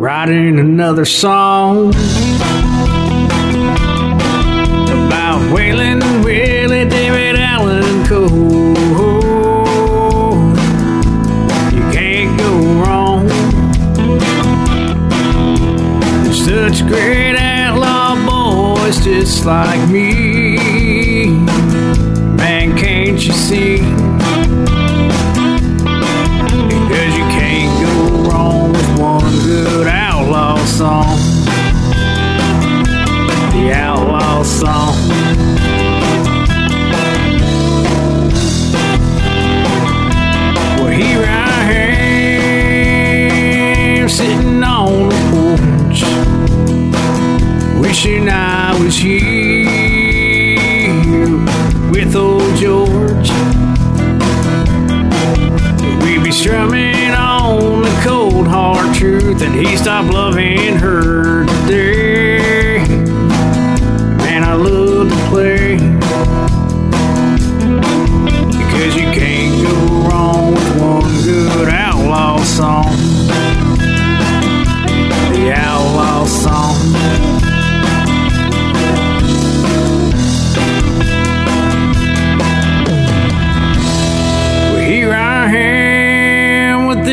writing 0.00 0.58
another 0.60 1.04
song 1.04 1.94
about 5.04 5.40
and 6.70 6.90
David 6.90 7.34
Allen 7.36 8.06
Coe. 8.06 8.28
You 11.72 11.82
can't 11.90 12.38
go 12.38 12.52
wrong. 12.80 13.28
Such 16.32 16.86
great 16.86 17.36
outlaw 17.36 18.14
boys 18.26 19.02
just 19.02 19.44
like 19.44 19.88
me. 19.88 21.30
Man, 22.36 22.76
can't 22.78 23.20
you 23.26 23.32
see? 23.32 23.78
Because 26.68 27.12
you 27.18 27.26
can't 27.38 27.72
go 27.82 28.30
wrong 28.30 28.72
with 28.72 28.98
one 29.00 29.32
good 29.42 29.88
outlaw 29.88 30.56
song. 30.64 31.18
The 33.52 33.72
outlaw 33.74 34.42
song. 34.44 35.71
wishing 47.92 48.26
I 48.26 48.72
was 48.82 48.96
here 48.96 49.68
with 51.90 52.16
old 52.16 52.56
George. 52.56 53.30
We'd 56.02 56.24
be 56.24 56.32
strumming 56.32 57.10
on 57.10 57.82
the 57.82 58.00
cold 58.02 58.48
hard 58.48 58.96
truth, 58.96 59.42
and 59.42 59.54
he'd 59.54 59.76
stop 59.76 60.10
loving 60.10 60.74
her 60.76 61.44
today. 61.66 62.78
Man, 64.24 64.42
I 64.42 64.54
love 64.54 65.10
to 65.10 65.16
play 65.28 65.76
because 68.56 68.96
you 68.96 69.12
can't 69.12 69.68
go 69.68 70.08
wrong 70.08 70.54
with 70.54 70.80
one 70.80 71.22
good 71.24 71.68
outlaw 71.68 72.38
song. 72.38 72.91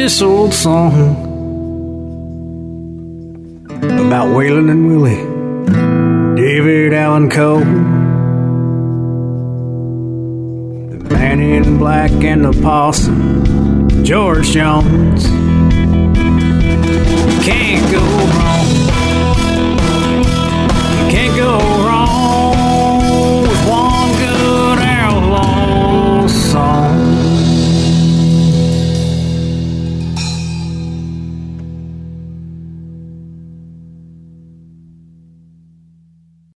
This 0.09 0.23
old 0.23 0.51
song 0.51 0.91
about 3.83 4.29
Waylon 4.35 4.71
and 4.71 4.87
Willie, 4.87 5.21
David 6.35 6.93
Allen 6.93 7.29
Coe, 7.29 7.59
the 10.89 11.13
man 11.13 11.39
in 11.39 11.77
black 11.77 12.09
and 12.23 12.43
the 12.43 12.59
possum, 12.59 14.03
George 14.03 14.47
Jones. 14.47 15.27
Can't 17.45 17.91
go 17.91 18.01
wrong. 18.01 18.98